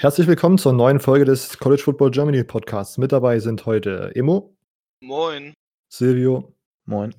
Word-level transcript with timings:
Herzlich 0.00 0.26
willkommen 0.26 0.56
zur 0.56 0.72
neuen 0.72 0.98
Folge 0.98 1.26
des 1.26 1.58
College 1.58 1.82
Football 1.82 2.10
Germany 2.10 2.42
Podcasts. 2.42 2.96
Mit 2.96 3.12
dabei 3.12 3.38
sind 3.38 3.66
heute 3.66 4.10
Emo. 4.14 4.56
Moin. 5.02 5.52
Silvio. 5.90 6.54
Moin. 6.86 7.14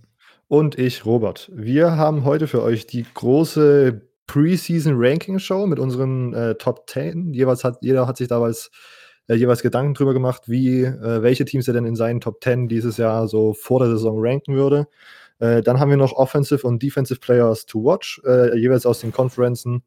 Und 0.48 0.80
ich, 0.80 1.06
Robert. 1.06 1.52
Wir 1.54 1.96
haben 1.96 2.26
heute 2.26 2.48
für 2.48 2.64
euch 2.64 2.88
die 2.88 3.06
große 3.14 4.02
Preseason 4.26 4.96
Ranking 4.98 5.38
Show 5.38 5.68
mit 5.68 5.78
unseren 5.78 6.34
äh, 6.34 6.56
Top 6.56 6.90
10. 6.90 7.36
Jeweils 7.36 7.64
hat, 7.64 7.78
jeder 7.82 8.08
hat 8.08 8.18
sich 8.18 8.30
damals 8.30 8.72
äh, 9.28 9.36
jeweils 9.36 9.62
Gedanken 9.62 9.94
drüber 9.94 10.14
gemacht, 10.16 10.46
wie, 10.48 10.82
äh, 10.82 11.22
welche 11.22 11.46
Teams 11.46 11.68
er 11.68 11.76
denn 11.76 11.86
in 11.86 11.96
seinen 11.96 12.20
Top 12.20 12.44
10 12.44 12.68
dieses 12.68 12.98
Jahr 12.98 13.28
so 13.28 13.54
vor 13.54 13.78
der 13.80 13.90
Saison 13.90 14.16
ranken 14.18 14.56
würde. 14.56 14.88
Äh, 15.38 15.62
dann 15.62 15.80
haben 15.80 15.92
wir 15.92 15.98
noch 15.98 16.14
Offensive 16.14 16.66
und 16.66 16.82
Defensive 16.82 17.20
Players 17.20 17.68
to 17.68 17.84
Watch, 17.84 18.20
äh, 18.26 18.58
jeweils 18.58 18.88
aus 18.88 19.02
den 19.02 19.12
Konferenzen. 19.12 19.84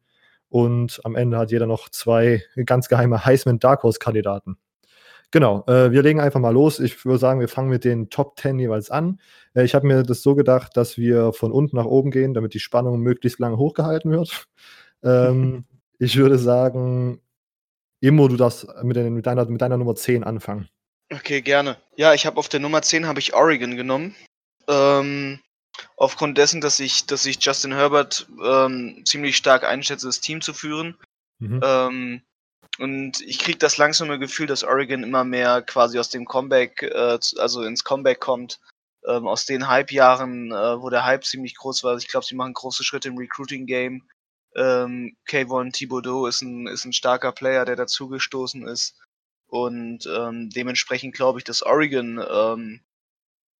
Und 0.49 1.01
am 1.03 1.15
Ende 1.15 1.37
hat 1.37 1.51
jeder 1.51 1.65
noch 1.65 1.89
zwei 1.89 2.43
ganz 2.65 2.87
geheime 2.87 3.25
Heisman 3.25 3.59
Dark 3.59 3.83
Horse 3.83 3.99
Kandidaten. 3.99 4.57
Genau, 5.31 5.65
äh, 5.67 5.91
wir 5.91 6.01
legen 6.01 6.21
einfach 6.21 6.39
mal 6.39 6.53
los. 6.53 6.79
Ich 6.79 7.03
würde 7.03 7.19
sagen, 7.19 7.39
wir 7.39 7.49
fangen 7.49 7.69
mit 7.69 7.83
den 7.83 8.09
Top 8.09 8.39
10 8.39 8.57
jeweils 8.59 8.89
an. 8.89 9.19
Äh, 9.53 9.65
ich 9.65 9.75
habe 9.75 9.85
mir 9.85 10.03
das 10.03 10.21
so 10.21 10.35
gedacht, 10.35 10.77
dass 10.77 10.97
wir 10.97 11.33
von 11.33 11.51
unten 11.51 11.75
nach 11.75 11.85
oben 11.85 12.11
gehen, 12.11 12.33
damit 12.33 12.53
die 12.53 12.59
Spannung 12.59 12.99
möglichst 12.99 13.39
lange 13.39 13.57
hochgehalten 13.57 14.11
wird. 14.11 14.47
Ähm, 15.03 15.65
ich 15.99 16.17
würde 16.17 16.39
sagen, 16.39 17.21
Immo, 17.99 18.27
du 18.27 18.37
darfst 18.37 18.65
mit, 18.81 18.95
den, 18.95 19.13
mit, 19.13 19.27
deiner, 19.27 19.45
mit 19.45 19.61
deiner 19.61 19.77
Nummer 19.77 19.93
10 19.93 20.23
anfangen. 20.23 20.67
Okay, 21.13 21.41
gerne. 21.41 21.77
Ja, 21.95 22.15
ich 22.15 22.25
habe 22.25 22.37
auf 22.37 22.49
der 22.49 22.59
Nummer 22.59 22.81
10 22.81 23.05
habe 23.05 23.19
ich 23.19 23.35
Oregon 23.35 23.75
genommen. 23.75 24.15
Ähm, 24.67 25.41
aufgrund 25.97 26.37
dessen, 26.37 26.61
dass 26.61 26.79
ich, 26.79 27.05
dass 27.05 27.25
ich 27.25 27.43
Justin 27.43 27.73
Herbert 27.73 28.27
ähm, 28.43 29.01
ziemlich 29.05 29.37
stark 29.37 29.63
einschätze, 29.63 30.07
das 30.07 30.21
Team 30.21 30.41
zu 30.41 30.53
führen. 30.53 30.97
Mhm. 31.39 31.61
Ähm, 31.63 32.21
und 32.77 33.21
ich 33.21 33.39
kriege 33.39 33.57
das 33.57 33.77
langsame 33.77 34.19
Gefühl, 34.19 34.47
dass 34.47 34.63
Oregon 34.63 35.03
immer 35.03 35.23
mehr 35.23 35.61
quasi 35.61 35.97
aus 35.97 36.09
dem 36.09 36.25
Comeback, 36.25 36.83
äh, 36.83 37.17
also 37.37 37.63
ins 37.63 37.83
Comeback 37.83 38.19
kommt, 38.19 38.59
ähm, 39.07 39.27
aus 39.27 39.45
den 39.45 39.67
Hype-Jahren, 39.67 40.51
äh, 40.51 40.81
wo 40.81 40.89
der 40.89 41.05
Hype 41.05 41.23
ziemlich 41.23 41.55
groß 41.55 41.83
war. 41.83 41.95
Ich 41.97 42.07
glaube, 42.07 42.25
sie 42.25 42.35
machen 42.35 42.53
große 42.53 42.83
Schritte 42.83 43.07
im 43.07 43.17
Recruiting-Game. 43.17 44.03
Ähm, 44.55 45.15
Kayvon 45.25 45.71
Thibodeau 45.71 46.27
ist 46.27 46.41
ein, 46.41 46.67
ist 46.67 46.85
ein 46.85 46.93
starker 46.93 47.31
Player, 47.31 47.65
der 47.65 47.75
dazugestoßen 47.75 48.67
ist. 48.67 48.97
Und 49.47 50.05
ähm, 50.07 50.49
dementsprechend 50.49 51.15
glaube 51.15 51.39
ich, 51.39 51.43
dass 51.45 51.63
Oregon 51.63 52.23
ähm, 52.29 52.81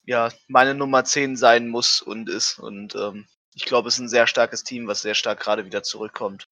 ja, 0.06 0.30
meine 0.48 0.76
Nummer 0.76 1.04
10 1.04 1.36
sein 1.36 1.68
muss 1.68 2.02
und 2.02 2.30
ist. 2.30 2.60
Und 2.60 2.96
ähm, 2.96 3.26
ich 3.54 3.66
glaube, 3.66 3.88
es 3.88 3.96
ist 3.96 4.02
ein 4.02 4.10
sehr 4.10 4.28
starkes 4.28 4.64
Team, 4.64 4.88
was 4.88 5.02
sehr 5.02 5.16
stark 5.16 5.40
gerade 5.40 5.66
wieder 5.66 5.84
zurückkommt. 5.84 6.48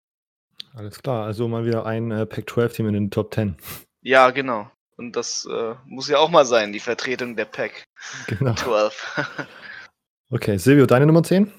Alles 0.73 1.01
klar, 1.01 1.25
also 1.25 1.47
mal 1.47 1.65
wieder 1.65 1.85
ein 1.85 2.11
äh, 2.11 2.25
Pac-12-Team 2.25 2.87
in 2.87 2.93
den 2.93 3.11
Top 3.11 3.33
10. 3.33 3.55
Ja, 4.01 4.31
genau. 4.31 4.71
Und 4.97 5.15
das 5.15 5.47
äh, 5.49 5.75
muss 5.85 6.07
ja 6.07 6.17
auch 6.17 6.29
mal 6.29 6.45
sein, 6.45 6.71
die 6.71 6.79
Vertretung 6.79 7.35
der 7.35 7.45
Pac. 7.45 7.85
Genau. 8.27 8.53
12. 8.53 9.47
okay, 10.31 10.57
Silvio, 10.57 10.85
deine 10.85 11.05
Nummer 11.05 11.23
10? 11.23 11.51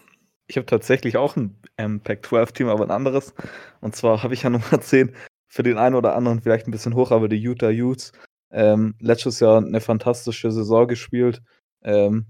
Ich 0.46 0.56
habe 0.56 0.66
tatsächlich 0.66 1.16
auch 1.16 1.36
ein 1.36 1.56
ähm, 1.78 2.00
Pac-12-Team, 2.00 2.68
aber 2.68 2.84
ein 2.84 2.90
anderes. 2.90 3.34
Und 3.80 3.96
zwar 3.96 4.22
habe 4.22 4.34
ich 4.34 4.42
ja 4.42 4.50
Nummer 4.50 4.80
10 4.80 5.14
für 5.48 5.62
den 5.62 5.78
einen 5.78 5.94
oder 5.94 6.16
anderen 6.16 6.40
vielleicht 6.40 6.66
ein 6.66 6.72
bisschen 6.72 6.94
hoch, 6.94 7.12
aber 7.12 7.28
die 7.28 7.40
Utah 7.40 7.70
Utes. 7.70 8.12
Ähm, 8.50 8.94
letztes 9.00 9.40
Jahr 9.40 9.58
eine 9.58 9.80
fantastische 9.80 10.50
Saison 10.50 10.86
gespielt 10.86 11.42
ähm, 11.84 12.26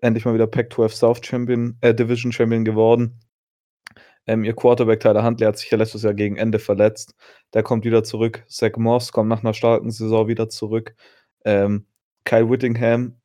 endlich 0.00 0.24
mal 0.24 0.34
wieder 0.34 0.46
Pac-12 0.46 0.88
South 0.90 1.20
Champion, 1.24 1.78
äh, 1.80 1.94
Division 1.94 2.32
Champion 2.32 2.64
geworden. 2.64 3.20
Ähm, 4.26 4.44
ihr 4.44 4.54
Quarterback 4.54 5.00
Tyler 5.00 5.24
Huntley 5.24 5.46
hat 5.46 5.58
sich 5.58 5.70
ja 5.70 5.78
letztes 5.78 6.02
Jahr 6.02 6.14
gegen 6.14 6.36
Ende 6.36 6.58
verletzt. 6.58 7.14
Der 7.54 7.62
kommt 7.62 7.84
wieder 7.84 8.04
zurück. 8.04 8.44
Zach 8.48 8.76
Moss 8.76 9.12
kommt 9.12 9.28
nach 9.28 9.42
einer 9.42 9.54
starken 9.54 9.90
Saison 9.90 10.28
wieder 10.28 10.48
zurück. 10.48 10.94
Ähm, 11.44 11.86
Kyle 12.24 12.48
Whittingham, 12.48 13.20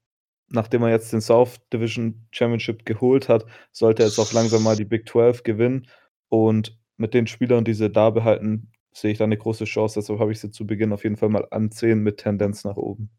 nachdem 0.49 0.83
er 0.83 0.89
jetzt 0.89 1.14
den 1.14 1.22
South 1.22 1.59
Division 1.71 2.27
Championship 2.31 2.86
geholt 2.86 3.30
hat, 3.30 3.45
sollte 3.71 4.04
jetzt 4.04 4.20
auch 4.20 4.33
langsam 4.33 4.64
mal 4.64 4.76
die 4.76 4.86
Big 4.86 5.08
12 5.08 5.43
gewinnen. 5.43 5.87
Und 6.30 6.77
mit 6.98 7.14
den 7.14 7.27
Spielern, 7.27 7.64
die 7.64 7.73
sie 7.73 7.92
da 7.92 8.10
behalten, 8.10 8.71
sehe 8.92 9.11
ich 9.11 9.20
da 9.20 9.26
eine 9.26 9.37
große 9.37 9.65
Chance. 9.65 9.99
Deshalb 9.99 10.20
habe 10.20 10.31
ich 10.31 10.39
sie 10.39 10.52
zu 10.52 10.65
Beginn 10.65 10.93
auf 10.93 11.04
jeden 11.04 11.17
Fall 11.17 11.30
mal 11.30 11.48
an 11.52 11.71
10 11.71 12.02
mit 12.02 12.17
Tendenz 12.17 12.64
nach 12.64 12.77
oben. 12.77 13.11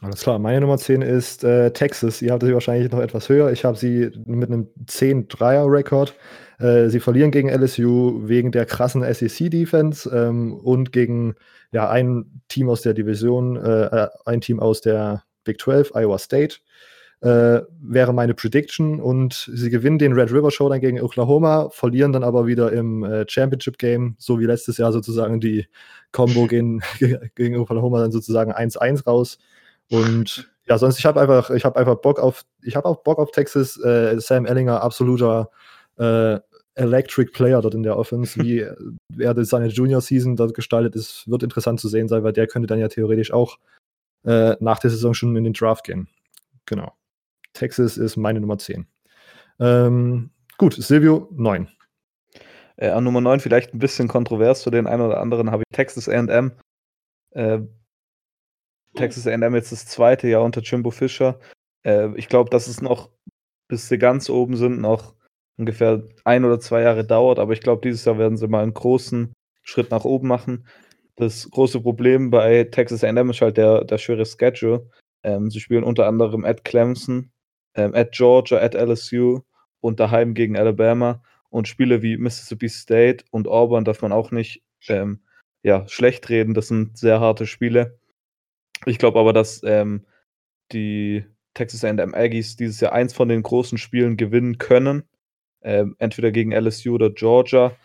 Alles 0.00 0.20
klar, 0.20 0.38
meine 0.38 0.60
Nummer 0.60 0.78
10 0.78 1.02
ist 1.02 1.42
äh, 1.42 1.72
Texas. 1.72 2.22
Ihr 2.22 2.32
habt 2.32 2.44
sie 2.44 2.54
wahrscheinlich 2.54 2.92
noch 2.92 3.00
etwas 3.00 3.28
höher. 3.28 3.50
Ich 3.50 3.64
habe 3.64 3.76
sie 3.76 4.10
mit 4.26 4.48
einem 4.48 4.68
10-3er-Rekord. 4.86 6.14
Äh, 6.60 6.88
sie 6.88 7.00
verlieren 7.00 7.32
gegen 7.32 7.48
LSU 7.48 8.28
wegen 8.28 8.52
der 8.52 8.64
krassen 8.64 9.02
SEC-Defense 9.02 10.08
ähm, 10.14 10.54
und 10.54 10.92
gegen 10.92 11.34
ja, 11.72 11.90
ein 11.90 12.42
Team 12.48 12.68
aus 12.68 12.82
der 12.82 12.94
Division, 12.94 13.56
äh, 13.56 14.08
ein 14.24 14.40
Team 14.40 14.60
aus 14.60 14.80
der 14.80 15.24
Big 15.42 15.60
12, 15.60 15.92
Iowa 15.96 16.18
State. 16.18 16.58
Äh, 17.20 17.62
wäre 17.80 18.12
meine 18.12 18.34
Prediction 18.34 19.00
und 19.00 19.50
sie 19.52 19.70
gewinnen 19.70 19.98
den 19.98 20.12
Red 20.12 20.32
River 20.32 20.52
Showdown 20.52 20.80
gegen 20.80 21.00
Oklahoma, 21.00 21.68
verlieren 21.70 22.12
dann 22.12 22.22
aber 22.22 22.46
wieder 22.46 22.70
im 22.70 23.02
äh, 23.02 23.24
Championship 23.28 23.76
Game, 23.78 24.14
so 24.18 24.38
wie 24.38 24.44
letztes 24.44 24.78
Jahr 24.78 24.92
sozusagen 24.92 25.40
die 25.40 25.66
Combo 26.12 26.46
gegen, 26.46 26.80
gegen 27.34 27.56
Oklahoma 27.56 27.98
dann 27.98 28.12
sozusagen 28.12 28.52
1-1 28.52 29.04
raus. 29.04 29.38
Und 29.90 30.50
ja, 30.66 30.78
sonst, 30.78 30.98
ich 30.98 31.06
habe 31.06 31.20
einfach, 31.20 31.50
ich 31.50 31.64
habe 31.64 31.78
einfach 31.78 31.96
Bock 31.96 32.20
auf, 32.20 32.44
ich 32.62 32.76
habe 32.76 32.86
auch 32.86 33.02
Bock 33.02 33.18
auf 33.18 33.30
Texas. 33.30 33.78
Äh, 33.82 34.20
Sam 34.20 34.46
Ellinger, 34.46 34.82
absoluter 34.82 35.50
äh, 35.96 36.38
Electric 36.74 37.32
Player 37.32 37.60
dort 37.60 37.74
in 37.74 37.82
der 37.82 37.96
Offense, 37.96 38.38
wie 38.42 38.66
er 39.18 39.44
seine 39.44 39.68
Junior 39.68 40.00
Season 40.00 40.36
dort 40.36 40.54
gestaltet 40.54 40.94
ist, 40.94 41.28
wird 41.28 41.42
interessant 41.42 41.80
zu 41.80 41.88
sehen 41.88 42.08
sein, 42.08 42.22
weil 42.22 42.32
der 42.32 42.46
könnte 42.46 42.66
dann 42.66 42.78
ja 42.78 42.88
theoretisch 42.88 43.32
auch 43.32 43.58
äh, 44.24 44.56
nach 44.60 44.78
der 44.78 44.90
Saison 44.90 45.14
schon 45.14 45.36
in 45.36 45.44
den 45.44 45.52
Draft 45.52 45.84
gehen. 45.84 46.08
Genau. 46.66 46.92
Texas 47.52 47.96
ist 47.96 48.16
meine 48.16 48.40
Nummer 48.40 48.58
10. 48.58 48.86
Ähm, 49.58 50.30
gut, 50.58 50.74
Silvio, 50.74 51.28
9. 51.32 51.68
Äh, 52.76 52.90
an 52.90 53.04
Nummer 53.04 53.20
9 53.20 53.40
vielleicht 53.40 53.74
ein 53.74 53.78
bisschen 53.78 54.06
kontrovers 54.06 54.62
für 54.62 54.70
den 54.70 54.86
einen 54.86 55.02
oder 55.02 55.20
anderen 55.20 55.50
habe 55.50 55.64
ich 55.68 55.76
Texas 55.76 56.08
AM. 56.08 56.52
Äh, 57.30 57.60
Texas 58.94 59.26
A&M 59.26 59.54
jetzt 59.54 59.72
das 59.72 59.86
zweite 59.86 60.28
Jahr 60.28 60.42
unter 60.42 60.60
Jimbo 60.60 60.90
Fischer. 60.90 61.38
Äh, 61.84 62.08
ich 62.16 62.28
glaube, 62.28 62.50
dass 62.50 62.66
es 62.66 62.80
noch, 62.80 63.10
bis 63.68 63.88
sie 63.88 63.98
ganz 63.98 64.30
oben 64.30 64.56
sind, 64.56 64.80
noch 64.80 65.14
ungefähr 65.56 66.04
ein 66.24 66.44
oder 66.44 66.60
zwei 66.60 66.82
Jahre 66.82 67.04
dauert. 67.04 67.38
Aber 67.38 67.52
ich 67.52 67.60
glaube, 67.60 67.82
dieses 67.82 68.04
Jahr 68.04 68.18
werden 68.18 68.36
sie 68.36 68.48
mal 68.48 68.62
einen 68.62 68.74
großen 68.74 69.32
Schritt 69.62 69.90
nach 69.90 70.04
oben 70.04 70.28
machen. 70.28 70.66
Das 71.16 71.50
große 71.50 71.80
Problem 71.80 72.30
bei 72.30 72.64
Texas 72.64 73.04
A&M 73.04 73.30
ist 73.30 73.40
halt 73.40 73.56
der, 73.56 73.84
der 73.84 73.98
schwere 73.98 74.24
Schedule. 74.24 74.88
Ähm, 75.24 75.50
sie 75.50 75.60
spielen 75.60 75.84
unter 75.84 76.06
anderem 76.06 76.44
at 76.44 76.64
Clemson, 76.64 77.32
ähm, 77.74 77.94
at 77.94 78.12
Georgia, 78.12 78.58
at 78.58 78.74
LSU 78.74 79.40
und 79.80 80.00
daheim 80.00 80.34
gegen 80.34 80.56
Alabama. 80.56 81.22
Und 81.50 81.66
Spiele 81.66 82.02
wie 82.02 82.16
Mississippi 82.16 82.68
State 82.68 83.24
und 83.30 83.48
Auburn 83.48 83.84
darf 83.84 84.02
man 84.02 84.12
auch 84.12 84.30
nicht 84.30 84.62
ähm, 84.88 85.20
ja, 85.62 85.88
schlecht 85.88 86.28
reden. 86.28 86.54
Das 86.54 86.68
sind 86.68 86.96
sehr 86.96 87.20
harte 87.20 87.46
Spiele. 87.46 87.98
Ich 88.86 88.98
glaube 88.98 89.18
aber, 89.18 89.32
dass 89.32 89.62
ähm, 89.64 90.04
die 90.72 91.24
Texas 91.54 91.84
A&M 91.84 92.14
Aggies 92.14 92.56
dieses 92.56 92.80
Jahr 92.80 92.92
eins 92.92 93.12
von 93.12 93.28
den 93.28 93.42
großen 93.42 93.78
Spielen 93.78 94.16
gewinnen 94.16 94.58
können, 94.58 95.02
ähm, 95.62 95.96
entweder 95.98 96.30
gegen 96.30 96.52
LSU 96.52 96.94
oder 96.94 97.10
Georgia 97.10 97.76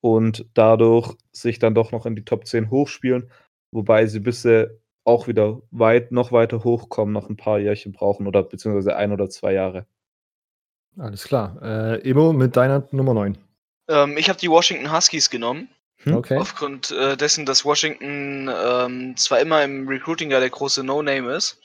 und 0.00 0.46
dadurch 0.54 1.14
sich 1.32 1.58
dann 1.58 1.74
doch 1.74 1.92
noch 1.92 2.06
in 2.06 2.14
die 2.14 2.24
Top 2.24 2.46
10 2.46 2.70
hochspielen, 2.70 3.30
wobei 3.72 4.06
sie 4.06 4.20
bisher 4.20 4.70
auch 5.04 5.28
wieder 5.28 5.62
weit, 5.70 6.12
noch 6.12 6.32
weiter 6.32 6.64
hochkommen, 6.64 7.12
noch 7.12 7.30
ein 7.30 7.36
paar 7.36 7.58
Jährchen 7.58 7.92
brauchen 7.92 8.26
oder 8.26 8.42
beziehungsweise 8.42 8.96
ein 8.96 9.12
oder 9.12 9.30
zwei 9.30 9.52
Jahre. 9.52 9.86
Alles 10.98 11.24
klar. 11.24 11.60
Äh, 11.62 12.10
Emo 12.10 12.32
mit 12.32 12.56
deiner 12.56 12.86
Nummer 12.90 13.14
9. 13.14 13.38
Ähm, 13.88 14.16
ich 14.16 14.28
habe 14.28 14.38
die 14.38 14.50
Washington 14.50 14.92
Huskies 14.92 15.30
genommen. 15.30 15.68
Hm? 16.06 16.16
Okay. 16.16 16.38
Aufgrund 16.38 16.92
äh, 16.92 17.16
dessen, 17.16 17.46
dass 17.46 17.64
Washington 17.64 18.48
ähm, 18.48 19.16
zwar 19.16 19.40
immer 19.40 19.62
im 19.64 19.88
Recruiting 19.88 20.30
ja 20.30 20.40
der 20.40 20.50
große 20.50 20.84
No-Name 20.84 21.34
ist, 21.34 21.60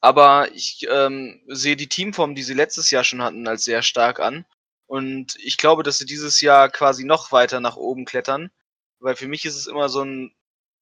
aber 0.00 0.50
ich 0.52 0.86
ähm, 0.90 1.40
sehe 1.46 1.76
die 1.76 1.88
Teamform, 1.88 2.34
die 2.34 2.42
sie 2.42 2.54
letztes 2.54 2.90
Jahr 2.90 3.04
schon 3.04 3.22
hatten, 3.22 3.48
als 3.48 3.64
sehr 3.64 3.82
stark 3.82 4.20
an. 4.20 4.44
Und 4.86 5.36
ich 5.36 5.56
glaube, 5.56 5.82
dass 5.82 5.98
sie 5.98 6.06
dieses 6.06 6.40
Jahr 6.40 6.68
quasi 6.68 7.04
noch 7.04 7.32
weiter 7.32 7.60
nach 7.60 7.76
oben 7.76 8.04
klettern. 8.04 8.50
Weil 8.98 9.16
für 9.16 9.28
mich 9.28 9.44
ist 9.44 9.56
es 9.56 9.66
immer 9.66 9.88
so 9.88 10.02
ein, 10.02 10.34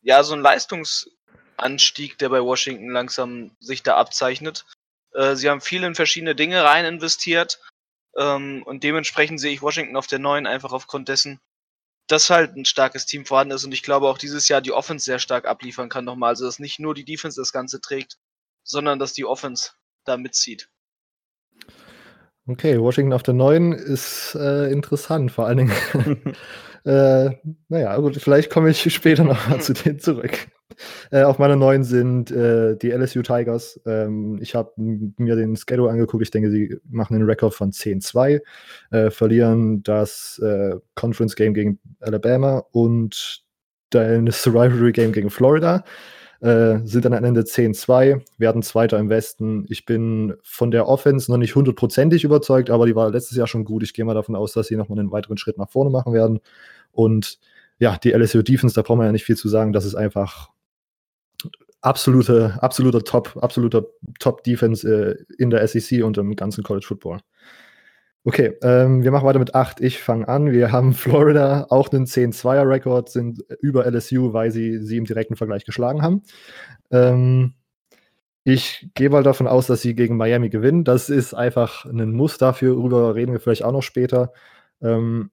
ja, 0.02 0.22
so 0.22 0.34
ein 0.34 0.40
Leistungsanstieg, 0.40 2.19
der 2.19 2.31
bei 2.31 2.43
Washington 2.43 2.90
langsam 2.90 3.56
sich 3.61 3.82
da 3.82 3.96
abzeichnet. 3.96 4.67
Äh, 5.12 5.37
sie 5.37 5.50
haben 5.50 5.61
viel 5.61 5.84
in 5.84 5.94
verschiedene 5.94 6.34
Dinge 6.34 6.64
rein 6.64 6.84
investiert. 6.84 7.61
Ähm, 8.17 8.62
und 8.64 8.82
dementsprechend 8.82 9.40
sehe 9.40 9.52
ich 9.52 9.62
Washington 9.62 9.96
auf 9.96 10.06
der 10.06 10.19
neuen 10.20 10.46
einfach 10.46 10.72
aufgrund 10.72 11.08
dessen, 11.08 11.40
dass 12.08 12.31
halt 12.31 12.56
ein 12.56 12.64
starkes 12.64 13.06
Team 13.06 13.25
vorhanden 13.25 13.55
ist 13.55 13.64
und 13.64 13.72
ich 13.72 13.82
glaube 13.82 14.08
auch 14.08 14.19
dieses 14.19 14.49
Jahr 14.49 14.60
die 14.60 14.72
Offense 14.72 15.05
sehr 15.05 15.19
stark 15.19 15.46
abliefern 15.46 15.88
kann 15.88 16.05
nochmal. 16.05 16.31
Also 16.31 16.46
dass 16.46 16.58
nicht 16.58 16.81
nur 16.81 16.94
die 16.94 17.05
Defense 17.05 17.40
das 17.40 17.52
Ganze 17.52 17.81
trägt, 17.81 18.19
sondern 18.64 18.99
dass 18.99 19.12
die 19.12 19.25
Offense 19.25 19.72
da 20.05 20.16
mitzieht. 20.16 20.69
Okay, 22.46 22.81
Washington 22.81 23.12
auf 23.12 23.22
der 23.22 23.34
9 23.34 23.72
ist 23.72 24.34
äh, 24.34 24.70
interessant, 24.72 25.31
vor 25.31 25.46
allen 25.46 25.58
Dingen. 25.58 26.37
Äh, 26.88 27.37
naja, 27.69 27.94
gut, 27.99 28.17
vielleicht 28.17 28.49
komme 28.49 28.70
ich 28.70 28.81
später 28.94 29.23
noch 29.23 29.49
mal 29.49 29.61
zu 29.61 29.75
denen 29.75 29.99
zurück. 29.99 30.49
Äh, 31.11 31.23
auf 31.23 31.38
meiner 31.38 31.56
neuen 31.56 31.85
sind 31.85 32.31
äh, 32.31 32.76
die 32.79 32.90
LSU 32.93 33.20
Tigers. 33.20 33.79
Ähm, 33.85 34.38
ich 34.40 34.55
habe 34.55 34.73
mir 34.76 35.37
den 35.37 35.55
Schedule 35.56 35.90
angeguckt. 35.90 36.23
Ich 36.23 36.31
denke, 36.31 36.50
sie 36.50 36.79
machen 36.88 37.14
einen 37.14 37.29
Rekord 37.29 37.52
von 37.52 37.73
10-2, 37.73 38.40
äh, 38.90 39.11
verlieren 39.11 39.82
das 39.82 40.40
äh, 40.43 40.76
Conference 40.94 41.37
Game 41.37 41.52
gegen 41.52 41.79
Alabama 42.00 42.64
und 42.70 43.44
das 43.91 44.46
Rivalry 44.46 44.93
Game 44.93 45.12
gegen 45.12 45.29
Florida. 45.29 45.84
Äh, 46.41 46.79
sind 46.84 47.05
dann 47.05 47.14
am 47.14 47.25
Ende 47.25 47.41
10-2, 47.43 48.23
werden 48.38 48.62
Zweiter 48.62 48.99
im 48.99 49.11
Westen. 49.11 49.67
Ich 49.69 49.84
bin 49.84 50.34
von 50.44 50.70
der 50.70 50.87
Offense 50.87 51.29
noch 51.31 51.38
nicht 51.38 51.56
hundertprozentig 51.56 52.23
überzeugt, 52.23 52.70
aber 52.70 52.87
die 52.87 52.94
war 52.94 53.11
letztes 53.11 53.37
Jahr 53.37 53.49
schon 53.49 53.64
gut. 53.64 53.82
Ich 53.82 53.93
gehe 53.93 54.05
mal 54.05 54.14
davon 54.14 54.37
aus, 54.37 54.52
dass 54.52 54.69
sie 54.69 54.76
nochmal 54.76 55.00
einen 55.00 55.11
weiteren 55.11 55.37
Schritt 55.37 55.58
nach 55.58 55.69
vorne 55.69 55.91
machen 55.91 56.12
werden. 56.12 56.38
Und 56.98 57.38
ja, 57.78 57.96
die 57.96 58.10
LSU 58.10 58.42
Defense, 58.42 58.74
da 58.74 58.82
braucht 58.82 58.98
man 58.98 59.06
ja 59.06 59.12
nicht 59.12 59.24
viel 59.24 59.36
zu 59.36 59.48
sagen. 59.48 59.72
Das 59.72 59.84
ist 59.84 59.94
einfach 59.94 60.50
absolute, 61.80 62.58
absoluter 62.60 63.04
Top, 63.04 63.36
absoluter 63.40 63.86
Top 64.18 64.42
Defense 64.42 64.88
äh, 64.88 65.24
in 65.38 65.50
der 65.50 65.66
SEC 65.68 66.02
und 66.02 66.18
im 66.18 66.34
ganzen 66.34 66.64
College 66.64 66.84
Football. 66.84 67.20
Okay, 68.24 68.58
ähm, 68.62 69.04
wir 69.04 69.12
machen 69.12 69.26
weiter 69.26 69.38
mit 69.38 69.54
8. 69.54 69.80
Ich 69.80 70.00
fange 70.00 70.26
an. 70.26 70.50
Wir 70.50 70.72
haben 70.72 70.92
Florida 70.92 71.66
auch 71.70 71.88
einen 71.92 72.06
10-2er-Rekord, 72.06 73.10
sind 73.10 73.44
über 73.60 73.86
LSU, 73.86 74.32
weil 74.32 74.50
sie 74.50 74.78
sie 74.78 74.96
im 74.96 75.04
direkten 75.04 75.36
Vergleich 75.36 75.64
geschlagen 75.64 76.02
haben. 76.02 76.22
Ähm, 76.90 77.54
ich 78.42 78.88
gehe 78.94 79.08
mal 79.10 79.22
davon 79.22 79.46
aus, 79.46 79.68
dass 79.68 79.82
sie 79.82 79.94
gegen 79.94 80.16
Miami 80.16 80.48
gewinnen. 80.48 80.82
Das 80.82 81.10
ist 81.10 81.32
einfach 81.32 81.84
ein 81.84 82.10
Muss 82.10 82.38
dafür. 82.38 82.74
Reden 83.14 83.32
wir 83.32 83.40
vielleicht 83.40 83.62
auch 83.62 83.72
noch 83.72 83.82
später. 83.82 84.32
Ähm, 84.82 85.30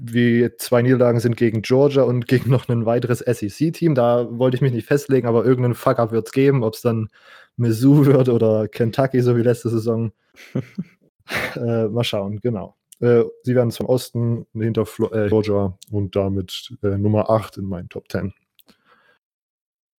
wie 0.00 0.50
zwei 0.56 0.82
Niederlagen 0.82 1.20
sind 1.20 1.36
gegen 1.36 1.62
Georgia 1.62 2.02
und 2.02 2.26
gegen 2.26 2.50
noch 2.50 2.68
ein 2.68 2.86
weiteres 2.86 3.18
SEC-Team. 3.18 3.94
Da 3.94 4.26
wollte 4.30 4.56
ich 4.56 4.62
mich 4.62 4.72
nicht 4.72 4.86
festlegen, 4.86 5.28
aber 5.28 5.44
irgendeinen 5.44 5.74
Fuck-up 5.74 6.10
wird 6.10 6.26
es 6.26 6.32
geben, 6.32 6.64
ob 6.64 6.74
es 6.74 6.80
dann 6.80 7.08
Mizzou 7.56 8.06
wird 8.06 8.28
oder 8.28 8.68
Kentucky, 8.68 9.20
so 9.20 9.36
wie 9.36 9.42
letzte 9.42 9.68
Saison. 9.68 10.12
äh, 11.56 11.88
mal 11.88 12.04
schauen, 12.04 12.40
genau. 12.40 12.76
Äh, 13.00 13.24
sie 13.42 13.54
werden 13.54 13.70
zum 13.70 13.86
Osten 13.86 14.46
hinter 14.54 14.86
Flo 14.86 15.10
äh, 15.12 15.28
Georgia 15.28 15.76
und 15.90 16.16
damit 16.16 16.74
äh, 16.82 16.96
Nummer 16.98 17.30
8 17.30 17.58
in 17.58 17.64
meinen 17.66 17.88
Top 17.88 18.10
10. 18.10 18.32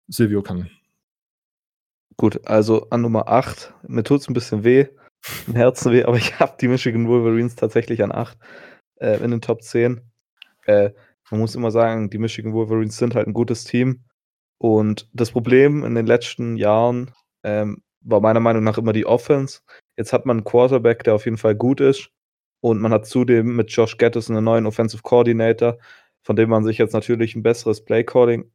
Silvio 0.09 0.43
kann. 0.43 0.71
Gut, 2.17 2.47
also 2.47 2.89
an 2.91 3.03
Nummer 3.03 3.29
8. 3.29 3.75
Mir 3.87 4.03
tut 4.03 4.21
es 4.21 4.29
ein 4.29 4.35
bisschen 4.35 4.65
weh, 4.65 4.87
im 5.47 5.55
Herzen 5.55 5.93
weh, 5.93 6.05
aber 6.05 6.17
ich 6.17 6.39
habe 6.41 6.57
die 6.61 6.69
Michigan 6.69 7.09
Wolverines 7.09 7.55
tatsächlich 7.55 8.03
an 8.03 8.13
8 8.13 8.37
äh, 9.01 9.23
in 9.23 9.31
den 9.31 9.41
Top 9.41 9.63
10. 9.63 10.01
Äh, 10.67 10.91
man 11.31 11.41
muss 11.41 11.55
immer 11.55 11.71
sagen, 11.71 12.11
die 12.11 12.19
Michigan 12.19 12.53
Wolverines 12.53 12.97
sind 12.97 13.15
halt 13.15 13.27
ein 13.27 13.35
gutes 13.35 13.65
Team. 13.65 14.05
Und 14.59 15.09
das 15.13 15.31
Problem 15.31 15.85
in 15.85 15.95
den 15.95 16.07
letzten 16.07 16.57
Jahren 16.57 17.13
ähm, 17.45 17.83
war 18.03 18.21
meiner 18.21 18.41
Meinung 18.41 18.65
nach 18.65 18.79
immer 18.79 18.93
die 18.93 19.07
Offense. 19.07 19.61
Jetzt 19.97 20.13
hat 20.13 20.27
man 20.27 20.39
einen 20.39 20.45
Quarterback, 20.45 21.05
der 21.05 21.15
auf 21.15 21.25
jeden 21.25 21.39
Fall 21.39 21.55
gut 21.55 21.81
ist. 21.81 22.11
Und 22.61 22.81
man 22.81 22.93
hat 22.93 23.07
zudem 23.07 23.57
mit 23.57 23.71
Josh 23.71 23.97
Gattis 23.97 24.29
einen 24.29 24.45
neuen 24.45 24.67
Offensive 24.67 25.03
Coordinator, 25.03 25.79
von 26.23 26.37
dem 26.37 26.51
man 26.51 26.65
sich 26.65 26.79
jetzt 26.79 26.93
natürlich 26.93 27.35
ein 27.35 27.43
besseres 27.43 27.85
Play-Calling 27.85 28.51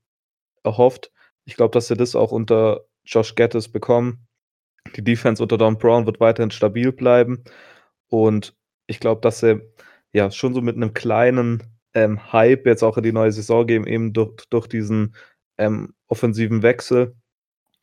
erhofft. 0.63 1.12
Ich 1.45 1.56
glaube, 1.56 1.71
dass 1.71 1.88
sie 1.88 1.95
das 1.95 2.15
auch 2.15 2.31
unter 2.31 2.86
Josh 3.03 3.36
Gattis 3.36 3.71
bekommen. 3.71 4.27
Die 4.95 5.03
Defense 5.03 5.41
unter 5.41 5.57
Don 5.57 5.77
Brown 5.77 6.06
wird 6.06 6.19
weiterhin 6.19 6.51
stabil 6.51 6.91
bleiben. 6.91 7.44
Und 8.09 8.56
ich 8.86 9.00
glaube, 9.00 9.21
dass 9.21 9.39
sie 9.39 9.62
ja 10.15 10.31
schon 10.31 10.53
so 10.53 10.62
mit 10.62 10.75
einem 10.75 10.94
kleinen 10.94 11.63
ähm, 11.94 12.31
Hype 12.31 12.65
jetzt 12.65 12.83
auch 12.83 12.97
in 12.97 13.03
die 13.03 13.12
neue 13.12 13.31
Saison 13.31 13.67
gehen, 13.67 13.85
eben 13.85 14.13
durch, 14.13 14.45
durch 14.50 14.67
diesen 14.67 15.15
ähm, 15.57 15.94
offensiven 16.07 16.63
Wechsel. 16.63 17.15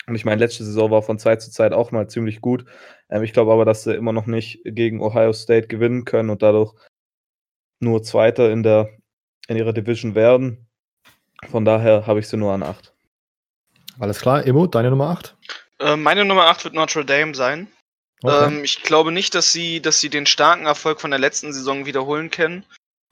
Und 0.06 0.16
ich 0.16 0.24
meine, 0.24 0.40
letzte 0.40 0.64
Saison 0.64 0.90
war 0.90 1.02
von 1.02 1.18
Zeit 1.18 1.42
zu 1.42 1.50
Zeit 1.50 1.72
auch 1.72 1.92
mal 1.92 2.08
ziemlich 2.08 2.40
gut. 2.40 2.64
Ähm, 3.10 3.22
ich 3.22 3.32
glaube 3.32 3.52
aber, 3.52 3.64
dass 3.64 3.84
sie 3.84 3.94
immer 3.94 4.12
noch 4.12 4.26
nicht 4.26 4.60
gegen 4.64 5.00
Ohio 5.00 5.32
State 5.32 5.68
gewinnen 5.68 6.04
können 6.04 6.30
und 6.30 6.42
dadurch 6.42 6.74
nur 7.80 8.02
Zweiter 8.02 8.50
in, 8.50 8.62
der, 8.62 8.88
in 9.48 9.56
ihrer 9.56 9.72
Division 9.72 10.14
werden. 10.14 10.68
Von 11.50 11.64
daher 11.64 12.06
habe 12.06 12.20
ich 12.20 12.28
sie 12.28 12.36
nur 12.36 12.52
an 12.52 12.62
8. 12.62 12.94
Alles 13.98 14.20
klar, 14.20 14.46
Emo, 14.46 14.66
deine 14.66 14.90
Nummer 14.90 15.10
8? 15.10 15.36
Äh, 15.80 15.96
meine 15.96 16.24
Nummer 16.24 16.46
8 16.46 16.64
wird 16.64 16.74
Notre 16.74 17.04
Dame 17.04 17.34
sein. 17.34 17.68
Okay. 18.22 18.46
Ähm, 18.46 18.64
ich 18.64 18.82
glaube 18.82 19.12
nicht, 19.12 19.34
dass 19.34 19.52
sie, 19.52 19.80
dass 19.80 20.00
sie 20.00 20.08
den 20.08 20.26
starken 20.26 20.66
Erfolg 20.66 21.00
von 21.00 21.10
der 21.10 21.20
letzten 21.20 21.52
Saison 21.52 21.86
wiederholen 21.86 22.30
können. 22.30 22.64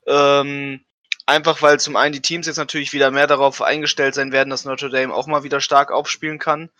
Ähm, 0.06 0.84
einfach 1.26 1.62
weil 1.62 1.80
zum 1.80 1.96
einen 1.96 2.12
die 2.12 2.22
Teams 2.22 2.46
jetzt 2.46 2.56
natürlich 2.56 2.92
wieder 2.92 3.10
mehr 3.10 3.26
darauf 3.26 3.62
eingestellt 3.62 4.14
sein 4.14 4.32
werden, 4.32 4.50
dass 4.50 4.64
Notre 4.64 4.90
Dame 4.90 5.14
auch 5.14 5.26
mal 5.26 5.42
wieder 5.42 5.60
stark 5.60 5.90
aufspielen 5.90 6.38
kann. 6.38 6.70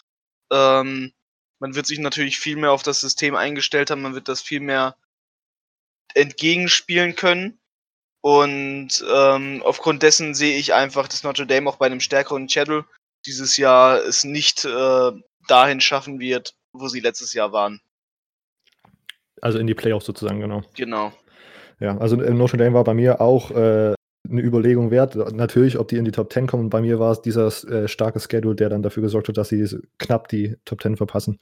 Ähm, 0.52 1.12
man 1.58 1.74
wird 1.74 1.86
sich 1.86 1.98
natürlich 1.98 2.38
viel 2.38 2.56
mehr 2.56 2.72
auf 2.72 2.82
das 2.82 3.00
System 3.00 3.34
eingestellt 3.34 3.90
haben, 3.90 4.02
man 4.02 4.14
wird 4.14 4.28
das 4.28 4.40
viel 4.40 4.60
mehr 4.60 4.96
entgegenspielen 6.14 7.16
können. 7.16 7.60
Und 8.22 9.04
ähm, 9.10 9.62
aufgrund 9.64 10.02
dessen 10.02 10.34
sehe 10.34 10.58
ich 10.58 10.74
einfach, 10.74 11.08
dass 11.08 11.22
Notre 11.22 11.46
Dame 11.46 11.68
auch 11.68 11.76
bei 11.76 11.86
einem 11.86 12.00
stärkeren 12.00 12.48
Schedule 12.48 12.84
dieses 13.26 13.56
Jahr 13.56 13.98
es 14.04 14.24
nicht 14.24 14.64
äh, 14.64 15.12
dahin 15.48 15.80
schaffen 15.80 16.20
wird, 16.20 16.54
wo 16.72 16.88
sie 16.88 17.00
letztes 17.00 17.32
Jahr 17.32 17.52
waren. 17.52 17.80
Also 19.40 19.58
in 19.58 19.66
die 19.66 19.74
Playoffs 19.74 20.06
sozusagen, 20.06 20.40
genau. 20.40 20.62
Genau. 20.76 21.12
Ja, 21.80 21.96
also 21.98 22.20
äh, 22.20 22.32
Notre 22.32 22.58
Dame 22.58 22.74
war 22.74 22.84
bei 22.84 22.94
mir 22.94 23.20
auch 23.20 23.50
äh, 23.50 23.94
eine 24.28 24.42
Überlegung 24.42 24.90
wert. 24.90 25.16
Natürlich, 25.32 25.78
ob 25.78 25.88
die 25.88 25.96
in 25.96 26.04
die 26.04 26.10
Top 26.10 26.32
10 26.32 26.46
kommen. 26.46 26.70
Bei 26.70 26.80
mir 26.80 26.98
war 26.98 27.12
es 27.12 27.22
dieser 27.22 27.46
äh, 27.68 27.88
starke 27.88 28.20
Schedule, 28.20 28.54
der 28.54 28.68
dann 28.68 28.82
dafür 28.82 29.02
gesorgt 29.02 29.28
hat, 29.28 29.36
dass 29.36 29.48
sie 29.48 29.66
knapp 29.98 30.28
die 30.28 30.56
Top 30.64 30.82
10 30.82 30.96
verpassen. 30.96 31.40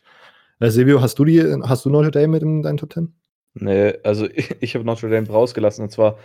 Äh, 0.60 0.70
Silvio, 0.70 1.00
hast 1.00 1.18
du 1.18 1.24
die, 1.24 1.42
hast 1.62 1.84
du 1.84 1.90
Notre 1.90 2.10
Dame 2.10 2.28
mit 2.28 2.42
in 2.42 2.62
deinen 2.62 2.78
Top 2.78 2.92
10? 2.92 3.12
Nee, 3.54 3.94
also 4.04 4.26
ich, 4.26 4.56
ich 4.60 4.74
habe 4.74 4.84
Notre 4.84 5.10
Dame 5.10 5.28
rausgelassen 5.28 5.84
und 5.84 5.90
zwar, 5.90 6.18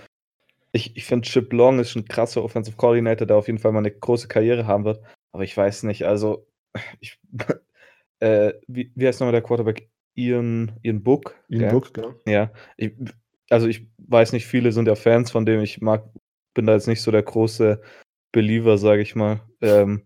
ich, 0.71 0.95
ich 0.95 1.05
finde 1.05 1.27
Chip 1.27 1.53
Long 1.53 1.79
ist 1.79 1.95
ein 1.95 2.05
krasser 2.05 2.43
Offensive 2.43 2.77
Coordinator, 2.77 3.27
der 3.27 3.37
auf 3.37 3.47
jeden 3.47 3.59
Fall 3.59 3.71
mal 3.71 3.79
eine 3.79 3.91
große 3.91 4.27
Karriere 4.27 4.65
haben 4.67 4.85
wird. 4.85 5.01
Aber 5.31 5.43
ich 5.43 5.55
weiß 5.55 5.83
nicht, 5.83 6.05
also 6.05 6.47
ich, 6.99 7.19
äh, 8.19 8.53
wie, 8.67 8.91
wie 8.95 9.07
heißt 9.07 9.19
nochmal 9.19 9.33
der 9.33 9.41
Quarterback? 9.41 9.89
Ian, 10.15 10.79
Ian 10.83 11.03
Book. 11.03 11.35
Ja? 11.49 11.71
Book, 11.71 11.93
genau. 11.93 12.13
Ja, 12.27 12.51
ich, 12.77 12.93
also 13.49 13.67
ich 13.67 13.87
weiß 13.97 14.33
nicht, 14.33 14.45
viele 14.45 14.71
sind 14.71 14.87
ja 14.87 14.95
Fans 14.95 15.31
von 15.31 15.45
dem. 15.45 15.61
Ich 15.61 15.81
mag, 15.81 16.09
bin 16.53 16.65
da 16.65 16.73
jetzt 16.73 16.87
nicht 16.87 17.01
so 17.01 17.11
der 17.11 17.23
große 17.23 17.81
Believer, 18.31 18.77
sage 18.77 19.01
ich 19.01 19.15
mal. 19.15 19.41
Ähm, 19.61 20.03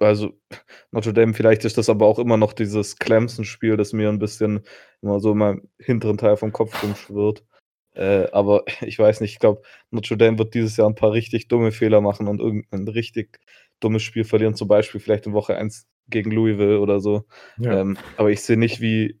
also 0.00 0.32
Notre 0.92 1.12
Dame, 1.12 1.34
vielleicht 1.34 1.64
ist 1.64 1.76
das 1.78 1.88
aber 1.88 2.06
auch 2.06 2.18
immer 2.18 2.36
noch 2.36 2.52
dieses 2.52 2.96
Clemson-Spiel, 2.98 3.76
das 3.76 3.92
mir 3.92 4.08
ein 4.08 4.18
bisschen 4.18 4.60
immer 5.02 5.20
so 5.20 5.32
in 5.32 5.38
meinem 5.38 5.68
hinteren 5.78 6.18
Teil 6.18 6.36
vom 6.36 6.52
Kopf 6.52 6.82
rumschwirrt. 6.82 7.44
Äh, 7.94 8.28
aber 8.32 8.64
ich 8.80 8.98
weiß 8.98 9.20
nicht, 9.20 9.32
ich 9.32 9.38
glaube, 9.38 9.62
Notre 9.90 10.16
Dame 10.16 10.38
wird 10.38 10.54
dieses 10.54 10.76
Jahr 10.76 10.88
ein 10.88 10.94
paar 10.94 11.12
richtig 11.12 11.48
dumme 11.48 11.72
Fehler 11.72 12.00
machen 12.00 12.28
und 12.28 12.40
irgendein 12.40 12.88
richtig 12.88 13.40
dummes 13.80 14.02
Spiel 14.02 14.24
verlieren, 14.24 14.54
zum 14.54 14.68
Beispiel 14.68 15.00
vielleicht 15.00 15.26
in 15.26 15.32
Woche 15.32 15.56
1 15.56 15.86
gegen 16.08 16.30
Louisville 16.30 16.80
oder 16.80 17.00
so. 17.00 17.24
Ja. 17.58 17.80
Ähm, 17.80 17.96
aber 18.16 18.30
ich 18.30 18.42
sehe 18.42 18.56
nicht, 18.56 18.80
wie 18.80 19.20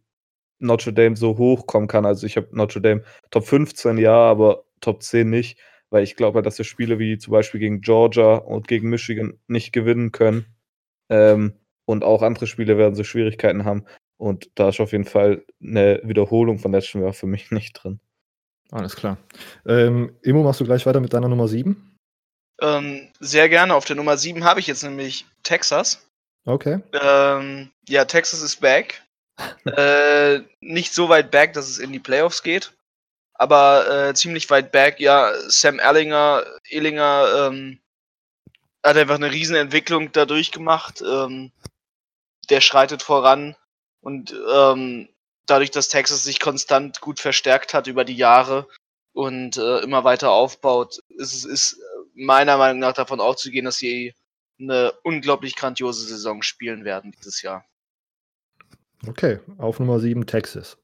Notre 0.58 0.92
Dame 0.92 1.16
so 1.16 1.38
hochkommen 1.38 1.88
kann. 1.88 2.06
Also 2.06 2.26
ich 2.26 2.36
habe 2.36 2.48
Notre 2.52 2.80
Dame 2.80 3.02
Top 3.30 3.46
15 3.46 3.98
ja, 3.98 4.14
aber 4.14 4.64
Top 4.80 5.02
10 5.02 5.28
nicht, 5.28 5.58
weil 5.90 6.04
ich 6.04 6.16
glaube, 6.16 6.42
dass 6.42 6.58
wir 6.58 6.64
Spiele 6.64 6.98
wie 6.98 7.18
zum 7.18 7.32
Beispiel 7.32 7.60
gegen 7.60 7.80
Georgia 7.80 8.36
und 8.36 8.68
gegen 8.68 8.88
Michigan 8.88 9.38
nicht 9.48 9.72
gewinnen 9.72 10.12
können. 10.12 10.46
Ähm, 11.08 11.54
und 11.84 12.04
auch 12.04 12.22
andere 12.22 12.46
Spiele 12.46 12.78
werden 12.78 12.94
so 12.94 13.04
Schwierigkeiten 13.04 13.64
haben. 13.64 13.84
Und 14.16 14.50
da 14.54 14.68
ist 14.68 14.80
auf 14.80 14.92
jeden 14.92 15.04
Fall 15.04 15.44
eine 15.60 16.00
Wiederholung 16.04 16.58
von 16.58 16.72
letztem 16.72 17.02
Jahr 17.02 17.12
für 17.12 17.26
mich 17.26 17.50
nicht 17.50 17.72
drin. 17.72 18.00
Alles 18.70 18.96
klar. 18.96 19.18
Ähm, 19.66 20.16
Immo, 20.22 20.42
machst 20.42 20.60
du 20.60 20.64
gleich 20.64 20.86
weiter 20.86 21.00
mit 21.00 21.12
deiner 21.12 21.28
Nummer 21.28 21.48
7? 21.48 21.98
Ähm, 22.60 23.08
sehr 23.20 23.48
gerne. 23.48 23.74
Auf 23.74 23.84
der 23.84 23.96
Nummer 23.96 24.16
7 24.16 24.44
habe 24.44 24.60
ich 24.60 24.66
jetzt 24.66 24.84
nämlich 24.84 25.26
Texas. 25.42 26.08
Okay. 26.44 26.80
Ähm, 26.92 27.70
ja, 27.88 28.04
Texas 28.04 28.42
ist 28.42 28.60
back. 28.60 29.02
äh, 29.64 30.40
nicht 30.60 30.92
so 30.92 31.08
weit 31.08 31.30
back, 31.30 31.52
dass 31.52 31.68
es 31.68 31.78
in 31.78 31.92
die 31.92 31.98
Playoffs 31.98 32.42
geht. 32.42 32.72
Aber 33.34 34.08
äh, 34.08 34.14
ziemlich 34.14 34.48
weit 34.50 34.72
back. 34.72 35.00
Ja, 35.00 35.32
Sam 35.48 35.78
Erlinger, 35.78 36.44
Ellinger 36.68 37.48
ähm, 37.50 37.80
hat 38.84 38.96
einfach 38.96 39.16
eine 39.16 39.32
riesen 39.32 39.56
Entwicklung 39.56 40.12
dadurch 40.12 40.52
gemacht. 40.52 41.02
Ähm, 41.02 41.52
der 42.50 42.60
schreitet 42.60 43.02
voran. 43.02 43.56
Und 44.00 44.34
ähm, 44.52 45.08
dadurch, 45.46 45.70
dass 45.70 45.88
Texas 45.88 46.24
sich 46.24 46.40
konstant 46.40 47.00
gut 47.00 47.20
verstärkt 47.20 47.72
hat 47.74 47.86
über 47.86 48.04
die 48.04 48.16
Jahre 48.16 48.68
und 49.12 49.56
äh, 49.56 49.78
immer 49.78 50.04
weiter 50.04 50.30
aufbaut, 50.30 50.98
ist 51.08 51.34
es 51.34 51.44
ist 51.44 51.80
meiner 52.14 52.58
Meinung 52.58 52.80
nach 52.80 52.94
davon 52.94 53.20
auszugehen, 53.20 53.64
dass 53.64 53.76
sie 53.76 54.14
eine 54.62 54.92
unglaublich 55.02 55.56
grandiose 55.56 56.06
Saison 56.06 56.42
spielen 56.42 56.84
werden 56.84 57.12
dieses 57.18 57.42
Jahr. 57.42 57.64
Okay, 59.06 59.40
auf 59.58 59.80
Nummer 59.80 59.98
7 59.98 60.26
Texas. 60.26 60.78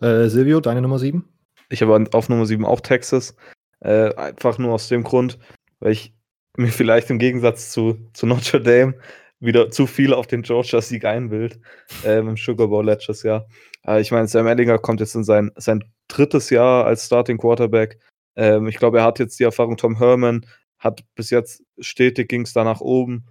Äh, 0.00 0.28
Silvio, 0.28 0.60
deine 0.60 0.82
Nummer 0.82 0.98
7? 0.98 1.26
Ich 1.70 1.80
habe 1.80 2.04
auf 2.12 2.28
Nummer 2.28 2.46
7 2.46 2.64
auch 2.64 2.80
Texas. 2.80 3.34
Äh, 3.80 4.14
einfach 4.14 4.58
nur 4.58 4.74
aus 4.74 4.88
dem 4.88 5.02
Grund, 5.02 5.38
weil 5.80 5.92
ich 5.92 6.14
mir 6.56 6.68
vielleicht 6.68 7.10
im 7.10 7.18
Gegensatz 7.18 7.70
zu, 7.72 7.98
zu 8.12 8.26
Notre 8.26 8.60
Dame 8.60 8.94
wieder 9.40 9.70
zu 9.70 9.86
viel 9.86 10.14
auf 10.14 10.26
den 10.28 10.42
Georgia-Sieg 10.42 11.04
einbild 11.04 11.58
ähm, 12.04 12.28
im 12.28 12.36
Sugar 12.36 12.68
Bowl 12.68 12.84
letztes 12.84 13.22
Jahr. 13.24 13.48
Äh, 13.86 14.00
ich 14.00 14.12
meine, 14.12 14.28
Sam 14.28 14.46
Ellinger 14.46 14.78
kommt 14.78 15.00
jetzt 15.00 15.16
in 15.16 15.24
sein, 15.24 15.50
sein 15.56 15.82
drittes 16.08 16.50
Jahr 16.50 16.84
als 16.84 17.06
Starting 17.06 17.38
Quarterback. 17.38 17.98
Ähm, 18.36 18.68
ich 18.68 18.76
glaube, 18.76 18.98
er 18.98 19.04
hat 19.04 19.18
jetzt 19.18 19.40
die 19.40 19.44
Erfahrung, 19.44 19.76
Tom 19.76 19.98
Herman 19.98 20.46
hat 20.82 21.04
bis 21.14 21.30
jetzt 21.30 21.62
stetig 21.78 22.28
ging 22.28 22.42
es 22.42 22.52
da 22.52 22.64
nach 22.64 22.80
oben. 22.80 23.26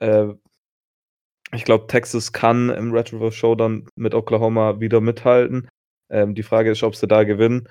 Äh, 0.00 0.28
ich 1.52 1.64
glaube, 1.64 1.86
Texas 1.86 2.32
kann 2.32 2.70
im 2.70 2.92
Red 2.92 3.12
River 3.12 3.30
Showdown 3.30 3.86
mit 3.94 4.14
Oklahoma 4.14 4.80
wieder 4.80 5.00
mithalten. 5.00 5.68
Ähm, 6.10 6.34
die 6.34 6.42
Frage 6.42 6.70
ist, 6.70 6.82
ob 6.82 6.96
sie 6.96 7.06
da 7.06 7.24
gewinnen. 7.24 7.68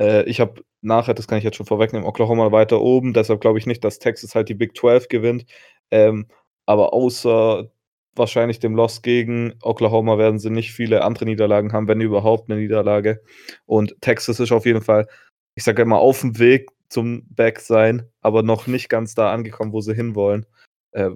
Äh, 0.00 0.24
ich 0.24 0.40
habe 0.40 0.62
nachher, 0.82 1.14
das 1.14 1.28
kann 1.28 1.38
ich 1.38 1.44
jetzt 1.44 1.56
schon 1.56 1.66
vorwegnehmen, 1.66 2.08
Oklahoma 2.08 2.52
weiter 2.52 2.80
oben. 2.80 3.12
Deshalb 3.12 3.40
glaube 3.40 3.58
ich 3.58 3.66
nicht, 3.66 3.84
dass 3.84 3.98
Texas 3.98 4.34
halt 4.34 4.48
die 4.48 4.54
Big 4.54 4.76
12 4.76 5.08
gewinnt. 5.08 5.44
Ähm, 5.90 6.26
aber 6.66 6.92
außer 6.92 7.70
wahrscheinlich 8.16 8.58
dem 8.60 8.74
Loss 8.74 9.02
gegen 9.02 9.54
Oklahoma 9.62 10.18
werden 10.18 10.38
sie 10.38 10.50
nicht 10.50 10.72
viele 10.72 11.04
andere 11.04 11.26
Niederlagen 11.26 11.72
haben, 11.72 11.88
wenn 11.88 12.00
überhaupt 12.00 12.50
eine 12.50 12.60
Niederlage. 12.60 13.22
Und 13.66 13.96
Texas 14.00 14.40
ist 14.40 14.52
auf 14.52 14.66
jeden 14.66 14.82
Fall, 14.82 15.06
ich 15.54 15.64
sage 15.64 15.82
immer, 15.82 15.98
auf 15.98 16.20
dem 16.20 16.38
Weg 16.38 16.68
zum 16.90 17.26
Back 17.28 17.60
sein, 17.60 18.08
aber 18.20 18.42
noch 18.42 18.66
nicht 18.66 18.88
ganz 18.88 19.14
da 19.14 19.32
angekommen, 19.32 19.72
wo 19.72 19.80
sie 19.80 19.94
hinwollen. 19.94 20.46
Äh, 20.92 21.10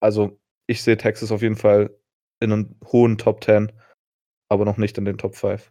also 0.00 0.38
ich 0.66 0.82
sehe 0.82 0.96
Texas 0.96 1.32
auf 1.32 1.42
jeden 1.42 1.56
Fall 1.56 1.90
in 2.40 2.52
einem 2.52 2.76
hohen 2.84 3.18
Top 3.18 3.44
10, 3.44 3.72
aber 4.48 4.64
noch 4.64 4.76
nicht 4.76 4.98
in 4.98 5.04
den 5.04 5.18
Top 5.18 5.36
5. 5.36 5.70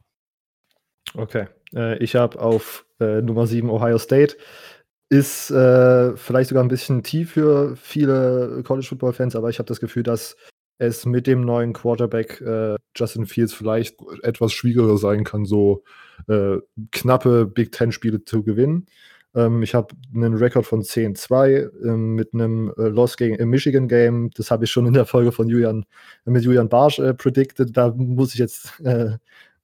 Okay. 1.13 1.47
Äh, 1.73 1.97
ich 2.03 2.15
habe 2.15 2.39
auf 2.39 2.85
äh, 2.99 3.21
Nummer 3.21 3.47
7 3.47 3.69
Ohio 3.69 3.97
State. 3.97 4.37
Ist 5.09 5.51
äh, 5.51 6.17
vielleicht 6.17 6.49
sogar 6.49 6.63
ein 6.63 6.69
bisschen 6.69 7.03
tief 7.03 7.33
für 7.33 7.75
viele 7.75 8.63
College 8.63 8.87
Football 8.87 9.13
Fans, 9.13 9.35
aber 9.35 9.49
ich 9.49 9.59
habe 9.59 9.67
das 9.67 9.79
Gefühl, 9.79 10.01
dass 10.01 10.35
es 10.77 11.05
mit 11.05 11.27
dem 11.27 11.41
neuen 11.41 11.73
Quarterback 11.73 12.41
äh, 12.41 12.75
Justin 12.95 13.27
Fields 13.27 13.53
vielleicht 13.53 13.97
etwas 14.23 14.51
schwieriger 14.51 14.97
sein 14.97 15.23
kann, 15.23 15.45
so 15.45 15.83
äh, 16.27 16.57
knappe 16.91 17.45
Big 17.45 17.71
Ten 17.71 17.91
Spiele 17.91 18.23
zu 18.25 18.43
gewinnen. 18.43 18.87
Ähm, 19.35 19.61
ich 19.63 19.75
habe 19.75 19.93
einen 20.13 20.35
Rekord 20.35 20.65
von 20.65 20.81
10-2 20.81 21.69
ähm, 21.83 22.15
mit 22.15 22.33
einem 22.33 22.73
äh, 22.77 22.83
Loss 22.83 23.17
gegen 23.17 23.35
im 23.35 23.49
Michigan 23.49 23.87
Game. 23.87 24.31
Das 24.35 24.49
habe 24.49 24.65
ich 24.65 24.71
schon 24.71 24.85
in 24.87 24.93
der 24.93 25.05
Folge 25.05 25.31
von 25.31 25.49
Julian 25.49 25.85
mit 26.23 26.43
Julian 26.43 26.69
Barsch 26.69 26.99
äh, 26.99 27.13
predicted. 27.13 27.75
Da 27.75 27.93
muss 27.95 28.33
ich 28.33 28.39
jetzt 28.39 28.79
äh, 28.81 29.17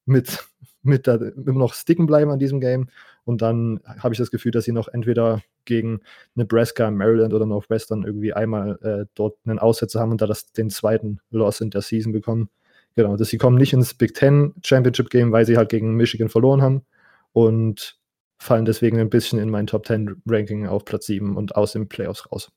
mit, 0.05 0.45
mit 0.83 1.07
da, 1.07 1.15
immer 1.15 1.59
noch 1.59 1.73
sticken 1.73 2.05
bleiben 2.05 2.31
an 2.31 2.39
diesem 2.39 2.59
Game. 2.59 2.89
Und 3.23 3.41
dann 3.41 3.79
habe 3.85 4.13
ich 4.13 4.17
das 4.17 4.31
Gefühl, 4.31 4.51
dass 4.51 4.65
sie 4.65 4.71
noch 4.71 4.87
entweder 4.87 5.41
gegen 5.65 6.01
Nebraska, 6.35 6.89
Maryland 6.89 7.33
oder 7.33 7.45
Northwestern 7.45 8.03
irgendwie 8.03 8.33
einmal 8.33 8.79
äh, 8.81 9.05
dort 9.15 9.37
einen 9.45 9.59
Aussetzer 9.59 9.99
haben 9.99 10.11
und 10.11 10.21
da 10.21 10.27
das, 10.27 10.51
den 10.51 10.69
zweiten 10.69 11.19
Loss 11.29 11.61
in 11.61 11.69
der 11.69 11.81
Season 11.81 12.11
bekommen. 12.11 12.49
Genau, 12.95 13.15
dass 13.15 13.29
sie 13.29 13.37
kommen 13.37 13.57
nicht 13.57 13.73
ins 13.73 13.93
Big 13.93 14.15
Ten 14.15 14.53
Championship 14.65 15.09
Game, 15.09 15.31
weil 15.31 15.45
sie 15.45 15.55
halt 15.55 15.69
gegen 15.69 15.95
Michigan 15.95 16.29
verloren 16.29 16.61
haben. 16.61 16.85
Und 17.31 18.00
fallen 18.41 18.65
deswegen 18.65 18.99
ein 18.99 19.09
bisschen 19.09 19.39
in 19.39 19.49
mein 19.49 19.67
Top 19.67 19.85
10 19.85 20.21
Ranking 20.25 20.67
auf 20.67 20.83
Platz 20.83 21.05
7 21.05 21.37
und 21.37 21.55
aus 21.55 21.73
den 21.73 21.87
Playoffs 21.87 22.29
raus. 22.31 22.51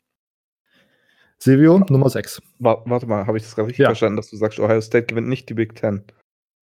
Silvio, 1.39 1.79
Nummer 1.91 2.09
6. 2.09 2.41
Warte 2.59 3.07
mal, 3.07 3.27
habe 3.27 3.37
ich 3.37 3.45
das 3.45 3.55
gerade 3.55 3.69
richtig 3.69 3.83
ja. 3.83 3.89
verstanden, 3.89 4.17
dass 4.17 4.31
du 4.31 4.37
sagst, 4.37 4.59
Ohio 4.59 4.81
State 4.81 5.07
gewinnt 5.07 5.29
nicht 5.29 5.49
die 5.49 5.55
Big 5.55 5.75
Ten? 5.75 6.03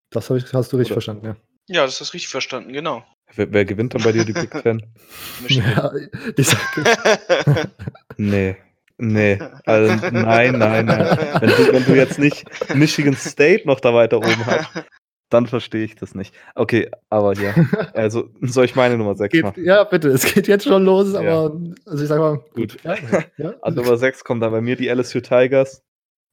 Das 0.10 0.30
ich, 0.32 0.54
hast 0.54 0.74
du 0.74 0.78
richtig 0.78 0.92
Oder? 0.92 1.02
verstanden, 1.02 1.26
ja. 1.26 1.36
Ja, 1.68 1.86
das 1.86 2.00
hast 2.00 2.10
du 2.10 2.14
richtig 2.14 2.30
verstanden, 2.30 2.74
genau. 2.74 3.04
Wer, 3.36 3.54
wer 3.54 3.64
gewinnt 3.64 3.94
dann 3.94 4.02
bei 4.02 4.12
dir 4.12 4.26
die 4.26 4.34
Big 4.34 4.50
Ten? 4.50 4.82
ja, 5.48 5.92
ich 6.36 6.48
sag 6.48 7.70
Nee. 8.18 8.58
Nee, 9.04 9.40
also 9.66 9.96
nein, 10.12 10.60
nein, 10.60 10.86
nein. 10.86 11.18
Wenn 11.40 11.50
du, 11.50 11.74
wenn 11.74 11.86
du 11.86 11.96
jetzt 11.96 12.20
nicht 12.20 12.46
Michigan 12.76 13.16
State 13.16 13.64
noch 13.66 13.80
da 13.80 13.96
weiter 13.96 14.18
oben 14.18 14.46
hast, 14.46 14.70
dann 15.32 15.48
verstehe 15.48 15.84
ich 15.84 15.96
das 15.96 16.14
nicht. 16.14 16.36
Okay, 16.56 16.92
aber 17.10 17.34
ja. 17.34 17.56
Also 17.94 18.30
soll 18.42 18.66
ich 18.66 18.76
meine 18.76 18.98
Nummer 18.98 19.16
6 19.18 19.32
geht, 19.32 19.44
machen? 19.44 19.64
Ja, 19.64 19.84
bitte. 19.84 20.10
Es 20.10 20.26
geht 20.26 20.48
jetzt 20.48 20.66
schon 20.66 20.84
los, 20.84 21.16
aber 21.16 21.26
ja. 21.26 21.52
also 21.86 22.04
ich 22.04 22.10
sag 22.10 22.20
mal, 22.20 22.44
gut. 22.54 22.78
Ja, 22.84 22.96
ja. 23.38 23.54
Also 23.62 23.82
Nummer 23.82 23.98
6 23.98 24.24
kommt 24.24 24.44
dann 24.44 24.52
bei 24.52 24.62
mir 24.62 24.76
die 24.76 24.90
LSU 24.90 25.22
Tigers. 25.22 25.84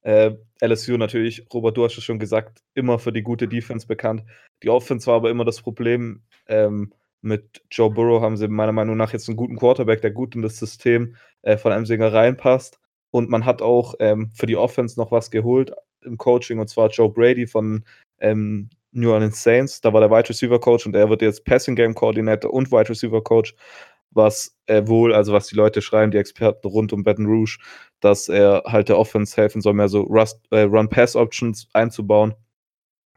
Äh, 0.02 0.32
LSU 0.60 0.96
natürlich, 0.96 1.46
Robert, 1.52 1.76
du 1.76 1.84
hast 1.84 1.96
es 1.96 2.04
schon 2.04 2.18
gesagt, 2.18 2.60
immer 2.74 2.98
für 2.98 3.12
die 3.12 3.22
gute 3.22 3.46
Defense 3.46 3.86
bekannt. 3.86 4.24
Die 4.62 4.70
Offense 4.70 5.06
war 5.06 5.14
aber 5.14 5.30
immer 5.30 5.44
das 5.44 5.62
Problem. 5.62 6.22
Ähm, 6.46 6.92
mit 7.20 7.62
Joe 7.70 7.90
Burrow 7.90 8.22
haben 8.22 8.36
sie 8.36 8.48
meiner 8.48 8.72
Meinung 8.72 8.96
nach 8.96 9.12
jetzt 9.12 9.28
einen 9.28 9.36
guten 9.36 9.56
Quarterback, 9.56 10.00
der 10.02 10.10
gut 10.10 10.34
in 10.34 10.42
das 10.42 10.58
System 10.58 11.16
äh, 11.42 11.56
von 11.56 11.72
Emsinger 11.72 12.12
reinpasst. 12.12 12.80
Und 13.10 13.30
man 13.30 13.44
hat 13.44 13.62
auch 13.62 13.94
ähm, 14.00 14.30
für 14.34 14.46
die 14.46 14.56
Offense 14.56 14.98
noch 14.98 15.10
was 15.12 15.30
geholt 15.30 15.72
im 16.02 16.16
Coaching, 16.16 16.58
und 16.58 16.68
zwar 16.68 16.90
Joe 16.90 17.10
Brady 17.10 17.46
von 17.46 17.84
ähm, 18.20 18.70
New 18.92 19.12
Orleans 19.12 19.42
Saints. 19.42 19.80
Da 19.80 19.92
war 19.92 20.00
der 20.00 20.10
Wide 20.10 20.28
Receiver 20.28 20.58
Coach 20.60 20.86
und 20.86 20.96
er 20.96 21.08
wird 21.10 21.22
jetzt 21.22 21.44
Passing 21.44 21.76
Game 21.76 21.94
Coordinator 21.94 22.52
und 22.52 22.70
Wide 22.70 22.88
Receiver 22.88 23.22
Coach, 23.22 23.54
was 24.10 24.56
er 24.66 24.88
wohl, 24.88 25.14
also 25.14 25.32
was 25.32 25.46
die 25.48 25.56
Leute 25.56 25.82
schreiben, 25.82 26.10
die 26.10 26.18
Experten 26.18 26.66
rund 26.66 26.92
um 26.92 27.04
Baton 27.04 27.26
Rouge, 27.26 27.58
dass 28.00 28.28
er 28.28 28.62
halt 28.66 28.88
der 28.88 28.98
Offense 28.98 29.36
helfen 29.36 29.60
soll, 29.60 29.74
mehr 29.74 29.88
so 29.88 30.06
äh, 30.50 30.60
Run-Pass-Options 30.60 31.68
einzubauen. 31.72 32.34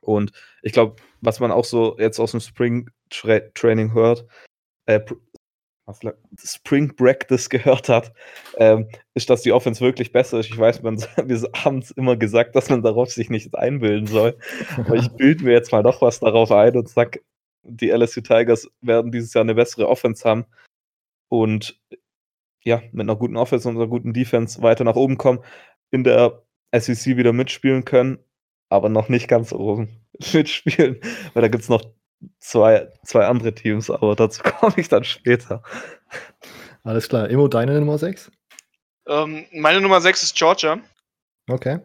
Und 0.02 0.32
ich 0.64 0.74
glaube, 0.74 0.96
was 1.22 1.40
man 1.40 1.52
auch 1.52 1.66
so 1.66 1.98
jetzt 2.00 2.20
aus 2.20 2.32
dem 2.32 2.40
Spring 2.40 2.90
Tra 3.10 3.40
hört, 3.94 4.26
äh, 4.86 5.00
Spring 6.38 6.96
Practice 6.96 7.50
gehört 7.50 7.90
hat, 7.90 8.14
ähm, 8.58 8.88
ist, 9.14 9.30
dass 9.30 9.42
die 9.42 9.52
Offense 9.52 9.82
wirklich 9.82 10.12
besser 10.12 10.40
ist. 10.40 10.50
Ich 10.50 10.58
weiß, 10.58 10.82
man, 10.84 11.00
wir 11.26 11.50
haben 11.54 11.80
es 11.80 11.92
immer 11.92 12.16
gesagt, 12.16 12.56
dass 12.56 12.70
man 12.70 12.82
darauf 12.82 13.12
sich 13.12 13.30
nicht 13.30 13.56
einbilden 13.56 14.08
soll. 14.08 14.38
Aber 14.78 14.96
ich 14.96 15.10
bilde 15.18 15.44
mir 15.44 15.54
jetzt 15.54 15.72
mal 15.72 15.84
noch 15.84 16.02
was 16.02 16.20
darauf 16.20 16.52
ein 16.52 16.78
und 16.78 16.90
sage, 16.90 17.22
die 17.64 17.90
LSU 17.90 18.22
Tigers 18.22 18.70
werden 18.82 19.12
dieses 19.12 19.34
Jahr 19.34 19.44
eine 19.44 19.56
bessere 19.56 19.88
Offense 19.88 20.28
haben 20.28 20.46
und 21.30 21.80
ja, 22.64 22.82
mit 22.92 23.02
einer 23.02 23.16
guten 23.16 23.38
Offense 23.38 23.68
und 23.68 23.76
einer 23.76 23.88
guten 23.88 24.14
Defense 24.14 24.62
weiter 24.62 24.84
nach 24.84 24.96
oben 24.96 25.18
kommen, 25.18 25.40
in 25.92 26.04
der 26.04 26.44
SEC 26.76 27.18
wieder 27.18 27.34
mitspielen 27.34 27.86
können, 27.86 28.20
aber 28.70 28.90
noch 28.90 29.10
nicht 29.10 29.28
ganz 29.28 29.52
oben 29.54 30.02
mitspielen, 30.34 31.00
weil 31.34 31.42
da 31.42 31.48
gibt 31.48 31.64
es 31.64 31.70
noch 31.70 31.84
zwei, 32.40 32.92
zwei 33.04 33.26
andere 33.26 33.54
Teams, 33.54 33.90
aber 33.90 34.16
dazu 34.16 34.44
komme 34.60 34.74
ich 34.78 34.90
dann 34.90 35.04
später. 35.04 35.64
Alles 36.84 37.10
klar. 37.10 37.30
Emo, 37.30 37.48
deine 37.48 37.80
Nummer 37.80 37.98
6? 37.98 38.32
Ähm, 39.08 39.46
meine 39.54 39.82
Nummer 39.82 40.02
6 40.02 40.24
ist 40.24 40.36
Georgia. 40.36 40.80
Okay. 41.50 41.80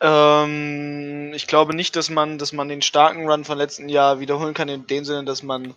Ähm, 0.00 1.32
ich 1.34 1.46
glaube 1.46 1.74
nicht, 1.74 1.96
dass 1.96 2.10
man, 2.10 2.38
dass 2.38 2.52
man 2.52 2.68
den 2.68 2.82
starken 2.82 3.28
Run 3.28 3.44
von 3.44 3.58
letzten 3.58 3.88
Jahr 3.88 4.20
wiederholen 4.20 4.54
kann, 4.54 4.68
in 4.68 4.86
dem 4.86 5.04
Sinne, 5.04 5.24
dass 5.24 5.42
man 5.42 5.74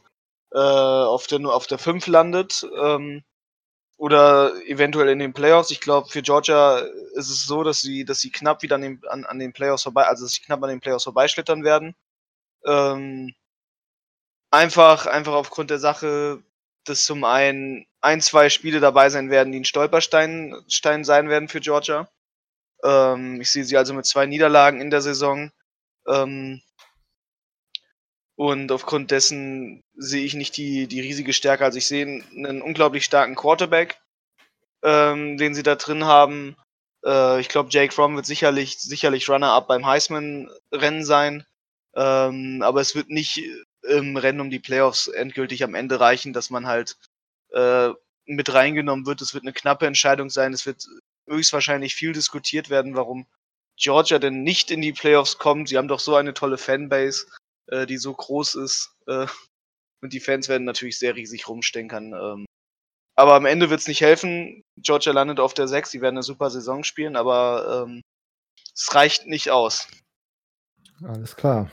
äh, 0.51 0.57
auf, 0.57 1.27
der, 1.27 1.39
auf 1.45 1.67
der 1.67 1.77
5 1.77 2.07
landet. 2.07 2.65
Ähm, 2.81 3.23
oder 3.97 4.51
eventuell 4.65 5.07
in 5.09 5.19
den 5.19 5.33
Playoffs. 5.33 5.71
Ich 5.71 5.79
glaube, 5.79 6.09
für 6.09 6.21
Georgia 6.21 6.79
ist 7.15 7.29
es 7.29 7.45
so, 7.45 7.63
dass 7.63 7.79
sie, 7.79 8.03
dass 8.03 8.19
sie 8.19 8.31
knapp 8.31 8.61
wieder 8.61 8.75
an 8.75 8.81
den, 8.81 9.01
an, 9.07 9.23
an 9.23 9.39
den 9.39 9.53
Playoffs 9.53 9.83
vorbei, 9.83 10.03
also 10.05 10.25
dass 10.25 10.33
sie 10.33 10.41
knapp 10.41 10.61
an 10.63 10.69
den 10.69 10.81
Playoffs 10.81 11.05
vorbeischlittern 11.05 11.63
werden. 11.63 11.95
Ähm, 12.65 13.33
Einfach, 14.53 15.07
einfach 15.07 15.33
aufgrund 15.33 15.71
der 15.71 15.79
Sache, 15.79 16.43
dass 16.85 17.05
zum 17.05 17.23
einen 17.23 17.87
ein, 18.01 18.21
zwei 18.21 18.49
Spiele 18.49 18.79
dabei 18.79 19.09
sein 19.09 19.31
werden, 19.31 19.51
die 19.51 19.59
ein 19.59 19.65
Stolperstein 19.65 20.55
Stein 20.67 21.03
sein 21.03 21.27
werden 21.27 21.49
für 21.49 21.59
Georgia. 21.59 22.07
Ähm, 22.83 23.41
ich 23.41 23.49
sehe 23.49 23.63
sie 23.63 23.77
also 23.77 23.95
mit 23.95 24.05
zwei 24.05 24.27
Niederlagen 24.27 24.79
in 24.79 24.91
der 24.91 25.01
Saison. 25.01 25.51
Ähm, 26.07 26.61
und 28.35 28.71
aufgrund 28.71 29.09
dessen 29.09 29.81
sehe 29.95 30.23
ich 30.23 30.35
nicht 30.35 30.55
die, 30.55 30.85
die 30.85 31.01
riesige 31.01 31.33
Stärke. 31.33 31.65
Also 31.65 31.79
ich 31.79 31.87
sehe 31.87 32.05
einen 32.05 32.61
unglaublich 32.61 33.05
starken 33.05 33.33
Quarterback, 33.33 33.97
ähm, 34.83 35.37
den 35.37 35.55
sie 35.55 35.63
da 35.63 35.73
drin 35.73 36.05
haben. 36.05 36.55
Äh, 37.03 37.39
ich 37.39 37.49
glaube, 37.49 37.69
Jake 37.71 37.91
Fromm 37.91 38.15
wird 38.17 38.27
sicherlich, 38.27 38.77
sicherlich 38.77 39.29
Runner-up 39.29 39.67
beim 39.67 39.87
Heisman-Rennen 39.87 41.05
sein. 41.05 41.43
Ähm, 41.95 42.61
aber 42.61 42.81
es 42.81 42.93
wird 42.93 43.09
nicht 43.09 43.41
im 43.83 44.17
Rennen 44.17 44.41
um 44.41 44.49
die 44.49 44.59
Playoffs 44.59 45.07
endgültig 45.07 45.63
am 45.63 45.75
Ende 45.75 45.99
reichen, 45.99 46.33
dass 46.33 46.49
man 46.49 46.67
halt 46.67 46.97
äh, 47.51 47.89
mit 48.25 48.53
reingenommen 48.53 49.05
wird. 49.05 49.21
Es 49.21 49.33
wird 49.33 49.43
eine 49.43 49.53
knappe 49.53 49.85
Entscheidung 49.85 50.29
sein. 50.29 50.53
Es 50.53 50.65
wird 50.65 50.85
höchstwahrscheinlich 51.27 51.95
viel 51.95 52.13
diskutiert 52.13 52.69
werden, 52.69 52.95
warum 52.95 53.25
Georgia 53.77 54.19
denn 54.19 54.43
nicht 54.43 54.71
in 54.71 54.81
die 54.81 54.93
Playoffs 54.93 55.37
kommt. 55.37 55.69
Sie 55.69 55.77
haben 55.77 55.87
doch 55.87 55.99
so 55.99 56.15
eine 56.15 56.33
tolle 56.33 56.57
Fanbase, 56.57 57.25
äh, 57.67 57.85
die 57.85 57.97
so 57.97 58.13
groß 58.13 58.55
ist. 58.55 58.95
Äh, 59.07 59.27
und 60.01 60.13
die 60.13 60.19
Fans 60.19 60.49
werden 60.49 60.65
natürlich 60.65 60.99
sehr 60.99 61.15
riesig 61.15 61.47
rumstenkern. 61.47 62.13
Ähm, 62.13 62.45
aber 63.15 63.35
am 63.35 63.45
Ende 63.45 63.69
wird 63.69 63.79
es 63.79 63.87
nicht 63.87 64.01
helfen. 64.01 64.63
Georgia 64.77 65.13
landet 65.13 65.39
auf 65.39 65.53
der 65.53 65.67
6. 65.67 65.91
Sie 65.91 66.01
werden 66.01 66.15
eine 66.15 66.23
super 66.23 66.49
Saison 66.49 66.83
spielen, 66.83 67.15
aber 67.15 67.85
ähm, 67.87 68.01
es 68.73 68.93
reicht 68.93 69.27
nicht 69.27 69.51
aus. 69.51 69.87
Alles 71.03 71.35
klar. 71.35 71.69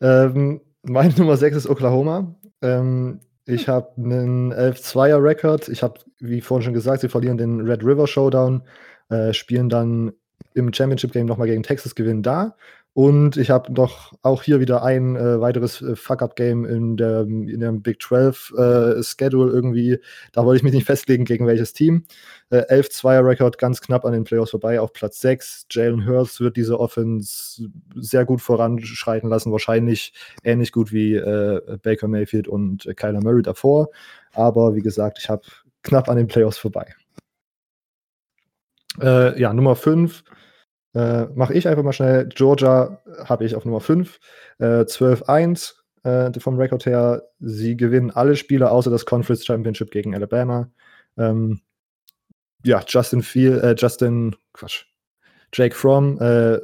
Ähm, 0.00 0.60
meine 0.82 1.14
Nummer 1.18 1.36
6 1.36 1.56
ist 1.56 1.68
Oklahoma. 1.68 2.34
Ähm, 2.62 3.20
Ich 3.46 3.68
habe 3.68 3.92
einen 3.96 4.52
11-2er-Rekord. 4.52 5.68
Ich 5.68 5.82
habe, 5.82 6.00
wie 6.18 6.40
vorhin 6.40 6.64
schon 6.64 6.74
gesagt, 6.74 7.00
sie 7.00 7.08
verlieren 7.08 7.38
den 7.38 7.60
Red 7.62 7.82
River 7.84 8.06
Showdown, 8.06 8.62
äh, 9.08 9.32
spielen 9.32 9.68
dann 9.68 10.12
im 10.54 10.72
Championship 10.72 11.12
Game 11.12 11.26
nochmal 11.26 11.46
gegen 11.48 11.62
Texas, 11.62 11.94
gewinnen 11.94 12.22
da. 12.22 12.56
Und 12.94 13.36
ich 13.36 13.50
habe 13.50 13.72
noch 13.72 14.12
auch 14.22 14.42
hier 14.42 14.58
wieder 14.58 14.82
ein 14.82 15.14
äh, 15.14 15.40
weiteres 15.40 15.80
äh, 15.82 15.94
Fuck-Up-Game 15.94 16.64
in 16.64 16.96
der, 16.96 17.20
in 17.20 17.60
der 17.60 17.70
Big 17.70 18.02
12 18.02 18.52
äh, 18.56 19.02
Schedule 19.04 19.52
irgendwie. 19.52 20.00
Da 20.32 20.44
wollte 20.44 20.56
ich 20.56 20.62
mich 20.64 20.72
nicht 20.72 20.86
festlegen, 20.86 21.24
gegen 21.24 21.46
welches 21.46 21.72
Team. 21.72 22.06
Äh, 22.50 22.62
11-2er-Rekord 22.62 23.56
ganz 23.58 23.80
knapp 23.80 24.04
an 24.04 24.14
den 24.14 24.24
Playoffs 24.24 24.50
vorbei 24.50 24.80
auf 24.80 24.92
Platz 24.92 25.20
6. 25.20 25.66
Jalen 25.70 26.06
Hurts 26.08 26.40
wird 26.40 26.56
diese 26.56 26.80
Offense 26.80 27.68
sehr 27.94 28.24
gut 28.24 28.40
voranschreiten 28.40 29.30
lassen. 29.30 29.52
Wahrscheinlich 29.52 30.12
ähnlich 30.42 30.72
gut 30.72 30.92
wie 30.92 31.14
äh, 31.14 31.78
Baker 31.80 32.08
Mayfield 32.08 32.48
und 32.48 32.88
Kyler 32.96 33.20
Murray 33.22 33.42
davor. 33.42 33.90
Aber 34.32 34.74
wie 34.74 34.82
gesagt, 34.82 35.18
ich 35.20 35.28
habe 35.28 35.42
knapp 35.82 36.08
an 36.08 36.16
den 36.16 36.26
Playoffs 36.26 36.58
vorbei. 36.58 36.92
Äh, 39.00 39.40
ja, 39.40 39.54
Nummer 39.54 39.76
5 39.76 40.24
äh, 40.94 41.24
Mache 41.34 41.54
ich 41.54 41.68
einfach 41.68 41.82
mal 41.82 41.92
schnell. 41.92 42.28
Georgia 42.28 43.02
habe 43.24 43.44
ich 43.44 43.54
auf 43.54 43.64
Nummer 43.64 43.80
5. 43.80 44.18
Äh, 44.58 44.64
12-1 44.64 45.74
äh, 46.04 46.40
vom 46.40 46.58
Rekord 46.58 46.86
her. 46.86 47.22
Sie 47.40 47.76
gewinnen 47.76 48.10
alle 48.10 48.36
Spiele 48.36 48.70
außer 48.70 48.90
das 48.90 49.06
Conference 49.06 49.44
Championship 49.44 49.90
gegen 49.90 50.14
Alabama. 50.14 50.70
Ähm, 51.16 51.60
ja, 52.64 52.82
Justin 52.86 53.22
Field, 53.22 53.62
äh, 53.62 53.74
Justin, 53.76 54.34
Quatsch, 54.52 54.84
Jake 55.52 55.74
Fromm, 55.74 56.20
äh, 56.20 56.58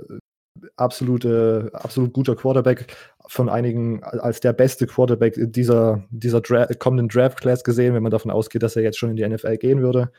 absolute, 0.77 1.71
absolut 1.73 2.13
guter 2.13 2.37
Quarterback, 2.37 2.97
von 3.27 3.49
einigen 3.49 4.03
als 4.03 4.41
der 4.41 4.53
beste 4.53 4.87
Quarterback 4.87 5.35
dieser, 5.37 6.05
dieser 6.11 6.43
Dra 6.43 6.67
kommenden 6.79 7.09
Draft-Class 7.09 7.65
gesehen, 7.65 7.95
wenn 7.95 8.03
man 8.03 8.13
davon 8.13 8.31
ausgeht, 8.31 8.63
dass 8.63 8.77
er 8.77 8.83
jetzt 8.83 8.99
schon 8.99 9.11
in 9.11 9.17
die 9.17 9.27
NFL 9.27 9.57
gehen 9.57 9.81
würde. 9.81 10.11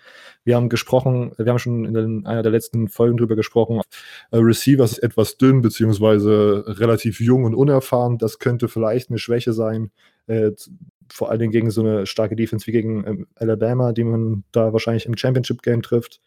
Wir 0.44 0.56
haben 0.56 0.70
gesprochen, 0.70 1.32
wir 1.38 1.46
haben 1.46 1.60
schon 1.60 1.86
in 1.86 2.26
einer 2.26 2.42
der 2.42 2.52
letzten 2.52 2.88
Folgen 2.88 3.18
drüber 3.18 3.36
gesprochen, 3.36 3.82
äh, 4.32 4.38
Receivers 4.38 4.94
ist 4.94 5.04
etwas 5.04 5.38
dünn, 5.38 5.62
beziehungsweise 5.62 6.64
relativ 6.68 7.20
jung 7.20 7.44
und 7.44 7.54
unerfahren. 7.54 8.18
Das 8.18 8.40
könnte 8.40 8.68
vielleicht 8.68 9.10
eine 9.10 9.20
Schwäche 9.20 9.54
sein, 9.54 9.92
äh, 10.26 10.52
vor 11.12 11.30
allen 11.30 11.40
Dingen 11.40 11.52
gegen 11.52 11.70
so 11.70 11.82
eine 11.82 12.08
starke 12.08 12.36
Defense 12.36 12.66
wie 12.66 12.72
gegen 12.72 13.06
ähm, 13.06 13.28
Alabama, 13.36 13.92
die 13.92 14.04
man 14.04 14.44
da 14.52 14.74
wahrscheinlich 14.74 15.06
im 15.06 15.16
Championship-Game 15.16 15.84
trifft. 15.84 16.22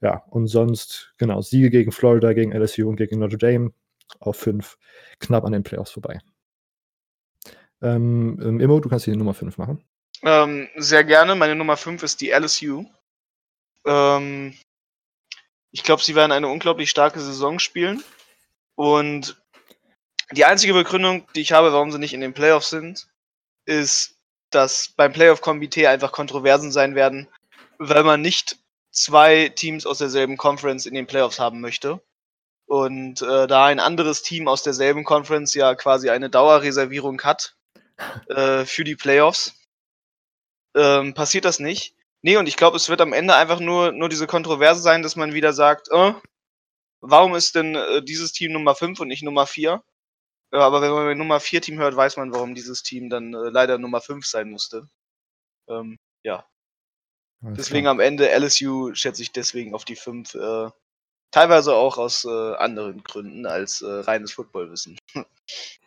Ja, 0.00 0.22
und 0.30 0.46
sonst, 0.46 1.14
genau, 1.18 1.40
Siege 1.42 1.70
gegen 1.70 1.92
Florida, 1.92 2.32
gegen 2.32 2.52
LSU 2.52 2.88
und 2.88 2.96
gegen 2.96 3.18
Notre 3.18 3.38
Dame 3.38 3.72
auf 4.20 4.36
5 4.36 4.78
knapp 5.18 5.44
an 5.44 5.52
den 5.52 5.62
Playoffs 5.62 5.92
vorbei. 5.92 6.20
Ähm, 7.80 8.38
ähm 8.42 8.60
Immo, 8.60 8.80
du 8.80 8.88
kannst 8.88 9.06
die 9.06 9.16
Nummer 9.16 9.34
5 9.34 9.58
machen. 9.58 9.84
Ähm, 10.22 10.68
sehr 10.76 11.04
gerne. 11.04 11.34
Meine 11.34 11.54
Nummer 11.54 11.76
5 11.76 12.02
ist 12.02 12.20
die 12.20 12.30
LSU. 12.30 12.84
Ähm, 13.84 14.54
ich 15.72 15.82
glaube, 15.82 16.02
sie 16.02 16.14
werden 16.14 16.32
eine 16.32 16.48
unglaublich 16.48 16.90
starke 16.90 17.20
Saison 17.20 17.58
spielen. 17.58 18.02
Und 18.74 19.36
die 20.32 20.44
einzige 20.44 20.74
Begründung, 20.74 21.26
die 21.34 21.40
ich 21.40 21.52
habe, 21.52 21.72
warum 21.72 21.90
sie 21.90 21.98
nicht 21.98 22.14
in 22.14 22.20
den 22.20 22.34
Playoffs 22.34 22.70
sind, 22.70 23.08
ist, 23.64 24.16
dass 24.50 24.88
beim 24.96 25.12
Playoff-Komitee 25.12 25.86
einfach 25.86 26.12
Kontroversen 26.12 26.72
sein 26.72 26.94
werden, 26.94 27.28
weil 27.78 28.04
man 28.04 28.20
nicht 28.20 28.58
zwei 28.90 29.48
Teams 29.48 29.86
aus 29.86 29.98
derselben 29.98 30.36
Conference 30.36 30.86
in 30.86 30.94
den 30.94 31.06
Playoffs 31.06 31.38
haben 31.38 31.60
möchte. 31.60 32.02
Und 32.72 33.20
äh, 33.20 33.46
da 33.46 33.66
ein 33.66 33.80
anderes 33.80 34.22
Team 34.22 34.48
aus 34.48 34.62
derselben 34.62 35.04
Conference 35.04 35.52
ja 35.52 35.74
quasi 35.74 36.08
eine 36.08 36.30
Dauerreservierung 36.30 37.20
hat 37.20 37.54
äh, 38.30 38.64
für 38.64 38.82
die 38.82 38.96
Playoffs, 38.96 39.54
ähm, 40.74 41.12
passiert 41.12 41.44
das 41.44 41.58
nicht. 41.58 41.94
Nee, 42.22 42.38
und 42.38 42.46
ich 42.46 42.56
glaube, 42.56 42.78
es 42.78 42.88
wird 42.88 43.02
am 43.02 43.12
Ende 43.12 43.34
einfach 43.36 43.60
nur, 43.60 43.92
nur 43.92 44.08
diese 44.08 44.26
Kontroverse 44.26 44.80
sein, 44.80 45.02
dass 45.02 45.16
man 45.16 45.34
wieder 45.34 45.52
sagt, 45.52 45.90
äh, 45.90 46.14
warum 47.02 47.34
ist 47.34 47.56
denn 47.56 47.74
äh, 47.74 48.02
dieses 48.02 48.32
Team 48.32 48.52
Nummer 48.52 48.74
5 48.74 49.00
und 49.00 49.08
nicht 49.08 49.22
Nummer 49.22 49.46
4? 49.46 49.84
Ja, 50.54 50.58
aber 50.58 50.80
wenn 50.80 50.92
man 50.92 51.18
Nummer 51.18 51.40
4 51.40 51.60
Team 51.60 51.78
hört, 51.78 51.94
weiß 51.94 52.16
man, 52.16 52.32
warum 52.32 52.54
dieses 52.54 52.82
Team 52.82 53.10
dann 53.10 53.34
äh, 53.34 53.50
leider 53.50 53.76
Nummer 53.76 54.00
5 54.00 54.24
sein 54.24 54.50
musste. 54.50 54.88
Ähm, 55.68 55.98
ja. 56.22 56.46
Alles 57.44 57.58
deswegen 57.58 57.84
klar. 57.84 57.92
am 57.92 58.00
Ende 58.00 58.30
LSU 58.30 58.94
schätze 58.94 59.20
ich 59.20 59.30
deswegen 59.32 59.74
auf 59.74 59.84
die 59.84 59.96
5. 59.96 60.36
Äh, 60.36 60.70
Teilweise 61.32 61.74
auch 61.74 61.96
aus 61.96 62.26
äh, 62.26 62.54
anderen 62.56 63.02
Gründen 63.02 63.46
als 63.46 63.80
äh, 63.80 63.86
reines 63.86 64.32
Footballwissen. 64.32 64.98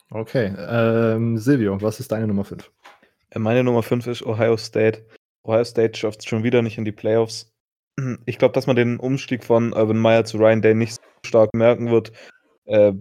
okay, 0.10 0.54
ähm, 0.58 1.38
Silvio, 1.38 1.80
was 1.82 2.00
ist 2.00 2.12
deine 2.12 2.28
Nummer 2.28 2.44
5? 2.44 2.70
Äh, 3.30 3.40
meine 3.40 3.64
Nummer 3.64 3.84
5 3.84 4.08
ist 4.08 4.26
Ohio 4.26 4.58
State. 4.58 5.06
Ohio 5.44 5.64
State 5.64 5.98
schafft 5.98 6.22
es 6.22 6.26
schon 6.26 6.44
wieder 6.44 6.64
nicht 6.64 6.78
in 6.78 6.86
die 6.86 6.92
Playoffs. 6.92 7.52
Ich 8.26 8.38
glaube, 8.40 8.54
dass 8.54 8.68
man 8.68 8.76
den 8.76 8.98
Umstieg 8.98 9.46
von 9.46 9.72
Urban 9.72 10.00
Meyer 10.00 10.26
zu 10.26 10.38
Ryan 10.38 10.62
Day 10.62 10.74
nicht 10.74 10.96
so 10.96 11.02
stark 11.26 11.54
merken 11.54 11.92
wird. 11.92 12.12
Äh, 12.66 12.94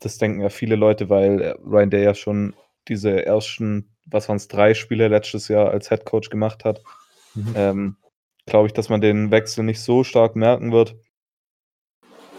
das 0.00 0.18
denken 0.18 0.40
ja 0.40 0.50
viele 0.50 0.76
Leute, 0.76 1.08
weil 1.08 1.40
äh, 1.40 1.54
Ryan 1.64 1.90
Day 1.90 2.04
ja 2.04 2.14
schon 2.14 2.54
diese 2.88 3.24
ersten, 3.24 3.94
was 4.04 4.28
waren 4.28 4.36
es, 4.36 4.48
drei 4.48 4.74
Spiele 4.74 5.08
letztes 5.08 5.48
Jahr 5.48 5.70
als 5.70 5.88
Head 5.88 6.04
Coach 6.04 6.28
gemacht 6.28 6.64
hat. 6.64 6.82
Mhm. 7.34 7.52
Ähm, 7.54 7.96
glaube 8.46 8.66
ich, 8.66 8.72
dass 8.72 8.88
man 8.88 9.00
den 9.00 9.30
Wechsel 9.30 9.64
nicht 9.64 9.80
so 9.80 10.04
stark 10.04 10.36
merken 10.36 10.72
wird. 10.72 10.96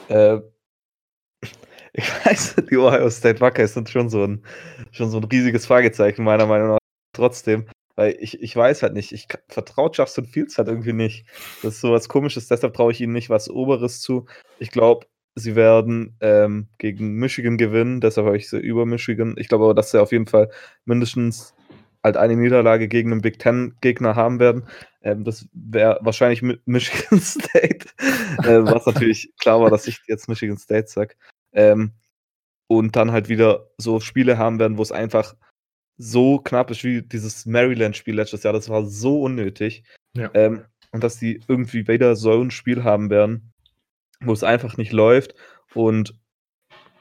Äh, 0.10 0.40
ich 1.94 2.26
weiß, 2.26 2.56
die 2.70 2.78
Ohio 2.78 3.10
State 3.10 3.40
Buckeyes 3.40 3.74
sind 3.74 3.90
schon 3.90 4.10
so 4.10 4.24
ein, 4.24 4.44
schon 4.92 5.10
so 5.10 5.18
ein 5.18 5.24
riesiges 5.24 5.66
Fragezeichen, 5.66 6.24
meiner 6.24 6.46
Meinung 6.46 6.70
nach. 6.70 6.78
Trotzdem, 7.14 7.66
weil 7.96 8.16
ich, 8.20 8.42
ich 8.42 8.56
weiß 8.56 8.84
halt 8.84 8.94
nicht, 8.94 9.12
ich 9.12 9.28
vertraue 9.50 9.92
Justin 9.94 10.26
Fields 10.26 10.58
halt 10.58 10.68
irgendwie 10.68 10.94
nicht. 10.94 11.26
Das 11.64 11.76
ist 11.76 11.82
so 11.82 11.92
was 11.92 12.10
Komisches, 12.10 12.48
deshalb 12.48 12.74
traue 12.74 12.92
ich 12.92 13.02
ihnen 13.02 13.14
nicht 13.14 13.30
was 13.30 13.50
Oberes 13.50 14.02
zu. 14.02 14.26
Ich 14.60 14.72
glaube, 14.72 15.08
sie 15.36 15.56
werden 15.56 16.16
ähm, 16.22 16.68
gegen 16.78 17.16
Michigan 17.16 17.58
gewinnen, 17.58 18.02
deshalb 18.02 18.28
habe 18.28 18.38
ich 18.38 18.50
sie 18.50 18.60
über 18.60 18.86
Michigan. 18.86 19.36
Ich 19.38 19.48
glaube 19.48 19.66
aber, 19.66 19.74
dass 19.74 19.92
sie 19.92 20.02
auf 20.02 20.12
jeden 20.12 20.28
Fall 20.28 20.50
mindestens 20.86 21.54
halt 22.04 22.18
eine 22.18 22.36
Niederlage 22.36 22.88
gegen 22.88 23.12
einen 23.12 23.22
Big 23.22 23.40
Ten-Gegner 23.40 24.16
haben 24.16 24.40
werden. 24.40 24.68
Ähm, 25.02 25.24
das 25.24 25.48
wäre 25.54 26.00
wahrscheinlich 26.02 26.42
Michigan 26.66 27.20
State, 27.20 27.88
äh, 28.44 28.64
was 28.64 28.86
natürlich 28.86 29.34
klar 29.40 29.62
war, 29.62 29.70
dass 29.70 29.88
ich 29.88 30.00
jetzt 30.08 30.30
Michigan 30.30 30.58
State 30.58 30.88
sage. 30.88 31.16
Ähm, 31.54 31.94
und 32.68 32.96
dann 32.96 33.12
halt 33.12 33.30
wieder 33.30 33.68
so 33.78 34.00
Spiele 34.00 34.38
haben 34.38 34.60
werden, 34.60 34.78
wo 34.78 34.82
es 34.82 34.92
einfach 34.92 35.36
so 35.98 36.40
knapp 36.40 36.72
ist 36.72 36.84
wie 36.84 37.02
dieses 37.02 37.46
Maryland-Spiel 37.46 38.16
letztes 38.16 38.44
Jahr. 38.44 38.54
Das 38.54 38.70
war 38.70 38.86
so 38.86 39.24
unnötig. 39.24 39.84
Ja. 40.16 40.30
Ähm, 40.34 40.64
und 40.92 41.04
dass 41.04 41.18
die 41.18 41.42
irgendwie 41.48 41.88
wieder 41.88 42.16
so 42.16 42.42
ein 42.42 42.52
Spiel 42.52 42.84
haben 42.84 43.10
werden, 43.10 43.54
wo 44.22 44.32
es 44.32 44.44
einfach 44.44 44.78
nicht 44.78 44.92
läuft 44.92 45.36
und 45.74 46.20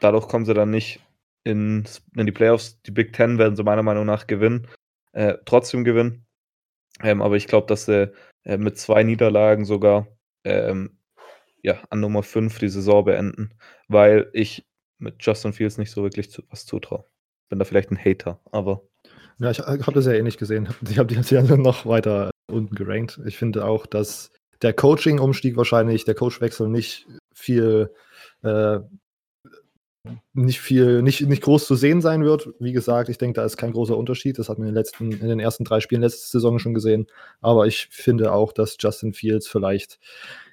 dadurch 0.00 0.28
kommen 0.28 0.44
sie 0.44 0.54
dann 0.54 0.70
nicht 0.70 1.00
in, 1.44 1.84
in 2.16 2.26
die 2.26 2.32
Playoffs. 2.32 2.80
Die 2.82 2.90
Big 2.90 3.12
Ten 3.12 3.38
werden 3.38 3.56
sie 3.56 3.62
meiner 3.62 3.82
Meinung 3.82 4.04
nach 4.04 4.26
gewinnen 4.26 4.68
äh, 5.18 5.38
trotzdem 5.44 5.82
gewinnen. 5.82 6.24
Ähm, 7.02 7.22
aber 7.22 7.36
ich 7.36 7.48
glaube, 7.48 7.66
dass 7.66 7.86
sie 7.86 8.12
äh, 8.44 8.56
mit 8.56 8.78
zwei 8.78 9.02
Niederlagen 9.02 9.64
sogar 9.64 10.06
ähm, 10.44 10.96
ja, 11.60 11.80
an 11.90 12.00
Nummer 12.00 12.22
5 12.22 12.58
die 12.60 12.68
Saison 12.68 13.04
beenden, 13.04 13.50
weil 13.88 14.30
ich 14.32 14.64
mit 14.98 15.16
Justin 15.18 15.52
Fields 15.52 15.76
nicht 15.76 15.90
so 15.90 16.04
wirklich 16.04 16.30
zu, 16.30 16.42
was 16.50 16.66
zutraue. 16.66 17.04
Bin 17.48 17.58
da 17.58 17.64
vielleicht 17.64 17.90
ein 17.90 17.98
Hater, 17.98 18.40
aber. 18.52 18.82
Ja, 19.38 19.50
ich 19.50 19.58
habe 19.60 19.92
das 19.92 20.06
ja 20.06 20.12
eh 20.12 20.22
nicht 20.22 20.38
gesehen. 20.38 20.68
Ich 20.88 20.98
habe 20.98 21.12
die 21.12 21.34
ja 21.34 21.42
noch 21.42 21.84
weiter 21.84 22.30
unten 22.48 22.76
gerankt. 22.76 23.20
Ich 23.26 23.36
finde 23.36 23.64
auch, 23.64 23.86
dass 23.86 24.30
der 24.62 24.72
Coaching-Umstieg 24.72 25.56
wahrscheinlich, 25.56 26.04
der 26.04 26.14
Coachwechsel 26.14 26.68
nicht 26.68 27.08
viel 27.34 27.92
äh, 28.42 28.78
nicht 30.32 30.60
viel, 30.60 31.02
nicht, 31.02 31.26
nicht 31.26 31.42
groß 31.42 31.66
zu 31.66 31.74
sehen 31.74 32.00
sein 32.00 32.24
wird. 32.24 32.50
Wie 32.58 32.72
gesagt, 32.72 33.08
ich 33.08 33.18
denke, 33.18 33.40
da 33.40 33.44
ist 33.44 33.56
kein 33.56 33.72
großer 33.72 33.96
Unterschied. 33.96 34.38
Das 34.38 34.48
hat 34.48 34.58
man 34.58 34.68
in 34.68 34.74
den 34.74 34.78
letzten, 34.78 35.12
in 35.12 35.28
den 35.28 35.40
ersten 35.40 35.64
drei 35.64 35.80
Spielen 35.80 36.02
letzte 36.02 36.28
Saison 36.28 36.58
schon 36.58 36.74
gesehen. 36.74 37.06
Aber 37.40 37.66
ich 37.66 37.88
finde 37.90 38.32
auch, 38.32 38.52
dass 38.52 38.76
Justin 38.78 39.12
Fields 39.12 39.48
vielleicht 39.48 39.98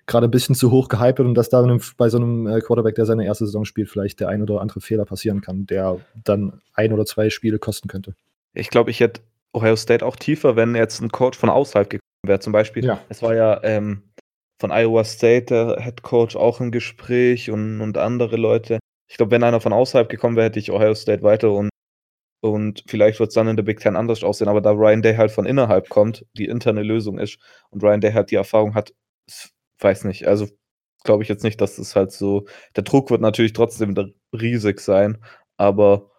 gerade 0.06 0.28
ein 0.28 0.32
bisschen 0.32 0.56
zu 0.56 0.72
hoch 0.72 0.88
gehypt 0.88 1.20
wird 1.20 1.28
und 1.28 1.36
dass 1.36 1.50
da 1.50 1.66
bei 1.98 2.10
so 2.10 2.18
einem 2.18 2.48
äh, 2.48 2.62
Quarterback, 2.62 2.96
der 2.96 3.06
seine 3.06 3.26
erste 3.26 3.46
Saison 3.46 3.66
spielt, 3.66 3.90
vielleicht 3.90 4.20
der 4.20 4.30
ein 4.30 4.42
oder 4.42 4.62
andere 4.62 4.82
Fehler 4.82 5.06
passieren 5.06 5.42
kann, 5.42 5.66
der 5.66 6.00
dann 6.24 6.62
ein 6.74 6.94
oder 6.94 7.06
zwei 7.06 7.30
Spiele 7.30 7.60
kosten 7.60 7.88
könnte. 7.88 8.16
Ich 8.54 8.70
glaube, 8.70 8.92
ich 8.92 9.00
hätte 9.00 9.22
Ohio 9.54 9.76
State 9.76 10.06
auch 10.06 10.16
tiefer, 10.16 10.56
wenn 10.56 10.76
jetzt 10.76 11.02
ein 11.02 11.10
Coach 11.10 11.38
von 11.38 11.50
außerhalb 11.50 11.90
gekommen 11.90 12.02
wäre. 12.26 12.40
Zum 12.40 12.54
Beispiel, 12.54 12.86
ja. 12.86 13.00
es 13.10 13.22
war 13.22 13.36
ja 13.36 13.64
ähm, 13.64 14.04
von 14.60 14.72
Iowa 14.72 15.04
State 15.04 15.46
der 15.46 15.82
Head 15.82 16.02
Coach 16.02 16.36
auch 16.36 16.62
im 16.62 16.72
Gespräch 16.72 17.52
und, 17.52 17.82
und 17.82 17.98
andere 17.98 18.38
Leute. 18.38 18.80
Ich 19.16 19.18
glaube, 19.18 19.32
wenn 19.32 19.44
einer 19.44 19.62
von 19.62 19.72
außerhalb 19.72 20.10
gekommen 20.10 20.36
wäre, 20.36 20.48
hätte 20.48 20.60
ich 20.60 20.74
Ohio 20.74 20.94
State 20.94 21.24
weiter 21.24 21.50
und, 21.54 21.70
und 22.42 22.84
vielleicht 22.86 23.18
wird 23.22 23.30
es 23.30 23.36
dann 23.36 23.48
in 23.48 23.56
der 23.56 23.64
Big 23.64 23.80
Ten 23.80 23.96
anders 23.96 24.26
aussehen. 24.26 24.50
Aber 24.50 24.60
da 24.60 24.72
Ryan 24.72 25.02
Day 25.02 25.16
halt 25.16 25.32
von 25.32 25.46
innerhalb 25.46 25.88
kommt, 25.88 26.26
die 26.34 26.48
interne 26.48 26.84
Lösung 26.84 27.18
ist 27.18 27.38
und 27.70 27.82
Ryan 27.82 28.02
Day 28.02 28.12
halt 28.12 28.30
die 28.30 28.36
Erfahrung 28.36 28.76
hat, 28.76 28.94
weiß 29.80 30.04
nicht. 30.04 30.28
Also 30.28 30.50
glaube 31.06 31.24
ich 31.24 31.30
jetzt 31.30 31.46
nicht, 31.46 31.62
dass 31.62 31.78
es 31.78 31.96
halt 31.96 32.12
so. 32.12 32.46
Der 32.76 32.84
Druck 32.84 33.10
wird 33.10 33.22
natürlich 33.22 33.54
trotzdem 33.54 33.96
riesig 34.34 34.82
sein, 34.82 35.24
aber 35.56 36.12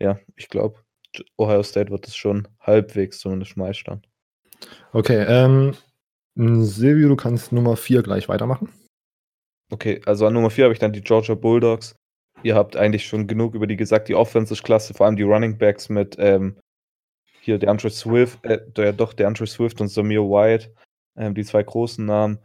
ja, 0.00 0.18
ich 0.34 0.48
glaube, 0.48 0.80
Ohio 1.36 1.62
State 1.62 1.90
wird 1.90 2.08
es 2.08 2.16
schon 2.16 2.48
halbwegs 2.60 3.18
zumindest 3.18 3.58
meistern. 3.58 4.00
Okay, 4.94 5.22
ähm, 5.28 5.76
Silvio, 6.34 7.08
du 7.10 7.16
kannst 7.16 7.52
Nummer 7.52 7.76
4 7.76 8.02
gleich 8.02 8.30
weitermachen. 8.30 8.70
Okay, 9.70 10.00
also 10.06 10.26
an 10.26 10.32
Nummer 10.32 10.48
4 10.48 10.64
habe 10.64 10.72
ich 10.72 10.80
dann 10.80 10.94
die 10.94 11.02
Georgia 11.02 11.34
Bulldogs. 11.34 11.94
Ihr 12.42 12.54
habt 12.54 12.76
eigentlich 12.76 13.06
schon 13.06 13.26
genug 13.26 13.54
über 13.54 13.66
die 13.66 13.76
gesagt. 13.76 14.08
Die 14.08 14.14
Offense 14.14 14.54
ist 14.54 14.62
klasse, 14.62 14.94
vor 14.94 15.06
allem 15.06 15.16
die 15.16 15.22
Running 15.22 15.58
Backs 15.58 15.88
mit 15.88 16.16
ähm, 16.18 16.58
hier 17.40 17.58
der 17.58 17.70
Andre 17.70 17.90
Swift, 17.90 18.44
äh, 18.44 18.60
der, 18.76 18.92
doch 18.92 19.12
der 19.12 19.26
Andre 19.28 19.46
Swift 19.46 19.80
und 19.80 19.88
Samir 19.88 20.22
White, 20.22 20.74
ähm, 21.16 21.34
die 21.34 21.44
zwei 21.44 21.62
großen 21.62 22.04
Namen 22.04 22.38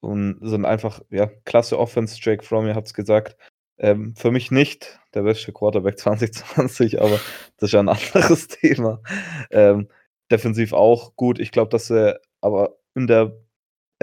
und 0.00 0.38
sind 0.42 0.64
einfach 0.64 1.00
ja 1.10 1.26
klasse 1.44 1.78
Offense. 1.78 2.16
Jake 2.20 2.44
Fromm, 2.44 2.66
ihr 2.66 2.74
habt 2.74 2.86
es 2.86 2.94
gesagt. 2.94 3.36
Ähm, 3.78 4.14
für 4.14 4.30
mich 4.30 4.50
nicht 4.50 5.00
der 5.14 5.22
beste 5.22 5.52
Quarterback 5.52 5.98
2020, 5.98 7.00
aber 7.00 7.20
das 7.56 7.68
ist 7.68 7.72
ja 7.72 7.80
ein 7.80 7.88
anderes 7.88 8.48
Thema. 8.48 9.02
Ähm, 9.50 9.88
defensiv 10.30 10.72
auch 10.72 11.16
gut. 11.16 11.38
Ich 11.38 11.50
glaube, 11.50 11.70
dass 11.70 11.86
sie 11.86 12.18
aber 12.40 12.76
in 12.94 13.06
der 13.06 13.36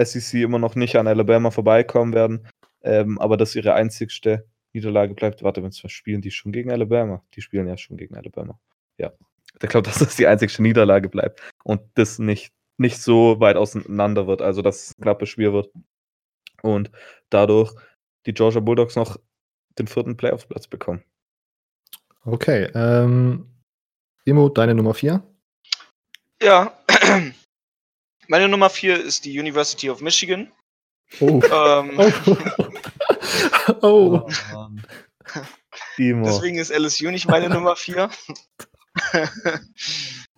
SEC 0.00 0.42
immer 0.42 0.58
noch 0.58 0.74
nicht 0.74 0.96
an 0.96 1.06
Alabama 1.06 1.50
vorbeikommen 1.50 2.12
werden. 2.12 2.46
Ähm, 2.82 3.18
aber 3.18 3.36
dass 3.36 3.56
ihre 3.56 3.74
einzigste 3.74 4.46
Niederlage 4.72 5.14
bleibt. 5.14 5.42
Warte, 5.42 5.62
wenn 5.62 5.70
es 5.70 5.80
spielen 5.90 6.20
die 6.20 6.30
schon 6.30 6.52
gegen 6.52 6.70
Alabama? 6.70 7.22
Die 7.34 7.40
spielen 7.40 7.66
ja 7.66 7.76
schon 7.76 7.96
gegen 7.96 8.16
Alabama. 8.16 8.58
Ja. 8.98 9.12
Ich 9.62 9.68
glaube, 9.68 9.86
dass 9.86 9.98
das 9.98 10.16
die 10.16 10.26
einzigste 10.26 10.62
Niederlage 10.62 11.08
bleibt 11.08 11.40
und 11.64 11.80
das 11.94 12.18
nicht, 12.18 12.52
nicht 12.76 13.00
so 13.00 13.40
weit 13.40 13.56
auseinander 13.56 14.26
wird, 14.26 14.42
also 14.42 14.62
dass 14.62 14.84
es 14.84 14.98
ein 14.98 15.02
knappes 15.02 15.28
Spiel 15.30 15.52
wird. 15.52 15.70
Und 16.62 16.90
dadurch 17.30 17.72
die 18.26 18.34
Georgia 18.34 18.60
Bulldogs 18.60 18.96
noch 18.96 19.16
den 19.78 19.86
vierten 19.86 20.16
Playoffs-Platz 20.16 20.66
bekommen. 20.66 21.02
Okay, 22.24 22.68
ähm, 22.74 23.46
Imo, 24.24 24.48
deine 24.48 24.74
Nummer 24.74 24.92
4? 24.92 25.22
Ja, 26.42 26.72
meine 28.28 28.48
Nummer 28.48 28.68
4 28.68 29.02
ist 29.02 29.24
die 29.24 29.38
University 29.38 29.88
of 29.88 30.00
Michigan. 30.00 30.52
Oh. 31.20 31.40
Ähm, 31.50 31.92
oh. 31.96 32.36
oh. 33.82 34.28
oh 34.54 34.68
Deswegen 35.98 36.58
ist 36.58 36.70
LSU 36.70 37.10
nicht 37.10 37.28
meine 37.28 37.48
Nummer 37.54 37.76
4. 37.76 38.10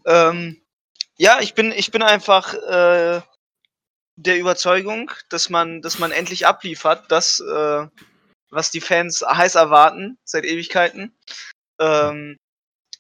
ähm, 0.07 0.61
ja, 1.17 1.41
ich 1.41 1.55
bin, 1.55 1.73
ich 1.73 1.91
bin 1.91 2.03
einfach 2.03 2.55
äh, 2.55 3.21
der 4.17 4.39
Überzeugung, 4.39 5.11
dass 5.29 5.51
man, 5.51 5.83
dass 5.83 5.99
man 5.99 6.13
endlich 6.13 6.47
abliefert, 6.47 7.11
das, 7.11 7.41
äh, 7.41 7.87
was 8.51 8.71
die 8.71 8.81
Fans 8.81 9.23
heiß 9.23 9.55
erwarten, 9.55 10.19
seit 10.25 10.45
Ewigkeiten. 10.45 11.15
Ähm, 11.79 12.37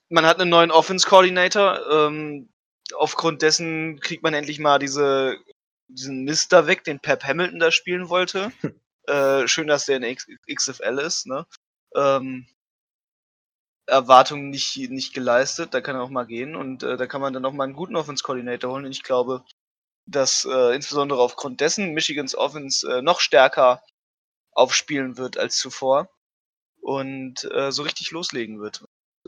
man 0.08 0.26
hat 0.26 0.40
einen 0.40 0.50
neuen 0.50 0.70
Offense-Coordinator. 0.70 2.08
Ähm, 2.08 2.48
aufgrund 2.94 3.42
dessen 3.42 4.00
kriegt 4.00 4.22
man 4.22 4.34
endlich 4.34 4.58
mal 4.58 4.78
diese, 4.78 5.36
diesen 5.88 6.24
Mist 6.24 6.52
da 6.52 6.66
weg, 6.66 6.84
den 6.84 7.00
Pep 7.00 7.24
Hamilton 7.24 7.58
da 7.58 7.70
spielen 7.70 8.08
wollte. 8.08 8.52
Äh, 9.10 9.48
schön, 9.48 9.66
dass 9.66 9.86
der 9.86 9.96
in 9.96 10.02
X 10.04 10.26
XFL 10.46 10.98
ist. 10.98 11.26
Ne? 11.26 11.46
Ähm, 11.94 12.46
Erwartungen 13.86 14.50
nicht, 14.50 14.76
nicht 14.90 15.12
geleistet, 15.14 15.74
da 15.74 15.80
kann 15.80 15.96
er 15.96 16.02
auch 16.02 16.10
mal 16.10 16.24
gehen 16.24 16.54
und 16.54 16.82
äh, 16.82 16.96
da 16.96 17.06
kann 17.06 17.20
man 17.20 17.32
dann 17.32 17.44
auch 17.44 17.52
mal 17.52 17.64
einen 17.64 17.74
guten 17.74 17.96
Offense-Coordinator 17.96 18.70
holen 18.70 18.84
und 18.84 18.92
ich 18.92 19.02
glaube, 19.02 19.44
dass 20.06 20.44
äh, 20.44 20.74
insbesondere 20.74 21.20
aufgrund 21.20 21.60
dessen 21.60 21.92
Michigans 21.92 22.36
Offense 22.36 22.88
äh, 22.90 23.02
noch 23.02 23.20
stärker 23.20 23.82
aufspielen 24.52 25.16
wird 25.18 25.38
als 25.38 25.58
zuvor 25.58 26.08
und 26.80 27.44
äh, 27.52 27.72
so 27.72 27.82
richtig 27.82 28.10
loslegen 28.12 28.60
wird. 28.60 28.84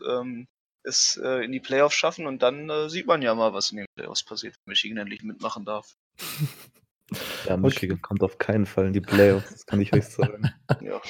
Ähm, 0.06 0.46
es 0.84 1.20
äh, 1.22 1.44
in 1.44 1.52
die 1.52 1.60
Playoffs 1.60 1.94
schaffen 1.94 2.26
und 2.26 2.42
dann 2.42 2.88
sieht 2.88 3.06
man 3.06 3.22
ja 3.22 3.34
mal, 3.34 3.52
was 3.52 3.70
in 3.70 3.78
den 3.78 3.86
Playoffs 3.96 4.24
passiert, 4.24 4.54
wenn 4.64 4.72
Michigan 4.72 4.98
endlich 4.98 5.22
mitmachen 5.22 5.64
darf. 5.64 5.96
Ja, 7.48 7.56
Michigan 7.56 7.94
okay. 7.94 8.02
kommt 8.02 8.22
auf 8.22 8.38
keinen 8.38 8.66
Fall 8.66 8.86
in 8.86 8.92
die 8.92 9.00
Playoffs, 9.00 9.50
das 9.50 9.66
kann 9.66 9.80
ich 9.80 9.92
euch 9.92 10.06
sagen. 10.06 10.50
ja, 10.80 11.00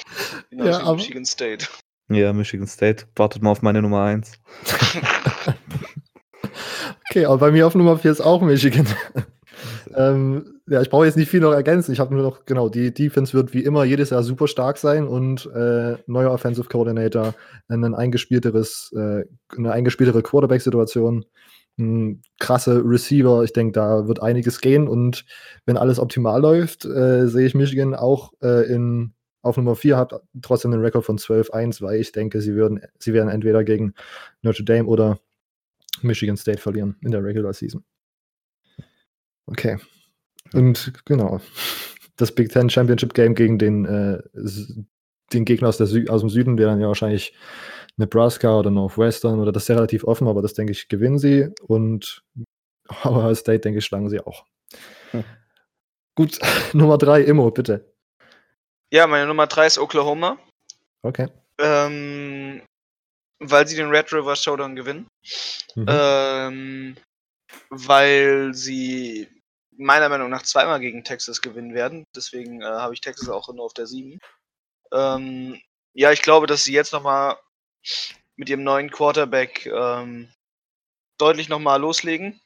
genau 0.49 0.65
ja, 0.65 0.79
aber... 0.81 0.95
Michigan 0.95 1.25
State. 1.25 1.67
Ja, 2.09 2.33
Michigan 2.33 2.67
State. 2.67 3.05
Wartet 3.15 3.41
mal 3.41 3.51
auf 3.51 3.61
meine 3.61 3.81
Nummer 3.81 4.03
1. 4.03 4.33
okay, 7.09 7.25
aber 7.25 7.37
bei 7.37 7.51
mir 7.51 7.65
auf 7.65 7.75
Nummer 7.75 7.97
4 7.97 8.11
ist 8.11 8.21
auch 8.21 8.41
Michigan. 8.41 8.87
ähm, 9.95 10.61
ja, 10.67 10.81
ich 10.81 10.89
brauche 10.89 11.05
jetzt 11.05 11.17
nicht 11.17 11.29
viel 11.29 11.41
noch 11.41 11.51
ergänzen. 11.51 11.91
Ich 11.91 11.99
habe 11.99 12.13
nur 12.13 12.23
noch, 12.23 12.45
genau, 12.45 12.69
die 12.69 12.93
Defense 12.93 13.33
wird 13.33 13.53
wie 13.53 13.63
immer 13.63 13.83
jedes 13.83 14.09
Jahr 14.09 14.23
super 14.23 14.47
stark 14.47 14.77
sein 14.77 15.07
und 15.07 15.45
äh, 15.53 15.97
neuer 16.07 16.31
Offensive 16.31 16.67
Coordinator, 16.69 17.35
ein 17.67 17.95
eingespielteres, 17.95 18.91
äh, 18.95 19.23
eine 19.57 19.71
eingespieltere 19.71 20.23
Quarterback-Situation, 20.23 21.25
krasse 22.39 22.83
Receiver. 22.85 23.43
Ich 23.43 23.53
denke, 23.53 23.73
da 23.73 24.07
wird 24.07 24.21
einiges 24.21 24.61
gehen 24.61 24.87
und 24.87 25.25
wenn 25.65 25.77
alles 25.77 25.99
optimal 25.99 26.39
läuft, 26.41 26.85
äh, 26.85 27.27
sehe 27.27 27.47
ich 27.47 27.55
Michigan 27.55 27.95
auch 27.95 28.33
äh, 28.41 28.71
in, 28.71 29.13
auf 29.41 29.57
Nummer 29.57 29.75
4 29.75 29.97
hat 29.97 30.13
trotzdem 30.41 30.71
einen 30.71 30.83
Rekord 30.83 31.05
von 31.05 31.17
12-1, 31.17 31.81
weil 31.81 31.99
ich 31.99 32.11
denke, 32.11 32.41
sie 32.41 32.53
würden, 32.53 32.81
sie 32.99 33.13
werden 33.13 33.29
entweder 33.29 33.63
gegen 33.63 33.93
Notre 34.41 34.63
Dame 34.63 34.87
oder 34.87 35.19
Michigan 36.01 36.37
State 36.37 36.59
verlieren 36.59 36.95
in 37.01 37.11
der 37.11 37.23
Regular 37.23 37.53
Season. 37.53 37.83
Okay. 39.47 39.77
Und 40.53 40.93
genau, 41.05 41.41
das 42.17 42.33
Big 42.33 42.49
Ten 42.49 42.69
Championship 42.69 43.13
Game 43.13 43.33
gegen 43.33 43.57
den, 43.57 43.85
äh, 43.85 44.21
den 45.33 45.45
Gegner 45.45 45.69
aus, 45.69 45.77
Sü 45.77 46.07
aus 46.07 46.21
dem 46.21 46.29
Süden, 46.29 46.57
der 46.57 46.67
dann 46.67 46.79
ja 46.79 46.87
wahrscheinlich 46.87 47.33
Nebraska 47.97 48.57
oder 48.59 48.71
Northwestern 48.71 49.39
oder 49.39 49.51
das 49.51 49.63
ist 49.63 49.69
ja 49.69 49.75
relativ 49.75 50.03
offen, 50.03 50.27
aber 50.27 50.41
das 50.41 50.53
denke 50.53 50.71
ich, 50.71 50.87
gewinnen 50.87 51.19
sie 51.19 51.49
und 51.61 52.23
Ohio 53.03 53.35
State, 53.35 53.59
denke 53.59 53.79
ich, 53.79 53.85
schlagen 53.85 54.09
sie 54.09 54.19
auch. 54.19 54.45
Hm. 55.11 55.23
Gut, 56.15 56.39
Nummer 56.73 56.97
drei, 56.97 57.21
Immo, 57.21 57.49
bitte. 57.51 57.93
Ja, 58.91 59.07
meine 59.07 59.25
Nummer 59.25 59.47
drei 59.47 59.67
ist 59.67 59.79
Oklahoma. 59.79 60.37
Okay. 61.01 61.27
Ähm, 61.59 62.61
weil 63.39 63.67
sie 63.67 63.75
den 63.75 63.89
Red 63.89 64.11
River 64.13 64.35
Showdown 64.35 64.75
gewinnen. 64.75 65.07
Mhm. 65.75 65.85
Ähm, 65.89 66.95
weil 67.69 68.53
sie 68.53 69.27
meiner 69.77 70.09
Meinung 70.09 70.29
nach 70.29 70.43
zweimal 70.43 70.79
gegen 70.79 71.03
Texas 71.03 71.41
gewinnen 71.41 71.73
werden. 71.73 72.05
Deswegen 72.15 72.61
äh, 72.61 72.65
habe 72.65 72.93
ich 72.93 73.01
Texas 73.01 73.29
auch 73.29 73.51
nur 73.53 73.65
auf 73.65 73.73
der 73.73 73.87
7. 73.87 74.19
Ähm, 74.91 75.59
ja, 75.93 76.11
ich 76.11 76.21
glaube, 76.21 76.47
dass 76.47 76.63
sie 76.63 76.73
jetzt 76.73 76.93
nochmal 76.93 77.37
mit 78.35 78.49
ihrem 78.49 78.63
neuen 78.63 78.89
Quarterback 78.89 79.65
ähm, 79.65 80.31
deutlich 81.17 81.49
nochmal 81.49 81.79
loslegen. 81.79 82.39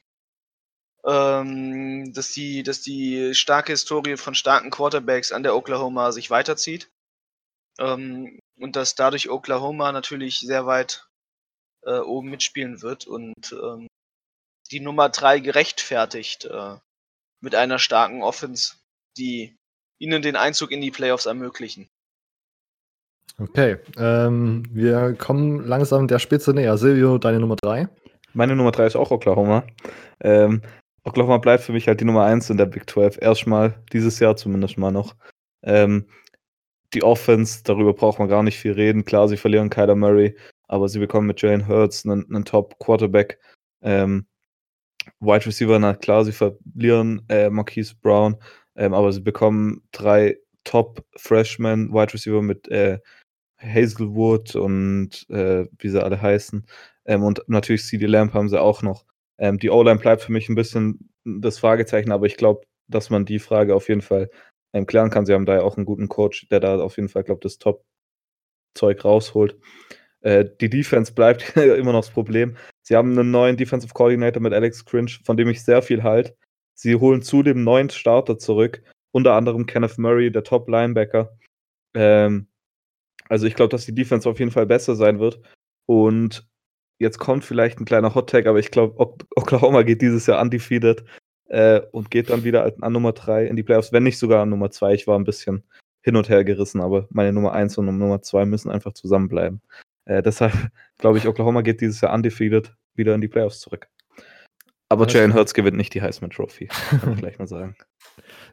Ähm, 1.06 2.12
dass, 2.12 2.32
die, 2.32 2.62
dass 2.62 2.82
die 2.82 3.34
starke 3.34 3.72
Historie 3.72 4.16
von 4.16 4.34
starken 4.34 4.70
Quarterbacks 4.70 5.32
an 5.32 5.42
der 5.42 5.54
Oklahoma 5.54 6.12
sich 6.12 6.30
weiterzieht. 6.30 6.90
Ähm, 7.78 8.38
und 8.58 8.74
dass 8.76 8.96
dadurch 8.96 9.30
Oklahoma 9.30 9.92
natürlich 9.92 10.40
sehr 10.40 10.66
weit 10.66 11.08
äh, 11.84 11.98
oben 11.98 12.30
mitspielen 12.30 12.82
wird 12.82 13.06
und 13.06 13.52
ähm, 13.52 13.86
die 14.70 14.80
Nummer 14.80 15.08
3 15.08 15.38
gerechtfertigt 15.38 16.44
äh, 16.44 16.76
mit 17.40 17.54
einer 17.54 17.78
starken 17.78 18.22
Offense, 18.22 18.74
die 19.16 19.56
ihnen 19.98 20.22
den 20.22 20.36
Einzug 20.36 20.72
in 20.72 20.80
die 20.80 20.90
Playoffs 20.90 21.26
ermöglichen. 21.26 21.88
Okay, 23.38 23.76
ähm, 23.98 24.64
wir 24.70 25.14
kommen 25.14 25.64
langsam 25.66 26.08
der 26.08 26.18
Spitze 26.18 26.52
näher. 26.52 26.76
Silvio, 26.78 27.18
deine 27.18 27.40
Nummer 27.40 27.56
3? 27.56 27.88
Meine 28.32 28.56
Nummer 28.56 28.72
3 28.72 28.86
ist 28.86 28.96
auch 28.96 29.10
Oklahoma. 29.10 29.64
Ähm, 30.20 30.62
Oklahoma 31.04 31.38
bleibt 31.38 31.62
für 31.62 31.72
mich 31.72 31.86
halt 31.86 32.00
die 32.00 32.04
Nummer 32.04 32.24
1 32.24 32.50
in 32.50 32.56
der 32.56 32.66
Big 32.66 32.88
12. 32.90 33.18
Erstmal 33.20 33.74
dieses 33.92 34.18
Jahr 34.18 34.36
zumindest 34.36 34.78
mal 34.78 34.90
noch. 34.90 35.14
Ähm, 35.62 36.06
die 36.94 37.02
Offense, 37.02 37.62
darüber 37.64 37.92
braucht 37.92 38.18
man 38.18 38.28
gar 38.28 38.42
nicht 38.42 38.58
viel 38.58 38.72
reden. 38.72 39.04
Klar, 39.04 39.28
sie 39.28 39.36
verlieren 39.36 39.70
Kyler 39.70 39.94
Murray, 39.94 40.36
aber 40.68 40.88
sie 40.88 40.98
bekommen 40.98 41.26
mit 41.26 41.40
Jalen 41.40 41.68
Hurts 41.68 42.04
einen, 42.04 42.26
einen 42.26 42.44
Top-Quarterback. 42.44 43.38
Ähm, 43.82 44.26
Wide 45.20 45.46
Receiver, 45.46 45.78
na 45.78 45.94
klar, 45.94 46.24
sie 46.24 46.32
verlieren 46.32 47.22
äh, 47.28 47.50
Marquise 47.50 47.94
Brown, 48.00 48.36
ähm, 48.76 48.94
aber 48.94 49.12
sie 49.12 49.20
bekommen 49.20 49.82
drei 49.92 50.38
Top-Freshmen, 50.64 51.92
Wide 51.92 52.12
Receiver 52.14 52.42
mit 52.42 52.68
äh, 52.68 52.98
Hazelwood 53.58 54.54
und 54.54 55.28
äh, 55.30 55.66
wie 55.78 55.88
sie 55.88 56.02
alle 56.02 56.20
heißen. 56.20 56.66
Ähm, 57.06 57.22
und 57.22 57.42
natürlich 57.48 57.84
CD 57.84 58.06
Lamp 58.06 58.34
haben 58.34 58.48
sie 58.48 58.60
auch 58.60 58.82
noch. 58.82 59.04
Ähm, 59.38 59.58
die 59.58 59.70
O-Line 59.70 59.98
bleibt 59.98 60.22
für 60.22 60.32
mich 60.32 60.48
ein 60.48 60.54
bisschen 60.54 61.10
das 61.24 61.58
Fragezeichen, 61.58 62.12
aber 62.12 62.26
ich 62.26 62.36
glaube, 62.36 62.62
dass 62.88 63.10
man 63.10 63.24
die 63.24 63.38
Frage 63.38 63.74
auf 63.74 63.88
jeden 63.88 64.02
Fall 64.02 64.30
ähm, 64.72 64.86
klären 64.86 65.10
kann. 65.10 65.26
Sie 65.26 65.34
haben 65.34 65.46
da 65.46 65.56
ja 65.56 65.62
auch 65.62 65.76
einen 65.76 65.86
guten 65.86 66.08
Coach, 66.08 66.48
der 66.48 66.60
da 66.60 66.80
auf 66.80 66.96
jeden 66.96 67.08
Fall, 67.08 67.24
glaube 67.24 67.40
das 67.42 67.58
Top-Zeug 67.58 69.04
rausholt. 69.04 69.58
Äh, 70.20 70.46
die 70.60 70.70
Defense 70.70 71.12
bleibt 71.12 71.56
immer 71.56 71.92
noch 71.92 72.00
das 72.00 72.10
Problem. 72.10 72.56
Sie 72.82 72.96
haben 72.96 73.12
einen 73.12 73.30
neuen 73.30 73.56
Defensive 73.56 73.94
Coordinator 73.94 74.42
mit 74.42 74.52
Alex 74.52 74.84
Cringe, 74.84 75.12
von 75.24 75.36
dem 75.36 75.48
ich 75.48 75.62
sehr 75.62 75.82
viel 75.82 76.02
halte. 76.02 76.36
Sie 76.74 76.96
holen 76.96 77.22
zudem 77.22 77.64
neuen 77.64 77.90
Starter 77.90 78.38
zurück, 78.38 78.82
unter 79.12 79.34
anderem 79.34 79.66
Kenneth 79.66 79.98
Murray, 79.98 80.30
der 80.30 80.44
Top-Linebacker. 80.44 81.36
Ähm, 81.94 82.47
also 83.28 83.46
ich 83.46 83.54
glaube, 83.54 83.70
dass 83.70 83.86
die 83.86 83.94
Defense 83.94 84.28
auf 84.28 84.38
jeden 84.38 84.50
Fall 84.50 84.66
besser 84.66 84.94
sein 84.96 85.18
wird. 85.18 85.40
Und 85.86 86.46
jetzt 86.98 87.18
kommt 87.18 87.44
vielleicht 87.44 87.80
ein 87.80 87.84
kleiner 87.84 88.14
Hot-Tag, 88.14 88.46
aber 88.46 88.58
ich 88.58 88.70
glaube, 88.70 88.98
Oklahoma 89.36 89.82
geht 89.82 90.02
dieses 90.02 90.26
Jahr 90.26 90.40
undefeated 90.40 91.04
äh, 91.46 91.80
und 91.92 92.10
geht 92.10 92.30
dann 92.30 92.44
wieder 92.44 92.72
an 92.80 92.92
Nummer 92.92 93.12
3 93.12 93.46
in 93.46 93.56
die 93.56 93.62
Playoffs, 93.62 93.92
wenn 93.92 94.02
nicht 94.02 94.18
sogar 94.18 94.42
an 94.42 94.50
Nummer 94.50 94.70
2. 94.70 94.94
Ich 94.94 95.06
war 95.06 95.18
ein 95.18 95.24
bisschen 95.24 95.64
hin 96.02 96.16
und 96.16 96.28
her 96.28 96.44
gerissen, 96.44 96.80
aber 96.80 97.06
meine 97.10 97.32
Nummer 97.32 97.52
1 97.52 97.78
und 97.78 97.86
Nummer 97.86 98.22
2 98.22 98.44
müssen 98.44 98.70
einfach 98.70 98.92
zusammenbleiben. 98.92 99.62
Äh, 100.04 100.22
deshalb 100.22 100.52
glaube 100.98 101.18
ich, 101.18 101.28
Oklahoma 101.28 101.62
geht 101.62 101.80
dieses 101.80 102.00
Jahr 102.00 102.14
undefeated 102.14 102.74
wieder 102.94 103.14
in 103.14 103.20
die 103.20 103.28
Playoffs 103.28 103.60
zurück. 103.60 103.88
Aber 104.90 105.06
Jalen 105.06 105.34
Hurts 105.34 105.52
gewinnt 105.52 105.76
nicht 105.76 105.92
die 105.92 106.00
Heisman 106.00 106.30
Trophy, 106.30 106.66
kann 106.66 107.12
ich 107.12 107.18
gleich 107.18 107.38
mal 107.38 107.46
sagen. 107.46 107.76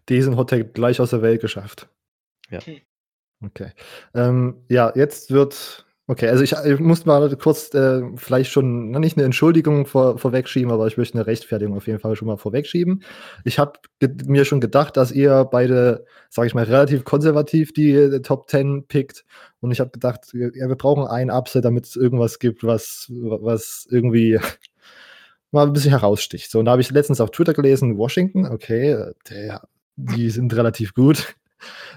Diesen 0.10 0.36
Hottag 0.36 0.74
gleich 0.74 1.00
aus 1.00 1.12
der 1.12 1.22
Welt 1.22 1.42
geschafft. 1.42 1.90
Ja. 2.50 2.60
Okay. 2.60 2.84
Ähm, 4.14 4.56
ja, 4.70 4.92
jetzt 4.96 5.32
wird 5.32 5.86
Okay, 6.08 6.30
also 6.30 6.44
ich, 6.44 6.54
ich 6.54 6.80
muss 6.80 7.06
mal 7.08 7.36
kurz 7.36 7.74
äh, 7.74 8.04
vielleicht 8.16 8.52
schon 8.52 8.92
noch 8.92 9.00
nicht 9.00 9.18
eine 9.18 9.26
Entschuldigung 9.26 9.88
vor, 9.88 10.20
vorwegschieben, 10.20 10.72
aber 10.72 10.86
ich 10.86 10.98
möchte 10.98 11.18
eine 11.18 11.26
Rechtfertigung 11.26 11.76
auf 11.76 11.88
jeden 11.88 11.98
Fall 11.98 12.16
schon 12.16 12.28
mal 12.28 12.38
vorwegschieben. 12.38 13.04
Ich 13.44 13.58
habe 13.58 13.80
mir 14.28 14.46
schon 14.46 14.62
gedacht, 14.62 14.98
dass 14.98 15.12
ihr 15.12 15.46
beide, 15.46 16.06
sage 16.30 16.48
ich 16.48 16.54
mal, 16.54 16.66
relativ 16.66 17.06
konservativ 17.06 17.74
die 17.74 17.92
äh, 17.92 18.22
Top 18.22 18.48
10 18.52 18.86
pickt. 18.86 19.26
Und 19.62 19.72
ich 19.72 19.80
habe 19.80 19.90
gedacht, 19.90 20.28
ja, 20.34 20.52
wir 20.52 20.76
brauchen 20.76 21.08
einen 21.08 21.32
Upset, 21.32 21.66
damit 21.66 21.86
es 21.86 21.96
irgendwas 21.96 22.38
gibt, 22.38 22.64
was, 22.64 23.08
was 23.10 23.88
irgendwie 23.90 24.40
mal 25.52 25.66
ein 25.66 25.74
bisschen 25.74 25.90
heraussticht. 25.90 26.52
So, 26.52 26.60
und 26.60 26.66
da 26.66 26.74
habe 26.74 26.82
ich 26.84 26.92
letztens 26.92 27.20
auf 27.20 27.32
Twitter 27.32 27.54
gelesen, 27.54 27.98
Washington, 27.98 28.46
okay, 28.46 28.92
äh, 28.92 29.14
der, 29.28 29.68
die 29.96 30.30
sind 30.30 30.56
relativ 30.56 30.94
gut 30.94 31.36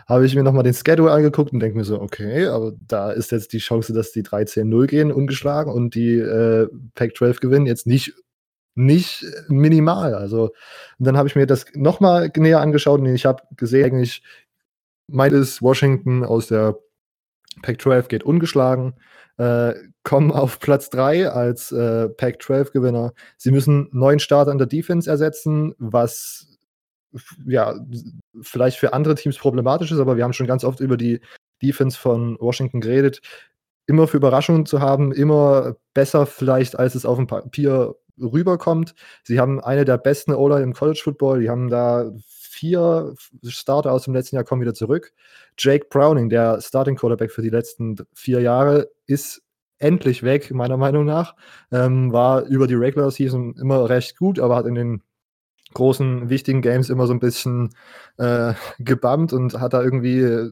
habe 0.07 0.27
ich 0.27 0.35
mir 0.35 0.43
nochmal 0.43 0.63
den 0.63 0.75
Schedule 0.75 1.11
angeguckt 1.11 1.53
und 1.53 1.61
denke 1.61 1.77
mir 1.77 1.85
so, 1.85 2.01
okay, 2.01 2.47
aber 2.47 2.73
da 2.87 3.11
ist 3.11 3.33
jetzt 3.33 3.53
die 3.53 3.59
Chance, 3.59 3.93
dass 3.93 4.13
die 4.13 4.23
13-0 4.23 4.87
gehen, 4.87 5.13
ungeschlagen 5.13 5.73
und 5.73 5.95
die 5.95 6.19
äh, 6.19 6.69
Pac-12 6.95 7.41
gewinnen, 7.41 7.67
jetzt 7.67 7.87
nicht, 7.87 8.15
nicht 8.75 9.25
minimal. 9.49 10.15
Also, 10.15 10.51
dann 10.99 11.17
habe 11.17 11.29
ich 11.29 11.37
mir 11.37 11.47
das 11.47 11.67
nochmal 11.75 12.31
näher 12.37 12.61
angeschaut 12.61 13.01
und 13.01 13.07
ich 13.07 13.27
habe 13.27 13.43
gesehen, 13.57 13.87
eigentlich 13.87 14.23
meint 15.09 15.33
es 15.33 15.63
Washington 15.63 16.25
aus 16.25 16.49
der 16.49 16.79
Pac-12 17.63 18.09
geht 18.09 18.23
ungeschlagen, 18.23 18.95
äh, 19.37 19.75
kommen 20.03 20.33
auf 20.33 20.59
Platz 20.61 20.91
3 20.91 21.31
als 21.31 21.73
äh, 21.73 22.09
Pac-12-Gewinner. 22.09 23.13
Sie 23.37 23.51
müssen 23.51 23.89
neun 23.93 24.19
Starter 24.19 24.51
an 24.51 24.59
der 24.59 24.67
Defense 24.67 25.11
ersetzen, 25.11 25.75
was 25.79 26.58
ja, 27.47 27.75
vielleicht 28.43 28.79
für 28.79 28.93
andere 28.93 29.15
Teams 29.15 29.39
problematisch 29.39 29.93
ist, 29.93 29.99
aber 29.99 30.17
wir 30.17 30.25
haben 30.25 30.33
schon 30.33 30.47
ganz 30.47 30.65
oft 30.65 30.81
über 30.81 30.97
die 30.97 31.21
Defense 31.63 31.99
von 31.99 32.37
Washington 32.41 32.81
geredet. 32.81 33.21
Immer 33.87 34.07
für 34.07 34.19
Überraschungen 34.19 34.67
zu 34.67 34.81
haben, 34.81 35.13
immer 35.13 35.77
besser 35.95 36.27
vielleicht, 36.27 36.79
als 36.79 36.95
es 36.95 37.07
auf 37.07 37.17
dem 37.17 37.27
Papier 37.27 37.95
rüberkommt. 38.21 38.95
Sie 39.25 39.41
haben 39.41 39.61
eine 39.61 39.85
der 39.85 39.99
besten 39.99 40.35
O-Line 40.35 40.63
im 40.63 40.75
College 40.75 41.01
Football. 41.03 41.41
Die 41.41 41.51
haben 41.51 41.69
da 41.69 42.11
vier 42.59 43.15
Starter 43.47 43.93
aus 43.93 44.05
dem 44.05 44.15
letzten 44.15 44.37
Jahr 44.37 44.45
kommen 44.45 44.61
wieder 44.61 44.75
zurück. 44.75 45.13
Jake 45.57 45.87
Browning, 45.89 46.29
der 46.29 46.61
Starting 46.61 46.97
Quarterback 46.97 47.31
für 47.31 47.43
die 47.43 47.51
letzten 47.51 47.97
vier 48.15 48.41
Jahre, 48.41 48.91
ist 49.07 49.43
endlich 49.79 50.23
weg, 50.23 50.51
meiner 50.51 50.77
Meinung 50.77 51.05
nach. 51.05 51.37
Ähm, 51.71 52.13
war 52.13 52.45
über 52.45 52.67
die 52.67 52.75
Regular 52.75 53.11
Season 53.11 53.55
immer 53.57 53.89
recht 53.89 54.17
gut, 54.17 54.41
aber 54.41 54.57
hat 54.57 54.67
in 54.67 54.75
den 54.75 55.03
großen, 55.75 56.31
wichtigen 56.31 56.63
Games 56.63 56.91
immer 56.91 57.07
so 57.07 57.13
ein 57.13 57.21
bisschen 57.21 57.71
äh, 58.17 58.55
gebammt 58.79 59.33
und 59.33 59.61
hat 59.61 59.73
da 59.73 59.83
irgendwie 59.83 60.51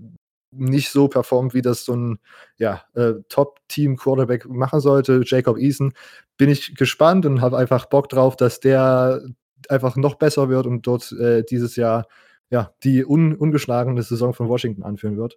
nicht 0.53 0.91
so 0.91 1.09
performt, 1.09 1.55
wie 1.55 1.63
das 1.63 1.85
so 1.85 1.95
ein 1.95 2.19
ja, 2.57 2.83
äh, 2.95 3.15
Top-Team-Quarterback 3.29 4.49
machen 4.49 4.81
sollte. 4.81 5.23
Jacob 5.25 5.59
Eason 5.59 5.93
bin 6.37 6.51
ich 6.51 6.75
gespannt 6.75 7.27
und 7.27 7.41
habe 7.41 7.59
einfach 7.59 7.87
Bock 7.87 8.09
drauf, 8.09 8.37
dass 8.37 8.61
der 8.61 9.23
einfach 9.69 9.97
noch 9.97 10.15
besser 10.15 10.49
wird 10.49 10.67
und 10.67 10.87
dort 10.87 11.13
äh, 11.13 11.43
dieses 11.43 11.77
Jahr 11.77 12.07
ja, 12.51 12.73
die 12.85 13.05
un 13.05 13.35
ungeschlagene 13.35 14.03
Saison 14.03 14.33
von 14.33 14.49
Washington 14.49 14.83
anführen 14.83 15.17
wird. 15.17 15.37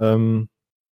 Ähm, 0.00 0.48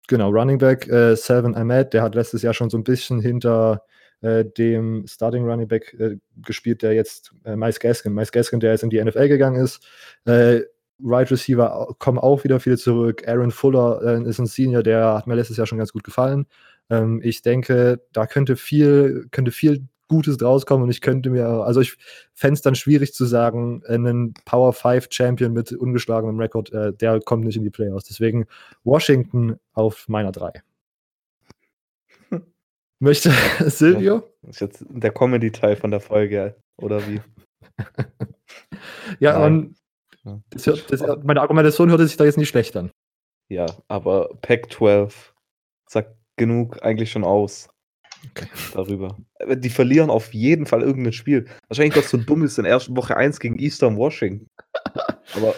genau, 0.07 0.29
Running 0.29 0.57
Back, 0.57 0.87
äh, 0.87 1.15
Selvin 1.15 1.55
Ahmed, 1.55 1.93
der 1.93 2.03
hat 2.03 2.15
letztes 2.15 2.41
Jahr 2.41 2.53
schon 2.53 2.69
so 2.69 2.77
ein 2.77 2.83
bisschen 2.83 3.19
hinter 3.19 3.83
äh, 4.23 4.45
dem 4.45 5.05
Starting 5.07 5.45
Running 5.45 5.67
Back 5.67 5.93
äh, 5.99 6.17
gespielt, 6.43 6.81
der 6.81 6.93
jetzt 6.93 7.33
äh, 7.45 7.55
Miles 7.55 7.79
Gaskin, 7.79 8.13
Miles 8.13 8.31
Gaskin, 8.31 8.59
der 8.59 8.71
jetzt 8.71 8.83
in 8.83 8.89
die 8.89 9.03
NFL 9.03 9.27
gegangen 9.27 9.61
ist. 9.61 9.85
Äh, 10.25 10.61
Right 11.03 11.29
Receiver 11.29 11.95
kommen 11.99 12.19
auch 12.19 12.43
wieder 12.43 12.59
viele 12.59 12.77
zurück. 12.77 13.27
Aaron 13.27 13.51
Fuller 13.51 14.01
äh, 14.03 14.27
ist 14.27 14.39
ein 14.39 14.45
Senior, 14.45 14.83
der 14.83 15.13
hat 15.15 15.27
mir 15.27 15.35
letztes 15.35 15.57
Jahr 15.57 15.67
schon 15.67 15.77
ganz 15.77 15.91
gut 15.91 16.03
gefallen. 16.03 16.45
Ähm, 16.89 17.19
ich 17.23 17.41
denke, 17.41 18.01
da 18.13 18.25
könnte 18.25 18.55
viel, 18.55 19.27
könnte 19.31 19.51
viel 19.51 19.87
Gutes 20.07 20.37
draus 20.37 20.65
kommen 20.65 20.83
und 20.83 20.89
ich 20.89 21.01
könnte 21.01 21.29
mir, 21.29 21.47
also 21.47 21.81
ich 21.81 21.97
fände 22.33 22.53
es 22.53 22.61
dann 22.61 22.75
schwierig 22.75 23.13
zu 23.13 23.25
sagen, 23.25 23.83
einen 23.87 24.33
Power 24.45 24.71
5 24.71 25.07
Champion 25.09 25.53
mit 25.53 25.71
ungeschlagenem 25.71 26.39
Rekord, 26.39 26.71
äh, 26.71 26.93
der 26.93 27.19
kommt 27.19 27.45
nicht 27.45 27.57
in 27.57 27.63
die 27.63 27.69
Playoffs. 27.69 28.05
Deswegen 28.05 28.45
Washington 28.83 29.59
auf 29.73 30.07
meiner 30.07 30.31
3. 30.31 30.61
Möchte 33.03 33.31
Silvio? 33.69 34.23
Das 34.43 34.55
ist 34.55 34.59
jetzt 34.61 34.85
der 34.87 35.11
Comedy-Teil 35.11 35.75
von 35.75 35.91
der 35.91 35.99
Folge, 35.99 36.55
oder 36.77 37.05
wie? 37.05 37.19
ja, 39.19 39.45
und 39.45 39.75
das 40.51 40.67
hört, 40.67 40.89
das, 40.89 41.03
meine 41.21 41.41
Argumentation 41.41 41.89
hört 41.89 41.99
sich 41.99 42.15
da 42.15 42.23
jetzt 42.23 42.37
nicht 42.37 42.47
schlecht 42.47 42.77
an. 42.77 42.91
Ja, 43.49 43.65
aber 43.89 44.29
Pack 44.41 44.71
12 44.71 45.33
sagt 45.89 46.15
genug 46.37 46.81
eigentlich 46.81 47.11
schon 47.11 47.25
aus. 47.25 47.67
Okay. 48.29 48.47
Darüber. 48.73 49.17
Die 49.53 49.69
verlieren 49.69 50.09
auf 50.09 50.33
jeden 50.33 50.65
Fall 50.65 50.81
irgendein 50.81 51.11
Spiel. 51.11 51.45
Wahrscheinlich, 51.67 51.97
was 51.97 52.09
so 52.09 52.15
dumm 52.15 52.45
ist 52.45 52.57
in 52.57 52.63
der 52.63 52.71
ersten 52.71 52.95
Woche 52.95 53.17
1 53.17 53.41
gegen 53.41 53.59
Eastern 53.59 53.97
Washington. 53.97 54.47
Aber 55.35 55.55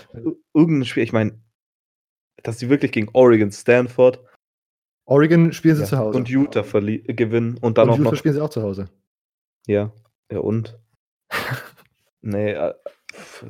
irgendein 0.55 0.85
Spiel, 0.85 1.03
ich 1.03 1.13
meine, 1.13 1.39
dass 2.41 2.57
sie 2.57 2.69
wirklich 2.69 2.91
gegen 2.91 3.09
Oregon, 3.13 3.51
Stanford, 3.51 4.19
Oregon 5.05 5.53
spielen 5.53 5.75
sie 5.75 5.83
ja. 5.83 5.87
zu 5.87 5.97
Hause. 5.97 6.17
Und 6.17 6.29
Utah 6.29 6.61
gewinnen. 6.61 7.57
Und 7.57 7.77
dann 7.77 7.89
und 7.89 7.93
auch 7.93 7.97
Utah 7.97 8.11
noch. 8.11 8.17
spielen 8.17 8.35
sie 8.35 8.41
auch 8.41 8.49
zu 8.49 8.63
Hause. 8.63 8.89
Ja. 9.67 9.91
Ja, 10.31 10.39
und? 10.39 10.79
nee, 12.21 12.53
äh, 12.53 12.73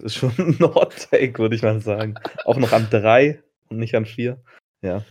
ist 0.02 0.16
schon 0.16 0.32
ein 0.38 0.60
Hot 0.60 1.08
Take, 1.10 1.40
würde 1.40 1.56
ich 1.56 1.64
mal 1.64 1.80
sagen. 1.82 2.16
auch 2.46 2.58
noch 2.58 2.74
an 2.74 2.88
drei 2.90 3.42
und 3.70 3.78
nicht 3.78 3.96
an 3.96 4.06
vier. 4.06 4.44
Ja, 4.82 5.04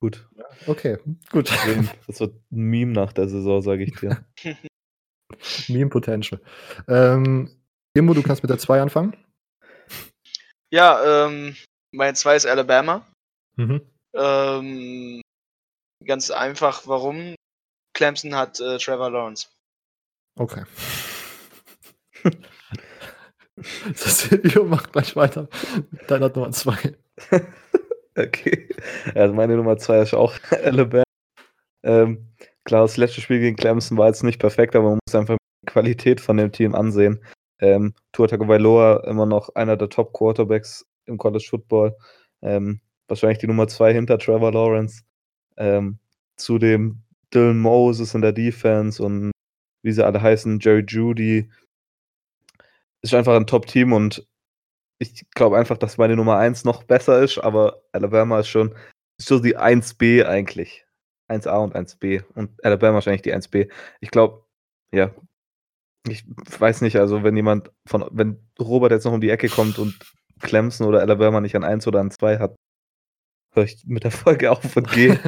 gut. 0.00 0.28
Okay, 0.66 0.98
gut. 1.30 1.50
Das 2.06 2.20
wird 2.20 2.34
ein 2.50 2.70
Meme 2.70 2.92
nach 2.92 3.12
der 3.12 3.28
Saison, 3.28 3.62
sage 3.62 3.84
ich 3.84 3.94
dir. 3.94 4.24
Meme 5.68 5.90
Potential. 5.90 6.40
Ähm, 6.88 7.50
Immo, 7.94 8.14
du 8.14 8.22
kannst 8.22 8.42
mit 8.42 8.50
der 8.50 8.58
2 8.58 8.82
anfangen. 8.82 9.16
Ja, 10.70 11.26
ähm, 11.26 11.54
mein 11.92 12.14
2 12.14 12.36
ist 12.36 12.46
Alabama. 12.46 13.06
Mhm. 13.56 13.82
Ähm, 14.14 15.21
Ganz 16.04 16.30
einfach, 16.30 16.86
warum? 16.86 17.34
Clemson 17.94 18.34
hat 18.34 18.60
äh, 18.60 18.78
Trevor 18.78 19.10
Lawrence. 19.10 19.48
Okay. 20.36 20.64
Silvio 23.94 24.64
macht 24.64 24.92
gleich 24.92 25.14
weiter 25.14 25.48
mit 25.90 26.10
deiner 26.10 26.30
Nummer 26.30 26.50
2. 26.50 26.96
okay. 28.16 28.68
Also 29.14 29.34
meine 29.34 29.56
Nummer 29.56 29.76
2 29.76 30.02
ist 30.02 30.14
auch 30.14 30.34
Alabama. 30.50 31.04
Ähm, 31.82 32.32
klar, 32.64 32.82
das 32.82 32.96
letzte 32.96 33.20
Spiel 33.20 33.40
gegen 33.40 33.56
Clemson 33.56 33.98
war 33.98 34.08
jetzt 34.08 34.22
nicht 34.22 34.40
perfekt, 34.40 34.74
aber 34.74 34.90
man 34.90 34.98
muss 35.06 35.14
einfach 35.14 35.36
die 35.62 35.66
Qualität 35.70 36.20
von 36.20 36.36
dem 36.36 36.52
Team 36.52 36.74
ansehen. 36.74 37.22
Ähm, 37.60 37.94
Tua 38.12 38.26
Tagovailoa 38.26 39.04
immer 39.06 39.26
noch 39.26 39.54
einer 39.54 39.76
der 39.76 39.88
Top 39.88 40.12
Quarterbacks 40.12 40.86
im 41.06 41.18
College 41.18 41.46
Football. 41.48 41.96
Ähm, 42.40 42.80
wahrscheinlich 43.08 43.38
die 43.38 43.46
Nummer 43.46 43.68
2 43.68 43.92
hinter 43.92 44.18
Trevor 44.18 44.52
Lawrence. 44.52 45.02
Ähm, 45.56 45.98
zudem 46.36 47.02
Dylan 47.32 47.60
Moses 47.60 48.14
in 48.14 48.22
der 48.22 48.32
Defense 48.32 49.02
und 49.02 49.32
wie 49.82 49.92
sie 49.92 50.04
alle 50.04 50.22
heißen, 50.22 50.60
Jerry 50.60 50.84
Judy. 50.86 51.50
Ist 53.02 53.14
einfach 53.14 53.34
ein 53.34 53.46
Top-Team 53.46 53.92
und 53.92 54.26
ich 54.98 55.26
glaube 55.34 55.58
einfach, 55.58 55.76
dass 55.78 55.98
meine 55.98 56.16
Nummer 56.16 56.36
1 56.38 56.64
noch 56.64 56.84
besser 56.84 57.20
ist, 57.22 57.38
aber 57.38 57.82
Alabama 57.92 58.40
ist 58.40 58.48
schon 58.48 58.74
ist 59.18 59.28
so 59.28 59.38
die 59.40 59.56
1B 59.56 60.24
eigentlich. 60.24 60.86
1A 61.28 61.62
und 61.62 61.74
1B. 61.74 62.24
Und 62.34 62.64
Alabama 62.64 62.94
wahrscheinlich 62.94 63.22
die 63.22 63.34
1B. 63.34 63.70
Ich 64.00 64.10
glaube, 64.10 64.44
ja. 64.92 65.10
Ich 66.08 66.24
weiß 66.58 66.80
nicht, 66.80 66.96
also 66.96 67.22
wenn 67.22 67.36
jemand 67.36 67.70
von, 67.86 68.04
wenn 68.10 68.36
Robert 68.58 68.90
jetzt 68.90 69.04
noch 69.04 69.12
um 69.12 69.20
die 69.20 69.30
Ecke 69.30 69.48
kommt 69.48 69.78
und 69.78 69.96
Clemson 70.40 70.86
oder 70.88 71.00
Alabama 71.00 71.40
nicht 71.40 71.54
an 71.54 71.62
1 71.64 71.86
oder 71.86 72.00
an 72.00 72.10
2 72.10 72.38
hat, 72.38 72.56
höre 73.52 73.64
ich 73.64 73.84
mit 73.86 74.04
der 74.04 74.10
Folge 74.10 74.50
auf 74.52 74.76
und 74.76 74.90
gehe. 74.90 75.18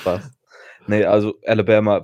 Spaß. 0.00 0.30
Nee, 0.86 1.04
also 1.04 1.34
Alabama, 1.44 2.02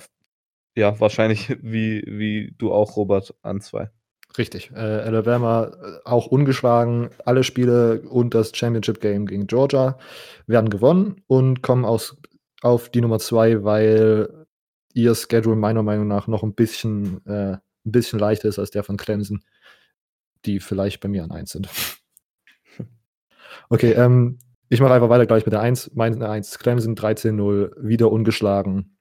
ja, 0.75 0.99
wahrscheinlich 1.01 1.57
wie, 1.63 2.03
wie 2.07 2.55
du 2.57 2.73
auch, 2.73 2.97
Robert, 2.97 3.35
an 3.43 3.61
zwei. 3.61 3.91
Richtig. 4.39 4.71
Äh, 4.73 4.79
Alabama 4.79 5.65
äh, 5.65 5.99
auch 6.05 6.27
ungeschlagen. 6.27 7.11
Alle 7.25 7.43
Spiele 7.43 8.03
und 8.03 8.35
das 8.35 8.53
Championship 8.55 9.01
Game 9.01 9.27
gegen 9.27 9.47
Georgia 9.47 9.99
werden 10.47 10.71
gewonnen 10.71 11.23
und 11.27 11.63
kommen 11.63 11.85
aus, 11.85 12.17
auf 12.63 12.91
die 12.91 13.01
Nummer 13.01 13.19
zwei, 13.19 13.65
weil 13.65 14.47
ihr 14.95 15.15
Schedule 15.15 15.57
meiner 15.57 15.83
Meinung 15.83 16.07
nach 16.07 16.27
noch 16.27 16.43
ein 16.43 16.55
bisschen, 16.55 17.25
äh, 17.27 17.55
ein 17.55 17.93
bisschen 17.93 18.19
leichter 18.19 18.49
ist 18.49 18.59
als 18.59 18.71
der 18.71 18.85
von 18.85 18.97
Clemson, 18.97 19.43
die 20.45 20.61
vielleicht 20.61 21.01
bei 21.01 21.09
mir 21.09 21.25
an 21.25 21.33
1 21.33 21.51
sind. 21.51 21.69
Okay, 23.69 23.93
ähm, 23.93 24.39
ich 24.71 24.81
mache 24.81 24.95
einfach 24.95 25.09
weiter 25.09 25.27
gleich 25.27 25.45
mit 25.45 25.53
der 25.53 25.61
1. 25.61 25.91
Meine 25.95 26.29
1, 26.29 26.61
Clemson 26.61 26.95
13-0, 26.95 27.73
wieder 27.77 28.11
ungeschlagen. 28.11 28.97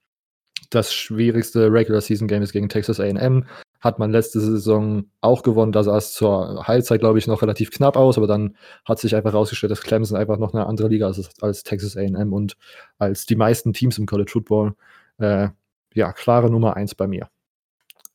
Das 0.70 0.92
schwierigste 0.92 1.72
Regular 1.72 2.00
Season 2.00 2.26
Game 2.26 2.42
ist 2.42 2.52
gegen 2.52 2.68
Texas 2.68 2.98
AM. 2.98 3.46
Hat 3.80 3.98
man 4.00 4.10
letzte 4.10 4.40
Saison 4.40 5.04
auch 5.20 5.42
gewonnen. 5.42 5.70
Da 5.70 5.84
sah 5.84 5.96
es 5.96 6.12
zur 6.12 6.66
Heilzeit, 6.66 7.00
glaube 7.00 7.20
ich, 7.20 7.28
noch 7.28 7.40
relativ 7.40 7.70
knapp 7.70 7.96
aus, 7.96 8.18
aber 8.18 8.26
dann 8.26 8.56
hat 8.84 8.98
sich 8.98 9.14
einfach 9.14 9.32
herausgestellt, 9.32 9.70
dass 9.70 9.82
Clemson 9.82 10.18
einfach 10.18 10.38
noch 10.38 10.52
eine 10.52 10.66
andere 10.66 10.88
Liga 10.88 11.08
ist 11.08 11.42
als 11.42 11.62
Texas 11.62 11.96
AM 11.96 12.32
und 12.32 12.56
als 12.98 13.24
die 13.26 13.36
meisten 13.36 13.72
Teams 13.72 13.96
im 13.96 14.06
College 14.06 14.30
Football. 14.30 14.74
Äh, 15.18 15.48
ja, 15.94 16.12
klare 16.12 16.50
Nummer 16.50 16.76
1 16.76 16.96
bei 16.96 17.06
mir. 17.06 17.30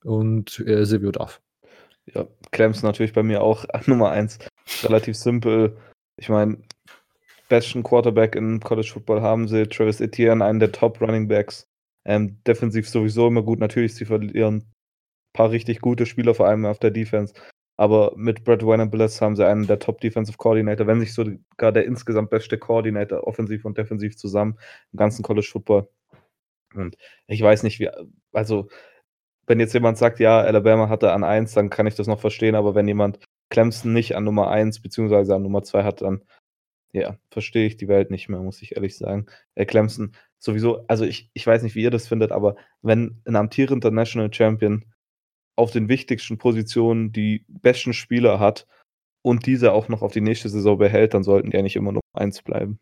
Und 0.03 0.59
äh, 0.59 0.85
Silvio 0.85 1.11
darf. 1.11 1.41
Ja, 2.13 2.27
Clemson 2.51 2.87
natürlich 2.87 3.13
bei 3.13 3.23
mir 3.23 3.41
auch 3.41 3.65
Nummer 3.85 4.11
1. 4.11 4.39
Relativ 4.83 5.15
simpel. 5.15 5.77
Ich 6.17 6.29
meine, 6.29 6.57
besten 7.49 7.83
Quarterback 7.83 8.35
im 8.35 8.59
College 8.59 8.89
Football 8.93 9.21
haben 9.21 9.47
sie. 9.47 9.67
Travis 9.67 10.01
Etienne, 10.01 10.43
einen 10.43 10.59
der 10.59 10.71
Top 10.71 11.01
Running 11.01 11.27
Backs. 11.27 11.67
Ähm, 12.05 12.39
defensiv 12.45 12.89
sowieso 12.89 13.27
immer 13.27 13.43
gut. 13.43 13.59
Natürlich, 13.59 13.95
sie 13.95 14.05
verlieren 14.05 14.55
ein 14.57 14.73
paar 15.33 15.51
richtig 15.51 15.81
gute 15.81 16.05
Spieler, 16.05 16.33
vor 16.33 16.47
allem 16.47 16.65
auf 16.65 16.79
der 16.79 16.91
Defense. 16.91 17.33
Aber 17.77 18.13
mit 18.15 18.43
Brad 18.43 18.65
Venables 18.65 19.21
haben 19.21 19.35
sie 19.35 19.45
einen 19.45 19.67
der 19.67 19.79
Top 19.79 19.99
Defensive 19.99 20.37
Coordinator, 20.37 20.87
wenn 20.87 20.99
nicht 20.99 21.13
sogar 21.13 21.71
der 21.71 21.85
insgesamt 21.85 22.29
beste 22.29 22.57
Coordinator, 22.57 23.27
offensiv 23.27 23.65
und 23.65 23.77
defensiv 23.77 24.15
zusammen 24.17 24.57
im 24.93 24.97
ganzen 24.97 25.23
College 25.23 25.47
Football. 25.51 25.89
Und 26.73 26.97
ich 27.27 27.41
weiß 27.41 27.63
nicht, 27.63 27.79
wie, 27.79 27.89
also, 28.33 28.69
wenn 29.47 29.59
jetzt 29.59 29.73
jemand 29.73 29.97
sagt, 29.97 30.19
ja, 30.19 30.39
Alabama 30.41 30.89
hatte 30.89 31.11
an 31.11 31.23
1, 31.23 31.53
dann 31.53 31.69
kann 31.69 31.87
ich 31.87 31.95
das 31.95 32.07
noch 32.07 32.19
verstehen, 32.19 32.55
aber 32.55 32.75
wenn 32.75 32.87
jemand 32.87 33.19
Clemson 33.49 33.93
nicht 33.93 34.15
an 34.15 34.23
Nummer 34.23 34.49
1 34.49 34.81
beziehungsweise 34.81 35.35
an 35.35 35.43
Nummer 35.43 35.63
2 35.63 35.83
hat, 35.83 36.01
dann 36.01 36.23
ja, 36.95 37.19
verstehe 37.29 37.67
ich 37.67 37.77
die 37.77 37.87
Welt 37.87 38.09
nicht 38.09 38.29
mehr, 38.29 38.39
muss 38.39 38.61
ich 38.61 38.75
ehrlich 38.75 38.97
sagen. 38.97 39.25
Äh, 39.55 39.65
Clemson 39.65 40.13
sowieso, 40.39 40.85
also 40.87 41.05
ich, 41.05 41.29
ich 41.33 41.45
weiß 41.45 41.63
nicht, 41.63 41.75
wie 41.75 41.83
ihr 41.83 41.91
das 41.91 42.07
findet, 42.07 42.31
aber 42.31 42.55
wenn 42.81 43.21
ein 43.25 43.35
amtierender 43.35 43.91
National 43.91 44.33
Champion 44.33 44.85
auf 45.57 45.71
den 45.71 45.89
wichtigsten 45.89 46.37
Positionen 46.37 47.11
die 47.11 47.45
besten 47.47 47.93
Spieler 47.93 48.39
hat 48.39 48.65
und 49.21 49.45
diese 49.45 49.73
auch 49.73 49.89
noch 49.89 50.01
auf 50.01 50.13
die 50.13 50.21
nächste 50.21 50.49
Saison 50.49 50.77
behält, 50.77 51.13
dann 51.13 51.23
sollten 51.23 51.51
die 51.51 51.57
eigentlich 51.57 51.75
immer 51.75 51.91
Nummer 51.91 52.01
1 52.13 52.43
bleiben. 52.43 52.79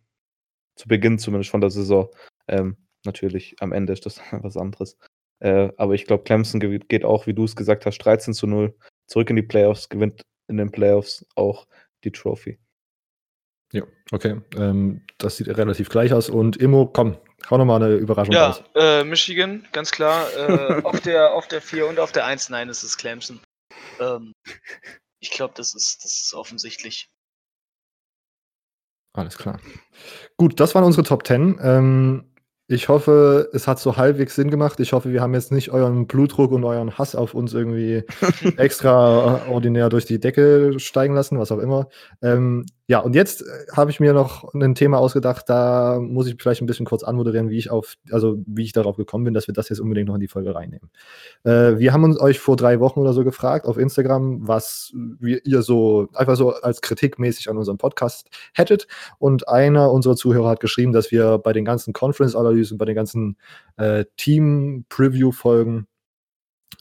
Zu 0.76 0.88
Beginn 0.88 1.19
zumindest 1.19 1.52
von 1.52 1.62
der 1.62 1.69
Saison. 1.69 2.10
Ähm, 2.47 2.78
natürlich, 3.06 3.56
am 3.60 3.71
Ende 3.71 3.93
ist 3.93 4.06
das 4.06 4.19
was 4.32 4.58
anderes. 4.58 4.97
Äh, 5.39 5.71
aber 5.78 5.93
ich 5.93 6.06
glaube, 6.06 6.23
Clemson 6.23 6.60
geht 6.60 7.06
auch, 7.06 7.28
wie 7.28 7.34
du 7.34 7.45
es 7.45 7.56
gesagt 7.56 7.86
hast, 7.86 7.97
13 7.99 8.34
zu 8.34 8.47
0 8.47 8.76
zurück 9.08 9.30
in 9.30 9.36
die 9.36 9.43
Playoffs, 9.43 9.89
gewinnt 9.89 10.21
in 10.47 10.58
den 10.58 10.71
Playoffs 10.71 11.26
auch 11.36 11.67
die 12.04 12.12
Trophy. 12.12 12.60
Ja, 13.73 13.83
okay. 14.12 14.39
Ähm, 14.55 15.01
das 15.17 15.38
sieht 15.38 15.47
relativ 15.47 15.89
gleich 15.89 16.13
aus. 16.13 16.29
Und 16.29 16.57
Immo, 16.57 16.86
komm, 16.86 17.17
hau 17.49 17.57
nochmal 17.57 17.81
eine 17.81 17.95
Überraschung 17.95 18.33
ja, 18.33 18.47
raus. 18.47 18.63
Ja, 18.75 19.01
äh, 19.01 19.03
Michigan, 19.03 19.67
ganz 19.71 19.91
klar. 19.91 20.27
Äh, 20.38 20.83
auf, 20.83 21.01
der, 21.01 21.33
auf 21.33 21.47
der 21.47 21.62
4 21.62 21.88
und 21.88 21.99
auf 21.99 22.12
der 22.12 22.25
1, 22.25 22.49
nein, 22.49 22.69
es 22.69 22.83
ist 22.83 22.97
Clemson. 22.97 23.39
Ähm, 23.99 24.33
ich 25.19 25.31
glaube, 25.31 25.55
das 25.57 25.73
ist, 25.73 26.03
das 26.03 26.13
ist 26.13 26.33
offensichtlich. 26.36 27.09
Alles 29.13 29.38
klar. 29.38 29.59
Gut, 30.38 30.59
das 30.59 30.75
waren 30.75 30.83
unsere 30.83 31.03
Top 31.03 31.25
10. 31.25 31.59
Ähm, 31.62 32.33
ich 32.67 32.89
hoffe, 32.89 33.49
es 33.53 33.67
hat 33.67 33.79
so 33.79 33.97
halbwegs 33.97 34.36
Sinn 34.36 34.49
gemacht. 34.49 34.79
Ich 34.79 34.93
hoffe, 34.93 35.12
wir 35.12 35.21
haben 35.21 35.33
jetzt 35.33 35.51
nicht 35.51 35.71
euren 35.71 36.07
Blutdruck 36.07 36.51
und 36.51 36.63
euren 36.63 36.97
Hass 36.97 37.13
auf 37.15 37.33
uns 37.33 37.53
irgendwie 37.53 38.03
extraordinär 38.57 39.89
durch 39.89 40.05
die 40.05 40.19
Decke 40.19 40.79
steigen 40.79 41.13
lassen, 41.13 41.38
was 41.38 41.51
auch 41.51 41.59
immer. 41.59 41.89
Ähm, 42.21 42.65
ja, 42.88 43.00
und 43.00 43.15
jetzt 43.15 43.41
äh, 43.41 43.46
habe 43.72 43.91
ich 43.91 44.02
mir 44.02 44.12
noch 44.12 44.54
ein 44.54 44.76
Thema 44.76 44.98
ausgedacht, 44.98 45.48
da 45.48 46.00
muss 46.02 46.28
ich 46.28 46.36
vielleicht 46.38 46.62
ein 46.62 46.65
bisschen 46.65 46.86
kurz 46.86 47.04
anmoderieren, 47.04 47.50
wie 47.50 47.58
ich 47.58 47.72
auf, 47.72 47.96
also 48.12 48.43
wie 48.46 48.63
ich 48.63 48.74
darauf 48.74 48.98
gekommen 48.98 49.24
bin, 49.24 49.34
dass 49.34 49.48
wir 49.48 49.54
das 49.54 49.69
jetzt 49.69 49.80
unbedingt 49.80 50.10
noch 50.10 50.15
in 50.15 50.19
die 50.19 50.28
Folge 50.28 50.54
reinnehmen. 50.54 50.89
Äh, 51.46 51.80
wir 51.80 51.93
haben 51.93 52.04
uns 52.04 52.19
euch 52.19 52.39
vor 52.39 52.58
drei 52.58 52.82
Wochen 52.82 53.00
oder 53.00 53.13
so 53.13 53.24
gefragt 53.24 53.67
auf 53.67 53.78
Instagram, 53.78 54.46
was 54.46 54.91
wir, 54.93 55.46
ihr 55.46 55.62
so 55.62 56.10
einfach 56.13 56.36
so 56.36 56.54
als 56.56 56.82
kritikmäßig 56.82 57.50
an 57.50 57.58
unserem 57.58 57.78
Podcast 57.78 58.28
hättet. 58.54 58.88
Und 59.17 59.48
einer 59.48 59.89
unserer 59.89 60.17
Zuhörer 60.17 60.50
hat 60.50 60.60
geschrieben, 60.60 60.91
dass 60.91 61.10
wir 61.10 61.38
bei 61.38 61.54
den 61.54 61.63
ganzen 61.63 61.93
Conference-Analysen, 61.93 62.78
bei 62.78 62.86
den 62.86 62.96
ganzen 62.96 63.38
äh, 63.78 64.04
Team-Preview-Folgen 64.17 65.88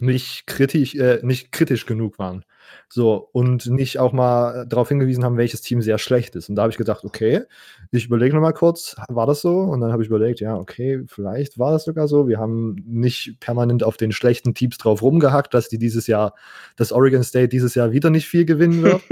nicht 0.01 0.47
kritisch, 0.47 0.95
äh, 0.95 1.21
nicht 1.23 1.53
kritisch 1.53 1.87
genug 1.87 2.19
waren. 2.19 2.45
So, 2.89 3.29
und 3.33 3.67
nicht 3.67 3.99
auch 3.99 4.13
mal 4.13 4.67
darauf 4.67 4.89
hingewiesen 4.89 5.25
haben, 5.25 5.37
welches 5.37 5.63
Team 5.63 5.81
sehr 5.81 5.99
schlecht 5.99 6.37
ist. 6.37 6.49
Und 6.49 6.57
da 6.57 6.63
habe 6.63 6.73
ich 6.73 6.79
gedacht, 6.79 7.05
okay, 7.05 7.43
ich 7.91 8.07
überlege 8.07 8.35
nochmal 8.35 8.53
kurz, 8.53 8.97
war 9.09 9.27
das 9.27 9.41
so? 9.41 9.61
Und 9.61 9.81
dann 9.81 9.93
habe 9.93 10.03
ich 10.03 10.09
überlegt, 10.09 10.41
ja, 10.41 10.57
okay, 10.57 11.03
vielleicht 11.07 11.59
war 11.59 11.73
das 11.73 11.85
sogar 11.85 12.09
so. 12.09 12.29
Wir 12.29 12.39
haben 12.39 12.77
nicht 12.87 13.41
permanent 13.41 13.83
auf 13.83 13.97
den 13.97 14.13
schlechten 14.13 14.55
Teams 14.55 14.79
drauf 14.79 15.03
rumgehackt, 15.03 15.55
dass 15.55 15.69
die 15.69 15.79
dieses 15.79 16.07
Jahr, 16.07 16.35
dass 16.77 16.93
Oregon 16.93 17.23
State 17.23 17.49
dieses 17.49 17.75
Jahr 17.75 17.93
wieder 17.93 18.11
nicht 18.11 18.27
viel 18.27 18.45
gewinnen 18.45 18.83
wird. 18.83 19.03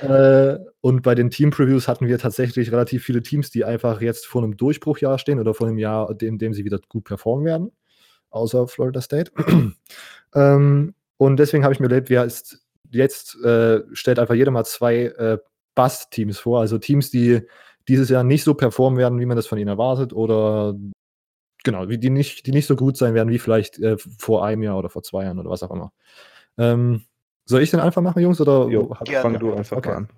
äh, 0.02 0.58
und 0.80 1.02
bei 1.02 1.14
den 1.14 1.30
Team-Previews 1.30 1.88
hatten 1.88 2.06
wir 2.06 2.18
tatsächlich 2.18 2.72
relativ 2.72 3.04
viele 3.04 3.22
Teams, 3.22 3.50
die 3.50 3.64
einfach 3.64 4.00
jetzt 4.00 4.26
vor 4.26 4.42
einem 4.42 4.56
Durchbruchjahr 4.56 5.18
stehen 5.18 5.38
oder 5.38 5.54
vor 5.54 5.66
einem 5.66 5.78
Jahr, 5.78 6.14
in 6.20 6.38
dem 6.38 6.54
sie 6.54 6.64
wieder 6.64 6.78
gut 6.88 7.04
performen 7.04 7.44
werden 7.44 7.72
außer 8.30 8.68
Florida 8.68 9.00
State. 9.00 9.32
ähm, 10.34 10.94
und 11.16 11.36
deswegen 11.36 11.64
habe 11.64 11.74
ich 11.74 11.80
mir 11.80 11.86
überlegt, 11.86 12.10
wer 12.10 12.24
ist 12.24 12.64
jetzt, 12.90 13.36
äh, 13.44 13.82
stellt 13.92 14.18
einfach 14.18 14.34
jeder 14.34 14.50
mal 14.50 14.64
zwei 14.64 15.04
äh, 15.04 15.38
Bust-Teams 15.74 16.38
vor, 16.38 16.60
also 16.60 16.78
Teams, 16.78 17.10
die 17.10 17.42
dieses 17.88 18.08
Jahr 18.08 18.24
nicht 18.24 18.44
so 18.44 18.54
performen 18.54 18.98
werden, 18.98 19.20
wie 19.20 19.26
man 19.26 19.36
das 19.36 19.46
von 19.46 19.58
ihnen 19.58 19.68
erwartet, 19.68 20.12
oder 20.12 20.74
genau, 21.64 21.86
die 21.86 22.10
nicht, 22.10 22.46
die 22.46 22.52
nicht 22.52 22.66
so 22.66 22.76
gut 22.76 22.96
sein 22.96 23.14
werden 23.14 23.30
wie 23.30 23.38
vielleicht 23.38 23.78
äh, 23.78 23.96
vor 23.98 24.44
einem 24.44 24.62
Jahr 24.62 24.78
oder 24.78 24.88
vor 24.88 25.02
zwei 25.02 25.24
Jahren 25.24 25.38
oder 25.38 25.50
was 25.50 25.62
auch 25.62 25.70
immer. 25.70 25.92
Ähm, 26.58 27.04
soll 27.44 27.62
ich 27.62 27.70
den 27.70 27.80
einfach 27.80 28.02
machen, 28.02 28.22
Jungs? 28.22 28.40
Oder 28.40 28.68
jo, 28.68 28.94
fang 28.94 29.38
du 29.38 29.52
einfach 29.52 29.78
okay. 29.78 29.90
an. 29.90 30.08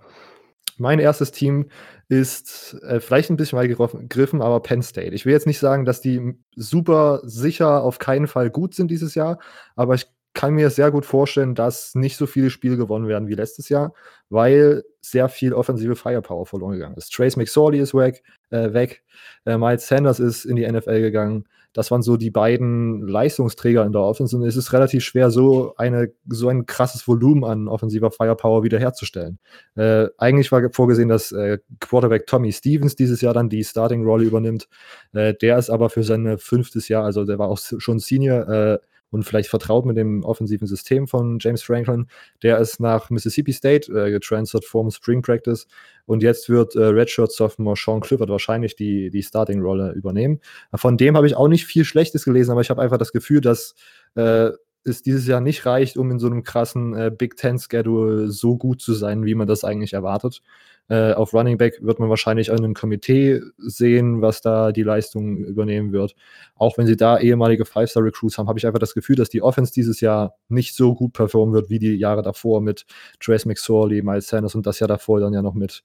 Mein 0.79 0.99
erstes 0.99 1.33
Team 1.33 1.69
ist 2.09 2.75
äh, 2.83 3.01
vielleicht 3.01 3.31
ein 3.31 3.37
bisschen 3.37 3.59
weit 3.59 3.69
gegriffen, 3.69 4.43
aber 4.43 4.61
Penn 4.61 4.83
State. 4.83 5.15
Ich 5.15 5.25
will 5.25 5.33
jetzt 5.33 5.47
nicht 5.47 5.59
sagen, 5.59 5.85
dass 5.85 6.01
die 6.01 6.35
super 6.57 7.21
sicher 7.25 7.83
auf 7.83 7.99
keinen 7.99 8.27
Fall 8.27 8.51
gut 8.51 8.75
sind 8.75 8.91
dieses 8.91 9.15
Jahr, 9.15 9.39
aber 9.77 9.95
ich 9.95 10.07
kann 10.35 10.55
mir 10.55 10.71
sehr 10.71 10.91
gut 10.91 11.05
vorstellen, 11.05 11.55
dass 11.55 11.95
nicht 11.95 12.17
so 12.17 12.27
viele 12.27 12.51
Spiele 12.51 12.77
gewonnen 12.77 13.07
werden 13.07 13.29
wie 13.29 13.35
letztes 13.35 13.69
Jahr, 13.69 13.93
weil 14.31 14.83
sehr 15.01 15.29
viel 15.29 15.53
offensive 15.53 15.95
Firepower 15.95 16.47
verloren 16.47 16.73
gegangen 16.73 16.97
ist. 16.97 17.13
Trace 17.13 17.37
McSorley 17.37 17.81
ist 17.81 17.95
weg, 17.95 18.23
äh, 18.51 18.73
weg. 18.73 19.03
Äh, 19.45 19.59
Miles 19.59 19.87
Sanders 19.87 20.21
ist 20.21 20.45
in 20.45 20.57
die 20.57 20.67
NFL 20.67 21.01
gegangen. 21.01 21.47
Das 21.73 21.91
waren 21.91 22.03
so 22.03 22.17
die 22.17 22.31
beiden 22.31 23.07
Leistungsträger 23.07 23.85
in 23.85 23.93
der 23.93 24.03
Offense 24.03 24.37
und 24.37 24.45
es 24.45 24.57
ist 24.57 24.73
relativ 24.73 25.05
schwer, 25.05 25.31
so, 25.31 25.75
eine, 25.77 26.13
so 26.29 26.49
ein 26.49 26.67
krasses 26.67 27.07
Volumen 27.09 27.45
an 27.45 27.69
offensiver 27.69 28.11
Firepower 28.11 28.63
wiederherzustellen. 28.63 29.39
Äh, 29.75 30.09
eigentlich 30.19 30.53
war 30.53 30.63
vorgesehen, 30.73 31.09
dass 31.09 31.33
äh, 31.33 31.59
Quarterback 31.81 32.27
Tommy 32.27 32.53
Stevens 32.53 32.97
dieses 32.97 33.21
Jahr 33.21 33.35
dann 33.35 33.49
die 33.49 33.65
Starting-Rolle 33.65 34.25
übernimmt. 34.25 34.69
Äh, 35.13 35.35
der 35.35 35.59
ist 35.59 35.71
aber 35.71 35.91
für 35.91 36.03
sein 36.03 36.39
fünftes 36.39 36.89
Jahr, 36.89 37.05
also 37.05 37.25
der 37.25 37.39
war 37.39 37.49
auch 37.49 37.59
schon 37.59 37.99
Senior, 37.99 38.49
äh, 38.49 38.79
und 39.13 39.23
vielleicht 39.23 39.49
vertraut 39.49 39.87
mit 39.87 39.97
dem 39.97 40.25
offensiven 40.25 40.67
System 40.67 41.07
von 41.07 41.39
James 41.41 41.63
Franklin. 41.63 42.07
Der 42.43 42.59
ist 42.59 42.81
nach 42.81 43.11
Mississippi 43.11 43.53
State 43.53 43.93
äh, 43.93 44.11
getransfert 44.11 44.65
vom 44.65 44.91
Spring 44.91 45.23
Practice 45.23 45.69
und 46.07 46.23
jetzt 46.23 46.49
wird 46.49 46.75
äh, 46.75 46.87
Redshirt 46.87 47.31
Sophomore 47.31 47.77
Sean 47.77 48.01
Clifford 48.01 48.31
wahrscheinlich 48.31 48.75
die, 48.75 49.11
die 49.11 49.23
Starting-Rolle 49.23 49.93
übernehmen. 49.93 50.41
Von 50.75 50.97
dem 50.97 51.17
habe 51.17 51.29
ich 51.29 51.37
auch 51.37 51.49
nicht 51.49 51.67
viel 51.67 51.85
Schlechtes 51.85 52.25
gelesen, 52.25 52.51
aber 52.51 52.63
ich 52.63 52.71
habe 52.71 52.83
einfach 52.83 52.99
das 52.99 53.13
Gefühl, 53.13 53.41
dass 53.41 53.75
äh, 54.17 54.51
es 54.85 55.03
dieses 55.03 55.27
Jahr 55.27 55.41
nicht 55.41 55.65
reicht, 55.65 55.97
um 55.97 56.11
in 56.11 56.19
so 56.19 56.27
einem 56.27 56.43
krassen 56.43 56.95
äh, 56.95 57.11
Big 57.17 57.37
Ten-Schedule 57.37 58.31
so 58.31 58.57
gut 58.57 58.81
zu 58.81 58.95
sein, 58.95 59.25
wie 59.25 59.35
man 59.35 59.47
das 59.47 59.65
eigentlich 59.65 59.93
erwartet. 59.93 60.43
Äh, 60.89 61.13
auf 61.13 61.33
Running 61.33 61.59
Back 61.59 61.79
wird 61.81 62.01
man 62.01 62.09
wahrscheinlich 62.09 62.49
in 62.49 62.59
einem 62.59 62.75
Komitee 62.75 63.41
sehen, 63.57 64.21
was 64.21 64.41
da 64.41 64.73
die 64.73 64.83
Leistung 64.83 65.39
übernehmen 65.39 65.93
wird. 65.93 66.15
Auch 66.55 66.77
wenn 66.77 66.87
sie 66.87 66.97
da 66.97 67.19
ehemalige 67.19 67.65
Five-Star-Recruits 67.65 68.37
haben, 68.39 68.49
habe 68.49 68.59
ich 68.59 68.67
einfach 68.67 68.81
das 68.81 68.95
Gefühl, 68.95 69.17
dass 69.17 69.29
die 69.29 69.43
Offense 69.43 69.73
dieses 69.73 70.01
Jahr 70.01 70.35
nicht 70.49 70.75
so 70.75 70.95
gut 70.95 71.13
performen 71.13 71.55
wird 71.55 71.71
wie 71.71 71.79
die 71.79 71.95
Jahre 71.95 72.23
davor 72.23 72.61
mit 72.61 72.85
Trace 73.21 73.47
McSorley, 73.47 74.03
Miles 74.03 74.29
Sanders 74.29 74.55
und 74.55 74.67
das 74.67 74.81
Jahr 74.81 74.89
davor 74.89 75.21
dann 75.21 75.33
ja 75.33 75.43
noch 75.43 75.55
mit 75.55 75.83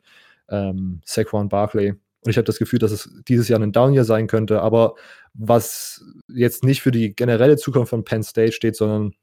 ähm, 0.50 1.02
Saquon 1.06 1.50
Barkley. 1.50 1.92
Und 1.92 2.32
ich 2.32 2.38
habe 2.38 2.46
das 2.46 2.60
Gefühl, 2.60 2.80
dass 2.80 2.92
es 2.92 3.10
dieses 3.28 3.48
Jahr 3.48 3.62
ein 3.62 3.72
Down-Year 3.72 4.04
sein 4.04 4.28
könnte, 4.28 4.62
aber 4.62 4.96
was 5.34 6.04
jetzt 6.28 6.64
nicht 6.64 6.82
für 6.82 6.92
die 6.92 7.16
generelle 7.16 7.58
Zukunft 7.58 7.92
von 7.92 8.04
Penn 8.04 8.24
State 8.24 8.52
steht, 8.52 8.76
sondern 8.76 9.14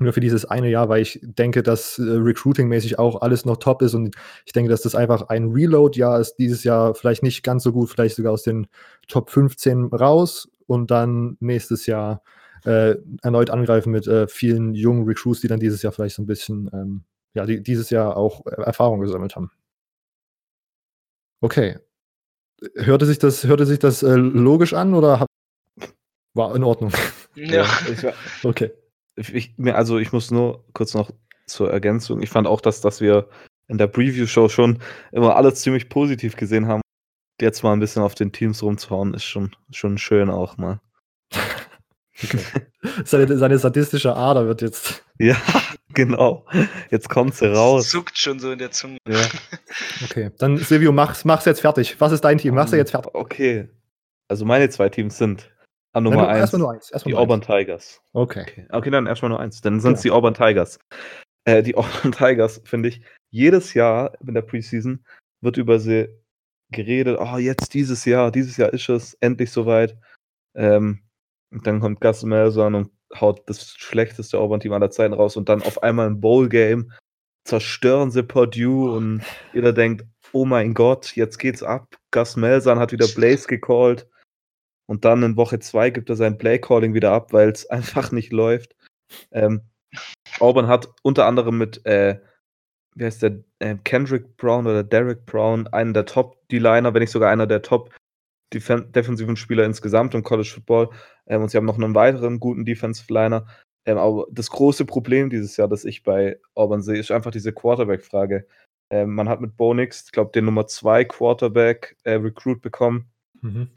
nur 0.00 0.12
für 0.12 0.20
dieses 0.20 0.44
eine 0.44 0.68
Jahr, 0.68 0.88
weil 0.88 1.02
ich 1.02 1.20
denke, 1.22 1.62
dass 1.62 1.98
äh, 1.98 2.02
recruiting-mäßig 2.02 2.98
auch 2.98 3.20
alles 3.20 3.44
noch 3.44 3.58
top 3.58 3.82
ist 3.82 3.94
und 3.94 4.16
ich 4.46 4.52
denke, 4.52 4.70
dass 4.70 4.82
das 4.82 4.94
einfach 4.94 5.28
ein 5.28 5.50
Reload-Jahr 5.50 6.18
ist, 6.20 6.36
dieses 6.36 6.64
Jahr 6.64 6.94
vielleicht 6.94 7.22
nicht 7.22 7.42
ganz 7.42 7.62
so 7.62 7.72
gut, 7.72 7.90
vielleicht 7.90 8.16
sogar 8.16 8.32
aus 8.32 8.42
den 8.42 8.66
Top 9.08 9.30
15 9.30 9.86
raus 9.86 10.48
und 10.66 10.90
dann 10.90 11.36
nächstes 11.40 11.86
Jahr 11.86 12.22
äh, 12.64 12.96
erneut 13.22 13.50
angreifen 13.50 13.90
mit 13.90 14.06
äh, 14.06 14.26
vielen 14.26 14.74
jungen 14.74 15.04
Recruits, 15.06 15.40
die 15.40 15.48
dann 15.48 15.60
dieses 15.60 15.82
Jahr 15.82 15.92
vielleicht 15.92 16.16
so 16.16 16.22
ein 16.22 16.26
bisschen, 16.26 16.70
ähm, 16.72 17.04
ja, 17.34 17.46
die 17.46 17.62
dieses 17.62 17.90
Jahr 17.90 18.16
auch 18.16 18.46
Erfahrung 18.46 19.00
gesammelt 19.00 19.36
haben. 19.36 19.50
Okay. 21.40 21.78
Hörte 22.76 23.06
sich 23.06 23.18
das, 23.18 23.44
hörte 23.44 23.64
sich 23.64 23.78
das 23.78 24.02
äh, 24.02 24.14
logisch 24.14 24.74
an 24.74 24.94
oder 24.94 25.20
hab, 25.20 25.28
war 26.34 26.54
in 26.54 26.64
Ordnung? 26.64 26.92
Ja. 27.34 27.64
ja 28.02 28.12
okay. 28.42 28.72
Ich, 29.32 29.54
also 29.66 29.98
ich 29.98 30.12
muss 30.12 30.30
nur 30.30 30.64
kurz 30.72 30.94
noch 30.94 31.10
zur 31.46 31.70
Ergänzung. 31.70 32.22
Ich 32.22 32.30
fand 32.30 32.46
auch, 32.46 32.60
dass, 32.60 32.80
dass 32.80 33.00
wir 33.00 33.28
in 33.68 33.78
der 33.78 33.86
Preview-Show 33.86 34.48
schon 34.48 34.78
immer 35.12 35.36
alles 35.36 35.60
ziemlich 35.62 35.88
positiv 35.88 36.36
gesehen 36.36 36.66
haben. 36.66 36.80
Jetzt 37.40 37.62
mal 37.62 37.72
ein 37.72 37.80
bisschen 37.80 38.02
auf 38.02 38.14
den 38.14 38.32
Teams 38.32 38.62
rumzuhauen, 38.62 39.14
ist 39.14 39.24
schon, 39.24 39.54
schon 39.70 39.98
schön 39.98 40.30
auch 40.30 40.56
mal. 40.56 40.80
Okay. 42.22 42.38
Seine, 43.04 43.36
seine 43.36 43.58
sadistische 43.58 44.14
Ader 44.16 44.46
wird 44.46 44.62
jetzt. 44.62 45.04
Ja, 45.22 45.36
genau. 45.92 46.46
Jetzt 46.90 47.10
kommt 47.10 47.34
sie 47.34 47.52
raus. 47.52 47.90
Zuckt 47.90 48.16
schon 48.16 48.38
so 48.38 48.52
in 48.52 48.58
der 48.58 48.70
Zunge. 48.70 48.96
Ja. 49.06 49.20
Okay, 50.02 50.30
dann 50.38 50.56
Silvio, 50.56 50.92
mach's, 50.92 51.26
mach's 51.26 51.44
jetzt 51.44 51.60
fertig. 51.60 52.00
Was 52.00 52.12
ist 52.12 52.22
dein 52.22 52.38
Team? 52.38 52.54
Mach's 52.54 52.72
jetzt 52.72 52.92
fertig. 52.92 53.14
Okay. 53.14 53.68
Also 54.28 54.46
meine 54.46 54.70
zwei 54.70 54.88
Teams 54.88 55.18
sind 55.18 55.50
an 55.92 56.04
Nummer 56.04 56.28
1 56.28 56.40
erstmal 56.40 56.60
nur 56.60 56.72
eins. 56.72 56.92
Die 57.04 57.14
Auburn 57.14 57.40
Tigers. 57.40 58.00
Okay. 58.12 58.42
okay. 58.42 58.66
okay. 58.70 58.90
dann 58.90 59.06
erstmal 59.06 59.30
nur 59.30 59.40
eins. 59.40 59.60
Dann 59.60 59.80
sind 59.80 59.94
es 59.94 60.04
ja. 60.04 60.10
die 60.10 60.10
Auburn 60.12 60.34
Tigers. 60.34 60.78
Äh, 61.44 61.62
die 61.62 61.74
Auburn 61.76 62.12
Tigers, 62.12 62.60
finde 62.64 62.90
ich, 62.90 63.02
jedes 63.30 63.74
Jahr 63.74 64.12
in 64.24 64.34
der 64.34 64.42
Preseason 64.42 65.04
wird 65.40 65.56
über 65.56 65.78
sie 65.78 66.08
geredet. 66.72 67.18
Oh, 67.20 67.38
jetzt 67.38 67.74
dieses 67.74 68.04
Jahr, 68.04 68.30
dieses 68.30 68.56
Jahr 68.56 68.72
ist 68.72 68.88
es 68.88 69.14
endlich 69.14 69.50
soweit. 69.50 69.96
Ähm, 70.54 71.02
und 71.52 71.66
dann 71.66 71.80
kommt 71.80 72.00
Gus 72.00 72.22
Malzahn 72.22 72.74
und 72.76 72.90
haut 73.18 73.42
das 73.46 73.74
schlechteste 73.76 74.38
Auburn-Team 74.38 74.72
aller 74.72 74.90
Zeiten 74.90 75.14
raus 75.14 75.36
und 75.36 75.48
dann 75.48 75.62
auf 75.62 75.82
einmal 75.82 76.06
ein 76.06 76.20
Bowl-Game 76.20 76.92
zerstören 77.44 78.12
sie 78.12 78.22
Purdue 78.22 78.92
und 78.92 79.22
jeder 79.52 79.72
denkt, 79.72 80.04
oh 80.32 80.44
mein 80.44 80.74
Gott, 80.74 81.16
jetzt 81.16 81.38
geht's 81.38 81.64
ab. 81.64 81.96
Gus 82.12 82.36
Malzahn 82.36 82.78
hat 82.78 82.92
wieder 82.92 83.08
Blaze 83.08 83.48
gecallt 83.48 84.06
und 84.90 85.04
dann 85.04 85.22
in 85.22 85.36
Woche 85.36 85.60
2 85.60 85.90
gibt 85.90 86.10
er 86.10 86.16
sein 86.16 86.36
Play-Calling 86.36 86.94
wieder 86.94 87.12
ab, 87.12 87.32
weil 87.32 87.48
es 87.50 87.64
einfach 87.70 88.10
nicht 88.10 88.32
läuft. 88.32 88.74
Ähm, 89.30 89.60
Auburn 90.40 90.66
hat 90.66 90.88
unter 91.02 91.26
anderem 91.26 91.58
mit, 91.58 91.86
äh, 91.86 92.18
wie 92.96 93.04
heißt 93.04 93.22
der, 93.22 93.44
äh, 93.60 93.76
Kendrick 93.84 94.36
Brown 94.36 94.66
oder 94.66 94.82
Derek 94.82 95.26
Brown, 95.26 95.68
einen 95.68 95.94
der 95.94 96.06
Top-D-Liner, 96.06 96.92
wenn 96.92 97.02
nicht 97.02 97.12
sogar 97.12 97.30
einer 97.30 97.46
der 97.46 97.62
Top- 97.62 97.94
defensiven 98.52 99.36
Spieler 99.36 99.64
insgesamt 99.64 100.12
im 100.16 100.24
College 100.24 100.50
Football. 100.52 100.90
Ähm, 101.28 101.42
und 101.42 101.50
sie 101.52 101.56
haben 101.56 101.66
noch 101.66 101.78
einen 101.78 101.94
weiteren 101.94 102.40
guten 102.40 102.64
Defensive 102.64 103.12
Liner. 103.12 103.46
Ähm, 103.86 103.96
aber 103.96 104.26
das 104.32 104.50
große 104.50 104.86
Problem 104.86 105.30
dieses 105.30 105.56
Jahr, 105.56 105.68
das 105.68 105.84
ich 105.84 106.02
bei 106.02 106.40
Auburn 106.56 106.82
sehe, 106.82 106.98
ist 106.98 107.12
einfach 107.12 107.30
diese 107.30 107.52
Quarterback-Frage. 107.52 108.44
Ähm, 108.90 109.14
man 109.14 109.28
hat 109.28 109.40
mit 109.40 109.56
Bo 109.56 109.72
Nix, 109.72 110.06
ich 110.06 110.10
glaube, 110.10 110.32
den 110.32 110.46
Nummer 110.46 110.66
2 110.66 111.04
Quarterback 111.04 111.96
äh, 112.02 112.14
Recruit 112.14 112.60
bekommen. 112.60 113.08
Mhm. 113.40 113.68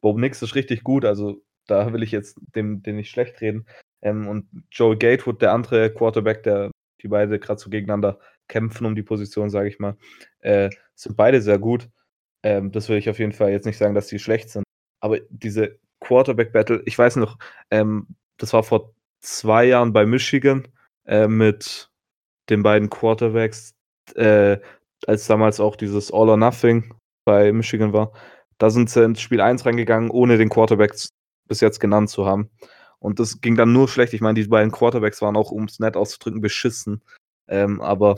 Bo 0.00 0.16
Nix 0.18 0.42
ist 0.42 0.54
richtig 0.54 0.82
gut, 0.82 1.04
also 1.04 1.42
da 1.66 1.92
will 1.92 2.02
ich 2.02 2.10
jetzt 2.10 2.38
dem, 2.54 2.82
dem 2.82 2.96
nicht 2.96 3.10
schlecht 3.10 3.40
reden. 3.40 3.66
Ähm, 4.02 4.28
und 4.28 4.48
Joe 4.70 4.96
Gatewood, 4.96 5.42
der 5.42 5.52
andere 5.52 5.92
Quarterback, 5.92 6.42
der 6.42 6.70
die 7.02 7.08
beide 7.08 7.38
gerade 7.38 7.60
so 7.60 7.70
gegeneinander 7.70 8.18
kämpfen 8.48 8.86
um 8.86 8.94
die 8.94 9.02
Position, 9.02 9.50
sage 9.50 9.68
ich 9.68 9.78
mal, 9.78 9.96
äh, 10.40 10.70
sind 10.94 11.16
beide 11.16 11.40
sehr 11.40 11.58
gut. 11.58 11.88
Ähm, 12.42 12.72
das 12.72 12.88
will 12.88 12.98
ich 12.98 13.08
auf 13.08 13.18
jeden 13.18 13.32
Fall 13.32 13.50
jetzt 13.50 13.66
nicht 13.66 13.78
sagen, 13.78 13.94
dass 13.94 14.08
die 14.08 14.18
schlecht 14.18 14.50
sind. 14.50 14.64
Aber 15.00 15.18
diese 15.30 15.78
Quarterback-Battle, 16.00 16.82
ich 16.86 16.98
weiß 16.98 17.16
noch, 17.16 17.38
ähm, 17.70 18.08
das 18.38 18.52
war 18.52 18.62
vor 18.62 18.94
zwei 19.20 19.64
Jahren 19.66 19.92
bei 19.92 20.06
Michigan 20.06 20.66
äh, 21.06 21.28
mit 21.28 21.90
den 22.48 22.62
beiden 22.62 22.90
Quarterbacks, 22.90 23.74
äh, 24.16 24.58
als 25.06 25.26
damals 25.26 25.60
auch 25.60 25.76
dieses 25.76 26.12
All 26.12 26.28
or 26.28 26.36
Nothing 26.36 26.94
bei 27.24 27.52
Michigan 27.52 27.92
war. 27.92 28.12
Da 28.60 28.68
sind 28.68 28.90
sie 28.90 29.02
ins 29.02 29.22
Spiel 29.22 29.40
1 29.40 29.64
reingegangen, 29.64 30.10
ohne 30.10 30.36
den 30.36 30.50
Quarterback 30.50 30.94
bis 31.48 31.60
jetzt 31.60 31.80
genannt 31.80 32.10
zu 32.10 32.26
haben. 32.26 32.50
Und 32.98 33.18
das 33.18 33.40
ging 33.40 33.56
dann 33.56 33.72
nur 33.72 33.88
schlecht. 33.88 34.12
Ich 34.12 34.20
meine, 34.20 34.34
die 34.40 34.46
beiden 34.46 34.70
Quarterbacks 34.70 35.22
waren 35.22 35.36
auch, 35.36 35.50
um 35.50 35.64
es 35.64 35.80
nett 35.80 35.96
auszudrücken, 35.96 36.42
beschissen. 36.42 37.02
Ähm, 37.48 37.80
aber 37.80 38.16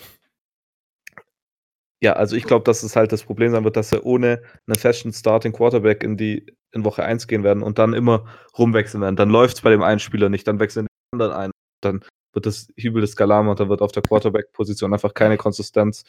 ja, 2.02 2.14
also 2.14 2.34
ich 2.34 2.42
glaube, 2.42 2.64
dass 2.64 2.82
es 2.82 2.96
halt 2.96 3.12
das 3.12 3.22
Problem 3.22 3.52
sein 3.52 3.62
wird, 3.62 3.76
dass 3.76 3.90
sie 3.90 4.02
ohne 4.02 4.42
einen 4.66 4.76
festen 4.76 5.12
Starting 5.12 5.52
Quarterback 5.52 6.02
in 6.02 6.16
die 6.16 6.44
in 6.72 6.84
Woche 6.84 7.04
1 7.04 7.28
gehen 7.28 7.44
werden 7.44 7.62
und 7.62 7.78
dann 7.78 7.94
immer 7.94 8.26
rumwechseln 8.58 9.00
werden. 9.00 9.14
Dann 9.14 9.30
läuft 9.30 9.58
es 9.58 9.62
bei 9.62 9.70
dem 9.70 9.82
einen 9.82 10.00
Spieler 10.00 10.28
nicht, 10.28 10.48
dann 10.48 10.58
wechseln 10.58 10.86
die 10.86 11.14
anderen 11.14 11.32
ein. 11.32 11.50
Dann 11.80 12.04
wird 12.32 12.46
das 12.46 12.66
Hübel 12.76 13.02
des 13.02 13.14
Galama 13.14 13.52
und 13.52 13.60
dann 13.60 13.68
wird 13.68 13.80
auf 13.80 13.92
der 13.92 14.02
Quarterback-Position 14.02 14.92
einfach 14.92 15.14
keine 15.14 15.36
Konsistenz, 15.36 16.02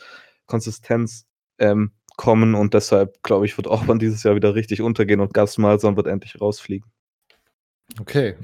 Konsistenz 0.47 1.27
ähm, 1.59 1.91
kommen 2.17 2.55
und 2.55 2.73
deshalb, 2.73 3.21
glaube 3.23 3.45
ich, 3.45 3.57
wird 3.57 3.67
Orban 3.67 3.99
dieses 3.99 4.23
Jahr 4.23 4.35
wieder 4.35 4.55
richtig 4.55 4.81
untergehen 4.81 5.19
und 5.19 5.33
Gus 5.33 5.57
Malzahn 5.57 5.95
wird 5.95 6.07
endlich 6.07 6.39
rausfliegen. 6.39 6.91
Okay, 7.99 8.35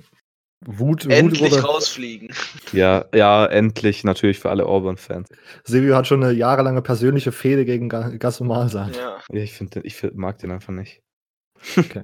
Wut, 0.65 1.05
endlich 1.05 1.53
Wut 1.53 1.63
rausfliegen. 1.63 2.29
Ja, 2.73 3.05
ja, 3.13 3.45
endlich 3.45 4.03
natürlich 4.03 4.39
für 4.39 4.49
alle 4.49 4.65
Auburn-Fans. 4.65 5.29
Silvio 5.63 5.95
hat 5.95 6.05
schon 6.05 6.23
eine 6.23 6.33
jahrelange 6.33 6.81
persönliche 6.81 7.31
Fehde 7.31 7.65
gegen 7.65 7.89
Gas 7.89 8.39
Ja. 8.39 8.93
ja, 8.95 9.21
ich, 9.31 9.53
find, 9.53 9.75
ich 9.77 9.95
find, 9.95 10.15
mag 10.15 10.37
den 10.39 10.51
einfach 10.51 10.73
nicht. 10.73 11.01
Okay. 11.77 12.03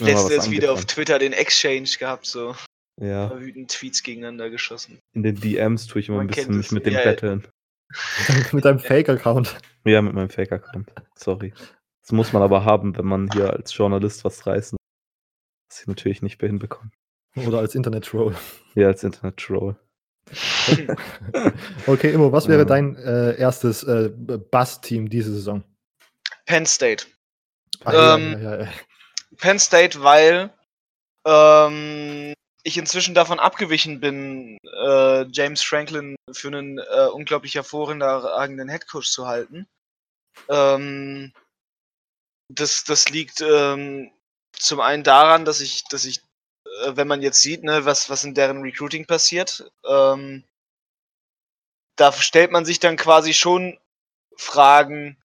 Letztens 0.00 0.50
wieder 0.50 0.72
auf 0.72 0.84
Twitter 0.84 1.18
den 1.18 1.32
Exchange 1.32 1.90
gehabt, 1.98 2.26
so. 2.26 2.54
Ja. 3.00 3.38
wütend 3.40 3.70
Tweets 3.70 4.02
gegeneinander 4.02 4.50
geschossen. 4.50 5.00
In 5.14 5.24
den 5.24 5.40
DMs 5.40 5.86
tue 5.86 6.00
ich 6.00 6.08
immer 6.08 6.18
Man 6.18 6.28
ein 6.28 6.34
bisschen 6.34 6.56
mich 6.56 6.70
mit 6.70 6.86
dem 6.86 6.94
ja, 6.94 7.04
Battlen. 7.04 7.46
Mit 8.52 8.64
deinem 8.64 8.78
Fake-Account. 8.78 9.56
Ja, 9.84 10.02
mit 10.02 10.14
meinem 10.14 10.30
Fake-Account. 10.30 10.90
Sorry. 11.14 11.52
Das 12.02 12.12
muss 12.12 12.32
man 12.32 12.42
aber 12.42 12.64
haben, 12.64 12.96
wenn 12.96 13.06
man 13.06 13.30
hier 13.32 13.52
als 13.52 13.74
Journalist 13.76 14.24
was 14.24 14.46
reißen. 14.46 14.76
Was 15.68 15.80
ich 15.80 15.86
natürlich 15.86 16.22
nicht 16.22 16.40
hinbekommen. 16.40 16.92
Oder 17.36 17.58
als 17.58 17.74
Internet-Troll. 17.74 18.34
Ja, 18.74 18.88
als 18.88 19.02
Internet-Troll. 19.02 19.76
okay, 21.86 22.12
Immo, 22.12 22.32
was 22.32 22.48
wäre 22.48 22.64
dein 22.64 22.96
äh, 22.96 23.36
erstes 23.36 23.82
äh, 23.82 24.10
Bass-Team 24.10 25.08
diese 25.10 25.32
Saison? 25.32 25.64
Penn 26.46 26.66
State. 26.66 27.06
Ach, 27.84 28.16
ähm, 28.16 28.32
ja, 28.32 28.38
ja, 28.38 28.64
ja, 28.64 28.68
Penn 29.38 29.58
State, 29.58 30.02
weil 30.02 30.50
ähm, 31.24 32.34
ich 32.64 32.76
inzwischen 32.78 33.14
davon 33.14 33.38
abgewichen 33.38 34.00
bin, 34.00 34.58
äh, 34.64 35.26
James 35.30 35.62
Franklin 35.62 36.16
für 36.32 36.48
einen 36.48 36.78
äh, 36.78 37.08
unglaublich 37.12 37.54
hervorragenden 37.54 38.68
Headcoach 38.68 39.10
zu 39.10 39.26
halten. 39.26 39.66
Ähm, 40.48 41.32
das, 42.48 42.84
das 42.84 43.08
liegt 43.10 43.40
ähm, 43.40 44.10
zum 44.52 44.80
einen 44.80 45.04
daran, 45.04 45.44
dass 45.44 45.60
ich, 45.60 45.84
dass 45.84 46.04
ich 46.04 46.22
äh, 46.82 46.96
wenn 46.96 47.08
man 47.08 47.22
jetzt 47.22 47.40
sieht, 47.40 47.62
ne, 47.62 47.84
was, 47.84 48.10
was 48.10 48.24
in 48.24 48.34
deren 48.34 48.62
Recruiting 48.62 49.06
passiert, 49.06 49.70
ähm, 49.86 50.44
da 51.96 52.12
stellt 52.12 52.50
man 52.50 52.64
sich 52.64 52.80
dann 52.80 52.96
quasi 52.96 53.34
schon 53.34 53.78
Fragen, 54.36 55.16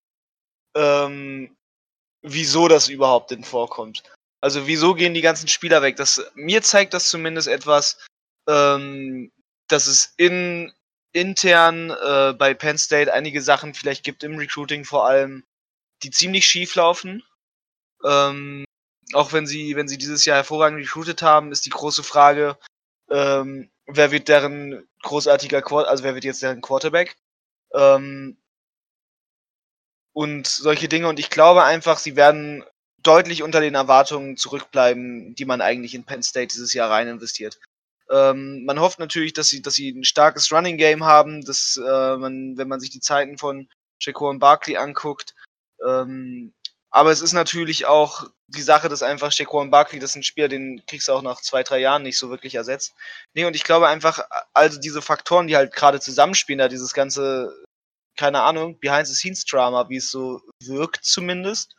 ähm, 0.75 1.55
wieso 2.21 2.67
das 2.67 2.89
überhaupt 2.89 3.31
denn 3.31 3.43
vorkommt. 3.43 4.03
Also 4.41 4.67
wieso 4.67 4.93
gehen 4.93 5.13
die 5.13 5.21
ganzen 5.21 5.47
Spieler 5.47 5.81
weg? 5.81 5.97
Das, 5.97 6.21
mir 6.35 6.61
zeigt 6.61 6.93
das 6.93 7.09
zumindest 7.09 7.47
etwas, 7.47 7.97
ähm, 8.47 9.31
dass 9.67 9.87
es 9.87 10.13
in, 10.17 10.73
intern 11.11 11.89
äh, 11.89 12.33
bei 12.33 12.53
Penn 12.53 12.77
State 12.77 13.13
einige 13.13 13.41
Sachen 13.41 13.73
vielleicht 13.73 14.03
gibt 14.03 14.23
im 14.23 14.37
Recruiting 14.37 14.85
vor 14.85 15.07
allem, 15.07 15.43
die 16.03 16.11
ziemlich 16.11 16.47
schief 16.47 16.75
laufen. 16.75 17.23
Ähm, 18.05 18.63
auch 19.13 19.33
wenn 19.33 19.47
sie, 19.47 19.75
wenn 19.75 19.87
sie 19.87 19.97
dieses 19.97 20.25
Jahr 20.25 20.37
hervorragend 20.37 20.79
recruited 20.79 21.21
haben, 21.21 21.51
ist 21.51 21.65
die 21.65 21.71
große 21.71 22.03
Frage, 22.03 22.57
ähm, 23.09 23.71
wer 23.87 24.11
wird 24.11 24.27
deren 24.27 24.87
großartiger 25.01 25.61
Quarterback, 25.61 25.91
also 25.91 26.03
wer 26.03 26.13
wird 26.13 26.23
jetzt 26.23 26.43
deren 26.43 26.61
Quarterback? 26.61 27.17
Ähm, 27.73 28.37
und 30.13 30.47
solche 30.47 30.87
Dinge. 30.87 31.07
Und 31.07 31.19
ich 31.19 31.29
glaube 31.29 31.63
einfach, 31.63 31.97
sie 31.97 32.15
werden 32.15 32.63
deutlich 33.03 33.43
unter 33.43 33.61
den 33.61 33.75
Erwartungen 33.75 34.37
zurückbleiben, 34.37 35.35
die 35.35 35.45
man 35.45 35.61
eigentlich 35.61 35.95
in 35.95 36.05
Penn 36.05 36.23
State 36.23 36.53
dieses 36.53 36.73
Jahr 36.73 36.89
rein 36.89 37.07
investiert. 37.07 37.59
Ähm, 38.09 38.65
man 38.65 38.79
hofft 38.79 38.99
natürlich, 38.99 39.33
dass 39.33 39.47
sie, 39.47 39.61
dass 39.61 39.75
sie 39.75 39.89
ein 39.91 40.03
starkes 40.03 40.51
Running 40.51 40.77
Game 40.77 41.03
haben, 41.03 41.45
dass 41.45 41.77
äh, 41.77 42.17
man, 42.17 42.57
wenn 42.57 42.67
man 42.67 42.79
sich 42.79 42.89
die 42.89 43.01
Zeiten 43.01 43.37
von 43.37 43.69
Jaquan 44.01 44.39
Barkley 44.39 44.77
anguckt, 44.77 45.35
ähm, 45.85 46.53
aber 46.91 47.11
es 47.11 47.21
ist 47.21 47.33
natürlich 47.33 47.85
auch 47.85 48.29
die 48.47 48.61
Sache, 48.61 48.89
dass 48.89 49.03
einfach 49.03 49.31
Shaquan 49.31 49.69
Barkley, 49.69 49.99
das 49.99 50.11
ist 50.11 50.15
ein 50.15 50.23
Spieler, 50.23 50.47
den 50.47 50.83
kriegst 50.87 51.07
du 51.07 51.13
auch 51.13 51.21
nach 51.21 51.41
zwei, 51.41 51.61
drei 51.61 51.79
Jahren 51.79 52.01
nicht 52.01 52.17
so 52.17 52.29
wirklich 52.31 52.55
ersetzt. 52.55 52.95
Nee, 53.35 53.45
und 53.45 53.55
ich 53.55 53.63
glaube 53.63 53.87
einfach, 53.87 54.21
also 54.53 54.79
diese 54.79 55.01
Faktoren, 55.01 55.47
die 55.47 55.55
halt 55.55 55.73
gerade 55.73 55.99
zusammenspielen, 55.99 56.57
da 56.57 56.67
dieses 56.67 56.93
ganze, 56.93 57.53
keine 58.17 58.41
Ahnung, 58.41 58.79
Behind-the-Scenes-Drama, 58.79 59.89
wie 59.89 59.97
es 59.97 60.09
so 60.09 60.41
wirkt 60.63 61.05
zumindest, 61.05 61.75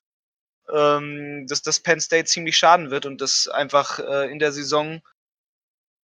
ähm, 0.72 1.46
dass 1.48 1.62
das 1.62 1.80
Penn 1.80 2.00
State 2.00 2.26
ziemlich 2.26 2.56
schaden 2.56 2.90
wird 2.90 3.06
und 3.06 3.20
dass 3.20 3.48
einfach 3.48 3.98
äh, 3.98 4.30
in 4.30 4.38
der 4.38 4.52
Saison 4.52 5.00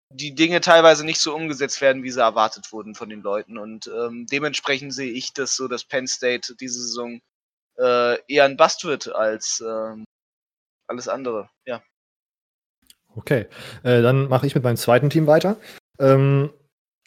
die 0.09 0.33
Dinge 0.33 0.61
teilweise 0.61 1.05
nicht 1.05 1.19
so 1.19 1.35
umgesetzt 1.35 1.81
werden, 1.81 2.03
wie 2.03 2.11
sie 2.11 2.21
erwartet 2.21 2.71
wurden 2.71 2.95
von 2.95 3.09
den 3.09 3.21
Leuten. 3.21 3.57
Und 3.57 3.87
ähm, 3.87 4.25
dementsprechend 4.31 4.93
sehe 4.93 5.11
ich 5.11 5.33
das 5.33 5.55
so, 5.55 5.67
dass 5.67 5.83
Penn 5.83 6.07
State 6.07 6.55
diese 6.55 6.81
Saison 6.81 7.19
äh, 7.77 8.19
eher 8.27 8.45
ein 8.45 8.57
Bust 8.57 8.85
wird 8.85 9.13
als 9.13 9.63
ähm, 9.65 10.05
alles 10.87 11.07
andere. 11.07 11.49
Ja. 11.65 11.83
Okay, 13.15 13.47
äh, 13.83 14.01
dann 14.01 14.29
mache 14.29 14.47
ich 14.47 14.55
mit 14.55 14.63
meinem 14.63 14.77
zweiten 14.77 15.09
Team 15.09 15.27
weiter. 15.27 15.57
Ähm, 15.99 16.53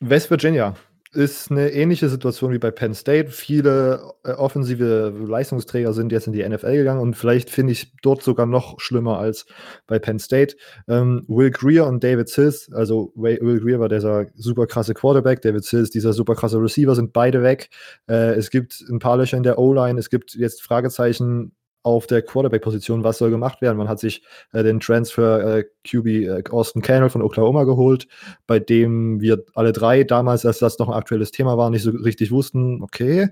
West 0.00 0.30
Virginia 0.30 0.76
ist 1.12 1.50
eine 1.50 1.70
ähnliche 1.72 2.08
Situation 2.08 2.52
wie 2.52 2.58
bei 2.58 2.70
Penn 2.70 2.94
State. 2.94 3.30
Viele 3.30 4.12
äh, 4.24 4.30
offensive 4.32 5.12
Leistungsträger 5.26 5.92
sind 5.92 6.12
jetzt 6.12 6.28
in 6.28 6.32
die 6.32 6.48
NFL 6.48 6.76
gegangen 6.76 7.00
und 7.00 7.16
vielleicht 7.16 7.50
finde 7.50 7.72
ich 7.72 7.92
dort 8.02 8.22
sogar 8.22 8.46
noch 8.46 8.78
schlimmer 8.78 9.18
als 9.18 9.46
bei 9.88 9.98
Penn 9.98 10.20
State. 10.20 10.56
Ähm, 10.88 11.24
Will 11.26 11.50
Greer 11.50 11.86
und 11.86 12.04
David 12.04 12.28
Sills, 12.28 12.70
also 12.72 13.12
Will 13.16 13.60
Greer 13.60 13.80
war 13.80 13.88
dieser 13.88 14.26
super 14.34 14.66
krasse 14.66 14.94
Quarterback, 14.94 15.42
David 15.42 15.64
Sills 15.64 15.90
dieser 15.90 16.12
super 16.12 16.36
krasse 16.36 16.62
Receiver, 16.62 16.94
sind 16.94 17.12
beide 17.12 17.42
weg. 17.42 17.70
Äh, 18.08 18.34
es 18.34 18.50
gibt 18.50 18.80
ein 18.88 19.00
paar 19.00 19.16
Löcher 19.16 19.36
in 19.36 19.42
der 19.42 19.58
O-Line, 19.58 19.98
es 19.98 20.10
gibt 20.10 20.34
jetzt 20.34 20.62
Fragezeichen 20.62 21.52
auf 21.82 22.06
der 22.06 22.22
Quarterback-Position, 22.22 23.04
was 23.04 23.18
soll 23.18 23.30
gemacht 23.30 23.62
werden? 23.62 23.78
Man 23.78 23.88
hat 23.88 23.98
sich 23.98 24.22
äh, 24.52 24.62
den 24.62 24.80
Transfer 24.80 25.58
äh, 25.58 25.64
QB 25.88 26.06
äh, 26.06 26.42
Austin 26.50 26.82
Cannell 26.82 27.10
von 27.10 27.22
Oklahoma 27.22 27.64
geholt, 27.64 28.06
bei 28.46 28.58
dem 28.58 29.20
wir 29.20 29.44
alle 29.54 29.72
drei 29.72 30.04
damals, 30.04 30.44
als 30.44 30.58
das 30.58 30.78
noch 30.78 30.88
ein 30.88 30.94
aktuelles 30.94 31.30
Thema 31.30 31.56
war, 31.56 31.70
nicht 31.70 31.82
so 31.82 31.90
richtig 31.90 32.30
wussten, 32.30 32.82
okay, 32.82 33.28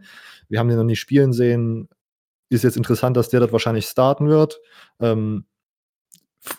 wir 0.49 0.59
haben 0.59 0.68
den 0.68 0.78
noch 0.78 0.84
nicht 0.84 1.01
spielen 1.01 1.32
sehen, 1.32 1.88
ist 2.49 2.64
jetzt 2.64 2.76
interessant, 2.76 3.16
dass 3.16 3.28
der 3.28 3.40
dort 3.40 3.53
wahrscheinlich 3.53 3.86
starten 3.86 4.28
wird. 4.28 4.61
Ähm, 5.01 5.44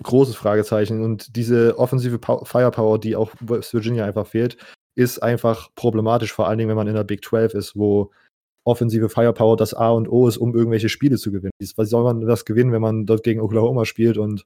großes 0.04 0.36
Fragezeichen. 0.36 1.04
Und 1.04 1.36
diese 1.36 1.78
offensive 1.78 2.20
Pow 2.20 2.48
Firepower, 2.48 3.00
die 3.00 3.16
auch 3.16 3.32
West 3.40 3.74
Virginia 3.74 4.06
einfach 4.06 4.28
fehlt, 4.28 4.58
ist 4.96 5.24
einfach 5.24 5.70
problematisch, 5.76 6.34
vor 6.34 6.48
allen 6.48 6.58
Dingen, 6.58 6.70
wenn 6.70 6.78
man 6.78 6.88
in 6.88 6.96
der 6.96 7.04
Big 7.04 7.24
12 7.24 7.54
ist, 7.54 7.76
wo 7.76 8.12
offensive 8.64 9.10
Firepower 9.10 9.58
das 9.58 9.74
A 9.74 9.90
und 9.90 10.10
O 10.10 10.28
ist, 10.28 10.38
um 10.38 10.56
irgendwelche 10.56 10.90
Spiele 10.90 11.18
zu 11.18 11.32
gewinnen. 11.32 11.52
Was 11.76 11.90
soll 11.90 12.04
man 12.04 12.22
das 12.22 12.46
gewinnen, 12.46 12.72
wenn 12.72 12.82
man 12.82 13.06
dort 13.06 13.24
gegen 13.24 13.42
Oklahoma 13.42 13.86
spielt 13.86 14.18
und 14.18 14.46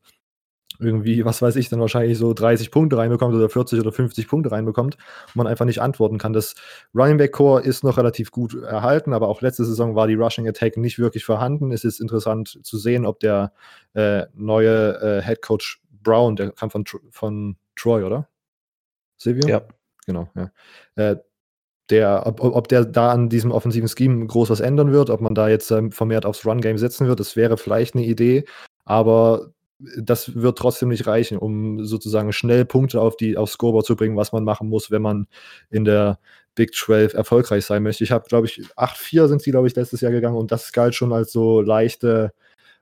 irgendwie, 0.79 1.23
was 1.23 1.41
weiß 1.41 1.55
ich, 1.55 1.69
dann 1.69 1.79
wahrscheinlich 1.79 2.17
so 2.17 2.33
30 2.33 2.71
Punkte 2.71 2.97
reinbekommt 2.97 3.35
oder 3.35 3.49
40 3.49 3.79
oder 3.79 3.91
50 3.91 4.27
Punkte 4.27 4.51
reinbekommt 4.51 4.95
und 5.27 5.35
man 5.35 5.47
einfach 5.47 5.65
nicht 5.65 5.81
antworten 5.81 6.17
kann. 6.17 6.33
Das 6.33 6.55
Running 6.95 7.17
Back 7.17 7.31
Core 7.33 7.61
ist 7.61 7.83
noch 7.83 7.97
relativ 7.97 8.31
gut 8.31 8.55
erhalten, 8.55 9.13
aber 9.13 9.27
auch 9.27 9.41
letzte 9.41 9.65
Saison 9.65 9.95
war 9.95 10.07
die 10.07 10.15
Rushing 10.15 10.47
Attack 10.47 10.77
nicht 10.77 10.99
wirklich 10.99 11.25
vorhanden. 11.25 11.71
Es 11.71 11.83
ist 11.83 11.99
interessant 11.99 12.59
zu 12.63 12.77
sehen, 12.77 13.05
ob 13.05 13.19
der 13.19 13.53
äh, 13.93 14.23
neue 14.33 14.99
äh, 14.99 15.21
Head 15.21 15.41
Coach 15.41 15.81
Brown, 15.91 16.35
der 16.35 16.51
kam 16.51 16.69
von, 16.69 16.83
von 17.11 17.55
Troy, 17.75 18.03
oder? 18.03 18.27
Silvio? 19.17 19.47
Ja. 19.47 19.61
Genau, 20.05 20.29
ja. 20.35 20.51
Äh, 20.95 21.17
der, 21.89 22.25
ob, 22.25 22.41
ob 22.41 22.67
der 22.67 22.85
da 22.85 23.11
an 23.11 23.29
diesem 23.29 23.51
offensiven 23.51 23.89
Scheme 23.89 24.25
groß 24.25 24.49
was 24.49 24.59
ändern 24.59 24.91
wird, 24.91 25.09
ob 25.09 25.21
man 25.21 25.35
da 25.35 25.49
jetzt 25.49 25.71
ähm, 25.71 25.91
vermehrt 25.91 26.25
aufs 26.25 26.45
Run-Game 26.45 26.77
setzen 26.77 27.07
wird, 27.07 27.19
das 27.19 27.35
wäre 27.35 27.57
vielleicht 27.57 27.95
eine 27.95 28.05
Idee, 28.05 28.45
aber 28.85 29.53
das 29.97 30.35
wird 30.35 30.57
trotzdem 30.57 30.89
nicht 30.89 31.07
reichen, 31.07 31.37
um 31.37 31.83
sozusagen 31.83 32.31
schnell 32.31 32.65
Punkte 32.65 33.01
auf 33.01 33.17
die, 33.17 33.37
aufs 33.37 33.53
Scoreboard 33.53 33.85
zu 33.85 33.95
bringen, 33.95 34.15
was 34.15 34.31
man 34.31 34.43
machen 34.43 34.69
muss, 34.69 34.91
wenn 34.91 35.01
man 35.01 35.27
in 35.69 35.83
der 35.83 36.19
Big 36.55 36.73
12 36.73 37.13
erfolgreich 37.13 37.65
sein 37.65 37.83
möchte. 37.83 38.03
Ich 38.03 38.11
habe, 38.11 38.27
glaube 38.27 38.47
ich, 38.47 38.61
8-4 38.77 39.27
sind 39.27 39.41
sie, 39.41 39.51
glaube 39.51 39.67
ich, 39.67 39.75
letztes 39.75 40.01
Jahr 40.01 40.11
gegangen 40.11 40.37
und 40.37 40.51
das 40.51 40.71
galt 40.71 40.95
schon 40.95 41.11
als 41.11 41.31
so 41.31 41.61
leichte, 41.61 42.33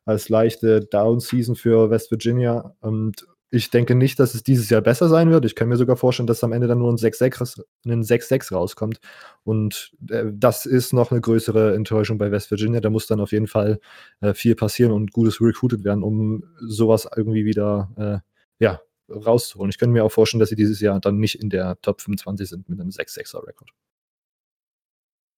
als 0.05 0.29
leichte 0.29 0.81
Down-Season 0.81 1.55
für 1.55 1.89
West 1.89 2.11
Virginia. 2.11 2.75
Und 2.81 3.25
ich 3.53 3.69
denke 3.69 3.95
nicht, 3.95 4.17
dass 4.17 4.33
es 4.33 4.43
dieses 4.43 4.69
Jahr 4.69 4.81
besser 4.81 5.09
sein 5.09 5.29
wird. 5.29 5.43
Ich 5.43 5.55
kann 5.55 5.67
mir 5.67 5.75
sogar 5.75 5.97
vorstellen, 5.97 6.25
dass 6.25 6.41
am 6.43 6.53
Ende 6.53 6.67
dann 6.67 6.79
nur 6.79 6.89
ein 6.89 6.95
6-6 6.95 8.53
rauskommt. 8.53 9.01
Und 9.43 9.91
äh, 10.09 10.23
das 10.31 10.65
ist 10.65 10.93
noch 10.93 11.11
eine 11.11 11.19
größere 11.19 11.75
Enttäuschung 11.75 12.17
bei 12.17 12.31
West 12.31 12.49
Virginia. 12.49 12.79
Da 12.79 12.89
muss 12.89 13.07
dann 13.07 13.19
auf 13.19 13.33
jeden 13.33 13.47
Fall 13.47 13.81
äh, 14.21 14.33
viel 14.33 14.55
passieren 14.55 14.93
und 14.93 15.11
gutes 15.11 15.41
recruited 15.41 15.83
werden, 15.83 16.01
um 16.01 16.45
sowas 16.61 17.09
irgendwie 17.13 17.43
wieder 17.43 17.91
äh, 17.97 18.63
ja, 18.63 18.79
rauszuholen. 19.09 19.69
Ich 19.69 19.77
könnte 19.77 19.91
mir 19.91 20.05
auch 20.05 20.11
vorstellen, 20.11 20.39
dass 20.39 20.49
sie 20.49 20.55
dieses 20.55 20.79
Jahr 20.79 21.01
dann 21.01 21.17
nicht 21.17 21.35
in 21.35 21.49
der 21.49 21.77
Top 21.81 21.99
25 21.99 22.47
sind 22.47 22.69
mit 22.69 22.79
einem 22.79 22.89
6-6er-Rekord. 22.89 23.71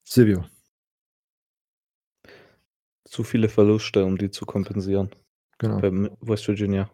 Silvio. 0.03 0.45
Zu 3.05 3.24
viele 3.24 3.49
Verluste, 3.49 4.05
um 4.05 4.20
die 4.20 4.30
zu 4.30 4.45
kompensieren. 4.45 5.09
Genau. 5.57 5.80
Bei 5.80 5.91
West 6.22 6.47
Virginia. 6.47 6.91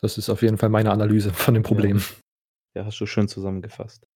Das 0.00 0.18
ist 0.18 0.30
auf 0.30 0.42
jeden 0.42 0.58
Fall 0.58 0.68
meine 0.68 0.90
Analyse 0.90 1.32
von 1.32 1.54
dem 1.54 1.62
Problem. 1.62 1.98
Ja, 2.74 2.82
ja 2.82 2.84
hast 2.86 3.00
du 3.00 3.06
schön 3.06 3.28
zusammengefasst. 3.28 4.06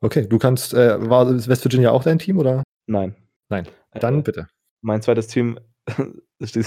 Okay, 0.00 0.26
du 0.26 0.38
kannst, 0.38 0.74
äh, 0.74 1.08
war 1.08 1.28
West 1.30 1.64
Virginia 1.64 1.90
auch 1.90 2.02
dein 2.02 2.18
Team 2.18 2.38
oder? 2.38 2.62
Nein. 2.86 3.14
Nein, 3.48 3.68
dann 3.92 4.18
äh, 4.18 4.22
bitte. 4.22 4.48
Mein 4.82 5.02
zweites 5.02 5.28
Team 5.28 5.58
ist 6.38 6.56
die 6.56 6.64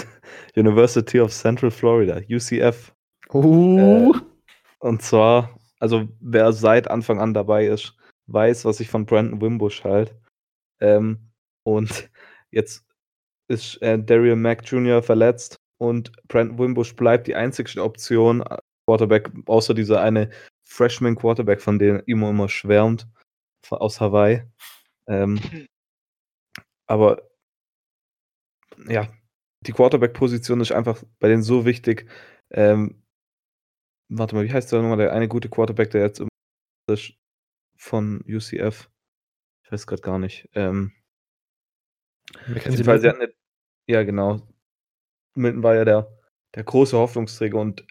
University 0.56 1.20
of 1.20 1.32
Central 1.32 1.70
Florida, 1.70 2.20
UCF. 2.28 2.92
Oh. 3.30 3.78
Äh, 3.78 4.20
und 4.80 5.02
zwar, 5.02 5.58
also 5.78 6.08
wer 6.20 6.52
seit 6.52 6.90
Anfang 6.90 7.20
an 7.20 7.34
dabei 7.34 7.66
ist, 7.66 7.96
weiß, 8.26 8.64
was 8.64 8.80
ich 8.80 8.88
von 8.88 9.06
Brandon 9.06 9.40
Wimbush 9.40 9.84
halt. 9.84 10.14
Ähm, 10.80 11.30
und 11.64 12.10
jetzt 12.50 12.86
ist 13.48 13.80
äh, 13.82 13.98
Darian 14.02 14.40
Mack 14.40 14.70
Jr. 14.70 15.02
verletzt 15.02 15.60
und 15.80 16.12
Brandon 16.28 16.58
Wimbush 16.58 16.94
bleibt 16.94 17.26
die 17.26 17.34
einzige 17.34 17.82
Option, 17.82 18.42
äh, 18.42 18.58
Quarterback, 18.86 19.30
außer 19.46 19.74
dieser 19.74 20.00
eine 20.00 20.30
Freshman 20.66 21.16
Quarterback, 21.16 21.60
von 21.60 21.78
dem 21.78 22.02
Imo 22.06 22.30
immer 22.30 22.48
schwärmt, 22.48 23.06
aus 23.70 24.00
Hawaii. 24.00 24.42
Ähm, 25.06 25.38
aber 26.86 27.22
ja, 28.88 29.08
die 29.66 29.72
Quarterback-Position 29.72 30.60
ist 30.60 30.72
einfach 30.72 31.02
bei 31.18 31.28
denen 31.28 31.42
so 31.42 31.64
wichtig. 31.64 32.08
Ähm, 32.50 33.02
warte 34.08 34.34
mal, 34.34 34.44
wie 34.44 34.52
heißt 34.52 34.72
der 34.72 34.80
nochmal? 34.80 34.98
Der 34.98 35.12
eine 35.12 35.28
gute 35.28 35.48
Quarterback, 35.48 35.90
der 35.90 36.02
jetzt 36.02 36.22
ist 36.90 37.12
von 37.76 38.24
UCF. 38.26 38.88
Ich 39.64 39.72
weiß 39.72 39.86
gerade 39.86 40.02
gar 40.02 40.18
nicht. 40.18 40.48
Ähm, 40.54 40.92
Jedenfalls, 42.46 43.02
sie 43.02 43.08
hatten 43.08 43.22
eine, 43.22 43.32
ja, 43.86 44.02
genau. 44.02 44.47
Milton 45.34 45.62
war 45.62 45.74
ja 45.74 45.84
der, 45.84 46.08
der 46.54 46.64
große 46.64 46.96
Hoffnungsträger 46.96 47.58
und 47.58 47.86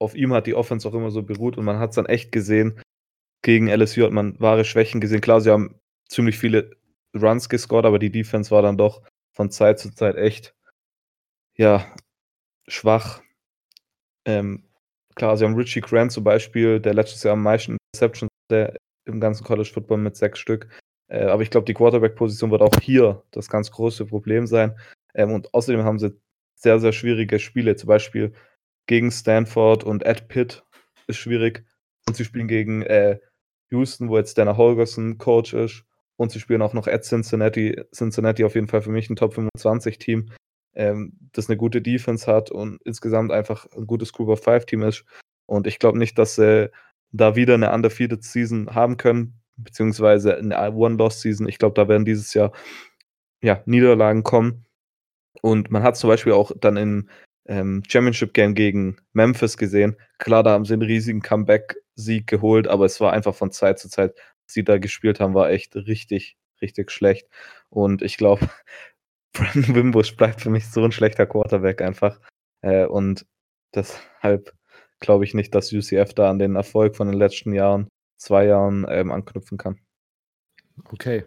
auf 0.00 0.14
ihm 0.14 0.32
hat 0.32 0.46
die 0.46 0.54
Offense 0.54 0.88
auch 0.88 0.94
immer 0.94 1.10
so 1.10 1.22
beruht 1.22 1.58
und 1.58 1.64
man 1.64 1.78
hat 1.78 1.90
es 1.90 1.96
dann 1.96 2.06
echt 2.06 2.32
gesehen. 2.32 2.80
Gegen 3.42 3.68
LSU 3.68 4.04
hat 4.04 4.12
man 4.12 4.38
wahre 4.40 4.64
Schwächen 4.64 5.00
gesehen. 5.00 5.20
Klar, 5.20 5.40
sie 5.40 5.50
haben 5.50 5.80
ziemlich 6.08 6.38
viele 6.38 6.76
Runs 7.14 7.48
gescored, 7.48 7.86
aber 7.86 7.98
die 7.98 8.10
Defense 8.10 8.50
war 8.50 8.62
dann 8.62 8.78
doch 8.78 9.02
von 9.34 9.50
Zeit 9.50 9.78
zu 9.78 9.94
Zeit 9.94 10.16
echt, 10.16 10.54
ja, 11.56 11.86
schwach. 12.68 13.22
Ähm, 14.26 14.64
klar, 15.14 15.36
sie 15.36 15.44
haben 15.44 15.54
Richie 15.54 15.80
Grant 15.80 16.12
zum 16.12 16.24
Beispiel, 16.24 16.80
der 16.80 16.94
letztes 16.94 17.22
Jahr 17.22 17.34
am 17.34 17.42
meisten 17.42 17.76
Interceptions 17.94 18.30
der 18.50 18.76
im 19.06 19.20
ganzen 19.20 19.44
College 19.44 19.70
Football 19.72 19.98
mit 19.98 20.16
sechs 20.16 20.38
Stück. 20.38 20.68
Äh, 21.08 21.24
aber 21.24 21.42
ich 21.42 21.50
glaube, 21.50 21.64
die 21.64 21.74
Quarterback-Position 21.74 22.50
wird 22.50 22.62
auch 22.62 22.80
hier 22.80 23.22
das 23.30 23.48
ganz 23.48 23.70
große 23.70 24.06
Problem 24.06 24.46
sein. 24.46 24.78
Ähm, 25.14 25.32
und 25.32 25.52
außerdem 25.54 25.84
haben 25.84 25.98
sie 25.98 26.20
sehr, 26.60 26.78
sehr 26.78 26.92
schwierige 26.92 27.38
Spiele. 27.38 27.76
Zum 27.76 27.88
Beispiel 27.88 28.32
gegen 28.86 29.10
Stanford 29.10 29.84
und 29.84 30.04
Ed 30.04 30.28
Pitt 30.28 30.64
ist 31.06 31.16
schwierig. 31.16 31.64
Und 32.06 32.16
sie 32.16 32.24
spielen 32.24 32.48
gegen 32.48 32.82
äh, 32.82 33.18
Houston, 33.70 34.08
wo 34.08 34.18
jetzt 34.18 34.36
Dana 34.36 34.56
Holgerson 34.56 35.18
Coach 35.18 35.54
ist. 35.54 35.84
Und 36.16 36.30
sie 36.30 36.40
spielen 36.40 36.60
auch 36.60 36.74
noch 36.74 36.86
at 36.86 37.04
Cincinnati. 37.04 37.80
Cincinnati 37.94 38.44
auf 38.44 38.54
jeden 38.54 38.68
Fall 38.68 38.82
für 38.82 38.90
mich 38.90 39.08
ein 39.08 39.16
Top 39.16 39.34
25-Team, 39.34 40.30
ähm, 40.74 41.12
das 41.32 41.48
eine 41.48 41.56
gute 41.56 41.80
Defense 41.80 42.30
hat 42.30 42.50
und 42.50 42.78
insgesamt 42.84 43.32
einfach 43.32 43.66
ein 43.74 43.86
gutes 43.86 44.12
Group 44.12 44.28
of 44.28 44.42
Five 44.42 44.66
Team 44.66 44.82
ist. 44.82 45.04
Und 45.46 45.66
ich 45.66 45.78
glaube 45.78 45.98
nicht, 45.98 46.18
dass 46.18 46.34
sie 46.34 46.70
da 47.10 47.36
wieder 47.36 47.54
eine 47.54 47.72
Undefeated 47.72 48.22
Season 48.22 48.74
haben 48.74 48.98
können, 48.98 49.40
beziehungsweise 49.56 50.36
eine 50.36 50.72
One-Loss-Season. 50.72 51.48
Ich 51.48 51.58
glaube, 51.58 51.74
da 51.74 51.88
werden 51.88 52.04
dieses 52.04 52.34
Jahr 52.34 52.52
ja, 53.42 53.62
Niederlagen 53.64 54.22
kommen. 54.22 54.66
Und 55.42 55.70
man 55.70 55.82
hat 55.82 55.96
zum 55.96 56.08
Beispiel 56.08 56.32
auch 56.32 56.52
dann 56.58 56.76
im 56.76 57.08
ähm, 57.46 57.82
Championship 57.88 58.34
Game 58.34 58.54
gegen 58.54 58.96
Memphis 59.12 59.56
gesehen. 59.56 59.96
Klar, 60.18 60.42
da 60.42 60.52
haben 60.52 60.64
sie 60.64 60.74
einen 60.74 60.82
riesigen 60.82 61.22
Comeback-Sieg 61.22 62.26
geholt, 62.26 62.68
aber 62.68 62.84
es 62.84 63.00
war 63.00 63.12
einfach 63.12 63.34
von 63.34 63.50
Zeit 63.50 63.78
zu 63.78 63.88
Zeit, 63.88 64.14
was 64.16 64.54
sie 64.54 64.64
da 64.64 64.78
gespielt 64.78 65.20
haben, 65.20 65.34
war 65.34 65.50
echt 65.50 65.74
richtig, 65.76 66.36
richtig 66.62 66.90
schlecht. 66.90 67.28
Und 67.68 68.02
ich 68.02 68.16
glaube, 68.16 68.48
Brandon 69.32 69.74
Wimbush 69.74 70.16
bleibt 70.16 70.40
für 70.40 70.50
mich 70.50 70.68
so 70.68 70.84
ein 70.84 70.92
schlechter 70.92 71.26
Quarterback 71.26 71.82
einfach. 71.82 72.20
Äh, 72.62 72.86
und 72.86 73.26
deshalb 73.74 74.52
glaube 75.00 75.24
ich 75.24 75.34
nicht, 75.34 75.54
dass 75.54 75.72
UCF 75.72 76.14
da 76.14 76.30
an 76.30 76.38
den 76.38 76.56
Erfolg 76.56 76.96
von 76.96 77.08
den 77.08 77.18
letzten 77.18 77.52
Jahren, 77.52 77.88
zwei 78.18 78.46
Jahren 78.46 78.86
ähm, 78.88 79.10
anknüpfen 79.10 79.58
kann. 79.58 79.80
Okay. 80.92 81.24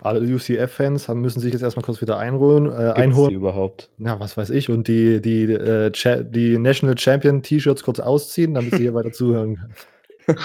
Alle 0.00 0.20
UCF-Fans 0.20 1.08
müssen 1.08 1.40
sich 1.40 1.52
jetzt 1.52 1.62
erstmal 1.62 1.84
kurz 1.84 2.00
wieder 2.00 2.18
einholen. 2.18 2.66
Äh, 2.66 2.92
einholen. 2.92 3.34
Überhaupt? 3.34 3.90
Ja, 3.98 4.18
was 4.20 4.36
weiß 4.36 4.50
ich. 4.50 4.70
Und 4.70 4.88
die, 4.88 5.20
die, 5.20 5.44
äh, 5.44 5.90
die 6.30 6.58
National 6.58 6.98
Champion 6.98 7.42
T-Shirts 7.42 7.82
kurz 7.82 8.00
ausziehen, 8.00 8.54
damit 8.54 8.72
sie 8.72 8.82
hier 8.82 8.94
weiter 8.94 9.12
zuhören 9.12 9.56
können. 9.56 9.74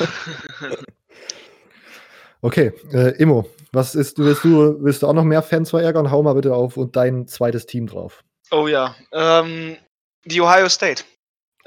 okay, 2.41 2.73
äh, 2.93 3.15
Immo, 3.17 3.49
was 3.71 3.95
ist, 3.95 4.19
willst 4.19 4.43
du, 4.43 4.77
willst 4.83 5.01
du 5.01 5.07
auch 5.07 5.13
noch 5.13 5.23
mehr 5.23 5.41
Fans 5.41 5.69
verärgern? 5.69 6.11
Hau 6.11 6.21
mal 6.23 6.33
bitte 6.33 6.53
auf 6.53 6.77
und 6.77 6.95
dein 6.95 7.27
zweites 7.27 7.65
Team 7.65 7.87
drauf. 7.87 8.23
Oh 8.51 8.67
ja, 8.67 8.95
ähm, 9.13 9.77
die 10.25 10.41
Ohio 10.41 10.69
State. 10.69 11.03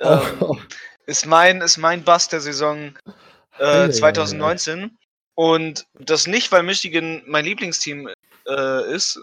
Ähm, 0.01 0.21
oh. 0.41 0.57
Ist 1.07 1.27
mein, 1.27 1.61
ist 1.61 1.79
mein 1.79 2.03
Bass 2.03 2.29
der 2.29 2.41
Saison 2.41 2.95
äh, 3.59 3.89
2019. 3.91 4.97
Und 5.35 5.87
das 5.95 6.27
nicht, 6.27 6.53
weil 6.53 6.63
Michigan 6.63 7.23
mein 7.27 7.45
Lieblingsteam 7.45 8.09
äh, 8.47 8.95
ist. 8.95 9.21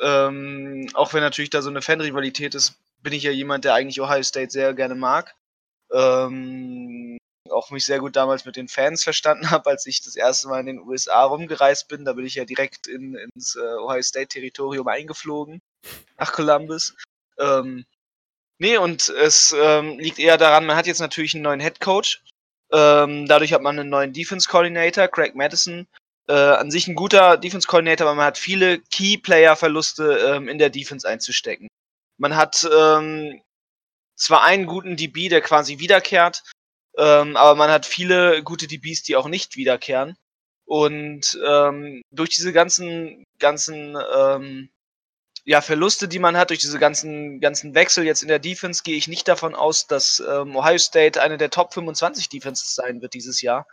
Ähm, 0.00 0.88
auch 0.94 1.12
wenn 1.12 1.22
natürlich 1.22 1.50
da 1.50 1.60
so 1.60 1.68
eine 1.68 1.82
Fanrivalität 1.82 2.54
ist, 2.54 2.78
bin 3.02 3.12
ich 3.12 3.22
ja 3.22 3.30
jemand, 3.30 3.64
der 3.64 3.74
eigentlich 3.74 4.00
Ohio 4.00 4.22
State 4.22 4.50
sehr 4.50 4.72
gerne 4.74 4.94
mag. 4.94 5.34
Ähm, 5.92 7.18
auch 7.50 7.70
mich 7.70 7.84
sehr 7.84 7.98
gut 7.98 8.16
damals 8.16 8.44
mit 8.44 8.56
den 8.56 8.68
Fans 8.68 9.02
verstanden 9.02 9.42
habe, 9.50 9.68
als 9.70 9.86
ich 9.86 10.02
das 10.02 10.16
erste 10.16 10.48
Mal 10.48 10.60
in 10.60 10.66
den 10.66 10.80
USA 10.80 11.24
rumgereist 11.24 11.88
bin. 11.88 12.04
Da 12.04 12.14
bin 12.14 12.24
ich 12.24 12.36
ja 12.36 12.44
direkt 12.44 12.86
in, 12.86 13.14
ins 13.14 13.56
äh, 13.56 13.60
Ohio 13.60 14.02
State-Territorium 14.02 14.88
eingeflogen, 14.88 15.60
nach 16.18 16.32
Columbus. 16.32 16.94
Ähm, 17.38 17.84
nee, 18.58 18.76
und 18.78 19.08
es 19.08 19.54
ähm, 19.58 19.98
liegt 19.98 20.18
eher 20.18 20.38
daran, 20.38 20.66
man 20.66 20.76
hat 20.76 20.86
jetzt 20.86 21.00
natürlich 21.00 21.34
einen 21.34 21.42
neuen 21.42 21.60
Head 21.60 21.80
Coach 21.80 22.22
ähm, 22.72 23.26
dadurch 23.26 23.52
hat 23.52 23.62
man 23.62 23.78
einen 23.78 23.90
neuen 23.90 24.12
Defense 24.12 24.48
Coordinator, 24.48 25.08
Craig 25.08 25.34
Madison. 25.34 25.86
Äh, 26.28 26.32
an 26.32 26.70
sich 26.70 26.86
ein 26.86 26.94
guter 26.94 27.36
Defense 27.36 27.66
Coordinator, 27.66 28.06
aber 28.06 28.14
man 28.14 28.26
hat 28.26 28.38
viele 28.38 28.78
Key 28.78 29.18
Player 29.18 29.56
Verluste 29.56 30.16
ähm, 30.18 30.48
in 30.48 30.58
der 30.58 30.70
Defense 30.70 31.08
einzustecken. 31.08 31.66
Man 32.18 32.36
hat 32.36 32.68
ähm, 32.72 33.42
zwar 34.14 34.44
einen 34.44 34.66
guten 34.66 34.96
DB, 34.96 35.28
der 35.28 35.40
quasi 35.40 35.80
wiederkehrt, 35.80 36.44
ähm, 36.96 37.36
aber 37.36 37.56
man 37.56 37.70
hat 37.70 37.84
viele 37.86 38.44
gute 38.44 38.68
DBs, 38.68 39.02
die 39.02 39.16
auch 39.16 39.26
nicht 39.26 39.56
wiederkehren. 39.56 40.16
Und 40.66 41.36
ähm, 41.44 42.02
durch 42.12 42.30
diese 42.30 42.52
ganzen 42.52 43.24
ganzen 43.40 43.96
ähm, 44.14 44.70
ja, 45.50 45.60
Verluste, 45.60 46.06
die 46.06 46.20
man 46.20 46.36
hat 46.36 46.50
durch 46.50 46.60
diese 46.60 46.78
ganzen, 46.78 47.40
ganzen 47.40 47.74
Wechsel 47.74 48.04
jetzt 48.04 48.22
in 48.22 48.28
der 48.28 48.38
Defense, 48.38 48.84
gehe 48.84 48.96
ich 48.96 49.08
nicht 49.08 49.26
davon 49.26 49.56
aus, 49.56 49.88
dass 49.88 50.22
ähm, 50.24 50.54
Ohio 50.54 50.78
State 50.78 51.20
eine 51.20 51.38
der 51.38 51.50
Top 51.50 51.74
25 51.74 52.28
Defenses 52.28 52.76
sein 52.76 53.02
wird 53.02 53.14
dieses 53.14 53.42
Jahr. 53.42 53.66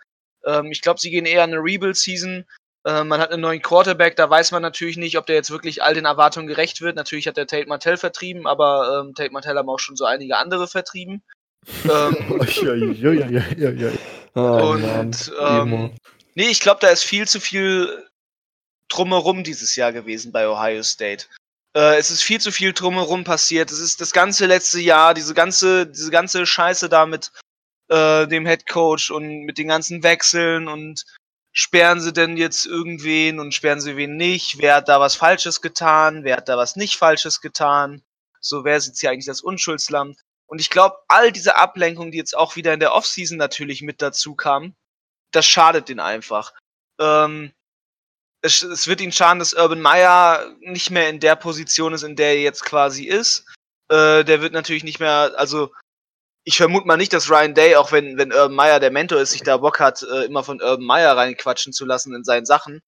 Ähm, 0.43 0.71
ich 0.71 0.82
glaube, 0.82 0.99
sie 0.99 1.11
gehen 1.11 1.28
eher 1.28 1.43
in 1.43 1.53
eine 1.53 1.61
Rebuild-Season. 1.61 2.45
Ähm, 2.84 3.07
man 3.07 3.21
hat 3.21 3.30
einen 3.30 3.43
neuen 3.43 3.61
Quarterback, 3.61 4.15
da 4.15 4.28
weiß 4.28 4.53
man 4.53 4.63
natürlich 4.63 4.97
nicht, 4.97 5.19
ob 5.19 5.28
der 5.28 5.36
jetzt 5.36 5.51
wirklich 5.51 5.84
all 5.84 5.93
den 5.93 6.05
Erwartungen 6.05 6.47
gerecht 6.47 6.82
wird. 6.82 6.95
Natürlich 6.95 7.28
hat 7.28 7.38
der 7.38 7.45
Tate 7.45 7.67
Martell 7.67 7.97
vertrieben, 7.97 8.47
aber 8.47 9.03
ähm, 9.05 9.13
Tate 9.13 9.32
Martell 9.32 9.55
haben 9.55 9.69
auch 9.69 9.78
schon 9.78 9.97
so 9.97 10.05
einige 10.05 10.36
andere 10.38 10.67
vertrieben. 10.67 11.21
und 14.34 15.32
ähm, 15.39 15.91
nee, 16.34 16.49
ich 16.49 16.59
glaube, 16.59 16.80
da 16.82 16.88
ist 16.88 17.03
viel 17.03 17.28
zu 17.28 17.39
viel 17.39 18.03
drumherum 18.89 19.43
dieses 19.43 19.75
Jahr 19.75 19.93
gewesen 19.93 20.32
bei 20.32 20.49
Ohio 20.49 20.82
State. 20.82 21.28
Äh, 21.76 21.97
es 21.97 22.09
ist 22.09 22.24
viel 22.24 22.39
zu 22.39 22.51
viel 22.51 22.74
drumherum 22.74 23.24
passiert. 23.24 23.72
Es 23.72 23.80
ist 23.80 24.01
das 24.01 24.11
ganze 24.11 24.45
letzte 24.45 24.80
Jahr, 24.80 25.13
diese 25.13 25.34
ganze, 25.34 25.88
diese 25.88 26.11
ganze 26.11 26.45
Scheiße 26.45 26.89
da 26.89 27.05
mit 27.05 27.32
äh, 27.89 28.28
dem 28.28 28.45
Head 28.45 28.68
Coach 28.68 29.11
und 29.11 29.45
mit 29.45 29.57
den 29.57 29.68
ganzen 29.68 30.03
Wechseln 30.03 30.68
und 30.68 31.05
sperren 31.51 31.99
sie 31.99 32.13
denn 32.13 32.38
jetzt 32.38 32.65
irgendwen 32.65 33.39
und 33.39 33.53
sperren 33.53 33.82
sie 33.82 33.97
wen 33.97 34.15
nicht? 34.15 34.59
Wer 34.59 34.76
hat 34.76 34.89
da 34.89 34.99
was 34.99 35.15
Falsches 35.15 35.61
getan? 35.61 36.24
Wer 36.24 36.38
hat 36.38 36.49
da 36.49 36.57
was 36.57 36.76
nicht 36.76 36.97
Falsches 36.97 37.41
getan? 37.41 38.03
So, 38.39 38.63
wer 38.63 38.78
ist 38.78 38.88
jetzt 38.88 38.99
hier 38.99 39.09
eigentlich 39.09 39.26
das 39.26 39.41
Unschuldslamm? 39.41 40.15
Und 40.45 40.61
ich 40.61 40.70
glaube, 40.70 40.97
all 41.07 41.32
diese 41.32 41.57
Ablenkung, 41.57 42.11
die 42.11 42.18
jetzt 42.18 42.38
auch 42.38 42.55
wieder 42.55 42.74
in 42.74 42.80
der 42.80 42.93
Offseason 42.93 43.38
natürlich 43.38 43.82
mit 43.82 44.01
dazu 44.01 44.36
kam, 44.36 44.76
das 45.32 45.45
schadet 45.45 45.89
den 45.89 45.99
einfach. 45.99 46.53
Ähm, 46.99 47.51
es, 48.41 48.61
es 48.61 48.88
wird 48.88 49.01
ihn 49.01 49.11
schaden, 49.11 49.39
dass 49.39 49.53
Urban 49.53 49.81
Meyer 49.81 50.55
nicht 50.61 50.91
mehr 50.91 51.09
in 51.09 51.19
der 51.19 51.35
Position 51.35 51.93
ist, 51.93 52.03
in 52.03 52.15
der 52.15 52.35
er 52.35 52.41
jetzt 52.41 52.63
quasi 52.63 53.05
ist. 53.05 53.45
Äh, 53.89 54.23
der 54.23 54.41
wird 54.41 54.53
natürlich 54.53 54.83
nicht 54.83 54.99
mehr, 54.99 55.33
also 55.38 55.71
ich 56.43 56.57
vermute 56.57 56.88
mal 56.88 56.97
nicht, 56.97 57.13
dass 57.13 57.29
Ryan 57.29 57.55
Day, 57.55 57.75
auch 57.75 57.91
wenn, 57.91 58.17
wenn 58.17 58.31
Urban 58.31 58.55
Meyer 58.55 58.79
der 58.79 58.91
Mentor 58.91 59.19
ist, 59.19 59.31
sich 59.31 59.43
da 59.43 59.57
Bock 59.57 59.79
hat, 59.79 60.01
äh, 60.03 60.25
immer 60.25 60.43
von 60.43 60.61
Urban 60.61 60.85
Meyer 60.85 61.17
reinquatschen 61.17 61.73
zu 61.73 61.85
lassen 61.85 62.15
in 62.15 62.23
seinen 62.23 62.45
Sachen. 62.45 62.81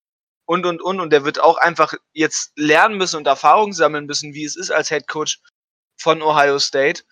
Und, 0.45 0.66
und, 0.66 0.82
und. 0.82 1.00
Und 1.00 1.12
der 1.12 1.26
wird 1.26 1.39
auch 1.39 1.58
einfach 1.58 1.93
jetzt 2.14 2.52
lernen 2.56 2.97
müssen 2.97 3.18
und 3.18 3.28
Erfahrung 3.28 3.74
sammeln 3.74 4.06
müssen, 4.06 4.34
wie 4.34 4.45
es 4.45 4.56
ist 4.56 4.72
als 4.72 4.89
Head 4.89 5.08
Coach 5.08 5.41
von 5.97 6.22
Ohio 6.22 6.58
State. 6.60 7.04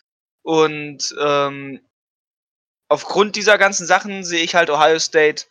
Und 0.41 1.13
ähm, 1.19 1.81
aufgrund 2.89 3.35
dieser 3.35 3.57
ganzen 3.57 3.85
Sachen 3.85 4.23
sehe 4.23 4.43
ich 4.43 4.55
halt 4.55 4.69
Ohio 4.69 4.99
State 4.99 5.45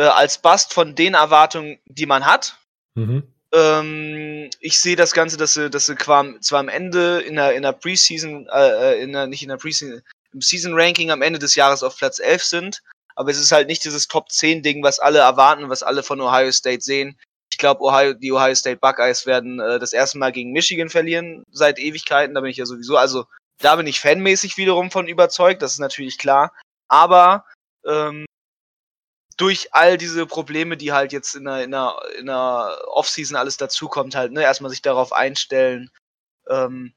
äh, 0.00 0.04
als 0.04 0.38
Bast 0.38 0.72
von 0.72 0.94
den 0.94 1.12
Erwartungen, 1.12 1.78
die 1.84 2.06
man 2.06 2.24
hat. 2.24 2.56
Mhm. 2.94 3.22
Ähm, 3.52 4.48
ich 4.60 4.80
sehe 4.80 4.96
das 4.96 5.12
Ganze, 5.12 5.36
dass 5.36 5.52
sie, 5.52 5.68
dass 5.68 5.86
sie 5.86 5.96
zwar 5.96 6.58
am 6.58 6.68
Ende 6.68 7.20
in 7.20 7.34
der, 7.34 7.52
in 7.54 7.62
der 7.62 7.72
Preseason, 7.72 8.48
äh, 8.50 8.94
äh, 8.94 9.02
in 9.02 9.12
der, 9.12 9.26
nicht 9.26 9.42
in 9.42 9.50
der 9.50 9.58
Preseason, 9.58 10.00
im 10.32 10.40
Season 10.40 10.72
Ranking 10.74 11.10
am 11.10 11.20
Ende 11.20 11.38
des 11.38 11.54
Jahres 11.54 11.82
auf 11.82 11.98
Platz 11.98 12.18
11 12.18 12.44
sind, 12.44 12.82
aber 13.14 13.30
es 13.30 13.38
ist 13.38 13.52
halt 13.52 13.66
nicht 13.66 13.84
dieses 13.84 14.08
Top 14.08 14.30
10 14.30 14.62
Ding, 14.62 14.82
was 14.82 15.00
alle 15.00 15.18
erwarten, 15.18 15.68
was 15.68 15.82
alle 15.82 16.02
von 16.02 16.20
Ohio 16.20 16.50
State 16.50 16.80
sehen. 16.80 17.18
Ich 17.50 17.58
glaube, 17.58 17.82
Ohio, 17.82 18.14
die 18.14 18.32
Ohio 18.32 18.54
State 18.54 18.78
Buckeyes 18.78 19.26
werden 19.26 19.60
äh, 19.60 19.78
das 19.78 19.92
erste 19.92 20.16
Mal 20.16 20.32
gegen 20.32 20.52
Michigan 20.52 20.88
verlieren 20.88 21.44
seit 21.50 21.78
Ewigkeiten. 21.78 22.34
Da 22.34 22.40
bin 22.40 22.50
ich 22.50 22.56
ja 22.56 22.64
sowieso, 22.64 22.96
also 22.96 23.26
da 23.58 23.76
bin 23.76 23.86
ich 23.86 24.00
fanmäßig 24.00 24.56
wiederum 24.56 24.90
von 24.90 25.08
überzeugt, 25.08 25.60
das 25.60 25.72
ist 25.72 25.78
natürlich 25.80 26.16
klar. 26.16 26.54
Aber 26.88 27.44
ähm, 27.84 28.24
durch 29.40 29.72
all 29.72 29.96
diese 29.96 30.26
Probleme, 30.26 30.76
die 30.76 30.92
halt 30.92 31.12
jetzt 31.12 31.34
in 31.34 31.44
der, 31.44 31.64
in 31.64 31.70
der, 31.70 31.96
in 32.18 32.26
der 32.26 32.78
Offseason 32.88 33.36
alles 33.36 33.56
dazukommt, 33.56 34.14
halt, 34.14 34.32
ne, 34.32 34.42
erstmal 34.42 34.70
sich 34.70 34.82
darauf 34.82 35.14
einstellen. 35.14 35.90
Ähm, 36.46 36.92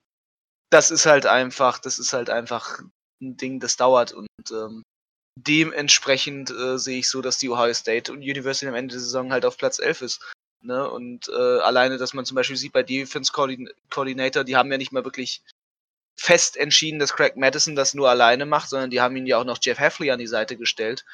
das 0.69 0.91
ist 0.91 1.05
halt 1.05 1.25
einfach, 1.25 1.79
das 1.79 1.99
ist 1.99 2.11
halt 2.11 2.29
einfach 2.29 2.79
ein 3.21 3.37
Ding, 3.37 3.61
das 3.61 3.77
dauert 3.77 4.11
und 4.11 4.27
ähm, 4.51 4.83
dementsprechend 5.39 6.51
äh, 6.51 6.77
sehe 6.77 6.99
ich 6.99 7.09
so, 7.09 7.21
dass 7.21 7.37
die 7.37 7.49
Ohio 7.49 7.73
State 7.73 8.11
und 8.11 8.19
University 8.19 8.67
am 8.67 8.75
Ende 8.75 8.93
der 8.93 9.01
Saison 9.01 9.31
halt 9.31 9.45
auf 9.45 9.57
Platz 9.57 9.79
11 9.79 10.01
ist. 10.01 10.33
Ne? 10.61 10.89
Und 10.89 11.29
äh, 11.29 11.59
alleine, 11.59 11.97
dass 11.97 12.13
man 12.13 12.25
zum 12.25 12.35
Beispiel 12.35 12.57
sieht 12.57 12.73
bei 12.73 12.83
Defense 12.83 13.31
Coordinator, 13.31 14.43
die 14.43 14.57
haben 14.57 14.71
ja 14.71 14.77
nicht 14.77 14.91
mehr 14.91 15.05
wirklich 15.05 15.41
fest 16.19 16.57
entschieden, 16.57 16.99
dass 16.99 17.13
Craig 17.13 17.37
Madison 17.37 17.75
das 17.75 17.93
nur 17.93 18.09
alleine 18.09 18.45
macht, 18.45 18.69
sondern 18.69 18.89
die 18.89 18.99
haben 18.99 19.15
ihn 19.15 19.27
ja 19.27 19.37
auch 19.37 19.45
noch 19.45 19.59
Jeff 19.61 19.79
Heffley 19.79 20.11
an 20.11 20.19
die 20.19 20.27
Seite 20.27 20.57
gestellt. 20.57 21.05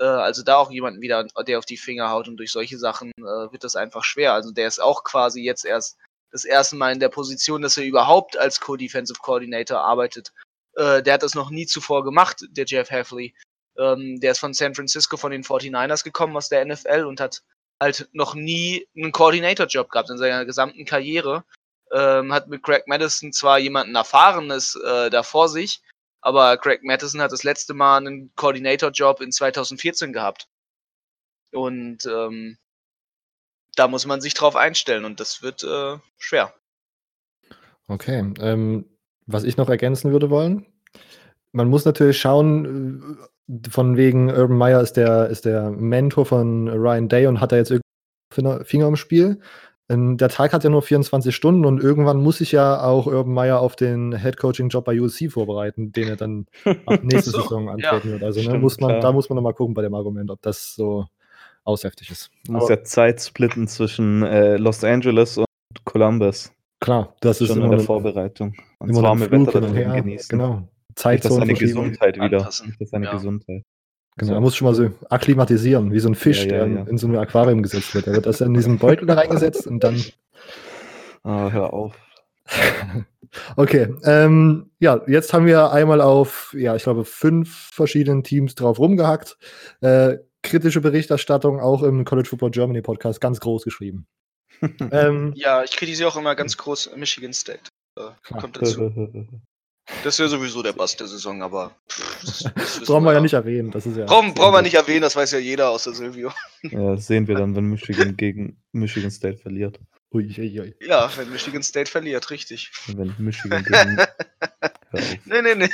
Äh, 0.00 0.04
also 0.04 0.42
da 0.42 0.56
auch 0.56 0.70
jemanden 0.70 1.00
wieder, 1.00 1.26
der 1.46 1.58
auf 1.58 1.66
die 1.66 1.76
Finger 1.76 2.10
haut 2.10 2.26
und 2.26 2.38
durch 2.38 2.50
solche 2.50 2.78
Sachen 2.78 3.12
äh, 3.18 3.52
wird 3.52 3.62
das 3.62 3.76
einfach 3.76 4.02
schwer. 4.02 4.32
Also 4.32 4.50
der 4.50 4.66
ist 4.66 4.80
auch 4.80 5.04
quasi 5.04 5.42
jetzt 5.42 5.64
erst 5.64 5.98
das 6.32 6.44
erste 6.44 6.76
Mal 6.76 6.92
in 6.92 7.00
der 7.00 7.08
Position, 7.08 7.62
dass 7.62 7.76
er 7.76 7.84
überhaupt 7.84 8.38
als 8.38 8.60
Co-Defensive 8.60 9.18
Coordinator 9.20 9.80
arbeitet. 9.80 10.32
Äh, 10.74 11.02
der 11.02 11.14
hat 11.14 11.22
das 11.22 11.34
noch 11.34 11.50
nie 11.50 11.66
zuvor 11.66 12.04
gemacht, 12.04 12.44
der 12.50 12.64
Jeff 12.64 12.90
Heffley. 12.90 13.34
Ähm, 13.76 14.20
der 14.20 14.32
ist 14.32 14.38
von 14.38 14.54
San 14.54 14.74
Francisco 14.74 15.16
von 15.16 15.32
den 15.32 15.44
49ers 15.44 16.04
gekommen 16.04 16.36
aus 16.36 16.48
der 16.48 16.64
NFL 16.64 17.04
und 17.04 17.20
hat 17.20 17.42
halt 17.80 18.08
noch 18.12 18.34
nie 18.34 18.86
einen 18.96 19.12
Coordinator-Job 19.12 19.90
gehabt 19.90 20.10
in 20.10 20.18
seiner 20.18 20.44
gesamten 20.44 20.84
Karriere. 20.84 21.44
Ähm, 21.92 22.32
hat 22.32 22.46
mit 22.48 22.62
Craig 22.62 22.86
Madison 22.86 23.32
zwar 23.32 23.58
jemanden 23.58 23.96
Erfahrenes 23.96 24.76
äh, 24.76 25.10
da 25.10 25.24
vor 25.24 25.48
sich, 25.48 25.82
aber 26.20 26.56
Craig 26.56 26.82
Madison 26.82 27.20
hat 27.20 27.32
das 27.32 27.44
letzte 27.44 27.74
Mal 27.74 27.98
einen 27.98 28.32
Coordinator-Job 28.36 29.20
in 29.20 29.32
2014 29.32 30.12
gehabt. 30.12 30.48
Und 31.52 32.06
ähm, 32.06 32.58
da 33.76 33.88
muss 33.88 34.06
man 34.06 34.20
sich 34.20 34.34
drauf 34.34 34.56
einstellen 34.56 35.04
und 35.04 35.20
das 35.20 35.42
wird 35.42 35.64
äh, 35.64 35.98
schwer. 36.18 36.54
Okay. 37.88 38.32
Ähm, 38.40 38.84
was 39.26 39.44
ich 39.44 39.56
noch 39.56 39.68
ergänzen 39.68 40.12
würde 40.12 40.30
wollen, 40.30 40.66
man 41.52 41.68
muss 41.68 41.84
natürlich 41.84 42.20
schauen, 42.20 43.18
äh, 43.48 43.68
von 43.68 43.96
wegen 43.96 44.30
Urban 44.30 44.56
Meyer 44.56 44.80
ist 44.80 44.92
der, 44.92 45.28
ist 45.28 45.44
der 45.44 45.70
Mentor 45.70 46.26
von 46.26 46.68
Ryan 46.68 47.08
Day 47.08 47.26
und 47.26 47.40
hat 47.40 47.52
da 47.52 47.56
jetzt 47.56 47.70
irgendwie 47.70 48.64
Finger 48.64 48.86
im 48.86 48.96
Spiel. 48.96 49.40
Ähm, 49.90 50.16
der 50.16 50.28
Tag 50.28 50.52
hat 50.52 50.62
ja 50.62 50.70
nur 50.70 50.82
24 50.82 51.34
Stunden 51.34 51.66
und 51.66 51.82
irgendwann 51.82 52.22
muss 52.22 52.38
sich 52.38 52.52
ja 52.52 52.80
auch 52.82 53.06
Urban 53.06 53.34
Meyer 53.34 53.60
auf 53.60 53.74
den 53.74 54.16
Head-Coaching-Job 54.16 54.84
bei 54.84 55.00
USC 55.00 55.28
vorbereiten, 55.30 55.90
den 55.90 56.08
er 56.08 56.16
dann 56.16 56.46
ab 56.86 57.00
nächste 57.02 57.30
so, 57.30 57.42
Saison 57.42 57.68
antreten 57.68 58.08
ja. 58.08 58.12
wird. 58.12 58.22
Also 58.22 58.38
ne, 58.38 58.44
Stimmt, 58.44 58.62
muss 58.62 58.78
man, 58.78 59.00
da 59.00 59.10
muss 59.10 59.28
man 59.28 59.36
nochmal 59.36 59.54
gucken 59.54 59.74
bei 59.74 59.82
dem 59.82 59.94
Argument, 59.94 60.30
ob 60.30 60.40
das 60.42 60.74
so 60.74 61.06
ausheftig 61.64 62.10
ist. 62.10 62.30
Man 62.48 62.60
muss 62.60 62.68
ja 62.68 62.84
Zeit 62.84 63.20
splitten 63.20 63.66
zwischen 63.66 64.22
äh, 64.22 64.56
Los 64.58 64.84
Angeles 64.84 65.38
und 65.38 65.46
Columbus. 65.84 66.52
Klar, 66.78 67.14
das 67.20 67.40
ist 67.40 67.48
schon 67.48 67.62
in 67.62 67.70
der 67.70 67.80
Vorbereitung. 67.80 68.54
Und 68.78 68.94
zwar 68.94 69.16
mit 69.16 69.30
Wetter 69.32 69.60
dann 69.60 69.74
genießen. 69.74 70.38
Genau. 70.38 70.68
Zeit 70.94 71.24
das 71.24 71.34
seine 71.34 71.54
Gesundheit 71.54 72.16
wieder. 72.16 72.48
Seine 72.50 73.06
ja. 73.06 73.12
Gesundheit. 73.12 73.64
Genau, 74.20 74.34
er 74.34 74.40
muss 74.40 74.54
schon 74.54 74.66
mal 74.66 74.74
so 74.74 74.90
akklimatisieren, 75.08 75.92
wie 75.92 75.98
so 75.98 76.08
ein 76.08 76.14
Fisch, 76.14 76.44
ja, 76.44 76.58
ja, 76.58 76.64
der 76.66 76.74
ja. 76.74 76.82
in 76.82 76.98
so 76.98 77.06
ein 77.06 77.16
Aquarium 77.16 77.62
gesetzt 77.62 77.94
wird. 77.94 78.06
Er 78.06 78.12
wird 78.12 78.26
das 78.26 78.42
in 78.42 78.52
diesen 78.52 78.78
Beutel 78.78 79.06
da 79.06 79.14
reingesetzt 79.14 79.66
und 79.66 79.82
dann. 79.82 80.04
Ah, 81.22 81.48
hör 81.50 81.72
auf. 81.72 81.94
okay, 83.56 83.94
ähm, 84.04 84.70
ja, 84.78 85.00
jetzt 85.06 85.32
haben 85.32 85.46
wir 85.46 85.72
einmal 85.72 86.02
auf, 86.02 86.54
ja, 86.58 86.76
ich 86.76 86.82
glaube, 86.82 87.06
fünf 87.06 87.70
verschiedenen 87.72 88.22
Teams 88.22 88.54
drauf 88.54 88.78
rumgehackt. 88.78 89.38
Äh, 89.80 90.18
kritische 90.42 90.82
Berichterstattung 90.82 91.58
auch 91.58 91.82
im 91.82 92.04
College 92.04 92.28
Football 92.28 92.50
Germany 92.50 92.82
Podcast 92.82 93.22
ganz 93.22 93.40
groß 93.40 93.64
geschrieben. 93.64 94.06
ähm, 94.92 95.32
ja, 95.34 95.64
ich 95.64 95.72
kritisiere 95.72 96.10
auch 96.10 96.16
immer 96.18 96.34
ganz 96.34 96.58
groß 96.58 96.90
Michigan 96.94 97.32
State. 97.32 97.70
Äh, 97.96 98.10
kommt 98.38 98.60
dazu. 98.60 98.92
Das 100.02 100.18
wäre 100.18 100.28
sowieso 100.28 100.62
der 100.62 100.72
Bass 100.72 100.96
der 100.96 101.06
Saison, 101.06 101.42
aber. 101.42 101.72
Pff, 101.88 102.44
das, 102.54 102.80
brauchen 102.86 103.04
wir 103.04 103.12
ja 103.12 103.20
nicht 103.20 103.34
erwähnen. 103.34 103.70
Das 103.70 103.86
ist 103.86 103.96
ja 103.96 104.06
brauchen, 104.06 104.34
brauchen 104.34 104.54
wir 104.54 104.62
nicht 104.62 104.74
erwähnen, 104.74 105.02
das 105.02 105.16
weiß 105.16 105.32
ja 105.32 105.38
jeder 105.38 105.70
außer 105.70 105.92
Silvio. 105.92 106.32
Ja, 106.62 106.94
das 106.94 107.06
sehen 107.06 107.28
wir 107.28 107.34
dann, 107.34 107.54
wenn 107.54 107.64
Michigan 107.64 108.16
gegen 108.16 108.56
Michigan 108.72 109.10
State 109.10 109.38
verliert. 109.38 109.78
Ui, 110.12 110.24
ui, 110.38 110.60
ui. 110.60 110.74
Ja, 110.80 111.10
wenn 111.16 111.30
Michigan 111.30 111.62
State 111.62 111.90
verliert, 111.90 112.30
richtig. 112.30 112.70
Wenn 112.88 113.14
Michigan 113.18 113.62
gegen. 113.62 113.96
nee, 115.26 115.42
nee, 115.42 115.54
nee. 115.54 115.68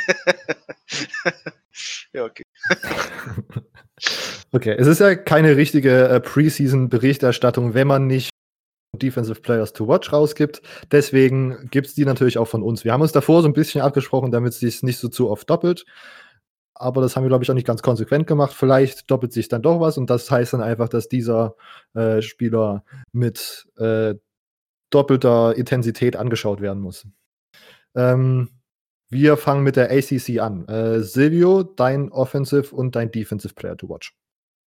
ja, 2.12 2.24
okay. 2.24 2.42
okay, 4.52 4.74
es 4.78 4.86
ist 4.86 5.00
ja 5.00 5.14
keine 5.14 5.56
richtige 5.56 6.08
äh, 6.08 6.20
Preseason-Berichterstattung, 6.20 7.74
wenn 7.74 7.86
man 7.86 8.06
nicht 8.06 8.30
Defensive 8.94 9.40
Players 9.40 9.72
to 9.72 9.86
Watch 9.88 10.12
rausgibt. 10.12 10.62
Deswegen 10.90 11.68
gibt 11.70 11.88
es 11.88 11.94
die 11.94 12.04
natürlich 12.04 12.38
auch 12.38 12.48
von 12.48 12.62
uns. 12.62 12.84
Wir 12.84 12.92
haben 12.92 13.02
uns 13.02 13.12
davor 13.12 13.42
so 13.42 13.48
ein 13.48 13.52
bisschen 13.52 13.82
abgesprochen, 13.82 14.30
damit 14.30 14.52
es 14.52 14.60
sich 14.60 14.82
nicht 14.82 14.98
so 14.98 15.08
zu 15.08 15.30
oft 15.30 15.48
doppelt. 15.48 15.84
Aber 16.74 17.00
das 17.00 17.16
haben 17.16 17.24
wir, 17.24 17.28
glaube 17.28 17.42
ich, 17.42 17.50
auch 17.50 17.54
nicht 17.54 17.66
ganz 17.66 17.82
konsequent 17.82 18.26
gemacht. 18.26 18.52
Vielleicht 18.52 19.10
doppelt 19.10 19.32
sich 19.32 19.48
dann 19.48 19.62
doch 19.62 19.80
was 19.80 19.96
und 19.96 20.10
das 20.10 20.30
heißt 20.30 20.52
dann 20.52 20.60
einfach, 20.60 20.88
dass 20.88 21.08
dieser 21.08 21.56
äh, 21.94 22.20
Spieler 22.20 22.84
mit 23.12 23.66
äh, 23.78 24.14
doppelter 24.90 25.56
Intensität 25.56 26.16
angeschaut 26.16 26.60
werden 26.60 26.82
muss. 26.82 27.06
Ähm, 27.94 28.50
wir 29.08 29.36
fangen 29.36 29.62
mit 29.62 29.76
der 29.76 29.90
ACC 29.90 30.38
an. 30.40 30.66
Äh, 30.68 31.00
Silvio, 31.00 31.62
dein 31.62 32.10
Offensive 32.10 32.74
und 32.74 32.94
dein 32.94 33.10
Defensive 33.10 33.54
Player 33.54 33.76
to 33.76 33.88
Watch. 33.88 34.14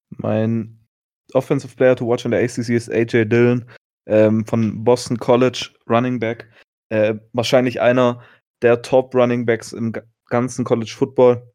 Mein 0.10 0.88
Offensive 1.34 1.76
Player 1.76 1.96
to 1.96 2.08
Watch 2.08 2.24
in 2.24 2.32
der 2.32 2.42
ACC 2.42 2.70
ist 2.70 2.90
AJ 2.90 3.26
Dillon 3.26 3.66
ähm, 4.08 4.46
von 4.46 4.84
Boston 4.84 5.18
College, 5.18 5.70
Running 5.88 6.20
Back. 6.20 6.50
Äh, 6.90 7.16
wahrscheinlich 7.34 7.82
einer 7.82 8.22
der 8.62 8.82
Top 8.82 9.14
Running 9.14 9.46
Backs 9.46 9.74
im 9.74 9.94
ganzen 10.30 10.66
College 10.66 10.94
Football. 10.96 11.54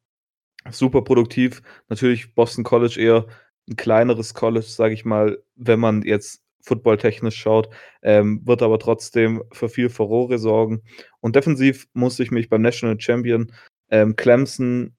Super 0.70 1.02
produktiv. 1.02 1.62
Natürlich 1.88 2.34
Boston 2.34 2.64
College 2.64 3.00
eher 3.00 3.26
ein 3.68 3.76
kleineres 3.76 4.34
College, 4.34 4.66
sage 4.66 4.94
ich 4.94 5.04
mal, 5.04 5.42
wenn 5.56 5.80
man 5.80 6.02
jetzt 6.02 6.42
footballtechnisch 6.62 7.36
schaut, 7.36 7.68
ähm, 8.02 8.46
wird 8.46 8.62
aber 8.62 8.78
trotzdem 8.78 9.42
für 9.52 9.68
viel 9.68 9.88
Furore 9.88 10.38
sorgen. 10.38 10.82
Und 11.20 11.34
defensiv 11.34 11.88
musste 11.92 12.22
ich 12.22 12.30
mich 12.30 12.48
beim 12.48 12.62
National 12.62 13.00
Champion 13.00 13.52
ähm, 13.90 14.14
Clemson, 14.14 14.96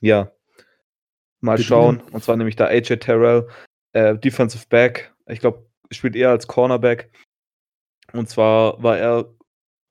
ja, 0.00 0.32
mal 1.40 1.58
schauen. 1.58 2.00
Und 2.12 2.24
zwar 2.24 2.36
nämlich 2.36 2.56
da 2.56 2.66
AJ 2.66 2.96
Terrell, 2.96 3.48
äh, 3.92 4.16
Defensive 4.16 4.64
Back. 4.68 5.12
Ich 5.26 5.40
glaube, 5.40 5.66
spielt 5.90 6.16
eher 6.16 6.30
als 6.30 6.46
Cornerback. 6.46 7.10
Und 8.12 8.28
zwar 8.28 8.82
war 8.82 8.98
er 8.98 9.34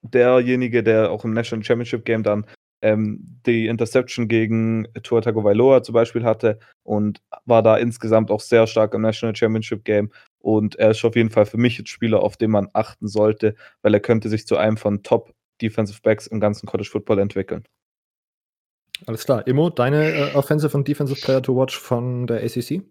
derjenige, 0.02 0.84
der 0.84 1.12
auch 1.12 1.24
im 1.26 1.34
National 1.34 1.64
Championship 1.64 2.06
Game 2.06 2.24
dann 2.24 2.46
ähm, 2.82 3.40
die 3.46 3.68
Interception 3.68 4.28
gegen 4.28 4.88
Tua 5.04 5.22
Tagovailoa 5.22 5.84
zum 5.84 5.94
Beispiel 5.94 6.24
hatte 6.24 6.60
und 6.84 7.22
war 7.46 7.64
da 7.64 7.78
insgesamt 7.78 8.30
auch 8.30 8.42
sehr 8.42 8.68
stark 8.68 8.94
im 8.94 9.02
National 9.02 9.36
Championship 9.36 9.86
Game. 9.86 10.12
Und 10.40 10.76
er 10.76 10.92
ist 10.92 11.04
auf 11.06 11.16
jeden 11.16 11.30
Fall 11.30 11.46
für 11.46 11.58
mich 11.58 11.80
ein 11.80 11.86
Spieler, 11.86 12.22
auf 12.22 12.36
den 12.36 12.52
man 12.52 12.68
achten 12.74 13.08
sollte, 13.08 13.56
weil 13.82 13.94
er 13.94 14.02
könnte 14.02 14.28
sich 14.28 14.46
zu 14.46 14.58
einem 14.58 14.76
von 14.76 15.02
Top 15.02 15.34
Defensive 15.62 16.02
Backs 16.04 16.28
im 16.28 16.42
ganzen 16.42 16.66
College 16.66 16.90
Football 16.92 17.20
entwickeln. 17.20 17.64
Alles 19.06 19.26
klar. 19.26 19.48
Immo, 19.48 19.70
deine 19.70 20.12
äh, 20.12 20.36
Offensive 20.36 20.76
und 20.76 20.88
Defensive 20.88 21.22
Player 21.22 21.42
to 21.42 21.56
watch 21.56 21.78
von 21.78 22.28
der 22.28 22.44
ACC? 22.44 22.84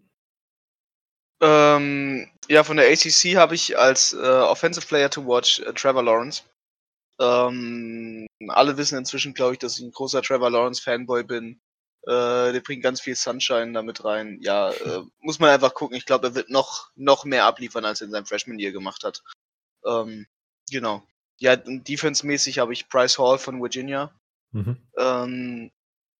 Ähm, 1.43 2.28
ja, 2.49 2.62
von 2.62 2.76
der 2.76 2.90
ACC 2.90 3.36
habe 3.36 3.55
ich 3.57 3.76
als 3.76 4.12
äh, 4.12 4.16
Offensive 4.16 4.86
Player 4.86 5.11
to 5.11 5.26
Watch 5.26 5.59
äh, 5.61 5.72
Trevor 5.74 6.05
Lawrence. 6.05 6.43
Ähm, 7.20 8.26
alle 8.49 8.76
wissen 8.76 8.97
inzwischen, 8.97 9.34
glaube 9.34 9.55
ich, 9.55 9.59
dass 9.59 9.78
ich 9.78 9.84
ein 9.84 9.93
großer 9.93 10.22
Trevor 10.22 10.51
Lawrence 10.51 10.80
Fanboy 10.80 11.24
bin. 11.24 11.61
Äh, 12.05 12.53
der 12.53 12.61
bringt 12.61 12.82
ganz 12.82 13.01
viel 13.01 13.16
Sunshine 13.16 13.72
damit 13.72 14.05
rein. 14.05 14.38
Ja, 14.40 14.70
äh, 14.70 15.03
muss 15.20 15.40
man 15.40 15.51
einfach 15.51 15.74
gucken. 15.74 15.97
Ich 15.97 16.07
glaube, 16.07 16.28
er 16.28 16.34
wird 16.34 16.49
noch, 16.49 16.90
noch 16.95 17.24
mehr 17.24 17.45
abliefern, 17.45 17.84
als 17.84 18.01
er 18.01 18.07
in 18.07 18.12
seinem 18.12 18.26
Freshman 18.26 18.59
Year 18.61 18.72
gemacht 18.72 19.03
hat. 19.03 19.22
Ähm, 19.84 20.26
genau. 20.70 21.03
Ja, 21.40 21.57
defense-mäßig 21.57 22.61
habe 22.61 22.72
ich 22.72 22.88
Bryce 22.88 23.18
Hall 23.18 23.38
von 23.38 23.61
Virginia. 23.61 24.14
Mhm. 24.53 24.76
Ähm, 24.97 25.72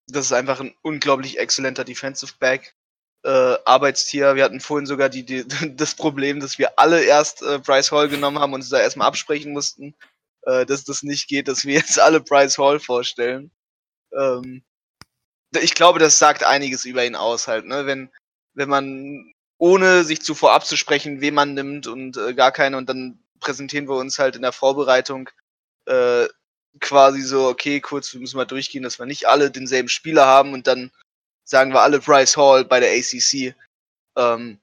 das 0.07 0.25
ist 0.25 0.33
einfach 0.33 0.59
ein 0.59 0.75
unglaublich 0.81 1.39
exzellenter 1.39 1.85
Defensive 1.85 2.33
Back 2.39 2.75
äh, 3.23 3.55
Arbeitstier. 3.65 4.35
Wir 4.35 4.43
hatten 4.43 4.59
vorhin 4.59 4.85
sogar 4.85 5.09
die, 5.09 5.25
die, 5.25 5.45
das 5.75 5.95
Problem, 5.95 6.39
dass 6.39 6.57
wir 6.57 6.77
alle 6.77 7.03
erst 7.03 7.41
äh, 7.41 7.59
Bryce 7.59 7.91
Hall 7.91 8.09
genommen 8.09 8.39
haben 8.39 8.53
und 8.53 8.61
uns 8.61 8.69
da 8.69 8.79
erstmal 8.79 9.07
absprechen 9.07 9.53
mussten, 9.53 9.95
äh, 10.43 10.65
dass 10.65 10.83
das 10.83 11.03
nicht 11.03 11.27
geht, 11.27 11.47
dass 11.47 11.65
wir 11.65 11.73
jetzt 11.79 11.99
alle 11.99 12.19
Bryce 12.19 12.57
Hall 12.57 12.79
vorstellen. 12.79 13.51
Ähm, 14.17 14.63
ich 15.61 15.75
glaube, 15.75 15.99
das 15.99 16.19
sagt 16.19 16.43
einiges 16.43 16.85
über 16.85 17.05
ihn 17.05 17.15
aus 17.15 17.47
halt, 17.47 17.65
ne? 17.65 17.85
Wenn, 17.85 18.09
wenn 18.53 18.69
man 18.69 19.33
ohne 19.57 20.03
sich 20.03 20.21
zuvor 20.21 20.53
abzusprechen, 20.53 21.21
wen 21.21 21.35
man 21.35 21.53
nimmt 21.53 21.87
und 21.87 22.17
äh, 22.17 22.33
gar 22.33 22.51
keine 22.51 22.77
und 22.77 22.89
dann 22.89 23.19
präsentieren 23.39 23.87
wir 23.87 23.95
uns 23.95 24.19
halt 24.19 24.35
in 24.35 24.41
der 24.41 24.51
Vorbereitung 24.51 25.29
äh, 25.85 26.27
quasi 26.79 27.21
so, 27.21 27.47
okay, 27.47 27.79
kurz, 27.79 28.13
wir 28.13 28.19
müssen 28.19 28.37
mal 28.37 28.45
durchgehen, 28.45 28.83
dass 28.83 28.99
wir 28.99 29.05
nicht 29.05 29.27
alle 29.27 29.51
denselben 29.51 29.89
Spieler 29.89 30.25
haben 30.25 30.53
und 30.53 30.67
dann 30.67 30.91
sagen 31.43 31.73
wir 31.73 31.81
alle 31.81 31.99
Bryce 31.99 32.37
Hall 32.37 32.65
bei 32.65 32.79
der 32.79 32.91
ACC. 32.91 33.55
Ähm, 34.17 34.59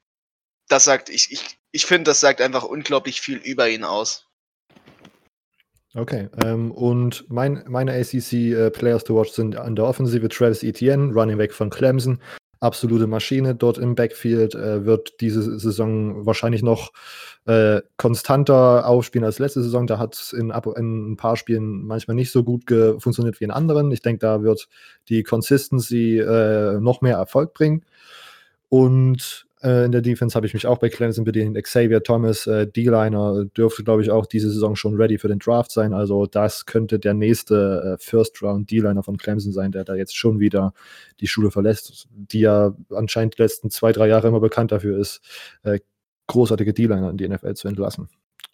das 0.68 0.84
sagt, 0.84 1.08
ich, 1.08 1.32
ich, 1.32 1.58
ich 1.72 1.86
finde, 1.86 2.10
das 2.10 2.20
sagt 2.20 2.40
einfach 2.40 2.62
unglaublich 2.62 3.20
viel 3.20 3.38
über 3.38 3.68
ihn 3.68 3.84
aus. 3.84 4.26
Okay, 5.94 6.28
ähm, 6.44 6.70
und 6.70 7.24
mein, 7.28 7.64
meine 7.66 7.92
ACC 7.92 8.32
äh, 8.32 8.70
Players 8.70 9.02
to 9.02 9.16
watch 9.16 9.32
sind 9.32 9.56
an 9.56 9.74
der 9.74 9.86
Offensive 9.86 10.28
Travis 10.28 10.62
Etienne, 10.62 11.12
Running 11.12 11.36
Back 11.36 11.52
von 11.52 11.68
Clemson. 11.68 12.20
Absolute 12.60 13.06
Maschine 13.06 13.54
dort 13.54 13.78
im 13.78 13.94
Backfield, 13.94 14.54
äh, 14.54 14.84
wird 14.84 15.20
diese 15.20 15.58
Saison 15.58 16.26
wahrscheinlich 16.26 16.62
noch 16.62 16.92
äh, 17.46 17.80
konstanter 17.96 18.86
aufspielen 18.86 19.24
als 19.24 19.38
letzte 19.38 19.62
Saison. 19.62 19.86
Da 19.86 19.98
hat 19.98 20.14
es 20.14 20.32
in, 20.32 20.50
in, 20.50 21.12
ein 21.12 21.16
paar 21.16 21.36
Spielen 21.36 21.86
manchmal 21.86 22.14
nicht 22.14 22.30
so 22.30 22.44
gut 22.44 22.64
funktioniert 22.98 23.40
wie 23.40 23.44
in 23.44 23.50
anderen. 23.50 23.90
Ich 23.90 24.02
denke, 24.02 24.20
da 24.20 24.42
wird 24.42 24.68
die 25.08 25.22
Consistency 25.22 26.18
äh, 26.18 26.78
noch 26.80 27.00
mehr 27.00 27.16
Erfolg 27.16 27.54
bringen. 27.54 27.84
Und 28.68 29.46
äh, 29.62 29.84
in 29.84 29.92
der 29.92 30.00
Defense 30.00 30.34
habe 30.34 30.46
ich 30.46 30.54
mich 30.54 30.66
auch 30.66 30.78
bei 30.78 30.88
Clemson 30.88 31.24
bedient. 31.24 31.62
Xavier 31.62 32.02
Thomas, 32.02 32.46
äh, 32.46 32.66
D-Liner, 32.66 33.44
dürfte, 33.56 33.84
glaube 33.84 34.02
ich, 34.02 34.10
auch 34.10 34.26
diese 34.26 34.50
Saison 34.50 34.76
schon 34.76 34.94
ready 34.96 35.18
für 35.18 35.28
den 35.28 35.38
Draft 35.38 35.70
sein. 35.70 35.92
Also 35.92 36.26
das 36.26 36.66
könnte 36.66 36.98
der 36.98 37.14
nächste 37.14 37.98
äh, 37.98 38.02
First-Round 38.02 38.70
D-Liner 38.70 39.02
von 39.02 39.18
Clemson 39.18 39.52
sein, 39.52 39.72
der 39.72 39.84
da 39.84 39.94
jetzt 39.94 40.16
schon 40.16 40.40
wieder 40.40 40.72
die 41.20 41.26
Schule 41.26 41.50
verlässt, 41.50 42.08
die 42.10 42.40
ja 42.40 42.74
anscheinend 42.90 43.38
die 43.38 43.42
letzten 43.42 43.70
zwei, 43.70 43.92
drei 43.92 44.08
Jahre 44.08 44.28
immer 44.28 44.40
bekannt 44.40 44.72
dafür 44.72 44.98
ist, 44.98 45.20
äh, 45.62 45.80
großartige 46.26 46.72
D-Liner 46.72 47.10
in 47.10 47.16
die 47.16 47.28
NFL 47.28 47.54
zu 47.54 47.68
entlassen. 47.68 48.08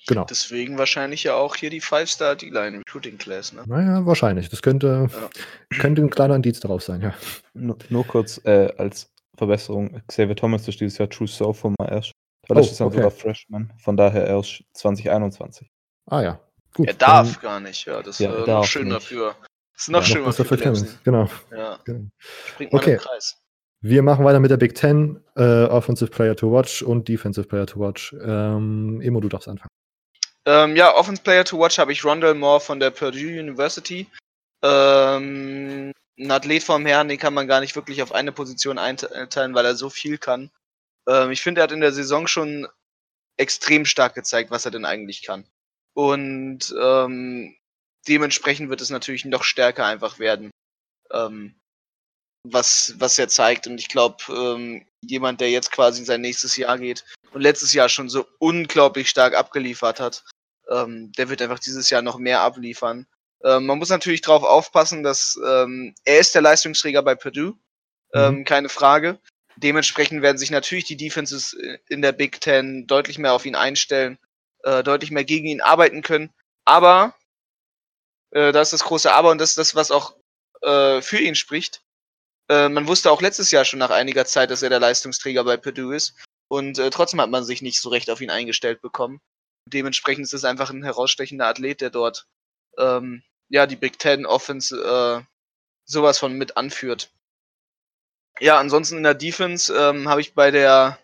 Genau. 0.09 0.25
Deswegen 0.25 0.79
wahrscheinlich 0.79 1.25
ja 1.25 1.35
auch 1.35 1.57
hier 1.57 1.69
die 1.69 1.81
Five-Star 1.81 2.37
D-Line 2.37 2.79
Recruiting 2.79 3.19
Class, 3.19 3.53
ne? 3.53 3.65
Naja, 3.67 4.07
wahrscheinlich. 4.07 4.49
Das 4.49 4.63
könnte, 4.63 5.09
ja. 5.11 5.79
könnte 5.79 6.03
ein 6.03 6.11
kleiner 6.11 6.37
Indiz 6.37 6.61
darauf 6.61 6.83
sein, 6.83 7.01
ja. 7.01 7.15
Nur, 7.55 7.77
nur 7.91 8.07
kurz 8.07 8.41
äh, 8.45 8.73
als 8.77 9.11
Verbesserung. 9.37 10.01
Xavier 10.07 10.37
Thomas 10.37 10.67
ist 10.69 10.81
dieses 10.81 10.99
Jahr 10.99 11.09
True 11.09 11.29
Sophomore 11.29 11.91
erst. 11.91 12.13
Weil 12.49 12.59
oh, 12.59 12.61
das 12.61 12.73
ist 12.73 12.81
dann 12.81 12.89
okay. 12.89 12.97
sogar 12.97 13.11
Freshman. 13.11 13.73
Von 13.79 13.97
daher 13.97 14.27
erst 14.27 14.63
2021. 14.75 15.69
Ah 16.07 16.23
ja, 16.23 16.41
gut. 16.75 16.87
Er 16.87 16.95
darf 16.95 17.33
dann, 17.33 17.43
gar 17.43 17.61
nicht, 17.61 17.87
ja. 17.87 18.03
Das 18.03 18.19
ja, 18.19 18.33
ist 18.33 18.47
äh, 18.47 18.51
noch 18.51 18.65
schön 18.65 18.85
nicht. 18.85 18.97
dafür. 18.97 19.35
Das 19.73 19.83
ist 19.83 19.89
noch 19.89 20.01
ja, 20.01 20.07
schöner 20.07 20.33
für 20.33 20.57
Clemson. 20.57 20.89
Genau. 21.05 21.29
Ja. 21.51 21.79
genau. 21.85 22.09
Springt 22.19 22.73
mal 22.73 22.79
okay. 22.79 22.93
im 22.95 22.99
Kreis. 22.99 23.37
Wir 23.83 24.03
machen 24.03 24.25
weiter 24.25 24.41
mit 24.41 24.51
der 24.51 24.57
Big 24.57 24.75
Ten, 24.75 25.23
äh, 25.37 25.65
Offensive 25.65 26.11
Player 26.11 26.35
to 26.35 26.51
Watch 26.51 26.83
und 26.83 27.09
Defensive 27.09 27.47
Player 27.47 27.67
to 27.67 27.79
Watch. 27.79 28.15
Ähm, 28.21 29.01
Emo, 29.03 29.21
du 29.21 29.29
darfst 29.29 29.49
anfangen. 29.49 29.69
Ähm, 30.47 30.77
ja, 30.77 30.95
Offensive 30.95 31.23
Player 31.25 31.45
to 31.45 31.59
Watch 31.59 31.79
habe 31.79 31.93
ich 31.93 32.05
Rondell 32.05 32.35
Moore 32.35 32.61
von 32.61 32.81
der 32.81 32.91
Purdue 32.91 33.39
University. 33.39 34.07
Ähm, 34.63 35.93
ein 36.19 36.31
Athlet 36.31 36.63
vom 36.63 36.87
Herrn, 36.87 37.09
den 37.09 37.19
kann 37.19 37.35
man 37.35 37.47
gar 37.47 37.61
nicht 37.61 37.77
wirklich 37.77 38.03
auf 38.03 38.13
eine 38.13 38.33
Position 38.33 38.79
einteilen, 38.79 39.55
weil 39.55 39.65
er 39.65 39.75
so 39.75 39.91
viel 39.91 40.19
kann. 40.19 40.51
Ähm, 41.09 41.31
ich 41.31 41.43
finde, 41.43 41.61
er 41.61 41.65
hat 41.65 41.73
in 41.73 41.81
der 41.81 41.93
Saison 41.93 42.27
schon 42.27 42.67
extrem 43.37 43.85
stark 43.85 44.15
gezeigt, 44.15 44.51
was 44.51 44.65
er 44.65 44.71
denn 44.71 44.85
eigentlich 44.85 45.23
kann. 45.23 45.47
Und 45.95 46.75
ähm, 46.81 47.55
dementsprechend 48.09 48.71
wird 48.71 48.81
es 48.81 48.91
natürlich 48.91 49.25
noch 49.25 49.45
stärker 49.45 49.87
einfach 49.87 50.19
werden. 50.19 50.51
Ähm, 51.11 51.55
was, 52.53 52.95
was 52.99 53.19
er 53.19 53.29
zeigt. 53.29 53.67
Und 53.67 53.79
ich 53.79 53.89
glaube, 53.89 54.17
ähm, 54.29 54.87
jemand, 55.01 55.41
der 55.41 55.51
jetzt 55.51 55.73
quasi 55.73 56.01
in 56.01 56.07
sein 56.07 56.21
nächstes 56.21 56.57
Jahr 56.57 56.79
geht 56.79 57.05
und 57.33 57.41
letztes 57.41 57.73
Jahr 57.73 57.89
schon 57.89 58.09
so 58.09 58.27
unglaublich 58.39 59.09
stark 59.09 59.35
abgeliefert 59.35 60.01
hat, 60.01 60.25
ähm, 60.71 61.13
der 61.13 61.29
wird 61.29 61.43
einfach 61.43 61.59
dieses 61.59 61.91
Jahr 61.91 62.03
noch 62.03 62.19
mehr 62.19 62.41
abliefern. 62.41 63.07
Ähm, 63.45 63.67
man 63.67 63.79
muss 63.79 63.91
natürlich 63.91 64.23
darauf 64.23 64.43
aufpassen, 64.43 65.03
dass 65.03 65.39
ähm, 65.45 65.95
er 66.05 66.19
ist 66.19 66.35
der 66.35 66.43
Leistungsträger 66.43 67.03
bei 67.03 67.15
Purdue, 67.15 67.55
ähm, 68.15 68.39
mhm. 68.39 68.45
keine 68.45 68.69
Frage. 68.69 69.19
Dementsprechend 69.57 70.23
werden 70.23 70.39
sich 70.39 70.51
natürlich 70.51 70.85
die 70.85 70.97
Defenses 70.97 71.57
in 71.89 72.03
der 72.03 72.13
Big 72.13 72.41
Ten 72.41 72.87
deutlich 72.87 73.19
mehr 73.19 73.33
auf 73.33 73.47
ihn 73.47 73.55
einstellen, 73.55 74.19
äh, 74.65 74.83
deutlich 74.83 75.11
mehr 75.11 75.25
gegen 75.25 75.47
ihn 75.47 75.63
arbeiten 75.63 76.03
können. 76.03 76.31
Aber, 76.67 77.15
äh, 78.33 78.53
da 78.53 78.61
ist 78.61 78.73
das 78.73 78.85
große 78.85 79.13
Aber 79.13 79.31
und 79.31 79.39
das 79.39 79.51
ist 79.51 79.59
das, 79.59 79.75
was 79.75 79.91
auch 79.91 80.17
äh, 80.63 81.01
für 81.01 81.19
ihn 81.19 81.35
spricht. 81.35 81.83
Äh, 82.49 82.69
man 82.69 82.87
wusste 82.87 83.11
auch 83.11 83.23
letztes 83.23 83.51
Jahr 83.51 83.65
schon 83.65 83.79
nach 83.79 83.91
einiger 83.91 84.27
Zeit, 84.27 84.51
dass 84.51 84.63
er 84.63 84.71
der 84.71 84.81
Leistungsträger 84.81 85.45
bei 85.45 85.57
Purdue 85.57 85.97
ist. 85.97 86.15
Und 86.49 86.79
äh, 86.79 86.91
trotzdem 86.91 87.21
hat 87.21 87.31
man 87.31 87.45
sich 87.45 87.63
nicht 87.63 87.81
so 87.81 87.89
recht 87.89 88.11
auf 88.11 88.21
ihn 88.21 88.31
eingestellt 88.31 88.81
bekommen. 88.83 89.21
Dementsprechend 89.69 90.25
ist 90.25 90.35
es 90.35 90.45
einfach 90.45 90.71
ein 90.71 90.85
herausstechender 90.85 91.47
Athlet, 91.47 91.81
der 91.81 91.91
dort 91.91 92.27
ähm, 92.79 93.23
ja 93.49 93.67
die 93.67 93.77
Big 93.77 93.99
Ten 93.99 94.27
Offense 94.27 94.77
äh, 94.77 95.23
sowas 95.85 96.19
von 96.19 96.35
mit 96.35 96.57
anführt. 96.57 97.11
Ja, 98.41 98.59
ansonsten 98.59 98.99
in 98.99 99.03
der 99.03 99.15
Defense 99.15 99.75
ähm, 99.75 100.09
habe 100.09 100.21
ich 100.21 100.35
bei 100.35 100.51
der 100.51 100.99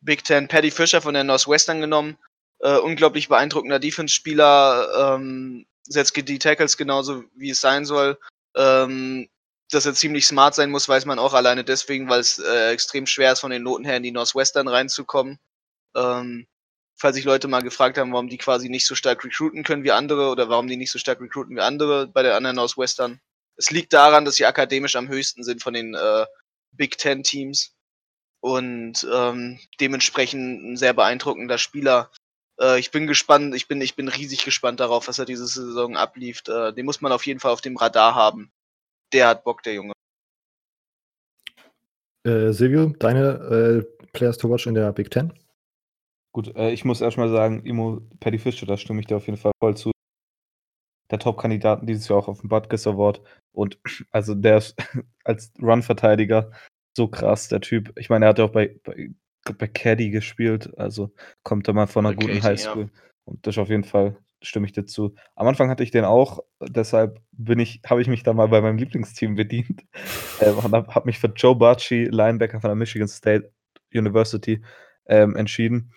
Big 0.00 0.24
Ten 0.24 0.48
Paddy 0.48 0.70
Fisher 0.70 1.00
von 1.00 1.14
der 1.14 1.24
Northwestern 1.24 1.80
genommen. 1.80 2.18
Äh, 2.58 2.78
unglaublich 2.78 3.28
beeindruckender 3.28 3.78
Defense-Spieler, 3.78 5.14
ähm, 5.14 5.66
setzt 5.84 6.16
die 6.16 6.38
Tackles 6.38 6.76
genauso 6.76 7.24
wie 7.34 7.50
es 7.50 7.60
sein 7.60 7.84
soll. 7.84 8.18
Ähm, 8.54 9.28
dass 9.70 9.86
er 9.86 9.94
ziemlich 9.94 10.26
smart 10.26 10.54
sein 10.54 10.70
muss, 10.70 10.88
weiß 10.88 11.06
man 11.06 11.18
auch 11.18 11.34
alleine 11.34 11.64
deswegen, 11.64 12.08
weil 12.08 12.20
es 12.20 12.38
äh, 12.38 12.70
extrem 12.70 13.06
schwer 13.06 13.32
ist, 13.32 13.40
von 13.40 13.50
den 13.50 13.62
Noten 13.62 13.84
her 13.84 13.96
in 13.96 14.02
die 14.02 14.12
Northwestern 14.12 14.68
reinzukommen. 14.68 15.38
Ähm, 15.94 16.46
falls 16.96 17.16
sich 17.16 17.24
Leute 17.24 17.48
mal 17.48 17.62
gefragt 17.62 17.98
haben, 17.98 18.12
warum 18.12 18.28
die 18.28 18.38
quasi 18.38 18.68
nicht 18.68 18.86
so 18.86 18.94
stark 18.94 19.24
recruiten 19.24 19.62
können 19.62 19.84
wie 19.84 19.92
andere 19.92 20.30
oder 20.30 20.48
warum 20.48 20.68
die 20.68 20.76
nicht 20.76 20.90
so 20.90 20.98
stark 20.98 21.20
recruiten 21.20 21.56
wie 21.56 21.60
andere 21.60 22.06
bei 22.06 22.22
der 22.22 22.36
anderen 22.36 22.56
Northwestern. 22.56 23.20
Es 23.56 23.70
liegt 23.70 23.92
daran, 23.92 24.24
dass 24.24 24.36
sie 24.36 24.46
akademisch 24.46 24.96
am 24.96 25.08
höchsten 25.08 25.44
sind 25.44 25.62
von 25.62 25.74
den 25.74 25.94
äh, 25.94 26.26
Big 26.72 26.98
Ten 26.98 27.22
Teams 27.22 27.74
und 28.40 29.06
ähm, 29.12 29.58
dementsprechend 29.80 30.62
ein 30.62 30.76
sehr 30.76 30.92
beeindruckender 30.92 31.58
Spieler. 31.58 32.10
Äh, 32.60 32.78
ich 32.78 32.90
bin 32.90 33.06
gespannt, 33.06 33.54
ich 33.54 33.68
bin, 33.68 33.80
ich 33.80 33.96
bin 33.96 34.08
riesig 34.08 34.44
gespannt 34.44 34.80
darauf, 34.80 35.08
was 35.08 35.18
er 35.18 35.24
diese 35.24 35.46
Saison 35.46 35.96
ablieft. 35.96 36.48
Äh, 36.48 36.72
den 36.74 36.84
muss 36.84 37.00
man 37.00 37.12
auf 37.12 37.26
jeden 37.26 37.40
Fall 37.40 37.52
auf 37.52 37.62
dem 37.62 37.76
Radar 37.76 38.14
haben 38.14 38.52
der 39.12 39.28
hat 39.28 39.44
Bock, 39.44 39.62
der 39.62 39.74
Junge. 39.74 39.92
Äh, 42.24 42.52
Silvio, 42.52 42.88
deine 42.98 43.84
äh, 44.02 44.06
Players 44.12 44.38
to 44.38 44.48
watch 44.50 44.66
in 44.66 44.74
der 44.74 44.92
Big 44.92 45.10
Ten? 45.10 45.32
Gut, 46.36 46.54
äh, 46.54 46.70
ich 46.70 46.84
muss 46.84 47.00
erstmal 47.00 47.30
sagen, 47.30 47.64
Imo 47.64 48.02
Paddy 48.20 48.38
Fischer, 48.38 48.66
da 48.66 48.76
stimme 48.76 49.00
ich 49.00 49.06
dir 49.06 49.16
auf 49.16 49.24
jeden 49.24 49.38
Fall 49.38 49.52
voll 49.58 49.74
zu. 49.74 49.90
Der 51.10 51.18
Top-Kandidaten 51.18 51.86
dieses 51.86 52.08
Jahr 52.08 52.18
auch 52.18 52.28
auf 52.28 52.42
dem 52.42 52.50
Butkus 52.50 52.86
Award. 52.86 53.22
Und 53.52 53.80
also 54.10 54.34
der 54.34 54.58
ist 54.58 54.76
als 55.24 55.54
Run-Verteidiger 55.62 56.50
so 56.94 57.08
krass, 57.08 57.48
der 57.48 57.62
Typ. 57.62 57.90
Ich 57.98 58.10
meine, 58.10 58.26
er 58.26 58.28
hat 58.28 58.38
ja 58.38 58.44
auch 58.44 58.52
bei, 58.52 58.78
bei, 58.84 59.08
bei 59.56 59.66
Caddy 59.66 60.10
gespielt, 60.10 60.78
also 60.78 61.10
kommt 61.42 61.68
er 61.68 61.72
mal 61.72 61.86
von 61.86 62.04
einer 62.04 62.14
bei 62.14 62.26
guten 62.26 62.42
Highschool. 62.42 62.90
Ja. 62.92 63.02
Und 63.24 63.46
das 63.46 63.56
auf 63.56 63.70
jeden 63.70 63.84
Fall 63.84 64.18
stimme 64.42 64.66
ich 64.66 64.74
dazu. 64.74 65.14
Am 65.36 65.46
Anfang 65.46 65.70
hatte 65.70 65.84
ich 65.84 65.90
den 65.90 66.04
auch, 66.04 66.40
deshalb 66.60 67.18
bin 67.32 67.60
ich, 67.60 67.80
habe 67.86 68.02
ich 68.02 68.08
mich 68.08 68.24
da 68.24 68.34
mal 68.34 68.48
bei 68.48 68.60
meinem 68.60 68.76
Lieblingsteam 68.76 69.36
bedient 69.36 69.86
äh, 70.40 70.50
und 70.50 70.70
habe 70.74 70.94
hab 70.94 71.06
mich 71.06 71.18
für 71.18 71.32
Joe 71.34 71.56
Barchi, 71.56 72.04
Linebacker 72.04 72.60
von 72.60 72.68
der 72.68 72.76
Michigan 72.76 73.08
State 73.08 73.50
University, 73.94 74.62
ähm, 75.06 75.34
entschieden. 75.34 75.94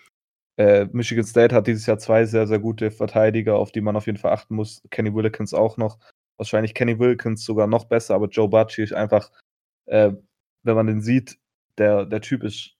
Äh, 0.60 0.88
Michigan 0.92 1.24
State 1.24 1.54
hat 1.54 1.66
dieses 1.66 1.86
Jahr 1.86 1.98
zwei 1.98 2.26
sehr, 2.26 2.46
sehr 2.46 2.58
gute 2.58 2.90
Verteidiger, 2.90 3.56
auf 3.56 3.72
die 3.72 3.80
man 3.80 3.96
auf 3.96 4.04
jeden 4.04 4.18
Fall 4.18 4.32
achten 4.32 4.54
muss. 4.56 4.82
Kenny 4.90 5.14
Willikins 5.14 5.54
auch 5.54 5.78
noch. 5.78 5.98
Wahrscheinlich 6.36 6.74
Kenny 6.74 6.98
Wilkins 6.98 7.46
sogar 7.46 7.66
noch 7.66 7.86
besser, 7.86 8.14
aber 8.14 8.28
Joe 8.28 8.46
Barchi 8.46 8.82
ist 8.82 8.92
einfach, 8.92 9.30
äh, 9.86 10.12
wenn 10.62 10.74
man 10.74 10.86
den 10.86 11.00
sieht, 11.00 11.38
der, 11.78 12.04
der 12.04 12.20
Typ 12.20 12.44
ist, 12.44 12.76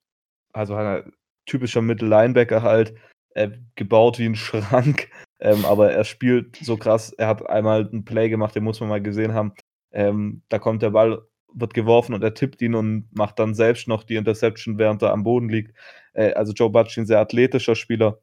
also 0.52 0.74
ein 0.74 1.10
typischer 1.46 1.80
Mittel-Linebacker 1.80 2.62
halt, 2.62 2.94
äh, 3.30 3.48
gebaut 3.76 4.18
wie 4.18 4.26
ein 4.26 4.36
Schrank, 4.36 5.08
ähm, 5.40 5.64
aber 5.64 5.90
er 5.90 6.04
spielt 6.04 6.56
so 6.56 6.76
krass. 6.76 7.14
Er 7.14 7.28
hat 7.28 7.48
einmal 7.48 7.88
ein 7.90 8.04
Play 8.04 8.28
gemacht, 8.28 8.54
den 8.54 8.64
muss 8.64 8.80
man 8.80 8.90
mal 8.90 9.00
gesehen 9.00 9.32
haben. 9.32 9.54
Ähm, 9.90 10.42
da 10.50 10.58
kommt 10.58 10.82
der 10.82 10.90
Ball, 10.90 11.22
wird 11.54 11.72
geworfen 11.72 12.14
und 12.14 12.22
er 12.22 12.34
tippt 12.34 12.60
ihn 12.60 12.74
und 12.74 13.08
macht 13.12 13.38
dann 13.38 13.54
selbst 13.54 13.88
noch 13.88 14.04
die 14.04 14.16
Interception, 14.16 14.76
während 14.76 15.00
er 15.00 15.12
am 15.12 15.24
Boden 15.24 15.48
liegt. 15.48 15.74
Äh, 16.12 16.32
also 16.32 16.52
Joe 16.52 16.70
Butch, 16.70 16.98
ein 16.98 17.06
sehr 17.06 17.20
athletischer 17.20 17.74
Spieler, 17.74 18.20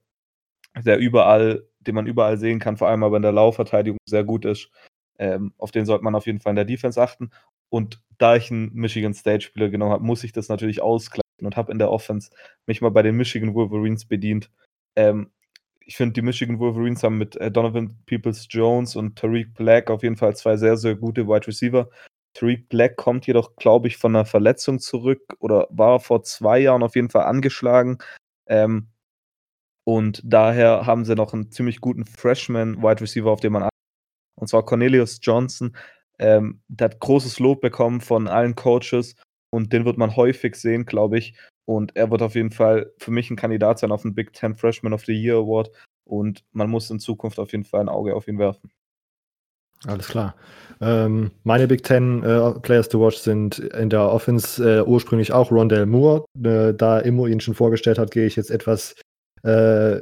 der 0.75 0.97
überall, 0.99 1.67
den 1.79 1.95
man 1.95 2.07
überall 2.07 2.37
sehen 2.37 2.59
kann, 2.59 2.77
vor 2.77 2.87
allem 2.87 3.03
aber 3.03 3.17
in 3.17 3.23
der 3.23 3.31
Laufverteidigung 3.31 3.97
sehr 4.07 4.23
gut 4.23 4.45
ist. 4.45 4.69
Ähm, 5.19 5.53
auf 5.57 5.71
den 5.71 5.85
sollte 5.85 6.03
man 6.03 6.15
auf 6.15 6.27
jeden 6.27 6.39
Fall 6.39 6.51
in 6.51 6.57
der 6.57 6.65
Defense 6.65 7.01
achten. 7.01 7.31
Und 7.69 8.01
da 8.17 8.35
ich 8.35 8.51
einen 8.51 8.73
Michigan 8.73 9.13
State 9.13 9.41
Spieler 9.41 9.69
genommen 9.69 9.91
habe, 9.91 10.03
muss 10.03 10.23
ich 10.23 10.31
das 10.31 10.49
natürlich 10.49 10.81
ausgleichen 10.81 11.23
und 11.41 11.55
habe 11.57 11.71
in 11.71 11.79
der 11.79 11.91
Offense 11.91 12.31
mich 12.65 12.81
mal 12.81 12.89
bei 12.89 13.01
den 13.01 13.15
Michigan 13.15 13.53
Wolverines 13.53 14.05
bedient. 14.05 14.51
Ähm, 14.95 15.31
ich 15.87 15.95
finde, 15.95 16.13
die 16.13 16.21
Michigan 16.21 16.59
Wolverines 16.59 17.03
haben 17.03 17.17
mit 17.17 17.35
äh, 17.37 17.49
Donovan 17.49 17.97
Peoples 18.05 18.47
Jones 18.49 18.95
und 18.95 19.17
Tariq 19.17 19.53
Black 19.53 19.89
auf 19.89 20.03
jeden 20.03 20.17
Fall 20.17 20.35
zwei 20.35 20.57
sehr, 20.57 20.77
sehr 20.77 20.95
gute 20.95 21.27
Wide 21.27 21.47
Receiver. 21.47 21.89
Tariq 22.37 22.69
Black 22.69 22.97
kommt 22.97 23.25
jedoch, 23.25 23.55
glaube 23.55 23.87
ich, 23.87 23.97
von 23.97 24.15
einer 24.15 24.25
Verletzung 24.25 24.79
zurück 24.79 25.21
oder 25.39 25.67
war 25.71 25.99
vor 25.99 26.23
zwei 26.23 26.59
Jahren 26.59 26.83
auf 26.83 26.95
jeden 26.95 27.09
Fall 27.09 27.23
angeschlagen. 27.23 27.97
Ähm, 28.45 28.89
und 29.83 30.21
daher 30.23 30.85
haben 30.85 31.05
sie 31.05 31.15
noch 31.15 31.33
einen 31.33 31.51
ziemlich 31.51 31.81
guten 31.81 32.05
Freshman-Wide 32.05 33.01
Receiver, 33.01 33.31
auf 33.31 33.39
den 33.39 33.53
man. 33.53 33.69
Und 34.35 34.47
zwar 34.47 34.65
Cornelius 34.65 35.19
Johnson. 35.21 35.75
Ähm, 36.19 36.61
der 36.67 36.89
hat 36.89 36.99
großes 36.99 37.39
Lob 37.39 37.61
bekommen 37.61 38.01
von 38.01 38.27
allen 38.27 38.55
Coaches 38.55 39.15
und 39.49 39.73
den 39.73 39.85
wird 39.85 39.97
man 39.97 40.15
häufig 40.15 40.55
sehen, 40.55 40.85
glaube 40.85 41.17
ich. 41.17 41.37
Und 41.65 41.95
er 41.95 42.11
wird 42.11 42.21
auf 42.21 42.35
jeden 42.35 42.51
Fall 42.51 42.91
für 42.97 43.11
mich 43.11 43.29
ein 43.31 43.35
Kandidat 43.35 43.79
sein 43.79 43.91
auf 43.91 44.03
den 44.03 44.13
Big 44.13 44.33
Ten 44.33 44.55
Freshman 44.55 44.93
of 44.93 45.05
the 45.05 45.13
Year 45.13 45.37
Award. 45.37 45.71
Und 46.05 46.45
man 46.51 46.69
muss 46.69 46.89
in 46.89 46.99
Zukunft 46.99 47.39
auf 47.39 47.51
jeden 47.51 47.65
Fall 47.65 47.81
ein 47.81 47.89
Auge 47.89 48.15
auf 48.15 48.27
ihn 48.27 48.39
werfen. 48.39 48.71
Alles 49.85 50.07
klar. 50.07 50.35
Ähm, 50.81 51.31
meine 51.43 51.67
Big 51.67 51.83
Ten 51.83 52.23
äh, 52.23 52.51
Players 52.59 52.89
to 52.89 52.99
Watch 52.99 53.17
sind 53.17 53.59
in 53.59 53.89
der 53.89 54.11
Offense 54.11 54.79
äh, 54.79 54.81
ursprünglich 54.81 55.31
auch 55.31 55.51
Rondell 55.51 55.85
Moore. 55.85 56.25
Äh, 56.43 56.73
da 56.73 56.99
Immo 56.99 57.27
ihn 57.27 57.39
schon 57.39 57.53
vorgestellt 57.53 57.97
hat, 57.99 58.11
gehe 58.11 58.25
ich 58.25 58.35
jetzt 58.35 58.51
etwas 58.51 58.95
äh, 59.43 59.97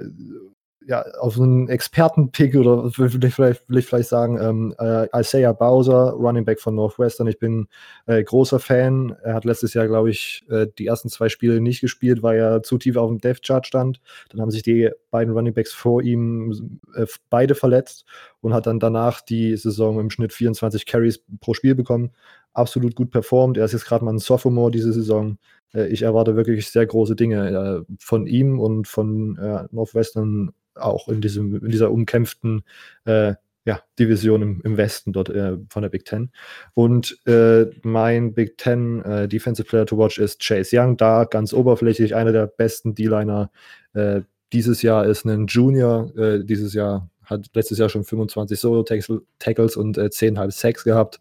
ja, 0.88 1.04
auf 1.20 1.40
einen 1.40 1.68
Experten-Pick 1.68 2.56
oder 2.56 2.84
will 2.98 3.24
ich 3.24 3.34
vielleicht, 3.34 3.68
will 3.68 3.80
ich 3.80 3.88
vielleicht 3.88 4.10
sagen, 4.10 4.40
ähm, 4.40 4.76
äh, 4.80 5.08
Isaiah 5.20 5.54
Bowser, 5.54 6.12
Running 6.12 6.46
Back 6.46 6.62
von 6.62 6.76
Northwestern. 6.76 7.26
Ich 7.28 7.40
bin 7.40 7.68
äh, 8.06 8.24
großer 8.24 8.60
Fan. 8.60 9.16
Er 9.24 9.34
hat 9.34 9.46
letztes 9.46 9.74
Jahr, 9.74 9.88
glaube 9.88 10.12
ich, 10.12 10.46
äh, 10.50 10.68
die 10.78 10.86
ersten 10.86 11.10
zwei 11.10 11.30
Spiele 11.30 11.60
nicht 11.60 11.82
gespielt, 11.82 12.22
weil 12.22 12.38
er 12.38 12.62
zu 12.62 12.78
tief 12.78 12.98
auf 12.98 13.10
dem 13.10 13.20
Death 13.20 13.42
Chart 13.42 13.66
stand. 13.66 14.00
Dann 14.30 14.42
haben 14.42 14.52
sich 14.52 14.62
die 14.62 14.92
beiden 15.10 15.34
Running 15.34 15.56
Backs 15.56 15.74
vor 15.74 16.04
ihm 16.04 16.80
äh, 16.96 17.08
beide 17.32 17.56
verletzt 17.56 18.06
und 18.42 18.54
hat 18.54 18.68
dann 18.68 18.80
danach 18.80 19.22
die 19.22 19.58
Saison 19.58 20.00
im 20.00 20.12
Schnitt 20.12 20.34
24 20.34 20.86
Carries 20.86 21.24
pro 21.40 21.56
Spiel 21.56 21.74
bekommen. 21.74 22.12
Absolut 22.54 22.96
gut 22.96 23.10
performt. 23.10 23.58
Er 23.58 23.66
ist 23.66 23.74
jetzt 23.74 23.86
gerade 23.86 24.06
mal 24.06 24.14
ein 24.14 24.20
Sophomore 24.20 24.70
diese 24.70 24.94
Saison 24.94 25.40
äh, 25.74 25.88
ich 25.88 26.04
erwarte 26.04 26.36
wirklich 26.36 26.70
sehr 26.70 26.86
große 26.86 27.16
Dinge 27.16 27.86
äh, 27.88 27.94
von 28.00 28.28
ihm 28.28 28.60
und 28.60 28.88
von 28.88 29.34
Northwestern 29.72 30.52
auch 30.76 31.08
in, 31.08 31.22
diesem, 31.22 31.56
in 31.64 31.72
dieser 31.72 31.92
umkämpften 31.92 32.64
äh, 33.06 33.36
ja, 33.66 33.82
Division 33.98 34.42
im, 34.42 34.62
im 34.64 34.78
Westen 34.78 35.12
dort 35.12 35.30
äh, 35.30 35.58
von 35.70 35.82
der 35.82 35.90
Big 35.90 36.06
Ten. 36.06 36.32
Und 36.76 37.18
äh, 37.26 37.66
mein 37.82 38.34
Big 38.34 38.58
Ten 38.58 39.02
äh, 39.02 39.28
Defensive 39.28 39.68
Player 39.68 39.88
to 39.88 39.98
watch 39.98 40.20
ist 40.20 40.40
Chase 40.40 40.80
Young, 40.80 40.98
da 40.98 41.26
ganz 41.26 41.52
oberflächlich 41.52 42.16
einer 42.16 42.32
der 42.32 42.46
besten 42.46 42.94
D-Liner 42.94 43.50
äh, 43.94 44.22
dieses 44.54 44.84
Jahr 44.84 45.06
ist 45.06 45.26
ein 45.26 45.48
Junior, 45.48 46.16
äh, 46.16 46.44
dieses 46.44 46.74
Jahr 46.74 47.10
hat 47.24 47.50
letztes 47.56 47.80
Jahr 47.80 47.90
schon 47.90 48.04
25 48.04 48.60
Solo-Tackles 48.60 49.76
und 49.76 49.98
äh, 49.98 50.06
10,5 50.06 50.52
Sacks 50.52 50.84
gehabt, 50.84 51.20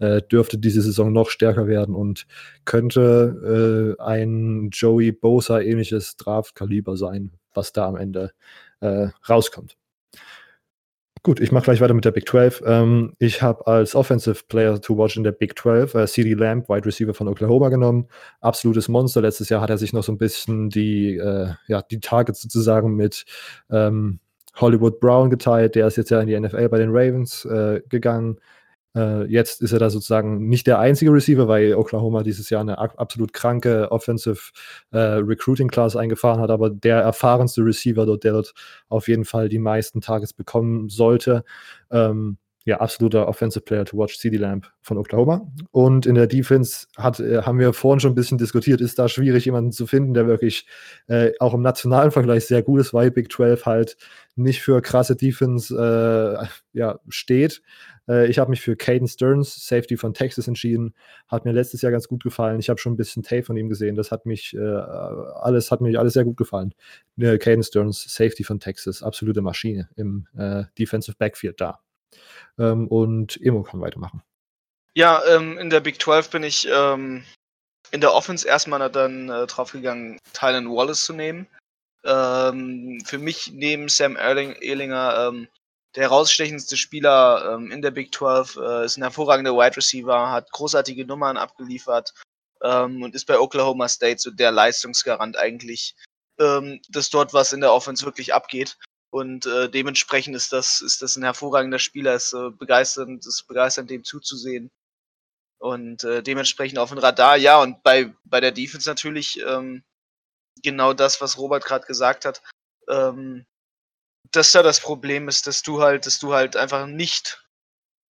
äh, 0.00 0.20
dürfte 0.20 0.58
diese 0.58 0.82
Saison 0.82 1.12
noch 1.12 1.30
stärker 1.30 1.68
werden 1.68 1.94
und 1.94 2.26
könnte 2.64 3.96
ein 4.00 4.70
Joey 4.72 5.12
Bosa 5.12 5.60
ähnliches 5.60 6.16
Draft-Kaliber 6.16 6.96
sein, 6.96 7.30
was 7.52 7.72
da 7.72 7.86
am 7.86 7.96
Ende 7.96 8.32
äh, 8.80 9.08
rauskommt. 9.28 9.76
Gut, 11.24 11.40
ich 11.40 11.52
mache 11.52 11.64
gleich 11.64 11.80
weiter 11.80 11.94
mit 11.94 12.04
der 12.04 12.10
Big 12.10 12.28
12. 12.28 12.62
Ähm, 12.66 13.14
ich 13.18 13.40
habe 13.40 13.66
als 13.66 13.94
Offensive 13.94 14.42
Player 14.46 14.78
to 14.78 14.98
watch 14.98 15.16
in 15.16 15.24
der 15.24 15.32
Big 15.32 15.58
12 15.58 15.94
äh, 15.94 16.06
CD 16.06 16.34
Lamb, 16.34 16.68
Wide 16.68 16.84
Receiver 16.84 17.14
von 17.14 17.28
Oklahoma 17.28 17.70
genommen. 17.70 18.08
Absolutes 18.42 18.88
Monster. 18.88 19.22
Letztes 19.22 19.48
Jahr 19.48 19.62
hat 19.62 19.70
er 19.70 19.78
sich 19.78 19.94
noch 19.94 20.04
so 20.04 20.12
ein 20.12 20.18
bisschen 20.18 20.68
die, 20.68 21.16
äh, 21.16 21.54
ja, 21.66 21.80
die 21.80 22.00
Targets 22.00 22.42
sozusagen 22.42 22.94
mit 22.94 23.24
ähm, 23.70 24.20
Hollywood 24.56 25.00
Brown 25.00 25.30
geteilt. 25.30 25.76
Der 25.76 25.86
ist 25.86 25.96
jetzt 25.96 26.10
ja 26.10 26.20
in 26.20 26.26
die 26.26 26.38
NFL 26.38 26.68
bei 26.68 26.76
den 26.78 26.90
Ravens 26.90 27.46
äh, 27.46 27.80
gegangen. 27.88 28.38
Äh, 28.94 29.24
jetzt 29.24 29.60
ist 29.62 29.72
er 29.72 29.78
da 29.78 29.90
sozusagen 29.90 30.48
nicht 30.48 30.66
der 30.66 30.78
einzige 30.78 31.12
Receiver, 31.12 31.48
weil 31.48 31.74
Oklahoma 31.74 32.22
dieses 32.22 32.50
Jahr 32.50 32.60
eine 32.60 32.78
absolut 32.78 33.32
kranke 33.32 33.90
Offensive 33.90 34.52
äh, 34.92 34.98
Recruiting 34.98 35.68
Class 35.68 35.96
eingefahren 35.96 36.40
hat, 36.40 36.50
aber 36.50 36.70
der 36.70 37.00
erfahrenste 37.00 37.64
Receiver 37.64 38.06
dort, 38.06 38.24
der 38.24 38.32
dort 38.32 38.54
auf 38.88 39.08
jeden 39.08 39.24
Fall 39.24 39.48
die 39.48 39.58
meisten 39.58 40.00
Tages 40.00 40.32
bekommen 40.32 40.88
sollte. 40.88 41.44
Ähm, 41.90 42.38
ja, 42.66 42.80
absoluter 42.80 43.28
Offensive 43.28 43.62
Player 43.62 43.84
to 43.84 43.98
watch, 43.98 44.18
CD 44.18 44.38
Lamp 44.38 44.70
von 44.80 44.96
Oklahoma. 44.96 45.46
Und 45.70 46.06
in 46.06 46.14
der 46.14 46.26
Defense 46.26 46.86
hat, 46.96 47.20
äh, 47.20 47.42
haben 47.42 47.58
wir 47.58 47.74
vorhin 47.74 48.00
schon 48.00 48.12
ein 48.12 48.14
bisschen 48.14 48.38
diskutiert, 48.38 48.80
ist 48.80 48.98
da 48.98 49.06
schwierig, 49.08 49.44
jemanden 49.44 49.70
zu 49.70 49.86
finden, 49.86 50.14
der 50.14 50.26
wirklich 50.26 50.66
äh, 51.06 51.32
auch 51.40 51.52
im 51.52 51.60
nationalen 51.60 52.10
Vergleich 52.10 52.46
sehr 52.46 52.62
gut 52.62 52.80
ist, 52.80 52.94
weil 52.94 53.10
Big 53.10 53.30
12 53.30 53.66
halt 53.66 53.96
nicht 54.34 54.62
für 54.62 54.80
krasse 54.80 55.14
Defense 55.14 55.74
äh, 55.76 56.46
ja, 56.72 56.98
steht. 57.08 57.60
Äh, 58.08 58.28
ich 58.28 58.38
habe 58.38 58.50
mich 58.50 58.60
für 58.60 58.76
Caden 58.76 59.08
Stearns, 59.08 59.66
Safety 59.66 59.96
von 59.96 60.14
Texas, 60.14 60.48
entschieden. 60.48 60.94
Hat 61.28 61.44
mir 61.44 61.52
letztes 61.52 61.82
Jahr 61.82 61.92
ganz 61.92 62.08
gut 62.08 62.22
gefallen. 62.22 62.60
Ich 62.60 62.68
habe 62.68 62.78
schon 62.78 62.94
ein 62.94 62.96
bisschen 62.96 63.22
Tape 63.22 63.42
von 63.42 63.56
ihm 63.56 63.68
gesehen. 63.68 63.96
Das 63.96 64.10
hat 64.10 64.26
mich 64.26 64.54
äh, 64.54 64.58
alles, 64.58 65.70
hat 65.70 65.80
mir 65.80 65.98
alles 65.98 66.14
sehr 66.14 66.24
gut 66.24 66.36
gefallen. 66.36 66.74
Äh, 67.18 67.38
Caden 67.38 67.62
Stearns, 67.62 68.02
Safety 68.02 68.44
von 68.44 68.60
Texas, 68.60 69.02
absolute 69.02 69.42
Maschine 69.42 69.88
im 69.96 70.26
Defensive 70.78 71.16
Backfield 71.18 71.60
da. 71.60 71.80
Ähm, 72.58 72.88
und 72.88 73.40
Emo 73.40 73.62
kann 73.62 73.80
weitermachen. 73.80 74.22
Ja, 74.94 75.22
ähm, 75.28 75.58
in 75.58 75.70
der 75.70 75.80
Big 75.80 76.00
12 76.00 76.30
bin 76.30 76.44
ich 76.44 76.68
ähm, 76.70 77.24
in 77.90 78.00
der 78.00 78.14
Offense 78.14 78.46
erstmal 78.46 78.90
dann 78.90 79.28
äh, 79.28 79.46
draufgegangen, 79.46 80.18
Tylen 80.32 80.68
Wallace 80.68 81.04
zu 81.04 81.12
nehmen. 81.12 81.46
Ähm, 82.04 83.00
für 83.04 83.18
mich 83.18 83.52
neben 83.52 83.88
Sam 83.88 84.16
Erling, 84.16 84.52
Ehlinger 84.60 85.28
ähm, 85.28 85.48
der 85.94 86.04
herausstechendste 86.04 86.76
Spieler 86.76 87.54
ähm, 87.54 87.70
in 87.70 87.82
der 87.82 87.90
Big 87.90 88.14
12, 88.14 88.56
äh, 88.56 88.84
ist 88.84 88.96
ein 88.96 89.02
hervorragender 89.02 89.52
Wide 89.52 89.76
Receiver, 89.76 90.30
hat 90.30 90.50
großartige 90.50 91.04
Nummern 91.04 91.36
abgeliefert 91.36 92.12
ähm, 92.62 93.02
und 93.02 93.14
ist 93.14 93.26
bei 93.26 93.38
Oklahoma 93.38 93.88
State 93.88 94.18
so 94.18 94.30
der 94.30 94.50
Leistungsgarant 94.50 95.36
eigentlich, 95.36 95.94
ähm, 96.40 96.80
dass 96.88 97.10
dort 97.10 97.32
was 97.32 97.52
in 97.52 97.60
der 97.60 97.72
Offense 97.72 98.04
wirklich 98.04 98.34
abgeht. 98.34 98.76
Und 99.10 99.46
äh, 99.46 99.70
dementsprechend 99.70 100.34
ist 100.34 100.52
das, 100.52 100.80
ist 100.80 101.00
das 101.00 101.14
ein 101.16 101.22
hervorragender 101.22 101.78
Spieler, 101.78 102.14
ist 102.14 102.32
äh, 102.32 102.50
begeisternd, 102.50 103.24
ist 103.24 103.46
begeisternd, 103.46 103.88
dem 103.88 104.02
zuzusehen. 104.02 104.72
Und 105.58 106.02
äh, 106.02 106.22
dementsprechend 106.22 106.78
auf 106.80 106.88
dem 106.90 106.98
Radar, 106.98 107.36
ja, 107.36 107.60
und 107.62 107.82
bei, 107.84 108.12
bei 108.24 108.40
der 108.40 108.50
Defense 108.50 108.88
natürlich 108.88 109.40
ähm, 109.46 109.84
genau 110.62 110.92
das, 110.92 111.20
was 111.20 111.38
Robert 111.38 111.64
gerade 111.64 111.86
gesagt 111.86 112.24
hat. 112.24 112.42
Ähm, 112.88 113.46
dass 114.30 114.52
da 114.52 114.62
das 114.62 114.80
Problem 114.80 115.28
ist, 115.28 115.46
dass 115.46 115.62
du 115.62 115.82
halt, 115.82 116.06
dass 116.06 116.18
du 116.18 116.34
halt 116.34 116.56
einfach 116.56 116.86
nicht 116.86 117.44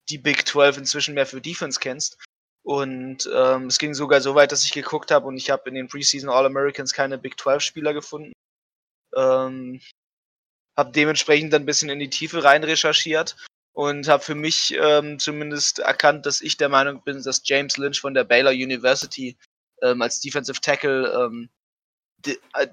die 0.08 0.18
Big 0.18 0.46
12 0.46 0.78
inzwischen 0.78 1.14
mehr 1.14 1.26
für 1.26 1.40
Defense 1.40 1.80
kennst. 1.80 2.22
Und 2.62 3.28
ähm, 3.34 3.66
es 3.66 3.78
ging 3.78 3.94
sogar 3.94 4.20
so 4.20 4.34
weit, 4.34 4.50
dass 4.50 4.64
ich 4.64 4.72
geguckt 4.72 5.10
habe 5.10 5.26
und 5.26 5.36
ich 5.36 5.50
habe 5.50 5.68
in 5.68 5.74
den 5.74 5.88
Preseason 5.88 6.30
All-Americans 6.30 6.94
keine 6.94 7.18
Big 7.18 7.38
12 7.38 7.62
Spieler 7.62 7.92
gefunden. 7.92 8.32
Ähm, 9.14 9.80
habe 10.76 10.92
dementsprechend 10.92 11.52
dann 11.52 11.62
ein 11.62 11.66
bisschen 11.66 11.90
in 11.90 11.98
die 11.98 12.10
Tiefe 12.10 12.42
rein 12.42 12.64
recherchiert 12.64 13.36
und 13.74 14.08
habe 14.08 14.22
für 14.22 14.34
mich 14.34 14.74
ähm, 14.80 15.18
zumindest 15.18 15.80
erkannt, 15.80 16.26
dass 16.26 16.40
ich 16.40 16.56
der 16.56 16.68
Meinung 16.68 17.02
bin, 17.04 17.22
dass 17.22 17.42
James 17.44 17.76
Lynch 17.76 18.00
von 18.00 18.14
der 18.14 18.24
Baylor 18.24 18.52
University 18.52 19.36
ähm, 19.82 20.00
als 20.00 20.20
Defensive 20.20 20.60
Tackle 20.60 21.12
ähm, 21.12 21.50
äh, 21.50 21.53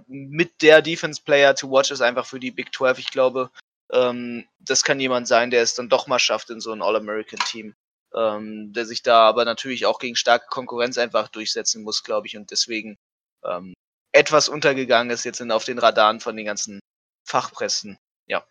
mit 0.08 0.62
der 0.62 0.82
Defense 0.82 1.22
Player 1.24 1.56
to 1.56 1.70
watch 1.70 1.91
ist 1.91 2.02
einfach 2.02 2.26
für 2.26 2.39
die 2.39 2.52
Big 2.52 2.74
12. 2.74 2.99
Ich 2.99 3.12
glaube, 3.12 3.52
ähm, 3.91 4.45
das 4.60 4.84
kann 4.84 4.99
jemand 4.99 5.28
sein, 5.28 5.52
der 5.52 5.62
es 5.62 5.76
dann 5.76 5.89
doch 5.89 6.08
mal 6.08 6.20
schafft 6.20 6.49
in 6.49 6.62
so 6.62 6.72
ein 6.72 6.82
All-American-Team. 6.82 7.76
Ähm, 8.14 8.74
der 8.74 8.86
sich 8.86 9.04
da 9.04 9.22
aber 9.22 9.45
natürlich 9.45 9.86
auch 9.86 9.97
gegen 9.97 10.18
starke 10.18 10.47
Konkurrenz 10.49 10.97
einfach 10.97 11.30
durchsetzen 11.30 11.84
muss, 11.84 12.04
glaube 12.04 12.28
ich, 12.28 12.36
und 12.36 12.52
deswegen 12.52 12.97
ähm, 13.45 13.74
etwas 14.12 14.49
untergegangen 14.49 15.12
ist 15.12 15.24
jetzt 15.24 15.39
in, 15.39 15.49
auf 15.49 15.64
den 15.64 15.80
Radaren 15.80 16.20
von 16.20 16.36
den 16.36 16.45
ganzen 16.45 16.82
Fachpressen. 17.26 17.97
Ja. 18.28 18.45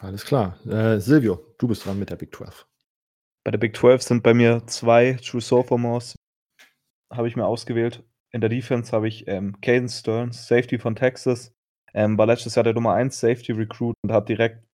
Alles 0.00 0.24
klar. 0.24 0.58
Äh, 0.66 0.98
Silvio, 0.98 1.54
du 1.58 1.68
bist 1.68 1.84
dran 1.84 1.98
mit 1.98 2.10
der 2.10 2.16
Big 2.16 2.34
12. 2.34 2.66
Bei 3.44 3.52
der 3.52 3.58
Big 3.58 3.76
12 3.76 4.02
sind 4.02 4.22
bei 4.22 4.34
mir 4.34 4.66
zwei 4.66 5.14
True 5.24 5.40
Sophomores, 5.40 6.16
habe 7.10 7.28
ich 7.28 7.36
mir 7.36 7.46
ausgewählt. 7.46 8.02
In 8.34 8.40
der 8.40 8.50
Defense 8.50 8.90
habe 8.90 9.06
ich 9.06 9.28
ähm, 9.28 9.60
Caden 9.60 9.88
Stearns, 9.88 10.48
Safety 10.48 10.80
von 10.80 10.96
Texas. 10.96 11.52
Ähm, 11.94 12.18
war 12.18 12.26
letztes 12.26 12.56
Jahr 12.56 12.64
der 12.64 12.74
Nummer 12.74 12.92
1 12.94 13.20
Safety 13.20 13.52
Recruit 13.52 13.94
und 14.02 14.10
hat 14.10 14.28
direkt 14.28 14.66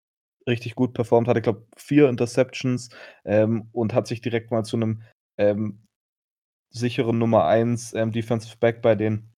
richtig 0.48 0.74
gut 0.74 0.94
performt, 0.94 1.28
hatte, 1.28 1.42
glaube 1.42 1.66
vier 1.76 2.08
Interceptions 2.08 2.88
ähm, 3.26 3.68
und 3.72 3.92
hat 3.92 4.06
sich 4.06 4.22
direkt 4.22 4.50
mal 4.50 4.64
zu 4.64 4.76
einem 4.76 5.02
ähm, 5.36 5.82
sicheren 6.70 7.18
Nummer 7.18 7.44
1 7.44 7.92
ähm, 7.92 8.12
Defensive 8.12 8.56
Back 8.56 8.80
bei 8.80 8.94
den 8.94 9.28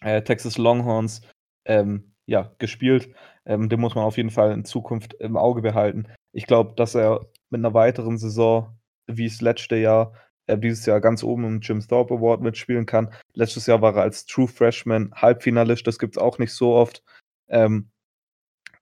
äh, 0.00 0.22
Texas 0.22 0.56
Longhorns 0.56 1.20
ähm, 1.66 2.14
ja, 2.24 2.54
gespielt. 2.56 3.14
Ähm, 3.44 3.68
den 3.68 3.80
muss 3.80 3.94
man 3.94 4.04
auf 4.04 4.16
jeden 4.16 4.30
Fall 4.30 4.52
in 4.52 4.64
Zukunft 4.64 5.12
im 5.20 5.36
Auge 5.36 5.60
behalten. 5.60 6.06
Ich 6.32 6.46
glaube, 6.46 6.72
dass 6.76 6.94
er 6.94 7.26
mit 7.50 7.58
einer 7.58 7.74
weiteren 7.74 8.16
Saison, 8.16 8.74
wie 9.06 9.26
es 9.26 9.42
letzte 9.42 9.76
Jahr, 9.76 10.14
äh, 10.46 10.58
dieses 10.58 10.86
Jahr 10.86 11.00
ganz 11.00 11.22
oben 11.22 11.44
im 11.44 11.60
Jim 11.60 11.86
Thorpe 11.86 12.14
Award 12.14 12.40
mitspielen 12.40 12.86
kann. 12.86 13.12
Letztes 13.34 13.66
Jahr 13.66 13.82
war 13.82 13.94
er 13.96 14.02
als 14.02 14.26
True 14.26 14.48
Freshman 14.48 15.12
Halbfinalist, 15.14 15.86
das 15.86 15.98
gibt 15.98 16.16
es 16.16 16.22
auch 16.22 16.38
nicht 16.38 16.52
so 16.52 16.74
oft. 16.74 17.02
Ähm, 17.48 17.90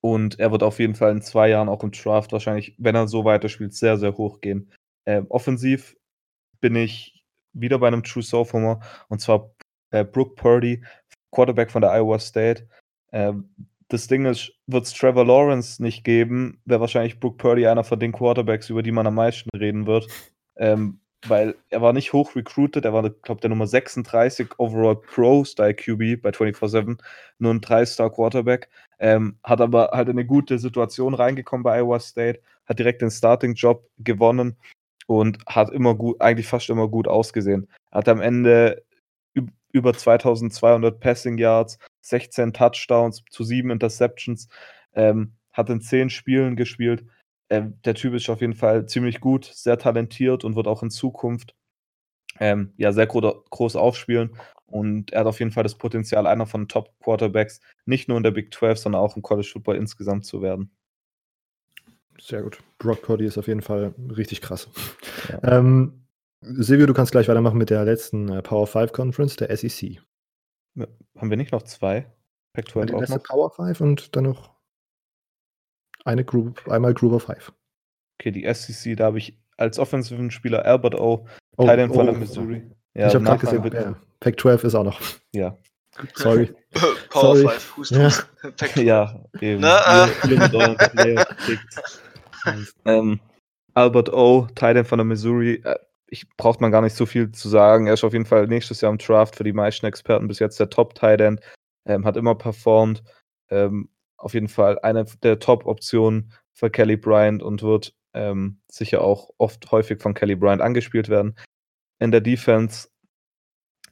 und 0.01 0.39
er 0.39 0.53
wird 0.53 0.62
auf 0.62 0.79
jeden 0.81 0.95
Fall 0.95 1.12
in 1.12 1.23
zwei 1.23 1.49
Jahren 1.49 1.69
auch 1.69 1.83
im 1.83 1.91
Draft 1.91 2.33
wahrscheinlich, 2.33 2.75
wenn 2.79 2.95
er 2.95 3.09
so 3.09 3.25
weiterspielt, 3.25 3.75
sehr, 3.75 3.97
sehr 3.97 4.17
hoch 4.17 4.41
gehen. 4.41 4.71
Ähm, 5.07 5.27
offensiv 5.31 5.97
bin 6.61 6.77
ich 6.77 7.25
wieder 7.55 7.79
bei 7.79 7.87
einem 7.87 8.03
True 8.03 8.23
Sophomore 8.23 8.81
und 9.09 9.21
zwar 9.21 9.55
äh, 9.91 10.05
Brooke 10.05 10.35
Purdy, 10.35 10.85
Quarterback 11.31 11.71
von 11.71 11.81
der 11.83 11.93
Iowa 11.93 12.19
State. 12.19 12.69
Ähm, 13.12 13.49
das 13.89 14.07
Ding 14.07 14.25
ist, 14.25 14.53
wird 14.67 14.85
es 14.85 14.93
Trevor 14.93 15.25
Lawrence 15.25 15.83
nicht 15.83 16.05
geben, 16.05 16.61
wäre 16.65 16.81
wahrscheinlich 16.81 17.21
Brooke 17.21 17.37
Purdy 17.37 17.67
einer 17.67 17.85
von 17.85 18.01
den 18.01 18.12
Quarterbacks, 18.12 18.71
über 18.71 18.83
die 18.83 18.93
man 18.93 19.07
am 19.07 19.15
meisten 19.15 19.51
reden 19.57 19.87
wird. 19.87 20.09
Ähm, 20.57 21.01
weil 21.29 21.55
er 21.70 21.83
war 21.83 21.93
nicht 21.93 22.12
hoch 22.12 22.35
recruited, 22.37 22.85
er 22.85 22.93
war, 22.93 23.09
glaube 23.11 23.41
der 23.41 23.51
Nummer 23.51 23.66
36 23.66 24.59
Overall 24.59 24.97
Pro 24.97 25.45
Style 25.45 25.75
QB 25.75 26.22
bei 26.22 26.31
24-7, 26.31 26.99
nur 27.39 27.55
ein 27.55 27.61
3-Star 27.61 28.11
Quarterback. 28.11 28.68
Ähm, 28.99 29.39
hat 29.43 29.61
aber 29.61 29.91
halt 29.93 30.09
eine 30.09 30.25
gute 30.25 30.59
Situation 30.59 31.14
reingekommen 31.14 31.64
bei 31.64 31.79
Iowa 31.81 32.01
State, 32.01 32.41
hat 32.66 32.79
direkt 32.79 33.03
den 33.03 33.11
Starting-Job 33.11 33.89
gewonnen 33.99 34.57
und 35.07 35.39
hat 35.47 35.70
immer 35.70 35.95
gut, 35.95 36.20
eigentlich 36.20 36.47
fast 36.47 36.70
immer 36.70 36.89
gut 36.89 37.09
ausgesehen. 37.09 37.68
Hat 37.91 38.09
am 38.09 38.20
Ende 38.20 38.83
über 39.72 39.93
2200 39.93 41.01
Passing 41.01 41.37
Yards, 41.37 41.79
16 42.03 42.53
Touchdowns 42.53 43.25
zu 43.29 43.43
7 43.43 43.70
Interceptions, 43.70 44.49
ähm, 44.95 45.33
hat 45.53 45.68
in 45.68 45.81
10 45.81 46.11
Spielen 46.11 46.57
gespielt. 46.57 47.05
Ähm, 47.55 47.79
der 47.85 47.95
Typ 47.95 48.15
ist 48.15 48.29
auf 48.29 48.41
jeden 48.41 48.55
Fall 48.55 48.87
ziemlich 48.87 49.21
gut, 49.21 49.45
sehr 49.45 49.79
talentiert 49.79 50.45
und 50.45 50.57
wird 50.57 50.67
auch 50.67 50.83
in 50.83 50.91
Zukunft 50.91 51.55
ähm, 52.41 52.73
ja, 52.77 52.93
sehr 52.93 53.07
gro 53.07 53.45
groß 53.51 53.77
aufspielen. 53.77 54.37
Und 54.67 55.13
er 55.13 55.21
hat 55.21 55.27
auf 55.27 55.39
jeden 55.39 55.53
Fall 55.53 55.63
das 55.63 55.77
Potenzial, 55.77 56.27
einer 56.27 56.47
von 56.47 56.63
den 56.63 56.69
Top-Quarterbacks, 56.69 57.61
nicht 57.85 58.09
nur 58.09 58.17
in 58.17 58.23
der 58.23 58.33
Big 58.33 58.53
12, 58.53 58.79
sondern 58.79 59.03
auch 59.03 59.17
im 59.17 59.23
College 59.23 59.49
Football 59.53 59.77
insgesamt 59.77 60.25
zu 60.25 60.43
werden. 60.43 60.71
Sehr 62.21 62.43
gut. 62.43 62.59
Brock 62.79 63.03
Purdy 63.03 63.27
ist 63.27 63.39
auf 63.39 63.47
jeden 63.47 63.63
Fall 63.63 63.95
richtig 64.17 64.41
krass. 64.41 64.69
Ja. 65.29 65.59
Ähm, 65.59 66.07
Silvio, 66.41 66.87
du 66.87 66.95
kannst 66.95 67.13
gleich 67.13 67.29
weitermachen 67.29 67.59
mit 67.59 67.71
der 67.71 67.85
letzten 67.85 68.29
äh, 68.31 68.43
Power 68.43 68.67
5 68.67 68.93
Conference, 68.93 69.37
der 69.37 69.55
SEC. 69.57 70.01
Ja, 70.75 70.87
haben 71.17 71.31
wir 71.31 71.37
nicht 71.37 71.53
noch 71.53 71.63
zwei? 71.63 72.13
Pac-12 72.53 72.95
auch 72.95 73.09
noch? 73.09 73.23
Power 73.23 73.51
5 73.51 73.81
und 73.81 74.17
dann 74.17 74.25
noch 74.25 74.54
eine 76.05 76.25
Group, 76.25 76.69
einmal 76.69 76.95
Group 76.95 77.13
of 77.13 77.25
5. 77.25 77.53
Okay, 78.21 78.31
die 78.31 78.53
SEC, 78.53 78.97
da 78.97 79.07
habe 79.07 79.19
ich 79.19 79.37
als 79.57 79.79
offensiven 79.79 80.31
Spieler 80.31 80.65
Albert 80.65 80.95
O, 80.95 81.27
oh, 81.57 81.67
Titan 81.67 81.91
oh, 81.91 81.95
von 81.95 82.07
der 82.07 82.15
Missouri. 82.15 82.63
Ja, 82.95 83.09
ich 83.09 83.15
habe 83.15 83.25
gerade 83.25 83.39
gesehen, 83.41 83.73
ja, 83.73 83.97
Pac-12 84.21 84.65
ist 84.65 84.75
auch 84.75 84.85
noch. 84.85 85.01
Ja. 85.33 85.57
Sorry. 86.15 86.53
Power 87.11 87.37
Sorry. 87.37 87.49
5, 87.49 87.77
Hust, 87.77 87.91
ja. 87.93 88.11
ja, 88.83 89.25
eben. 89.41 89.61
Na, 89.61 90.07
äh. 90.07 91.17
ähm, 92.85 93.21
Albert 93.75 94.13
O, 94.13 94.47
Titan 94.55 94.85
von 94.85 94.99
der 94.99 95.05
Missouri, 95.05 95.55
äh, 95.65 95.77
ich 96.09 96.29
braucht 96.37 96.61
man 96.61 96.71
gar 96.71 96.83
nicht 96.83 96.95
so 96.95 97.07
viel 97.07 97.33
zu 97.33 97.49
sagen. 97.49 97.87
Er 97.87 97.95
ist 97.95 98.05
auf 98.05 98.13
jeden 98.13 98.27
Fall 98.27 98.47
nächstes 98.47 98.81
Jahr 98.81 98.93
im 98.93 98.99
Draft 98.99 99.37
für 99.37 99.45
die 99.45 99.53
meisten 99.53 99.87
Experten 99.87 100.29
bis 100.29 100.39
jetzt 100.39 100.61
der 100.61 100.71
Top-Tight 100.71 101.21
End. 101.21 101.41
Ähm, 101.87 102.05
hat 102.05 102.17
immer 102.17 102.35
performt. 102.35 103.03
Ähm, 103.51 103.89
auf 104.25 104.35
jeden 104.35 104.49
Fall 104.49 104.79
eine 104.81 105.05
der 105.22 105.39
Top-Optionen 105.39 106.33
für 106.53 106.70
Kelly 106.70 106.97
Bryant 106.97 107.43
und 107.43 107.62
wird 107.62 107.95
ähm, 108.14 108.61
sicher 108.70 109.03
auch 109.03 109.31
oft 109.39 109.70
häufig 109.70 110.01
von 110.01 110.14
Kelly 110.14 110.37
Bryant 110.37 110.62
angespielt 110.62 111.09
werden. 111.09 111.37
In 111.99 112.11
der 112.11 112.20
Defense 112.20 112.89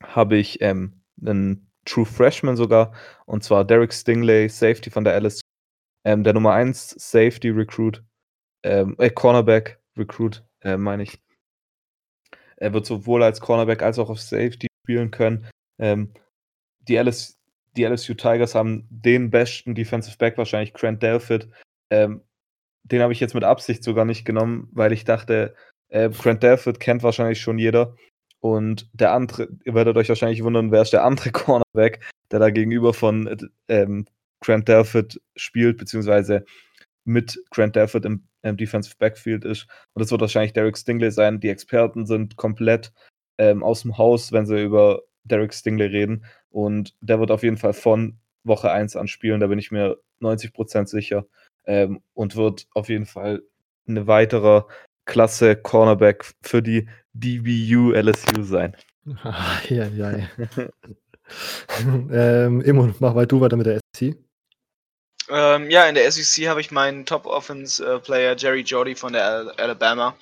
habe 0.02 0.36
ich 0.36 0.60
ähm, 0.60 1.02
einen 1.20 1.70
True 1.84 2.06
Freshman 2.06 2.56
sogar, 2.56 2.94
und 3.26 3.44
zwar 3.44 3.64
Derek 3.64 3.92
Stingley, 3.92 4.48
Safety 4.48 4.90
von 4.90 5.04
der 5.04 5.20
LSU. 5.20 5.42
Ähm, 6.04 6.24
der 6.24 6.32
Nummer 6.32 6.52
1 6.54 6.90
Safety 6.98 7.50
Recruit, 7.50 8.02
ähm, 8.64 8.96
äh, 8.98 9.10
Cornerback 9.10 9.80
Recruit 9.96 10.44
äh, 10.62 10.76
meine 10.76 11.02
ich. 11.02 11.20
Er 12.56 12.72
wird 12.72 12.86
sowohl 12.86 13.22
als 13.22 13.40
Cornerback 13.40 13.82
als 13.82 13.98
auch 13.98 14.08
auf 14.08 14.20
Safety 14.20 14.68
spielen 14.84 15.10
können. 15.10 15.46
Ähm, 15.78 16.12
die, 16.80 16.96
LS, 16.96 17.38
die 17.76 17.84
LSU 17.84 18.14
Tigers 18.14 18.54
haben 18.54 18.86
den 18.90 19.30
besten 19.30 19.74
Defensive 19.74 20.16
Back, 20.18 20.36
wahrscheinlich 20.38 20.74
Grant 20.74 21.02
Delpit. 21.02 21.48
Ähm, 21.90 22.22
den 22.84 23.00
habe 23.00 23.12
ich 23.12 23.20
jetzt 23.20 23.34
mit 23.34 23.44
Absicht 23.44 23.84
sogar 23.84 24.04
nicht 24.04 24.24
genommen, 24.24 24.68
weil 24.72 24.92
ich 24.92 25.04
dachte, 25.04 25.54
äh, 25.88 26.10
Grant 26.10 26.42
Delpit 26.42 26.80
kennt 26.80 27.02
wahrscheinlich 27.02 27.40
schon 27.40 27.58
jeder. 27.58 27.94
Und 28.40 28.90
der 28.92 29.12
andere, 29.12 29.48
ihr 29.64 29.74
werdet 29.74 29.96
euch 29.96 30.08
wahrscheinlich 30.08 30.42
wundern, 30.42 30.72
wer 30.72 30.82
ist 30.82 30.92
der 30.92 31.04
andere 31.04 31.30
Cornerback, 31.32 32.04
der 32.30 32.40
da 32.40 32.50
gegenüber 32.50 32.92
von 32.92 33.50
ähm, 33.68 34.06
Grant 34.40 34.68
Delpit 34.68 35.20
spielt, 35.36 35.78
beziehungsweise 35.78 36.44
mit 37.04 37.38
Grant 37.50 37.76
Delpit 37.76 38.04
im, 38.04 38.26
im, 38.42 38.56
Defensive 38.56 38.96
Backfield 38.98 39.44
ist. 39.44 39.66
Und 39.94 40.00
das 40.00 40.10
wird 40.10 40.20
wahrscheinlich 40.20 40.52
Derek 40.52 40.76
Stingley 40.76 41.10
sein. 41.10 41.40
Die 41.40 41.48
Experten 41.48 42.06
sind 42.06 42.36
komplett 42.36 42.92
ähm, 43.38 43.62
aus 43.62 43.82
dem 43.82 43.96
Haus, 43.98 44.32
wenn 44.32 44.46
sie 44.46 44.62
über 44.62 45.02
Derek 45.24 45.54
Stingley 45.54 45.86
reden. 45.86 46.24
Und 46.50 46.94
der 47.00 47.20
wird 47.20 47.30
auf 47.30 47.42
jeden 47.42 47.56
Fall 47.56 47.72
von 47.72 48.18
Woche 48.44 48.70
1 48.70 48.96
an 48.96 49.08
spielen, 49.08 49.40
da 49.40 49.46
bin 49.46 49.58
ich 49.58 49.70
mir 49.70 49.98
90% 50.20 50.86
sicher. 50.86 51.26
Ähm, 51.64 52.02
und 52.14 52.34
wird 52.34 52.66
auf 52.74 52.88
jeden 52.88 53.06
Fall 53.06 53.42
eine 53.86 54.06
weitere 54.06 54.62
Klasse 55.04 55.56
Cornerback 55.56 56.32
für 56.42 56.62
die 56.62 56.88
DBU 57.12 57.92
LSU 57.92 58.42
sein. 58.42 58.76
Ah, 59.22 59.58
ja, 59.68 59.86
ja. 59.86 60.28
ähm, 62.10 62.60
Immo, 62.60 62.94
mach 62.98 63.14
weiter, 63.14 63.26
du 63.26 63.40
weiter 63.40 63.56
mit 63.56 63.66
der 63.66 63.80
SEC. 63.94 64.16
Ähm, 65.28 65.70
ja, 65.70 65.88
in 65.88 65.94
der 65.94 66.10
SEC 66.10 66.48
habe 66.48 66.60
ich 66.60 66.70
meinen 66.70 67.06
Top 67.06 67.26
Offense 67.26 67.84
äh, 67.84 67.98
Player 67.98 68.36
Jerry 68.36 68.60
Jordy 68.60 68.94
von 68.94 69.12
der 69.12 69.52
Alabama. 69.56 70.16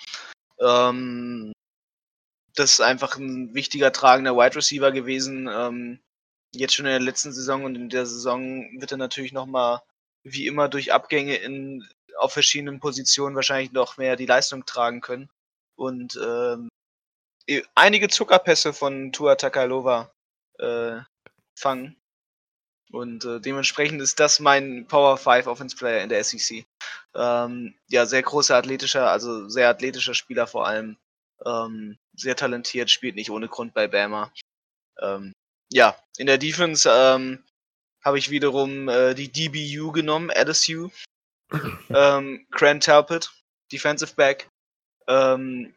Ähm, 0.61 1.53
das 2.61 2.75
ist 2.75 2.81
einfach 2.81 3.17
ein 3.17 3.55
wichtiger 3.55 3.93
tragender 3.93 4.37
Wide 4.37 4.57
Receiver 4.57 4.93
gewesen. 4.93 5.49
Ähm, 5.51 6.01
jetzt 6.53 6.75
schon 6.75 6.87
in 6.87 6.93
der 6.93 7.01
letzten 7.01 7.33
Saison 7.33 7.65
und 7.65 7.75
in 7.75 7.89
der 7.89 8.07
Saison 8.07 8.69
wird 8.79 8.93
er 8.93 8.99
natürlich 8.99 9.33
nochmal, 9.33 9.83
wie 10.23 10.47
immer, 10.47 10.69
durch 10.69 10.93
Abgänge 10.93 11.37
in, 11.37 11.89
auf 12.19 12.33
verschiedenen 12.33 12.81
Positionen 12.81 13.37
wahrscheinlich 13.37 13.73
noch 13.73 13.97
mehr 13.97 14.17
die 14.17 14.27
Leistung 14.27 14.67
tragen 14.67 15.01
können. 15.01 15.31
Und 15.77 16.19
ähm, 16.23 16.69
einige 17.75 18.09
Zuckerpässe 18.09 18.73
von 18.73 19.13
Tua 19.13 19.37
Takalova 19.37 20.13
äh, 20.59 20.99
fangen. 21.57 21.97
Und 22.93 23.25
äh, 23.25 23.41
dementsprechend 23.41 24.03
ist 24.03 24.21
das 24.21 24.41
mein 24.41 24.87
Power 24.89 25.17
5 25.17 25.47
Offense 25.47 25.77
Player 25.77 26.03
in 26.03 26.09
der 26.09 26.23
SEC. 26.25 26.67
Ähm, 27.15 27.75
ja, 27.89 28.05
sehr 28.05 28.23
großer 28.23 28.57
athletischer, 28.57 29.11
also 29.11 29.49
sehr 29.49 29.69
athletischer 29.69 30.15
Spieler 30.15 30.47
vor 30.47 30.67
allem. 30.67 30.99
Ähm, 31.47 31.99
sehr 32.15 32.37
talentiert, 32.37 32.91
spielt 32.91 33.15
nicht 33.15 33.31
ohne 33.31 33.49
Grund 33.49 33.75
bei 33.75 33.89
Bama. 33.89 34.33
Ähm, 35.01 35.33
ja, 35.73 35.97
in 36.19 36.27
der 36.27 36.39
Defense 36.39 36.89
ähm, 36.93 37.45
habe 38.05 38.19
ich 38.19 38.31
wiederum 38.31 38.89
äh, 38.89 39.15
die 39.15 39.31
DBU 39.31 39.93
genommen, 39.93 40.31
LSU. 40.31 40.91
ähm, 41.91 42.47
Grant 42.51 42.85
Talbot, 42.85 43.33
Defensive 43.73 44.15
Back. 44.15 44.49
Ähm, 45.09 45.75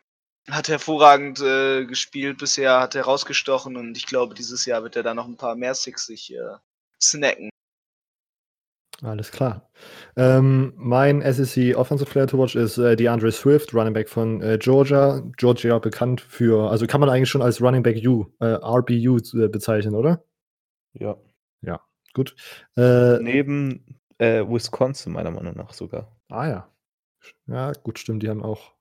hat 0.50 0.68
hervorragend 0.68 1.40
äh, 1.40 1.86
gespielt 1.86 2.38
bisher, 2.38 2.80
hat 2.82 2.96
herausgestochen 2.96 3.78
und 3.78 3.96
ich 3.96 4.06
glaube, 4.06 4.36
dieses 4.36 4.66
Jahr 4.66 4.84
wird 4.84 4.96
er 4.96 5.04
da 5.04 5.14
noch 5.14 5.26
ein 5.26 5.38
paar 5.38 5.56
mehr 5.56 5.74
Six 5.74 6.06
sich 6.06 6.34
äh, 6.34 6.58
snacken. 7.02 7.50
Alles 9.04 9.32
klar. 9.32 9.70
Ähm, 10.16 10.72
mein 10.78 11.22
SEC 11.22 11.76
Offensive 11.76 12.10
Player 12.10 12.26
to 12.26 12.38
watch 12.38 12.56
ist 12.56 12.78
äh, 12.78 12.96
DeAndre 12.96 13.34
Swift, 13.34 13.74
Running 13.74 13.94
Back 13.94 14.08
von 14.08 14.42
äh, 14.42 14.58
Georgia. 14.58 15.22
Georgia 15.36 15.78
bekannt 15.80 16.22
für, 16.22 16.72
also 16.72 16.88
kann 16.88 17.02
man 17.02 17.10
eigentlich 17.10 17.30
schon 17.30 17.42
als 17.42 17.62
Running 17.62 17.84
Back 17.84 17.98
U, 18.08 18.28
äh, 18.40 18.46
RBU 18.46 19.18
äh, 19.34 19.50
bezeichnen, 19.50 19.96
oder? 19.96 20.24
Ja. 20.94 21.18
Ja, 21.62 21.82
gut. 22.14 22.34
Äh, 22.78 23.20
Neben 23.20 24.00
äh, 24.20 24.46
Wisconsin 24.48 25.12
meiner 25.12 25.32
Meinung 25.32 25.56
nach 25.56 25.74
sogar. 25.74 26.16
Ah 26.30 26.48
ja. 26.48 26.70
Ja, 27.48 27.74
gut, 27.74 28.00
stimmt, 28.00 28.24
die 28.24 28.30
haben 28.30 28.42
auch 28.42 28.72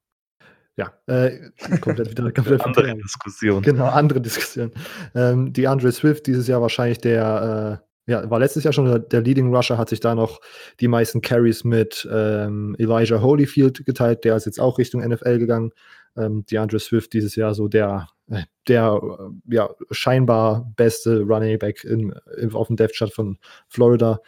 ja, 0.76 0.92
äh, 1.06 1.50
komplett 1.80 2.10
wieder 2.10 2.32
komplett 2.32 2.64
andere 2.64 2.96
Diskussion. 2.96 3.62
Genau, 3.62 3.86
andere 3.86 4.20
Diskussion. 4.20 4.72
Ähm, 5.14 5.52
die 5.52 5.66
Andre 5.66 5.90
Swift 5.90 6.28
dieses 6.28 6.46
Jahr 6.46 6.62
wahrscheinlich 6.62 6.98
der, 6.98 7.82
ja, 8.07 8.28
war 8.28 8.40
letztes 8.40 8.64
Jahr 8.64 8.72
schon 8.72 9.05
der, 9.09 9.20
Leading 9.20 9.55
Rusher, 9.55 9.78
hat 9.78 9.88
sich 9.88 10.00
da 10.00 10.14
noch 10.14 10.40
die 10.80 10.88
meisten 10.88 11.20
Carries 11.20 11.64
mit 11.64 12.09
ähm, 12.11 12.74
Elijah 12.78 13.20
Holyfield 13.20 13.84
geteilt, 13.86 14.24
der 14.24 14.36
ist 14.36 14.46
jetzt 14.46 14.61
auch 14.61 14.78
Richtung 14.78 15.07
NFL 15.07 15.38
gegangen. 15.38 15.72
Ähm, 16.16 16.44
die 16.50 16.59
Andre 16.59 16.78
Swift 16.78 17.12
dieses 17.12 17.36
Jahr 17.36 17.55
so 17.55 17.68
der, 17.68 18.09
äh, 18.28 18.42
der 18.66 19.00
äh, 19.03 19.55
ja, 19.55 19.70
scheinbar 19.90 20.72
beste 20.76 21.20
Running 21.20 21.59
Back 21.59 21.84
in, 21.84 22.12
in, 22.36 22.53
auf 22.53 22.66
dem 22.66 22.76
Death 22.76 22.92
Chart 22.94 23.12
von 23.12 23.38
Florida. 23.68 24.20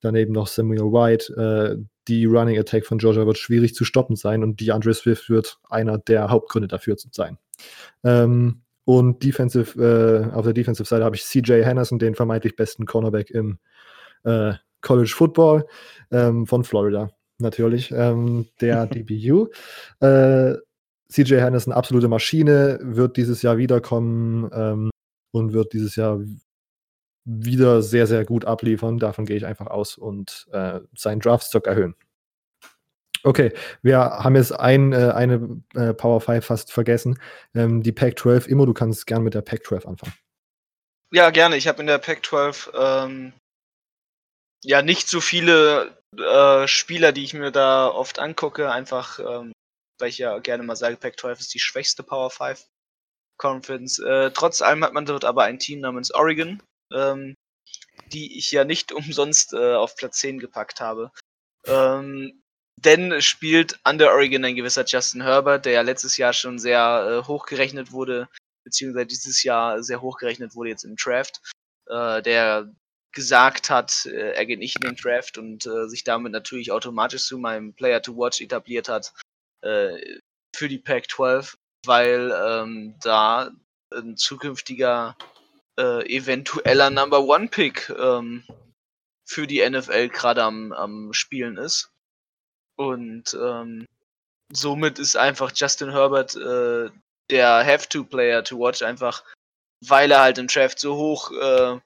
Daneben 0.00 0.32
noch 0.32 0.46
Samuel 0.46 0.92
White, 0.92 1.34
äh, 1.34 1.84
die 2.08 2.24
Running 2.24 2.58
Attack 2.58 2.86
von 2.86 2.98
Georgia 2.98 3.26
wird 3.26 3.38
schwierig 3.38 3.74
zu 3.74 3.84
stoppen 3.84 4.16
sein 4.16 4.42
und 4.42 4.60
die 4.60 4.72
Andre 4.72 4.92
Swift 4.94 5.30
wird 5.30 5.58
einer 5.68 5.98
der 5.98 6.30
Hauptgründe 6.30 6.68
dafür 6.68 6.96
sein. 6.98 7.38
Ähm, 8.02 8.62
und 8.98 9.22
Defensive, 9.22 9.80
äh, 9.80 10.34
auf 10.34 10.42
der 10.42 10.52
Defensive 10.52 10.88
Seite 10.88 11.04
habe 11.04 11.14
ich 11.14 11.24
CJ 11.24 11.62
Henderson, 11.62 12.00
den 12.00 12.16
vermeintlich 12.16 12.56
besten 12.56 12.86
Cornerback 12.86 13.30
im 13.30 13.58
äh, 14.24 14.54
College 14.80 15.12
Football 15.14 15.64
ähm, 16.10 16.44
von 16.44 16.64
Florida, 16.64 17.08
natürlich. 17.38 17.92
Ähm, 17.92 18.48
der 18.60 18.86
DBU. 18.92 19.46
Äh, 20.00 20.54
CJ 21.08 21.36
Henderson, 21.36 21.72
absolute 21.72 22.08
Maschine, 22.08 22.80
wird 22.82 23.16
dieses 23.16 23.42
Jahr 23.42 23.58
wiederkommen 23.58 24.50
ähm, 24.52 24.90
und 25.30 25.52
wird 25.52 25.72
dieses 25.72 25.94
Jahr 25.94 26.20
wieder 27.24 27.82
sehr, 27.82 28.08
sehr 28.08 28.24
gut 28.24 28.44
abliefern. 28.44 28.98
Davon 28.98 29.24
gehe 29.24 29.36
ich 29.36 29.46
einfach 29.46 29.68
aus 29.68 29.98
und 29.98 30.48
äh, 30.50 30.80
seinen 30.96 31.20
Draftstock 31.20 31.68
erhöhen. 31.68 31.94
Okay, 33.22 33.52
wir 33.82 33.98
haben 33.98 34.36
jetzt 34.36 34.52
ein, 34.52 34.92
äh, 34.92 35.12
eine 35.12 35.62
äh, 35.74 35.92
Power 35.92 36.20
5 36.20 36.44
fast 36.44 36.72
vergessen. 36.72 37.20
Ähm, 37.54 37.82
die 37.82 37.92
Pack 37.92 38.18
12. 38.18 38.48
Immo, 38.48 38.66
du 38.66 38.74
kannst 38.74 39.06
gern 39.06 39.22
mit 39.22 39.34
der 39.34 39.42
Pack 39.42 39.64
12 39.66 39.86
anfangen. 39.86 40.14
Ja, 41.12 41.30
gerne. 41.30 41.56
Ich 41.56 41.68
habe 41.68 41.80
in 41.80 41.86
der 41.86 41.98
Pack 41.98 42.24
12 42.24 42.70
ähm, 42.74 43.32
ja 44.64 44.82
nicht 44.82 45.08
so 45.08 45.20
viele 45.20 45.98
äh, 46.16 46.66
Spieler, 46.66 47.12
die 47.12 47.24
ich 47.24 47.34
mir 47.34 47.50
da 47.50 47.88
oft 47.88 48.18
angucke, 48.18 48.70
einfach 48.70 49.18
ähm, 49.18 49.52
weil 50.00 50.08
ich 50.08 50.18
ja 50.18 50.38
gerne 50.38 50.62
mal 50.62 50.76
sage, 50.76 50.96
Pack 50.96 51.18
12 51.18 51.40
ist 51.40 51.54
die 51.54 51.60
schwächste 51.60 52.02
Power 52.02 52.30
5 52.30 52.66
Conference. 53.38 53.98
Äh, 53.98 54.30
trotz 54.32 54.62
allem 54.62 54.84
hat 54.84 54.92
man 54.92 55.06
dort 55.06 55.24
aber 55.24 55.44
ein 55.44 55.58
Team 55.58 55.80
namens 55.80 56.12
Oregon, 56.12 56.62
ähm, 56.92 57.34
die 58.06 58.38
ich 58.38 58.50
ja 58.50 58.64
nicht 58.64 58.92
umsonst 58.92 59.52
äh, 59.52 59.74
auf 59.74 59.94
Platz 59.96 60.18
10 60.18 60.38
gepackt 60.38 60.80
habe. 60.80 61.10
Ähm, 61.66 62.42
denn 62.76 63.20
spielt 63.20 63.78
under 63.86 64.12
Oregon 64.12 64.44
ein 64.44 64.56
gewisser 64.56 64.84
Justin 64.86 65.22
Herbert, 65.22 65.66
der 65.66 65.72
ja 65.72 65.82
letztes 65.82 66.16
Jahr 66.16 66.32
schon 66.32 66.58
sehr 66.58 67.22
äh, 67.22 67.26
hochgerechnet 67.26 67.92
wurde, 67.92 68.28
beziehungsweise 68.64 69.06
dieses 69.06 69.42
Jahr 69.42 69.82
sehr 69.82 70.00
hochgerechnet 70.00 70.54
wurde 70.54 70.70
jetzt 70.70 70.84
im 70.84 70.96
Draft, 70.96 71.40
äh, 71.88 72.22
der 72.22 72.70
gesagt 73.12 73.70
hat, 73.70 74.06
äh, 74.06 74.32
er 74.34 74.46
geht 74.46 74.60
nicht 74.60 74.76
in 74.76 74.88
den 74.88 74.96
Draft 74.96 75.38
und 75.38 75.66
äh, 75.66 75.88
sich 75.88 76.04
damit 76.04 76.32
natürlich 76.32 76.72
automatisch 76.72 77.24
zu 77.24 77.38
meinem 77.38 77.74
Player 77.74 78.00
to 78.00 78.16
Watch 78.16 78.40
etabliert 78.40 78.88
hat 78.88 79.12
äh, 79.62 80.18
für 80.54 80.68
die 80.68 80.78
Pack 80.78 81.10
12, 81.10 81.56
weil 81.86 82.32
ähm, 82.46 82.94
da 83.02 83.50
ein 83.92 84.16
zukünftiger 84.16 85.16
äh, 85.78 86.06
eventueller 86.06 86.90
Number 86.90 87.22
One 87.22 87.48
Pick 87.48 87.90
ähm, 87.90 88.44
für 89.26 89.46
die 89.46 89.68
NFL 89.68 90.08
gerade 90.08 90.42
am, 90.44 90.72
am 90.72 91.12
Spielen 91.12 91.56
ist. 91.56 91.90
Und 92.80 93.34
ähm, 93.34 93.86
somit 94.52 94.98
ist 94.98 95.16
einfach 95.16 95.52
Justin 95.54 95.90
Herbert 95.90 96.34
äh, 96.36 96.90
der 97.30 97.64
Have-to-Player 97.64 98.44
to 98.44 98.58
watch, 98.58 98.82
einfach 98.82 99.24
weil 99.86 100.10
er 100.10 100.20
halt 100.20 100.38
im 100.38 100.46
Draft 100.46 100.78
so 100.78 100.96
hoch 100.96 101.30
äh, 101.32 101.78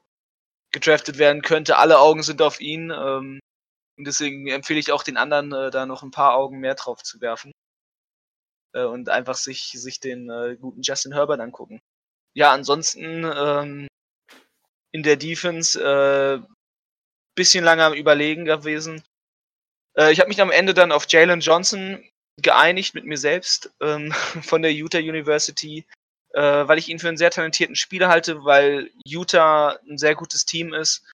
gedraftet 0.73 1.19
werden 1.19 1.43
könnte. 1.43 1.79
Alle 1.79 1.99
Augen 1.99 2.23
sind 2.23 2.43
auf 2.43 2.61
ihn. 2.61 2.91
Ähm, 2.91 3.41
und 3.97 4.07
deswegen 4.07 4.49
empfehle 4.49 4.81
ich 4.81 4.93
auch 4.93 5.03
den 5.03 5.16
anderen, 5.16 5.53
äh, 5.53 5.71
da 5.71 5.87
noch 5.87 6.03
ein 6.03 6.11
paar 6.11 6.35
Augen 6.35 6.61
mehr 6.61 6.75
drauf 6.75 7.03
zu 7.03 7.21
werfen. 7.21 7.53
Äh, 8.75 8.85
und 8.85 9.09
einfach 9.09 9.37
sich, 9.37 9.73
sich 9.73 10.01
den 10.01 10.31
äh, 10.31 10.57
guten 10.57 10.83
Justin 10.83 11.12
Herbert 11.12 11.41
angucken 11.41 11.81
ja, 12.35 12.53
ansonsten 12.53 13.25
ähm, 13.25 13.89
in 14.93 15.03
der 15.03 15.16
Defense 15.16 15.81
äh, 15.81 16.41
bisschen 17.37 17.65
lange 17.65 17.85
am 17.85 17.95
Überlegen 17.95 18.45
gewesen. 18.45 19.03
Äh, 19.97 20.12
ich 20.12 20.21
habe 20.21 20.29
mich 20.29 20.41
am 20.41 20.51
Ende 20.51 20.75
dann 20.75 20.93
auf 20.93 21.07
Jalen 21.09 21.41
Johnson 21.41 22.03
geeinigt 22.43 22.95
mit 22.95 23.05
mir 23.05 23.19
selbst 23.19 23.73
ähm, 23.81 24.12
von 24.43 24.62
der 24.62 24.73
Utah 24.73 24.99
University, 24.99 25.87
äh, 26.33 26.41
weil 26.41 26.79
ich 26.79 26.89
ihn 26.89 26.99
für 26.99 27.09
einen 27.09 27.16
sehr 27.16 27.31
talentierten 27.31 27.77
Spieler 27.77 28.09
halte, 28.09 28.45
weil 28.45 28.91
Utah 29.07 29.79
ein 29.89 29.99
sehr 29.99 30.15
gutes 30.15 30.45
Team 30.45 30.75
ist, 30.75 31.05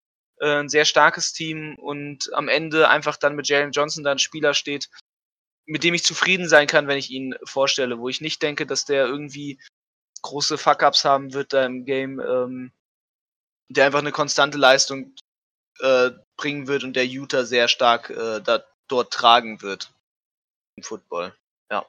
äh, 0.41 0.61
ein 0.61 0.69
sehr 0.69 0.85
starkes 0.85 1.33
Team 1.33 1.77
und 1.77 2.33
am 2.35 2.49
Ende 2.49 2.89
einfach 2.89 3.17
dann 3.17 3.37
mit 3.37 3.49
Jalen 3.49 3.73
Johnson 3.73 4.05
da 4.05 4.13
ein 4.13 4.19
Spieler 4.19 4.55
steht, 4.55 4.89
mit 5.67 5.85
dem 5.85 5.95
ich 5.95 6.05
zufrieden 6.05 6.49
sein 6.49 6.67
kann, 6.67 6.89
wenn 6.89 6.99
ich 6.99 7.11
ihn 7.11 7.37
vorstelle, 7.45 7.99
wo 7.99 8.09
ich 8.09 8.21
nicht 8.21 8.43
denke, 8.43 8.67
dass 8.67 8.87
der 8.87 9.07
irgendwie 9.07 9.61
große 10.23 10.59
Fuck-Ups 10.59 11.05
haben 11.05 11.33
wird 11.33 11.53
da 11.53 11.65
im 11.65 11.85
Game, 11.85 12.21
ähm, 12.21 12.73
der 13.69 13.87
einfach 13.87 14.01
eine 14.01 14.13
konstante 14.13 14.59
Leistung 14.59 15.15
äh, 15.81 16.11
bringen 16.37 16.67
wird 16.67 16.85
und 16.85 16.95
der 16.95 17.07
Utah 17.07 17.45
sehr 17.45 17.69
stark 17.69 18.11
äh, 18.11 18.41
da, 18.41 18.65
dort 18.91 19.13
tragen 19.13 19.63
wird 19.63 19.93
im 20.77 20.83
Football. 20.83 21.35
Ja. 21.71 21.87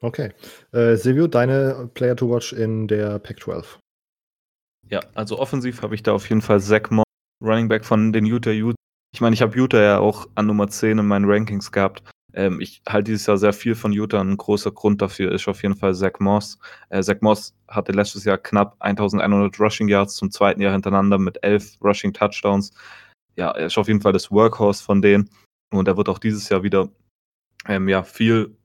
Okay. 0.00 0.32
Äh, 0.72 0.96
Silvio, 0.96 1.26
deine 1.26 1.90
Player 1.94 2.16
to 2.16 2.28
watch 2.28 2.52
in 2.52 2.88
der 2.88 3.18
Pac-12? 3.18 3.78
Ja, 4.88 5.00
also 5.14 5.38
offensiv 5.38 5.82
habe 5.82 5.94
ich 5.94 6.02
da 6.02 6.12
auf 6.12 6.28
jeden 6.28 6.42
Fall 6.42 6.60
Zach 6.60 6.90
Moss, 6.90 7.04
Running 7.42 7.68
Back 7.68 7.84
von 7.84 8.12
den 8.12 8.26
Utah 8.26 8.50
Utes. 8.50 8.76
Ich 9.12 9.20
meine, 9.20 9.34
ich 9.34 9.42
habe 9.42 9.56
Utah 9.56 9.80
ja 9.80 9.98
auch 9.98 10.28
an 10.34 10.46
Nummer 10.46 10.68
10 10.68 10.98
in 10.98 11.06
meinen 11.06 11.30
Rankings 11.30 11.70
gehabt. 11.70 12.02
Ähm, 12.32 12.60
ich 12.60 12.82
halte 12.88 13.10
dieses 13.10 13.26
Jahr 13.26 13.38
sehr 13.38 13.52
viel 13.52 13.74
von 13.74 13.92
Utah. 13.92 14.20
Ein 14.20 14.36
großer 14.36 14.70
Grund 14.72 15.02
dafür 15.02 15.32
ist 15.32 15.48
auf 15.48 15.62
jeden 15.62 15.76
Fall 15.76 15.94
Zach 15.94 16.18
Moss. 16.20 16.58
Äh, 16.88 17.02
Zach 17.02 17.20
Moss 17.20 17.54
hatte 17.68 17.92
letztes 17.92 18.24
Jahr 18.24 18.38
knapp 18.38 18.76
1100 18.80 19.58
Rushing 19.58 19.88
Yards 19.88 20.14
zum 20.14 20.30
zweiten 20.30 20.60
Jahr 20.60 20.72
hintereinander 20.72 21.18
mit 21.18 21.42
11 21.42 21.78
Rushing 21.82 22.12
Touchdowns. 22.12 22.72
Ja, 23.36 23.50
er 23.52 23.66
ist 23.66 23.78
auf 23.78 23.88
jeden 23.88 24.00
Fall 24.00 24.12
das 24.12 24.30
Workhorse 24.30 24.82
von 24.82 25.02
denen. 25.02 25.30
Und 25.70 25.88
er 25.88 25.96
wird 25.96 26.08
auch 26.08 26.18
dieses 26.18 26.48
Jahr 26.48 26.62
wieder 26.62 26.88
ähm, 27.66 27.88
ja, 27.88 28.02
viel 28.02 28.56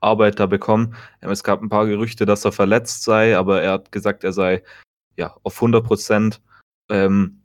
Arbeit 0.00 0.40
da 0.40 0.46
bekommen. 0.46 0.94
Ähm, 1.22 1.30
es 1.30 1.44
gab 1.44 1.62
ein 1.62 1.68
paar 1.68 1.86
Gerüchte, 1.86 2.26
dass 2.26 2.44
er 2.44 2.52
verletzt 2.52 3.02
sei, 3.02 3.36
aber 3.36 3.62
er 3.62 3.72
hat 3.72 3.92
gesagt, 3.92 4.24
er 4.24 4.32
sei 4.32 4.62
ja 5.16 5.36
auf 5.42 5.56
100 5.56 5.84
Prozent. 5.84 6.42
Ähm, 6.88 7.42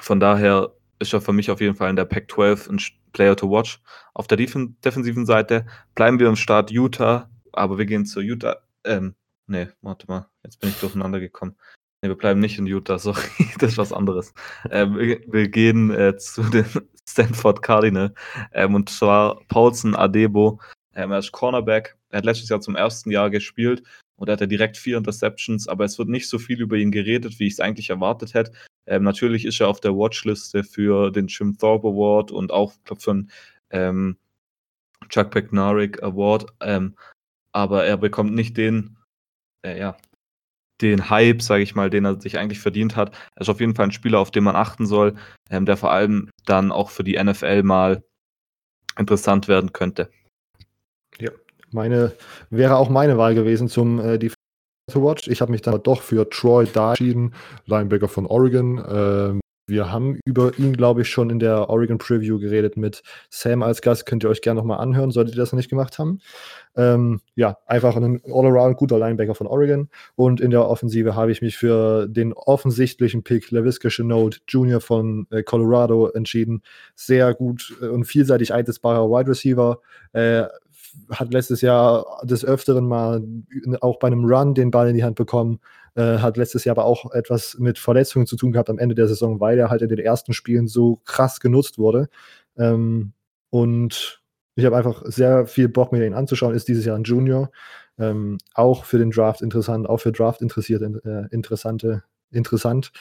von 0.00 0.20
daher 0.20 0.72
ist 0.98 1.12
er 1.12 1.20
für 1.20 1.32
mich 1.32 1.50
auf 1.50 1.60
jeden 1.60 1.74
Fall 1.74 1.90
in 1.90 1.96
der 1.96 2.04
Pac-12 2.04 2.70
ein 2.70 2.80
Player 3.12 3.36
to 3.36 3.50
watch. 3.50 3.80
Auf 4.14 4.26
der 4.26 4.36
defensiven 4.36 5.26
Seite 5.26 5.66
bleiben 5.94 6.18
wir 6.18 6.28
im 6.28 6.36
Start 6.36 6.70
Utah, 6.70 7.30
aber 7.52 7.78
wir 7.78 7.86
gehen 7.86 8.06
zu 8.06 8.20
Utah. 8.20 8.56
Ähm, 8.84 9.14
nee, 9.46 9.68
warte 9.82 10.06
mal, 10.06 10.28
jetzt 10.44 10.60
bin 10.60 10.70
ich 10.70 10.80
durcheinander 10.80 11.20
gekommen. 11.20 11.56
Nee, 12.02 12.08
wir 12.08 12.16
bleiben 12.16 12.40
nicht 12.40 12.58
in 12.58 12.66
Utah, 12.66 12.98
sorry, 12.98 13.22
das 13.58 13.72
ist 13.72 13.78
was 13.78 13.92
anderes. 13.92 14.34
Ähm, 14.70 14.96
wir, 14.96 15.20
wir, 15.26 15.48
gehen 15.48 15.90
äh, 15.90 16.16
zu 16.16 16.42
den 16.42 16.66
Stanford 17.08 17.62
Cardinal 17.62 18.14
ähm, 18.52 18.74
und 18.74 18.88
zwar 18.88 19.40
Paulson 19.48 19.94
Adebo. 19.94 20.60
Ähm, 20.94 21.12
er 21.12 21.18
ist 21.18 21.32
Cornerback, 21.32 21.96
er 22.10 22.18
hat 22.18 22.24
letztes 22.24 22.48
Jahr 22.48 22.60
zum 22.60 22.76
ersten 22.76 23.10
Jahr 23.10 23.30
gespielt 23.30 23.82
und 24.16 24.28
er 24.28 24.32
hatte 24.32 24.48
direkt 24.48 24.76
vier 24.76 24.98
Interceptions, 24.98 25.68
aber 25.68 25.84
es 25.84 25.98
wird 25.98 26.08
nicht 26.08 26.28
so 26.28 26.38
viel 26.38 26.60
über 26.60 26.76
ihn 26.76 26.90
geredet, 26.90 27.38
wie 27.38 27.46
ich 27.46 27.54
es 27.54 27.60
eigentlich 27.60 27.90
erwartet 27.90 28.34
hätte. 28.34 28.52
Ähm, 28.86 29.04
natürlich 29.04 29.44
ist 29.44 29.60
er 29.60 29.68
auf 29.68 29.80
der 29.80 29.94
Watchliste 29.94 30.64
für 30.64 31.10
den 31.10 31.28
Jim 31.28 31.56
Thorpe 31.56 31.88
Award 31.88 32.32
und 32.32 32.52
auch, 32.52 32.72
glaube 32.84 33.00
für 33.00 33.12
den 33.12 33.30
ähm, 33.70 34.16
Chuck 35.08 35.30
Peknarik 35.30 36.02
Award, 36.02 36.46
ähm, 36.60 36.96
aber 37.52 37.84
er 37.84 37.96
bekommt 37.96 38.34
nicht 38.34 38.56
den, 38.56 38.96
äh, 39.64 39.78
ja, 39.78 39.96
den 40.80 41.10
Hype, 41.10 41.42
sage 41.42 41.62
ich 41.62 41.74
mal, 41.74 41.90
den 41.90 42.04
er 42.04 42.20
sich 42.20 42.38
eigentlich 42.38 42.60
verdient 42.60 42.96
hat. 42.96 43.14
Er 43.34 43.42
ist 43.42 43.48
auf 43.48 43.60
jeden 43.60 43.74
Fall 43.74 43.86
ein 43.86 43.92
Spieler, 43.92 44.18
auf 44.20 44.30
den 44.30 44.44
man 44.44 44.56
achten 44.56 44.86
soll, 44.86 45.14
ähm, 45.50 45.66
der 45.66 45.76
vor 45.76 45.90
allem 45.90 46.30
dann 46.46 46.72
auch 46.72 46.90
für 46.90 47.04
die 47.04 47.22
NFL 47.22 47.62
mal 47.62 48.02
interessant 48.98 49.48
werden 49.48 49.72
könnte. 49.72 50.10
Ja, 51.18 51.30
meine 51.70 52.12
wäre 52.50 52.76
auch 52.76 52.88
meine 52.88 53.18
Wahl 53.18 53.34
gewesen 53.34 53.68
zum 53.68 53.98
äh, 54.00 54.18
to 54.18 55.02
watch. 55.02 55.28
Ich 55.28 55.40
habe 55.40 55.52
mich 55.52 55.62
dann 55.62 55.82
doch 55.82 56.02
für 56.02 56.28
Troy 56.28 56.66
da 56.72 56.90
entschieden, 56.90 57.34
Linebacker 57.66 58.08
von 58.08 58.26
Oregon. 58.26 58.84
Ähm, 58.88 59.40
wir 59.68 59.92
haben 59.92 60.18
über 60.24 60.58
ihn, 60.58 60.72
glaube 60.72 61.02
ich, 61.02 61.10
schon 61.10 61.28
in 61.28 61.38
der 61.38 61.68
Oregon 61.68 61.98
Preview 61.98 62.38
geredet 62.38 62.78
mit 62.78 63.02
Sam 63.28 63.62
als 63.62 63.82
Gast. 63.82 64.06
Könnt 64.06 64.24
ihr 64.24 64.30
euch 64.30 64.40
gerne 64.40 64.58
nochmal 64.58 64.80
anhören, 64.80 65.10
solltet 65.10 65.34
ihr 65.34 65.40
das 65.40 65.52
noch 65.52 65.58
nicht 65.58 65.68
gemacht 65.68 65.98
haben. 65.98 66.20
Ähm, 66.74 67.20
ja, 67.34 67.58
einfach 67.66 67.94
ein 67.94 68.22
all-around 68.24 68.78
guter 68.78 68.98
Linebacker 68.98 69.34
von 69.34 69.46
Oregon. 69.46 69.90
Und 70.16 70.40
in 70.40 70.50
der 70.50 70.66
Offensive 70.66 71.14
habe 71.14 71.32
ich 71.32 71.42
mich 71.42 71.58
für 71.58 72.08
den 72.08 72.32
offensichtlichen 72.32 73.22
Pick 73.24 73.50
LaVisca 73.50 73.90
Chenault 73.90 74.40
Jr. 74.48 74.80
von 74.80 75.26
äh, 75.30 75.42
Colorado 75.42 76.08
entschieden. 76.08 76.62
Sehr 76.94 77.34
gut 77.34 77.76
äh, 77.82 77.88
und 77.88 78.04
vielseitig 78.04 78.54
einsetzbarer 78.54 79.10
Wide 79.10 79.30
Receiver. 79.30 79.80
Äh, 80.12 80.44
hat 81.10 81.32
letztes 81.32 81.60
Jahr 81.60 82.06
des 82.24 82.44
Öfteren 82.44 82.86
mal 82.86 83.22
auch 83.80 83.98
bei 83.98 84.08
einem 84.08 84.24
Run 84.24 84.54
den 84.54 84.70
Ball 84.70 84.88
in 84.88 84.94
die 84.94 85.04
Hand 85.04 85.16
bekommen, 85.16 85.60
äh, 85.98 86.18
hat 86.18 86.36
letztes 86.36 86.64
Jahr 86.64 86.78
aber 86.78 86.86
auch 86.86 87.10
etwas 87.12 87.56
mit 87.58 87.78
Verletzungen 87.78 88.26
zu 88.26 88.36
tun 88.36 88.52
gehabt 88.52 88.70
am 88.70 88.78
Ende 88.78 88.94
der 88.94 89.08
Saison, 89.08 89.40
weil 89.40 89.58
er 89.58 89.68
halt 89.68 89.82
in 89.82 89.88
den 89.88 89.98
ersten 89.98 90.32
Spielen 90.32 90.68
so 90.68 91.00
krass 91.04 91.40
genutzt 91.40 91.78
wurde. 91.78 92.08
Ähm, 92.56 93.12
und 93.50 94.22
ich 94.54 94.64
habe 94.64 94.76
einfach 94.76 95.02
sehr 95.06 95.46
viel 95.46 95.68
Bock, 95.68 95.90
mir 95.92 96.06
ihn 96.06 96.14
anzuschauen. 96.14 96.54
Ist 96.54 96.68
dieses 96.68 96.84
Jahr 96.84 96.96
ein 96.96 97.02
Junior. 97.02 97.50
Ähm, 97.98 98.38
auch 98.54 98.84
für 98.84 98.98
den 98.98 99.10
Draft 99.10 99.42
interessant, 99.42 99.88
auch 99.88 99.98
für 99.98 100.12
Draft 100.12 100.40
interessierte, 100.40 101.00
äh, 101.04 101.34
interessante, 101.34 102.04
interessant. 102.30 102.92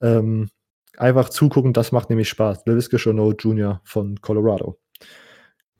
Ähm, 0.00 0.48
einfach 0.96 1.30
zugucken, 1.30 1.72
das 1.72 1.90
macht 1.90 2.08
nämlich 2.08 2.28
Spaß. 2.28 2.66
LaVisca 2.66 2.98
Chanot 2.98 3.42
Jr. 3.42 3.80
von 3.84 4.20
Colorado. 4.20 4.78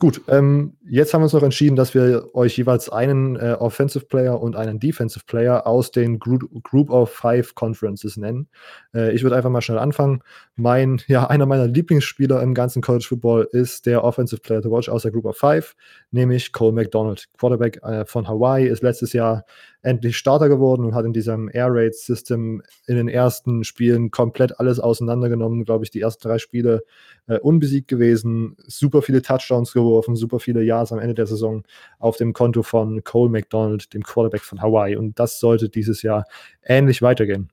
Gut, 0.01 0.23
ähm, 0.27 0.77
jetzt 0.85 1.15
haben 1.15 1.21
wir 1.21 1.27
uns 1.27 1.33
noch 1.35 1.43
entschieden, 1.45 1.77
dass 1.77 1.95
wir 1.95 2.35
euch 2.35 2.57
jeweils 2.57 2.89
einen 2.89 3.37
äh, 3.37 3.57
Offensive 3.59 4.07
Player 4.07 4.41
und 4.41 4.57
einen 4.57 4.81
Defensive 4.81 5.25
Player 5.25 5.69
aus 5.69 5.93
den 5.93 6.19
Group, 6.19 6.43
Group 6.65 6.91
of 6.91 7.11
Five 7.11 7.55
Conferences 7.55 8.17
nennen. 8.17 8.49
Äh, 8.93 9.15
ich 9.15 9.23
würde 9.23 9.37
einfach 9.37 9.51
mal 9.51 9.63
schnell 9.63 9.79
anfangen. 9.79 10.21
Mein, 10.57 11.01
ja, 11.07 11.29
einer 11.29 11.47
meiner 11.47 11.69
Lieblingsspieler 11.69 12.43
im 12.43 12.55
ganzen 12.55 12.83
College 12.83 13.07
Football 13.09 13.49
ist 13.53 13.87
der 13.87 14.03
Offensive 14.03 14.41
Player 14.43 14.63
to 14.63 14.71
Watch 14.73 14.89
aus 14.89 15.03
der 15.03 15.13
Group 15.13 15.27
of 15.27 15.37
Five, 15.37 15.77
nämlich 16.15 16.53
Cole 16.53 16.73
McDonald. 16.73 17.27
Quarterback 17.37 17.83
äh, 17.83 18.07
von 18.07 18.29
Hawaii 18.29 18.69
ist 18.69 18.83
letztes 18.83 19.13
Jahr 19.13 19.45
endlich 19.83 20.17
Starter 20.17 20.49
geworden 20.49 20.85
und 20.85 20.95
hat 20.95 21.05
in 21.05 21.13
diesem 21.13 21.51
Air 21.53 21.69
Raid 21.71 21.95
System 21.95 22.63
in 22.87 22.97
den 22.97 23.09
ersten 23.09 23.65
Spielen 23.65 24.11
komplett 24.11 24.59
alles 24.59 24.79
auseinandergenommen. 24.81 25.65
Glaube 25.65 25.85
ich, 25.85 25.91
die 25.91 26.01
ersten 26.01 26.27
drei 26.27 26.39
Spiele 26.39 26.85
äh, 27.27 27.39
unbesiegt 27.39 27.89
gewesen, 27.89 28.57
super 28.67 29.03
viele 29.03 29.21
Touchdowns 29.21 29.73
geworfen, 29.73 30.17
super 30.17 30.39
viele 30.39 30.63
Yards 30.63 30.93
am 30.93 31.01
Ende 31.01 31.15
der 31.15 31.27
Saison 31.27 31.65
auf 31.99 32.17
dem 32.17 32.33
Konto 32.33 32.63
von 32.63 33.03
Cole 33.05 33.31
McDonald, 33.31 33.93
dem 33.93 34.05
Quarterback 34.05 34.43
von 34.43 34.63
Hawaii. 34.63 34.97
Und 34.97 35.19
das 35.19 35.41
sollte 35.41 35.69
dieses 35.69 36.03
Jahr 36.03 36.25
ähnlich 36.63 37.03
weitergehen. 37.03 37.51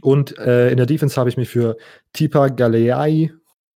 Und 0.00 0.38
äh, 0.38 0.70
in 0.70 0.76
der 0.76 0.86
Defense 0.86 1.18
habe 1.18 1.30
ich 1.30 1.36
mich 1.36 1.48
für 1.48 1.76
Tipa 2.12 2.48
Galeai 2.48 3.32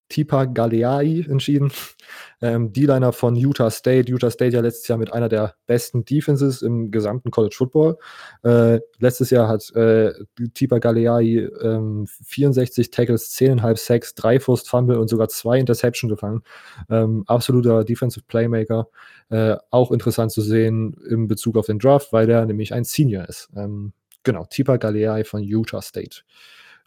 Tipa 0.09 0.45
Galeai 0.45 1.25
entschieden. 1.27 1.71
Ähm, 2.41 2.71
D-Liner 2.71 3.11
von 3.11 3.35
Utah 3.35 3.71
State. 3.71 4.11
Utah 4.11 4.29
State 4.29 4.55
ja 4.55 4.61
letztes 4.61 4.87
Jahr 4.87 4.97
mit 4.97 5.11
einer 5.11 5.29
der 5.29 5.55
besten 5.65 6.05
Defenses 6.05 6.61
im 6.61 6.91
gesamten 6.91 7.31
College 7.31 7.55
Football. 7.57 7.97
Äh, 8.43 8.79
letztes 8.99 9.29
Jahr 9.31 9.47
hat 9.47 9.71
äh, 9.75 10.13
Tipa 10.53 10.79
Galeai 10.79 11.49
ähm, 11.61 12.05
64 12.07 12.91
Tackles, 12.91 13.33
10,5 13.35 13.77
Sacks, 13.77 14.15
3 14.15 14.39
Forced 14.39 14.69
Fumble 14.69 14.99
und 14.99 15.07
sogar 15.07 15.27
2 15.27 15.59
Interception 15.59 16.09
gefangen. 16.09 16.43
Ähm, 16.89 17.23
absoluter 17.27 17.83
Defensive 17.83 18.25
Playmaker. 18.27 18.87
Äh, 19.29 19.55
auch 19.71 19.91
interessant 19.91 20.31
zu 20.31 20.41
sehen 20.41 20.95
in 21.09 21.27
Bezug 21.27 21.57
auf 21.57 21.65
den 21.65 21.79
Draft, 21.79 22.13
weil 22.13 22.27
der 22.27 22.45
nämlich 22.45 22.73
ein 22.73 22.83
Senior 22.83 23.27
ist. 23.27 23.49
Ähm, 23.55 23.93
genau, 24.23 24.45
Tipa 24.45 24.77
Galeai 24.77 25.23
von 25.23 25.41
Utah 25.41 25.81
State. 25.81 26.21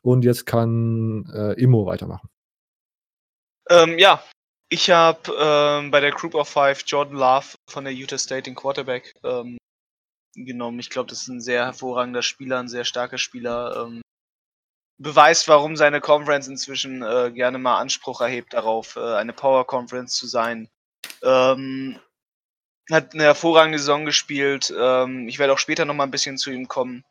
Und 0.03 0.25
jetzt 0.25 0.47
kann 0.47 1.29
äh, 1.35 1.61
Immo 1.61 1.87
weitermachen. 1.87 2.29
Ähm, 3.71 3.99
ja, 3.99 4.23
ich 4.71 4.91
habe 4.91 5.33
ähm, 5.39 5.91
bei 5.91 6.01
der 6.01 6.13
Group 6.13 6.35
of 6.35 6.49
Five 6.49 6.83
Jordan 6.87 7.17
Love 7.17 7.57
von 7.69 7.85
der 7.85 7.93
Utah 7.93 8.19
State, 8.19 8.43
den 8.43 8.55
Quarterback, 8.55 9.15
ähm, 9.25 9.59
genommen. 10.35 10.79
Ich 10.79 10.91
glaube, 10.91 11.09
das 11.09 11.23
ist 11.23 11.29
ein 11.29 11.41
sehr 11.41 11.65
hervorragender 11.67 12.23
Spieler, 12.23 12.59
ein 12.59 12.69
sehr 12.69 12.85
starker 12.85 13.19
Spieler. 13.19 13.87
Ähm, 13.87 14.03
beweist, 14.99 15.49
warum 15.49 15.77
seine 15.77 16.01
Conference 16.01 16.49
inzwischen 16.49 17.03
äh, 17.03 17.31
gerne 17.33 17.59
mal 17.59 17.79
Anspruch 17.79 18.21
erhebt 18.21 18.53
darauf, 18.53 18.97
äh, 18.97 19.15
eine 19.17 19.33
Power 19.33 19.67
Conference 19.67 20.15
zu 20.15 20.27
sein. 20.27 20.69
Ähm, 21.23 21.99
hat 22.91 23.15
eine 23.15 23.25
hervorragende 23.25 23.79
Saison 23.79 24.05
gespielt. 24.05 24.73
Ähm, 24.77 25.29
ich 25.29 25.39
werde 25.39 25.53
auch 25.53 25.59
später 25.59 25.85
noch 25.85 25.95
mal 25.95 26.05
ein 26.05 26.11
bisschen 26.11 26.39
zu 26.39 26.51
ihm 26.51 26.69
kommen. 26.69 27.05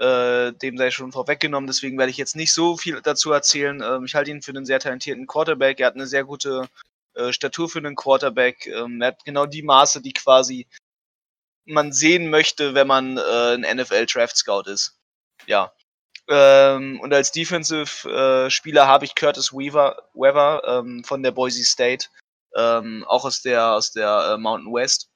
Äh, 0.00 0.54
dem 0.54 0.78
sei 0.78 0.90
schon 0.90 1.12
vorweggenommen, 1.12 1.66
deswegen 1.66 1.98
werde 1.98 2.10
ich 2.10 2.16
jetzt 2.16 2.34
nicht 2.34 2.54
so 2.54 2.78
viel 2.78 3.02
dazu 3.02 3.32
erzählen. 3.32 3.82
Ähm, 3.82 4.06
ich 4.06 4.14
halte 4.14 4.30
ihn 4.30 4.40
für 4.40 4.50
einen 4.50 4.64
sehr 4.64 4.80
talentierten 4.80 5.26
Quarterback. 5.26 5.78
Er 5.78 5.88
hat 5.88 5.94
eine 5.94 6.06
sehr 6.06 6.24
gute 6.24 6.70
äh, 7.14 7.34
Statur 7.34 7.68
für 7.68 7.80
einen 7.80 7.96
Quarterback. 7.96 8.66
Ähm, 8.66 9.02
er 9.02 9.08
hat 9.08 9.24
genau 9.26 9.44
die 9.44 9.62
Maße, 9.62 10.00
die 10.00 10.14
quasi 10.14 10.66
man 11.66 11.92
sehen 11.92 12.30
möchte, 12.30 12.72
wenn 12.74 12.86
man 12.86 13.18
äh, 13.18 13.54
ein 13.54 13.76
NFL 13.76 14.06
Draft 14.06 14.38
Scout 14.38 14.62
ist. 14.70 14.98
Ja. 15.46 15.70
Ähm, 16.28 16.98
und 17.00 17.12
als 17.12 17.30
Defensive 17.32 18.08
äh, 18.08 18.78
habe 18.78 19.04
ich 19.04 19.14
Curtis 19.14 19.52
Weaver, 19.52 20.08
Weaver 20.14 20.62
ähm, 20.66 21.04
von 21.04 21.22
der 21.22 21.32
Boise 21.32 21.62
State, 21.64 22.06
ähm, 22.56 23.04
auch 23.06 23.26
aus 23.26 23.42
der 23.42 23.72
aus 23.72 23.92
der 23.92 24.32
äh, 24.34 24.38
Mountain 24.38 24.72
West. 24.72 25.10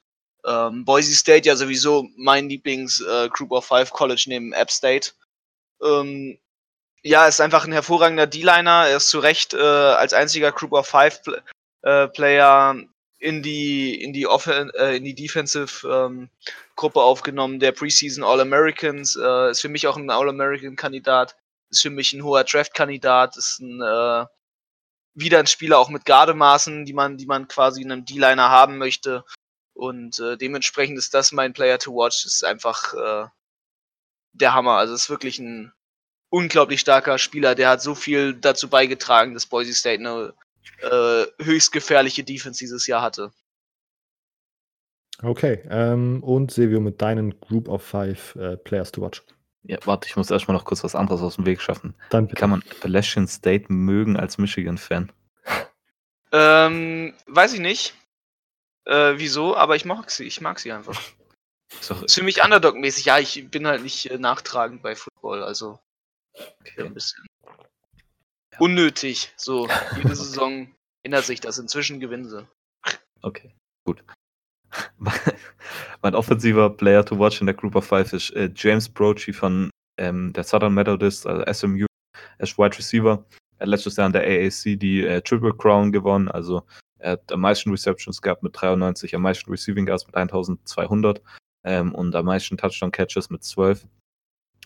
Ähm, 0.47 0.85
Boise 0.85 1.15
State 1.15 1.49
ja 1.49 1.57
sowieso 1.57 2.09
mein 2.17 2.49
Lieblings 2.49 3.01
äh, 3.01 3.29
Group 3.31 3.53
of 3.53 3.65
Five 3.65 3.91
College 3.93 4.25
neben 4.27 4.53
App 4.53 4.71
State. 4.71 5.13
Ähm, 5.83 6.39
ja, 7.03 7.27
ist 7.27 7.41
einfach 7.41 7.67
ein 7.67 7.73
hervorragender 7.73 8.27
D-Liner. 8.27 8.87
Er 8.89 8.97
ist 8.97 9.09
zu 9.09 9.19
Recht 9.19 9.55
äh, 9.55 9.59
als 9.59 10.13
einziger 10.13 10.53
Group 10.53 10.73
of 10.73 10.87
Five 10.87 11.23
Pl 11.23 11.43
äh, 11.83 12.09
Player 12.09 12.77
in 13.19 13.43
die 13.43 14.03
in 14.03 14.13
die 14.13 14.27
Offen 14.27 14.71
äh, 14.71 14.97
in 14.97 15.05
die 15.05 15.15
Defensive 15.15 15.87
ähm, 15.89 16.29
Gruppe 16.77 17.01
aufgenommen 17.01 17.59
der 17.61 17.73
Preseason 17.73 18.25
All-Americans 18.25 19.17
äh, 19.17 19.51
ist 19.51 19.61
für 19.61 19.69
mich 19.69 19.87
auch 19.87 19.97
ein 19.97 20.11
All-American 20.11 20.77
Kandidat 20.77 21.37
ist 21.71 21.83
für 21.83 21.91
mich 21.91 22.13
ein 22.13 22.23
hoher 22.23 22.45
Draft 22.45 22.75
Kandidat 22.75 23.37
ist 23.37 23.61
ein 23.61 23.81
äh, 23.81 24.27
wieder 25.15 25.39
ein 25.39 25.47
Spieler 25.47 25.79
auch 25.79 25.89
mit 25.89 26.05
Gardemaßen 26.05 26.85
die 26.85 26.93
man 26.93 27.17
die 27.17 27.27
man 27.27 27.49
quasi 27.49 27.83
in 27.83 27.93
einem 27.93 28.05
D-Liner 28.05 28.51
haben 28.51 28.77
möchte 28.79 29.25
und 29.75 30.19
äh, 30.21 30.37
dementsprechend 30.37 30.99
ist 30.99 31.15
das 31.15 31.33
mein 31.33 31.53
Player 31.53 31.79
to 31.79 31.93
watch 31.93 32.25
ist 32.25 32.45
einfach 32.45 32.95
äh, 32.95 33.29
der 34.33 34.55
Hammer 34.55 34.79
also 34.79 34.95
ist 34.95 35.11
wirklich 35.11 35.39
ein 35.39 35.73
unglaublich 36.31 36.81
starker 36.81 37.19
Spieler 37.19 37.55
der 37.55 37.69
hat 37.69 37.83
so 37.83 37.95
viel 37.95 38.35
dazu 38.35 38.69
beigetragen 38.69 39.35
dass 39.35 39.47
Boise 39.47 39.75
State 39.75 40.01
eine 40.01 40.35
äh, 40.81 41.27
höchst 41.43 41.73
gefährliche 41.73 42.25
Defense 42.25 42.59
dieses 42.59 42.87
Jahr 42.87 43.03
hatte. 43.03 43.31
Okay, 45.23 45.61
ähm, 45.71 46.23
und 46.23 46.51
Silvio 46.51 46.81
mit 46.81 47.01
deinen 47.01 47.39
Group 47.41 47.69
of 47.69 47.83
Five 47.83 48.35
äh, 48.37 48.57
Players 48.57 48.93
to 48.93 49.03
watch. 49.03 49.23
Ja, 49.63 49.79
warte, 49.85 50.09
ich 50.09 50.17
muss 50.17 50.31
erstmal 50.31 50.57
noch 50.57 50.65
kurz 50.65 50.85
was 50.85 50.95
anderes 50.95 51.23
aus 51.23 51.37
dem 51.37 51.47
Weg 51.47 51.61
schaffen. 51.61 51.95
Dann 52.11 52.31
Wie 52.31 52.35
kann 52.35 52.51
man 52.51 52.63
Appalachian 52.71 53.27
State 53.27 53.73
mögen 53.73 54.17
als 54.17 54.37
Michigan-Fan? 54.37 55.11
Ähm, 56.33 57.15
weiß 57.27 57.55
ich 57.55 57.61
nicht. 57.61 57.95
Äh, 58.87 59.15
wieso, 59.17 59.57
aber 59.57 59.77
ich 59.77 59.85
mag 59.85 60.11
sie, 60.11 60.25
ich 60.25 60.41
mag 60.41 60.59
sie 60.59 60.73
einfach. 60.73 61.01
Ist, 61.81 61.91
doch, 61.91 62.23
mich 62.23 62.43
Underdog-mäßig. 62.43 63.07
Ja, 63.07 63.19
ich 63.19 63.51
bin 63.51 63.67
halt 63.67 63.83
nicht 63.83 64.11
äh, 64.11 64.19
nachtragend 64.19 64.83
bei 64.83 64.95
Football, 64.95 65.43
also 65.43 65.81
okay. 66.35 66.83
ein 66.83 66.95
bisschen 66.95 67.27
unnötig. 68.59 69.33
So, 69.37 69.69
jede 69.97 70.15
Saison 70.15 70.73
ändert 71.03 71.25
sich 71.25 71.41
das. 71.41 71.59
Inzwischen 71.59 72.01
gewinnen 72.01 72.29
sie. 72.29 72.47
Okay, 73.23 73.55
gut. 73.85 74.05
mein 76.03 76.15
offensiver 76.15 76.71
Player 76.71 77.05
to 77.05 77.19
watch 77.19 77.41
in 77.41 77.47
der 77.47 77.55
Group 77.55 77.77
of 77.77 77.87
Five 77.87 78.13
ist 78.13 78.31
äh, 78.31 78.51
James 78.55 78.89
Brochi 78.89 79.33
von 79.33 79.71
ähm, 79.99 80.33
der 80.33 80.45
Southern 80.45 80.75
Methodist, 80.75 81.27
also 81.27 81.45
SMU. 81.53 81.87
Ist 82.39 82.59
Wide 82.59 82.77
Receiver. 82.77 83.25
Er 83.59 83.61
hat 83.61 83.69
letztes 83.69 83.97
Jahr 83.97 84.07
an 84.07 84.13
der 84.13 84.23
AAC 84.23 84.79
die 84.79 85.05
äh, 85.05 85.23
Triple 85.23 85.55
Crown 85.55 85.93
gewonnen. 85.93 86.29
Also 86.29 86.65
er 87.05 87.13
hat 87.13 87.33
am 87.33 87.41
meisten 87.41 87.71
Receptions 87.71 88.23
gehabt 88.23 88.43
mit 88.43 88.53
93, 88.61 89.15
am 89.15 89.23
meisten 89.23 89.51
Receiving 89.51 89.87
Yards 89.87 90.07
mit 90.07 90.17
1200 90.17 91.23
ähm, 91.65 91.95
und 91.95 92.15
am 92.15 92.25
meisten 92.27 92.57
Touchdown 92.57 92.91
Catches 92.91 93.31
mit 93.31 93.45
12. 93.45 93.87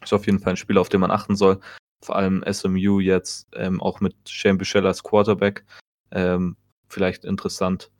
Ist 0.03 0.13
auf 0.13 0.27
jeden 0.27 0.39
Fall 0.39 0.53
ein 0.53 0.57
Spieler, 0.57 0.81
auf 0.81 0.89
den 0.89 1.01
man 1.01 1.11
achten 1.11 1.37
soll 1.37 1.61
vor 2.03 2.17
allem 2.17 2.45
SMU 2.51 3.01
jetzt 3.01 3.49
ähm, 3.55 3.81
auch 3.81 4.01
mit 4.01 4.15
Shane 4.29 4.59
Bichelle 4.59 4.89
als 4.89 5.03
Quarterback. 5.03 5.65
Ähm, 6.11 6.57
vielleicht 6.89 7.25
interessant. 7.25 7.91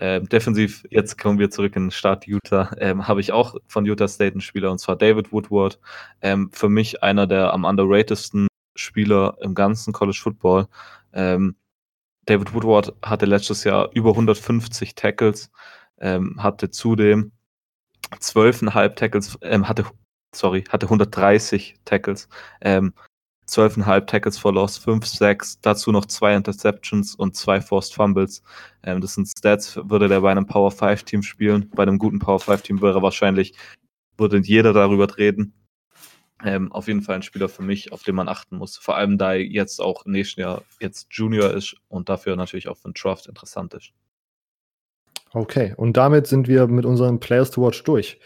Ähm, 0.00 0.28
defensiv, 0.28 0.84
jetzt 0.90 1.18
kommen 1.18 1.40
wir 1.40 1.50
zurück 1.50 1.74
in 1.74 1.86
den 1.86 1.90
Start 1.90 2.26
Utah, 2.26 2.70
ähm, 2.78 3.08
habe 3.08 3.20
ich 3.20 3.32
auch 3.32 3.56
von 3.66 3.84
Utah 3.84 4.06
State 4.06 4.32
einen 4.32 4.40
Spieler 4.40 4.70
und 4.70 4.78
zwar 4.78 4.94
David 4.94 5.32
Woodward. 5.32 5.80
Ähm, 6.20 6.50
für 6.52 6.68
mich 6.68 7.02
einer 7.02 7.26
der 7.26 7.52
am 7.52 7.64
underratedsten 7.64 8.46
Spieler 8.76 9.36
im 9.40 9.54
ganzen 9.56 9.92
College 9.92 10.20
Football. 10.22 10.68
Ähm, 11.12 11.56
David 12.28 12.52
Woodward 12.52 12.94
hatte 13.02 13.24
letztes 13.24 13.64
Jahr 13.64 13.90
über 13.94 14.10
150 14.10 14.94
Tackles, 14.94 15.50
ähm, 15.98 16.36
hatte 16.42 16.70
zudem 16.70 17.32
12,5 18.20 18.94
Tackles, 18.96 19.38
ähm, 19.42 19.66
hatte, 19.66 19.86
sorry, 20.34 20.64
hatte 20.68 20.86
130 20.90 21.76
Tackles, 21.86 22.28
ähm, 22.60 22.92
12,5 23.46 24.06
Tackles 24.06 24.36
for 24.36 24.52
Loss, 24.52 24.76
5 24.76 25.06
Sacks, 25.06 25.58
dazu 25.62 25.90
noch 25.90 26.04
zwei 26.04 26.34
Interceptions 26.34 27.14
und 27.14 27.34
zwei 27.34 27.62
Forced 27.62 27.94
Fumbles. 27.94 28.42
Ähm, 28.82 29.00
das 29.00 29.14
sind 29.14 29.26
Stats, 29.26 29.80
würde 29.82 30.08
der 30.08 30.20
bei 30.20 30.30
einem 30.30 30.46
Power 30.46 30.70
5 30.70 31.04
Team 31.04 31.22
spielen. 31.22 31.70
Bei 31.74 31.82
einem 31.84 31.98
guten 31.98 32.18
Power 32.18 32.40
5 32.40 32.60
Team 32.60 32.82
wäre 32.82 33.00
wahrscheinlich, 33.00 33.54
würde 34.18 34.38
jeder 34.40 34.74
darüber 34.74 35.16
reden. 35.16 35.54
Ähm, 36.44 36.70
auf 36.70 36.86
jeden 36.86 37.02
Fall 37.02 37.16
ein 37.16 37.22
Spieler 37.22 37.48
für 37.48 37.62
mich, 37.62 37.92
auf 37.92 38.04
den 38.04 38.14
man 38.14 38.28
achten 38.28 38.56
muss. 38.56 38.76
Vor 38.76 38.96
allem, 38.96 39.18
da 39.18 39.32
er 39.32 39.44
jetzt 39.44 39.80
auch 39.80 40.06
im 40.06 40.12
nächsten 40.12 40.40
Jahr 40.40 40.62
jetzt 40.80 41.08
Junior 41.10 41.50
ist 41.50 41.76
und 41.88 42.08
dafür 42.08 42.36
natürlich 42.36 42.68
auch 42.68 42.76
für 42.76 42.88
den 42.88 42.94
Draft 42.94 43.26
interessant 43.26 43.74
ist. 43.74 43.92
Okay, 45.32 45.74
und 45.76 45.96
damit 45.96 46.26
sind 46.26 46.48
wir 46.48 46.68
mit 46.68 46.86
unserem 46.86 47.20
Players 47.20 47.50
to 47.50 47.66
Watch 47.66 47.82
durch. 47.84 48.18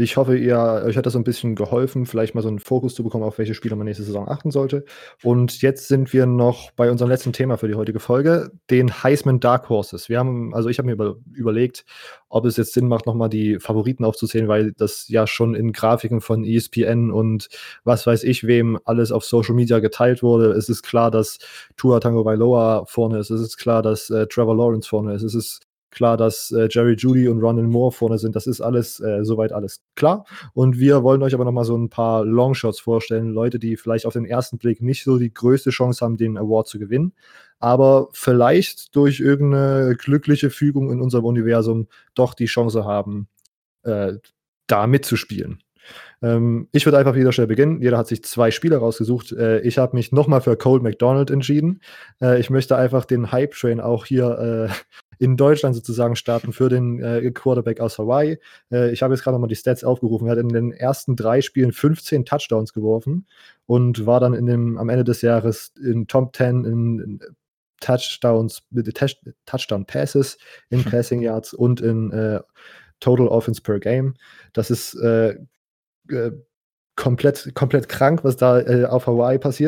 Ich 0.00 0.16
hoffe, 0.16 0.38
ihr, 0.38 0.56
euch 0.86 0.96
hat 0.96 1.06
das 1.06 1.14
so 1.14 1.18
ein 1.18 1.24
bisschen 1.24 1.56
geholfen, 1.56 2.06
vielleicht 2.06 2.36
mal 2.36 2.40
so 2.40 2.46
einen 2.46 2.60
Fokus 2.60 2.94
zu 2.94 3.02
bekommen, 3.02 3.24
auf 3.24 3.38
welche 3.38 3.54
Spieler 3.54 3.74
man 3.74 3.84
nächste 3.84 4.04
Saison 4.04 4.28
achten 4.28 4.52
sollte. 4.52 4.84
Und 5.24 5.60
jetzt 5.60 5.88
sind 5.88 6.12
wir 6.12 6.24
noch 6.24 6.70
bei 6.70 6.88
unserem 6.88 7.10
letzten 7.10 7.32
Thema 7.32 7.58
für 7.58 7.66
die 7.66 7.74
heutige 7.74 7.98
Folge, 7.98 8.52
den 8.70 9.02
Heisman 9.02 9.40
Dark 9.40 9.68
Horses. 9.68 10.08
Wir 10.08 10.20
haben, 10.20 10.54
also 10.54 10.68
ich 10.68 10.78
habe 10.78 10.86
mir 10.86 10.92
über, 10.92 11.16
überlegt, 11.32 11.84
ob 12.28 12.44
es 12.44 12.56
jetzt 12.56 12.74
Sinn 12.74 12.86
macht, 12.86 13.06
nochmal 13.06 13.28
die 13.28 13.58
Favoriten 13.58 14.04
aufzuzählen, 14.04 14.46
weil 14.46 14.70
das 14.70 15.08
ja 15.08 15.26
schon 15.26 15.56
in 15.56 15.72
Grafiken 15.72 16.20
von 16.20 16.44
ESPN 16.44 17.10
und 17.10 17.48
was 17.82 18.06
weiß 18.06 18.22
ich 18.22 18.46
wem 18.46 18.78
alles 18.84 19.10
auf 19.10 19.24
Social 19.24 19.56
Media 19.56 19.80
geteilt 19.80 20.22
wurde. 20.22 20.52
Es 20.52 20.68
ist 20.68 20.84
klar, 20.84 21.10
dass 21.10 21.38
Tua 21.76 21.98
Tango 21.98 22.22
Bailoa 22.22 22.84
vorne 22.86 23.18
ist. 23.18 23.30
Es 23.30 23.40
ist 23.40 23.56
klar, 23.56 23.82
dass 23.82 24.10
äh, 24.10 24.28
Trevor 24.28 24.56
Lawrence 24.56 24.88
vorne 24.88 25.14
ist. 25.14 25.24
Es 25.24 25.34
ist 25.34 25.67
klar, 25.90 26.16
dass 26.16 26.50
äh, 26.50 26.68
Jerry 26.70 26.94
Judy 26.94 27.28
und 27.28 27.40
Ronald 27.40 27.68
Moore 27.68 27.92
vorne 27.92 28.18
sind. 28.18 28.36
Das 28.36 28.46
ist 28.46 28.60
alles 28.60 29.00
äh, 29.00 29.24
soweit 29.24 29.52
alles 29.52 29.82
klar. 29.94 30.24
Und 30.54 30.78
wir 30.78 31.02
wollen 31.02 31.22
euch 31.22 31.34
aber 31.34 31.44
noch 31.44 31.52
mal 31.52 31.64
so 31.64 31.76
ein 31.76 31.88
paar 31.88 32.24
Longshots 32.24 32.80
vorstellen. 32.80 33.30
Leute, 33.30 33.58
die 33.58 33.76
vielleicht 33.76 34.06
auf 34.06 34.12
den 34.12 34.24
ersten 34.24 34.58
Blick 34.58 34.82
nicht 34.82 35.04
so 35.04 35.18
die 35.18 35.32
größte 35.32 35.70
Chance 35.70 36.04
haben, 36.04 36.16
den 36.16 36.36
Award 36.36 36.68
zu 36.68 36.78
gewinnen, 36.78 37.12
aber 37.58 38.08
vielleicht 38.12 38.94
durch 38.94 39.20
irgendeine 39.20 39.96
glückliche 39.96 40.50
Fügung 40.50 40.90
in 40.92 41.00
unserem 41.00 41.24
Universum 41.24 41.88
doch 42.14 42.34
die 42.34 42.46
Chance 42.46 42.84
haben, 42.84 43.28
äh, 43.82 44.14
da 44.66 44.86
mitzuspielen. 44.86 45.62
Ähm, 46.22 46.68
ich 46.72 46.84
würde 46.84 46.98
einfach 46.98 47.14
wieder 47.14 47.32
schnell 47.32 47.46
beginnen. 47.46 47.80
Jeder 47.80 47.98
hat 47.98 48.08
sich 48.08 48.24
zwei 48.24 48.50
Spieler 48.50 48.78
rausgesucht. 48.78 49.32
Äh, 49.32 49.60
ich 49.60 49.78
habe 49.78 49.96
mich 49.96 50.12
nochmal 50.12 50.40
für 50.40 50.56
Cole 50.56 50.82
McDonald 50.82 51.30
entschieden. 51.30 51.80
Äh, 52.20 52.40
ich 52.40 52.50
möchte 52.50 52.76
einfach 52.76 53.04
den 53.04 53.32
Hype-Train 53.32 53.80
auch 53.80 54.04
hier 54.04 54.68
äh, 54.70 54.74
in 55.18 55.36
Deutschland 55.36 55.74
sozusagen 55.74 56.16
starten 56.16 56.52
für 56.52 56.68
den 56.68 57.02
äh, 57.02 57.30
Quarterback 57.30 57.80
aus 57.80 57.98
Hawaii. 57.98 58.38
Äh, 58.70 58.92
ich 58.92 59.02
habe 59.02 59.14
jetzt 59.14 59.22
gerade 59.22 59.34
nochmal 59.34 59.48
die 59.48 59.56
Stats 59.56 59.84
aufgerufen. 59.84 60.28
Er 60.28 60.32
hat 60.32 60.38
in 60.38 60.48
den 60.48 60.72
ersten 60.72 61.16
drei 61.16 61.40
Spielen 61.40 61.72
15 61.72 62.24
Touchdowns 62.24 62.72
geworfen 62.72 63.26
und 63.66 64.06
war 64.06 64.20
dann 64.20 64.34
in 64.34 64.46
dem, 64.46 64.78
am 64.78 64.88
Ende 64.88 65.04
des 65.04 65.22
Jahres 65.22 65.72
in 65.82 66.06
Top 66.06 66.34
10 66.36 66.64
in, 66.64 66.98
in 67.00 67.20
Touchdowns, 67.80 68.62
Touchdown 69.46 69.86
Passes, 69.86 70.38
in 70.70 70.84
Passing 70.84 71.22
Yards 71.22 71.54
und 71.54 71.80
in 71.80 72.10
äh, 72.12 72.40
Total 73.00 73.28
Offense 73.28 73.62
per 73.62 73.78
Game. 73.78 74.14
Das 74.52 74.70
ist 74.70 74.94
äh, 74.94 75.36
äh, 76.10 76.32
komplett, 76.96 77.54
komplett 77.54 77.88
krank, 77.88 78.24
was 78.24 78.36
da 78.36 78.60
äh, 78.60 78.84
auf 78.86 79.06
Hawaii 79.06 79.38
passiert 79.38 79.67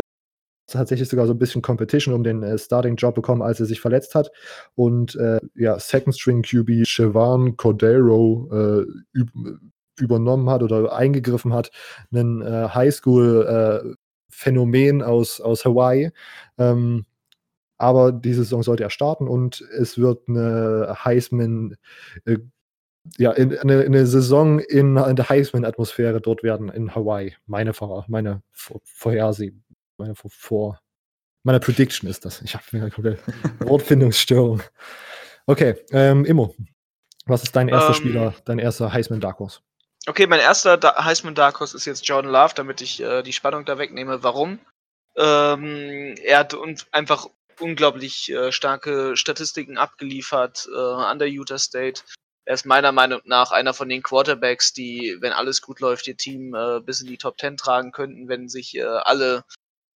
tatsächlich 0.72 1.08
sogar 1.08 1.26
so 1.26 1.32
ein 1.32 1.38
bisschen 1.38 1.62
Competition 1.62 2.14
um 2.14 2.22
den 2.24 2.42
äh, 2.42 2.58
Starting-Job 2.58 3.14
bekommen, 3.14 3.42
als 3.42 3.60
er 3.60 3.66
sich 3.66 3.80
verletzt 3.80 4.14
hat. 4.14 4.30
Und 4.74 5.14
äh, 5.16 5.40
ja, 5.54 5.78
Second-String-QB 5.78 6.86
Siobhan 6.86 7.56
Cordero 7.56 8.48
äh, 8.52 8.84
üb 9.18 9.30
übernommen 9.98 10.48
hat 10.48 10.62
oder 10.62 10.92
eingegriffen 10.94 11.52
hat. 11.52 11.70
Ein 12.10 12.42
äh, 12.42 12.68
Highschool-Phänomen 12.68 15.02
aus, 15.02 15.40
aus 15.42 15.66
Hawaii. 15.66 16.10
Ähm, 16.56 17.04
aber 17.76 18.12
diese 18.12 18.44
Saison 18.44 18.62
sollte 18.62 18.82
er 18.82 18.88
starten 18.90 19.28
und 19.28 19.60
es 19.78 19.98
wird 19.98 20.26
eine 20.28 20.96
Heisman 21.04 21.76
äh, 22.24 22.38
ja, 23.16 23.32
in, 23.32 23.56
eine, 23.58 23.80
eine, 23.80 24.06
Saison 24.06 24.58
in, 24.58 24.96
in 24.96 25.16
der 25.16 25.28
Heisman-Atmosphäre 25.28 26.20
dort 26.20 26.42
werden 26.42 26.68
in 26.68 26.94
Hawaii. 26.94 27.34
Meine, 27.46 27.72
meine 28.08 28.42
Vorhersehung 28.52 29.62
meine 30.00 30.14
vor, 30.14 30.80
meiner 31.42 31.60
Prediction 31.60 32.08
ist 32.08 32.24
das. 32.24 32.42
Ich 32.42 32.54
habe 32.54 32.64
eine 32.72 32.90
komplette 32.90 33.22
Wortfindungsstörung. 33.60 34.62
Okay, 35.46 35.76
ähm, 35.90 36.24
Immo, 36.24 36.54
was 37.26 37.42
ist 37.42 37.56
dein 37.56 37.68
erster 37.68 37.88
ähm, 37.88 37.94
Spieler, 37.94 38.34
dein 38.44 38.58
erster 38.58 38.92
Heisman 38.92 39.20
Dark 39.20 39.38
Horse? 39.38 39.60
Okay, 40.06 40.26
mein 40.26 40.40
erster 40.40 40.76
da 40.76 41.04
Heisman 41.04 41.34
Dark 41.34 41.60
Horse 41.60 41.76
ist 41.76 41.84
jetzt 41.84 42.06
Jordan 42.06 42.30
Love, 42.30 42.54
damit 42.54 42.80
ich 42.80 43.00
äh, 43.00 43.22
die 43.22 43.32
Spannung 43.32 43.64
da 43.64 43.78
wegnehme. 43.78 44.22
Warum? 44.22 44.58
Ähm, 45.16 46.14
er 46.22 46.38
hat 46.38 46.54
un 46.54 46.76
einfach 46.92 47.28
unglaublich 47.58 48.30
äh, 48.30 48.52
starke 48.52 49.16
Statistiken 49.16 49.76
abgeliefert 49.76 50.68
äh, 50.72 50.78
an 50.78 51.18
der 51.18 51.28
Utah 51.28 51.58
State. 51.58 52.02
Er 52.46 52.54
ist 52.54 52.64
meiner 52.64 52.92
Meinung 52.92 53.20
nach 53.24 53.52
einer 53.52 53.74
von 53.74 53.88
den 53.88 54.02
Quarterbacks, 54.02 54.72
die, 54.72 55.18
wenn 55.20 55.32
alles 55.32 55.60
gut 55.60 55.80
läuft, 55.80 56.08
ihr 56.08 56.16
Team 56.16 56.54
äh, 56.54 56.80
bis 56.80 57.00
in 57.00 57.06
die 57.06 57.18
Top 57.18 57.38
10 57.38 57.56
tragen 57.56 57.92
könnten, 57.92 58.28
wenn 58.28 58.48
sich 58.48 58.76
äh, 58.76 58.82
alle 58.82 59.44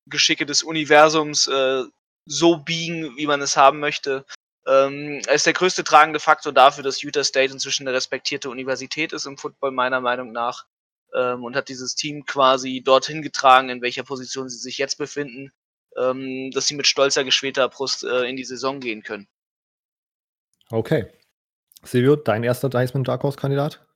Geschicke 0.07 0.47
des 0.47 0.63
Universums 0.63 1.47
äh, 1.47 1.85
so 2.27 2.57
biegen, 2.59 3.17
wie 3.17 3.27
man 3.27 3.41
es 3.41 3.57
haben 3.57 3.81
möchte. 3.81 4.25
Ähm, 4.67 5.21
er 5.27 5.35
ist 5.35 5.47
der 5.47 5.53
größte 5.53 5.85
tragende 5.85 6.21
Faktor 6.21 6.53
dafür, 6.53 6.83
dass 6.83 7.03
Utah 7.03 7.25
State 7.25 7.53
inzwischen 7.53 7.87
eine 7.87 7.97
respektierte 7.97 8.49
Universität 8.49 9.13
ist 9.13 9.27
im 9.27 9.37
Football, 9.37 9.73
meiner 9.73 10.01
Meinung 10.01 10.33
nach. 10.33 10.67
Ähm, 11.15 11.45
und 11.45 11.55
hat 11.55 11.69
dieses 11.69 11.95
Team 11.95 12.25
quasi 12.25 12.83
dorthin 12.85 13.23
getragen, 13.23 13.69
in 13.69 13.83
welcher 13.83 14.03
Position 14.03 14.49
sie 14.49 14.59
sich 14.59 14.79
jetzt 14.79 14.97
befinden, 14.97 15.53
ähm, 15.97 16.51
dass 16.53 16.67
sie 16.67 16.75
mit 16.75 16.87
stolzer, 16.87 17.25
geschwelter 17.25 17.69
Brust 17.69 18.05
äh, 18.05 18.25
in 18.25 18.37
die 18.37 18.45
Saison 18.45 18.81
gehen 18.81 19.03
können. 19.03 19.29
Okay. 20.71 21.07
Silvio, 21.85 22.17
dein 22.17 22.43
erster 22.43 22.71
Heisman 22.73 23.05
Dark 23.05 23.23
Horse-Kandidat? 23.23 23.87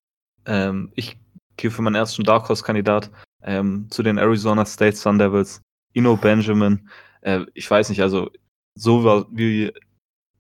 Ähm, 0.47 0.93
ich 0.94 1.16
gehe 1.56 1.70
für 1.70 1.82
meinen 1.82 1.97
ersten 1.97 2.22
Dark 2.22 2.48
Horse-Kandidat 2.48 3.10
ähm, 3.43 3.89
zu 3.90 4.02
den 4.02 4.18
Arizona 4.18 4.64
State 4.64 4.97
Sun 4.97 5.18
Devils. 5.18 5.62
Ino 5.93 6.16
Benjamin. 6.16 6.89
Äh, 7.20 7.44
ich 7.55 7.70
weiß 7.70 7.89
nicht, 7.89 8.02
also 8.02 8.31
so 8.74 9.27
wie 9.31 9.73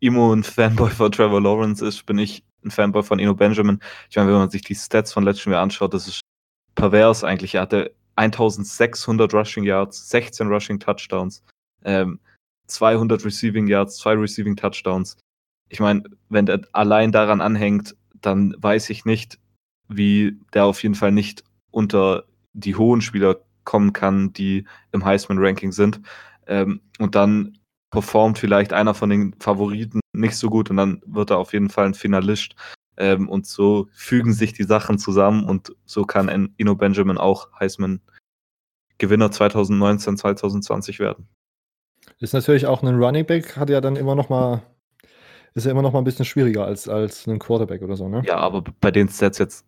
Imo 0.00 0.32
ein 0.32 0.44
Fanboy 0.44 0.90
von 0.90 1.12
Trevor 1.12 1.40
Lawrence 1.40 1.84
ist, 1.84 2.06
bin 2.06 2.18
ich 2.18 2.44
ein 2.64 2.70
Fanboy 2.70 3.02
von 3.02 3.18
Ino 3.18 3.34
Benjamin. 3.34 3.80
Ich 4.10 4.16
meine, 4.16 4.28
wenn 4.28 4.38
man 4.38 4.50
sich 4.50 4.62
die 4.62 4.74
Stats 4.74 5.12
von 5.12 5.24
letztem 5.24 5.52
Jahr 5.52 5.62
anschaut, 5.62 5.94
das 5.94 6.06
ist 6.06 6.20
pervers 6.74 7.24
eigentlich. 7.24 7.56
Er 7.56 7.62
hatte 7.62 7.94
1600 8.16 9.32
Rushing 9.32 9.64
Yards, 9.64 10.08
16 10.10 10.48
Rushing 10.48 10.78
Touchdowns, 10.80 11.42
ähm, 11.84 12.20
200 12.66 13.24
Receiving 13.24 13.66
Yards, 13.66 13.96
2 13.98 14.14
Receiving 14.14 14.56
Touchdowns. 14.56 15.16
Ich 15.68 15.80
meine, 15.80 16.02
wenn 16.28 16.46
der 16.46 16.60
allein 16.72 17.12
daran 17.12 17.40
anhängt, 17.40 17.96
dann 18.20 18.54
weiß 18.58 18.90
ich 18.90 19.04
nicht, 19.04 19.38
wie 19.88 20.38
der 20.52 20.64
auf 20.64 20.82
jeden 20.82 20.94
Fall 20.94 21.12
nicht 21.12 21.44
unter 21.70 22.24
die 22.52 22.74
hohen 22.74 23.00
Spieler 23.00 23.40
kommen 23.68 23.92
kann, 23.92 24.32
die 24.32 24.66
im 24.92 25.04
Heisman-Ranking 25.04 25.72
sind. 25.72 26.00
Ähm, 26.46 26.80
und 26.98 27.14
dann 27.14 27.58
performt 27.90 28.38
vielleicht 28.38 28.72
einer 28.72 28.94
von 28.94 29.10
den 29.10 29.34
Favoriten 29.40 30.00
nicht 30.14 30.36
so 30.36 30.48
gut 30.48 30.70
und 30.70 30.78
dann 30.78 31.02
wird 31.04 31.28
er 31.28 31.36
auf 31.36 31.52
jeden 31.52 31.68
Fall 31.68 31.84
ein 31.84 31.94
Finalist. 31.94 32.54
Ähm, 32.96 33.28
und 33.28 33.46
so 33.46 33.88
fügen 33.92 34.32
sich 34.32 34.54
die 34.54 34.64
Sachen 34.64 34.98
zusammen 34.98 35.44
und 35.44 35.76
so 35.84 36.04
kann 36.04 36.50
Ino 36.56 36.74
Benjamin 36.76 37.18
auch 37.18 37.52
Heisman 37.60 38.00
Gewinner 38.96 39.30
2019, 39.30 40.16
2020 40.16 40.98
werden. 40.98 41.28
Ist 42.20 42.32
natürlich 42.32 42.64
auch 42.64 42.82
ein 42.82 42.96
Running 42.96 43.26
Back, 43.26 43.58
hat 43.58 43.68
ja 43.68 43.82
dann 43.82 43.96
immer 43.96 44.14
noch 44.14 44.30
mal, 44.30 44.62
ist 45.52 45.66
ja 45.66 45.72
immer 45.72 45.82
noch 45.82 45.92
mal 45.92 45.98
ein 45.98 46.04
bisschen 46.04 46.24
schwieriger 46.24 46.64
als, 46.64 46.88
als 46.88 47.26
ein 47.26 47.38
Quarterback 47.38 47.82
oder 47.82 47.96
so, 47.96 48.08
ne? 48.08 48.22
Ja, 48.24 48.38
aber 48.38 48.64
bei 48.80 48.90
den 48.90 49.10
Stats 49.10 49.36
jetzt 49.38 49.66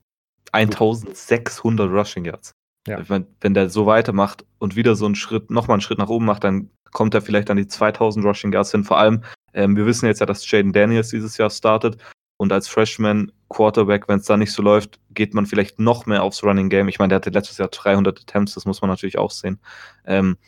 1600 0.53 1.91
Rushing 1.91 2.25
Yards. 2.25 2.55
Ja. 2.87 3.09
Wenn, 3.09 3.27
wenn 3.41 3.55
der 3.55 3.69
so 3.69 3.87
weitermacht 3.87 4.45
und 4.59 4.77
wieder 4.77 4.97
so 4.97 5.07
einen 5.07 5.15
Schritt, 5.15 5.51
nochmal 5.51 5.75
einen 5.75 5.83
Schritt 5.83 5.99
nach 5.99 6.09
oben 6.09 6.25
macht, 6.25 6.45
dann 6.45 6.71
kommt 6.93 7.15
er 7.15 7.23
vielleicht 7.23 7.51
an 7.51 7.57
die 7.57 7.67
2000 7.67 8.25
Rushing 8.25 8.53
Yards 8.53 8.73
hin. 8.73 8.85
Vor 8.85 8.99
allem, 8.99 9.23
ähm, 9.53 9.77
wir 9.77 9.87
wissen 9.87 10.07
jetzt 10.07 10.21
ja, 10.21 10.27
dass 10.27 10.51
Jaden 10.51 10.73
Daniels 10.73 11.11
dieses 11.11 11.37
Jahr 11.37 11.51
startet 11.51 11.99
und 12.41 12.53
als 12.53 12.69
Freshman 12.69 13.33
Quarterback, 13.51 14.09
wenn 14.09 14.21
es 14.21 14.25
da 14.25 14.39
nicht 14.39 14.53
so 14.53 14.63
läuft, 14.63 14.99
geht 15.11 15.35
man 15.35 15.45
vielleicht 15.45 15.79
noch 15.79 16.07
mehr 16.07 16.23
aufs 16.23 16.43
Running 16.43 16.71
Game. 16.71 16.89
Ich 16.89 16.99
meine, 16.99 17.11
der 17.11 17.17
hatte 17.17 17.29
letztes 17.29 17.59
Jahr 17.59 17.69
300 17.69 18.19
Attempts, 18.19 18.55
das 18.55 18.65
muss 18.65 18.81
man 18.81 18.89
natürlich 18.89 19.19
auch 19.19 19.31
sehen. 19.31 19.61
Ähm, 20.07 20.39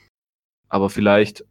aber 0.71 0.89
vielleicht 0.89 1.45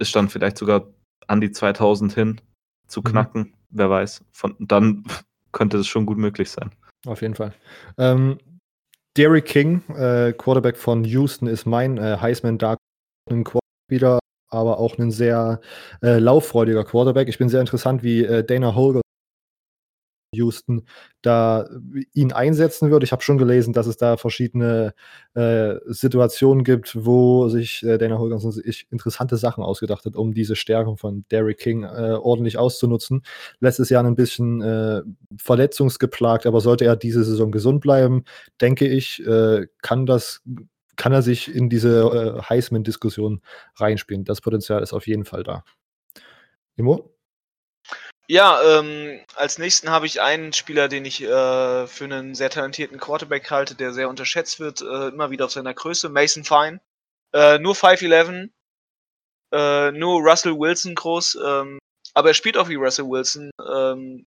ist 0.00 0.16
dann 0.16 0.28
vielleicht 0.28 0.58
sogar 0.58 0.88
an 1.28 1.40
die 1.40 1.52
2000 1.52 2.12
hin 2.12 2.40
zu 2.88 3.00
mhm. 3.00 3.04
knacken, 3.04 3.40
mhm. 3.42 3.54
wer 3.70 3.88
weiß. 3.88 4.24
Von, 4.32 4.56
dann 4.58 5.04
könnte 5.52 5.76
das 5.76 5.86
schon 5.86 6.06
gut 6.06 6.18
möglich 6.18 6.50
sein. 6.50 6.72
Auf 7.06 7.22
jeden 7.22 7.36
Fall. 7.36 7.54
Ähm, 7.96 8.38
Derrick 9.16 9.44
King, 9.44 9.82
äh, 9.96 10.32
Quarterback 10.32 10.76
von 10.76 11.04
Houston, 11.04 11.46
ist 11.46 11.66
mein 11.66 11.98
äh, 11.98 12.16
Heisman 12.20 12.58
Dark 12.58 12.78
wieder, 13.88 14.18
aber 14.50 14.78
auch 14.78 14.98
ein 14.98 15.12
sehr 15.12 15.60
äh, 16.02 16.18
lauffreudiger 16.18 16.84
Quarterback. 16.84 17.28
Ich 17.28 17.38
bin 17.38 17.48
sehr 17.48 17.60
interessant, 17.60 18.02
wie 18.02 18.24
äh, 18.24 18.44
Dana 18.44 18.74
Holger 18.74 19.02
Houston 20.34 20.84
da 21.22 21.68
ihn 22.12 22.32
einsetzen 22.32 22.90
wird. 22.90 23.02
Ich 23.02 23.12
habe 23.12 23.22
schon 23.22 23.38
gelesen, 23.38 23.72
dass 23.72 23.86
es 23.86 23.96
da 23.96 24.16
verschiedene 24.16 24.94
äh, 25.34 25.74
Situationen 25.86 26.64
gibt, 26.64 27.04
wo 27.04 27.48
sich 27.48 27.82
äh, 27.82 27.98
Dana 27.98 28.18
Holgerson 28.18 28.52
sich 28.52 28.86
interessante 28.90 29.36
Sachen 29.36 29.64
ausgedacht 29.64 30.04
hat, 30.04 30.16
um 30.16 30.34
diese 30.34 30.56
Stärken 30.56 30.96
von 30.96 31.24
Derrick 31.30 31.58
King 31.58 31.84
äh, 31.84 32.18
ordentlich 32.20 32.58
auszunutzen. 32.58 33.22
Letztes 33.60 33.88
Jahr 33.90 34.04
ein 34.04 34.16
bisschen 34.16 34.60
äh, 34.60 35.02
verletzungsgeplagt, 35.36 36.46
aber 36.46 36.60
sollte 36.60 36.84
er 36.84 36.96
diese 36.96 37.24
Saison 37.24 37.50
gesund 37.50 37.80
bleiben, 37.80 38.24
denke 38.60 38.86
ich, 38.86 39.24
äh, 39.26 39.66
kann 39.82 40.06
das 40.06 40.42
kann 40.96 41.12
er 41.12 41.22
sich 41.22 41.52
in 41.52 41.68
diese 41.68 42.02
äh, 42.02 42.42
Heisman-Diskussion 42.42 43.40
reinspielen. 43.76 44.24
Das 44.24 44.40
Potenzial 44.40 44.82
ist 44.82 44.92
auf 44.92 45.06
jeden 45.08 45.24
Fall 45.24 45.42
da. 45.42 45.64
Imo? 46.76 47.13
Ja, 48.26 48.78
ähm, 48.78 49.20
als 49.34 49.58
nächsten 49.58 49.90
habe 49.90 50.06
ich 50.06 50.22
einen 50.22 50.54
Spieler, 50.54 50.88
den 50.88 51.04
ich 51.04 51.22
äh, 51.22 51.86
für 51.86 52.04
einen 52.04 52.34
sehr 52.34 52.48
talentierten 52.48 52.98
Quarterback 52.98 53.50
halte, 53.50 53.74
der 53.74 53.92
sehr 53.92 54.08
unterschätzt 54.08 54.60
wird, 54.60 54.80
äh, 54.80 55.08
immer 55.08 55.30
wieder 55.30 55.44
auf 55.44 55.52
seiner 55.52 55.74
Größe, 55.74 56.08
Mason 56.08 56.42
Fine. 56.44 56.80
Äh, 57.34 57.58
nur 57.58 57.74
5'11, 57.74 58.48
äh, 59.52 59.92
nur 59.92 60.22
Russell 60.22 60.58
Wilson 60.58 60.94
groß, 60.94 61.36
ähm, 61.44 61.78
aber 62.14 62.28
er 62.28 62.34
spielt 62.34 62.56
auch 62.56 62.68
wie 62.68 62.76
Russell 62.76 63.06
Wilson 63.06 63.50
ähm, 63.60 64.24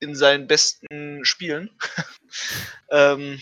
in 0.00 0.14
seinen 0.14 0.46
besten 0.46 1.24
Spielen. 1.24 1.70
ähm, 2.90 3.40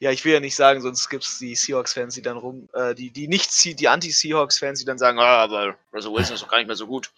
ja, 0.00 0.10
ich 0.10 0.24
will 0.24 0.34
ja 0.34 0.40
nicht 0.40 0.56
sagen, 0.56 0.80
sonst 0.80 1.08
gibt 1.08 1.24
es 1.24 1.38
die 1.38 1.54
Seahawks-Fans, 1.54 2.14
die 2.14 2.22
dann 2.22 2.36
rum, 2.36 2.68
äh, 2.74 2.94
die, 2.94 3.10
die 3.10 3.26
nicht, 3.26 3.50
die 3.64 3.88
Anti-Seahawks-Fans, 3.88 4.78
die 4.78 4.84
dann 4.84 4.98
sagen, 4.98 5.18
ah, 5.18 5.42
aber 5.42 5.76
Russell 5.92 6.12
Wilson 6.12 6.34
ist 6.34 6.42
doch 6.42 6.48
gar 6.48 6.58
nicht 6.58 6.66
mehr 6.68 6.76
so 6.76 6.86
gut. 6.86 7.10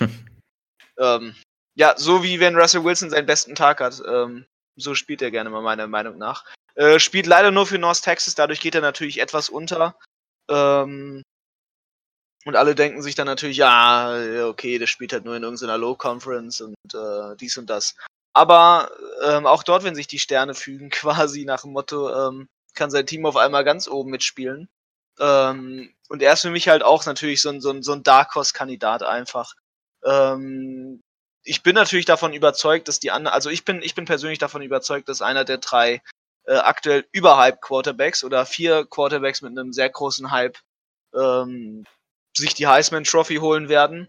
Ähm, 0.98 1.34
ja, 1.74 1.94
so 1.96 2.22
wie 2.22 2.40
wenn 2.40 2.56
Russell 2.56 2.84
Wilson 2.84 3.10
seinen 3.10 3.26
besten 3.26 3.54
Tag 3.54 3.80
hat. 3.80 4.02
Ähm, 4.06 4.46
so 4.76 4.94
spielt 4.94 5.22
er 5.22 5.30
gerne 5.30 5.50
mal 5.50 5.62
meiner 5.62 5.86
Meinung 5.86 6.18
nach. 6.18 6.44
Äh, 6.74 6.98
spielt 7.00 7.26
leider 7.26 7.50
nur 7.50 7.66
für 7.66 7.78
North 7.78 8.02
Texas, 8.02 8.34
dadurch 8.34 8.60
geht 8.60 8.74
er 8.74 8.80
natürlich 8.80 9.20
etwas 9.20 9.48
unter. 9.48 9.96
Ähm, 10.48 11.22
und 12.44 12.56
alle 12.56 12.74
denken 12.74 13.02
sich 13.02 13.14
dann 13.14 13.26
natürlich, 13.26 13.58
ja, 13.58 14.46
okay, 14.46 14.78
der 14.78 14.86
spielt 14.86 15.12
halt 15.12 15.24
nur 15.24 15.36
in 15.36 15.42
irgendeiner 15.42 15.76
Low 15.76 15.96
Conference 15.96 16.60
und 16.60 16.76
äh, 16.94 17.36
dies 17.36 17.58
und 17.58 17.68
das. 17.68 17.94
Aber 18.32 18.90
ähm, 19.24 19.46
auch 19.46 19.64
dort, 19.64 19.82
wenn 19.84 19.94
sich 19.96 20.06
die 20.06 20.20
Sterne 20.20 20.54
fügen, 20.54 20.90
quasi 20.90 21.44
nach 21.44 21.62
dem 21.62 21.72
Motto, 21.72 22.28
ähm, 22.28 22.48
kann 22.74 22.90
sein 22.90 23.06
Team 23.06 23.26
auf 23.26 23.36
einmal 23.36 23.64
ganz 23.64 23.88
oben 23.88 24.10
mitspielen. 24.10 24.68
Ähm, 25.18 25.92
und 26.08 26.22
er 26.22 26.32
ist 26.32 26.42
für 26.42 26.50
mich 26.50 26.68
halt 26.68 26.82
auch 26.82 27.04
natürlich 27.06 27.42
so 27.42 27.50
ein, 27.50 27.60
so 27.60 27.70
ein, 27.70 27.82
so 27.82 27.92
ein 27.92 28.04
Dark 28.04 28.34
Horse-Kandidat 28.34 29.02
einfach. 29.02 29.54
Ähm, 30.04 31.00
ich 31.44 31.62
bin 31.62 31.74
natürlich 31.74 32.06
davon 32.06 32.32
überzeugt, 32.34 32.88
dass 32.88 33.00
die 33.00 33.10
anderen, 33.10 33.34
also 33.34 33.50
ich 33.50 33.64
bin, 33.64 33.82
ich 33.82 33.94
bin 33.94 34.04
persönlich 34.04 34.38
davon 34.38 34.62
überzeugt, 34.62 35.08
dass 35.08 35.22
einer 35.22 35.44
der 35.44 35.58
drei 35.58 36.02
äh, 36.44 36.56
aktuell 36.56 37.06
überhype 37.12 37.58
Quarterbacks 37.60 38.24
oder 38.24 38.46
vier 38.46 38.86
Quarterbacks 38.86 39.42
mit 39.42 39.52
einem 39.52 39.72
sehr 39.72 39.88
großen 39.90 40.30
Hype 40.30 40.58
ähm, 41.14 41.84
sich 42.36 42.54
die 42.54 42.66
Heisman 42.66 43.04
Trophy 43.04 43.36
holen 43.36 43.68
werden. 43.68 44.08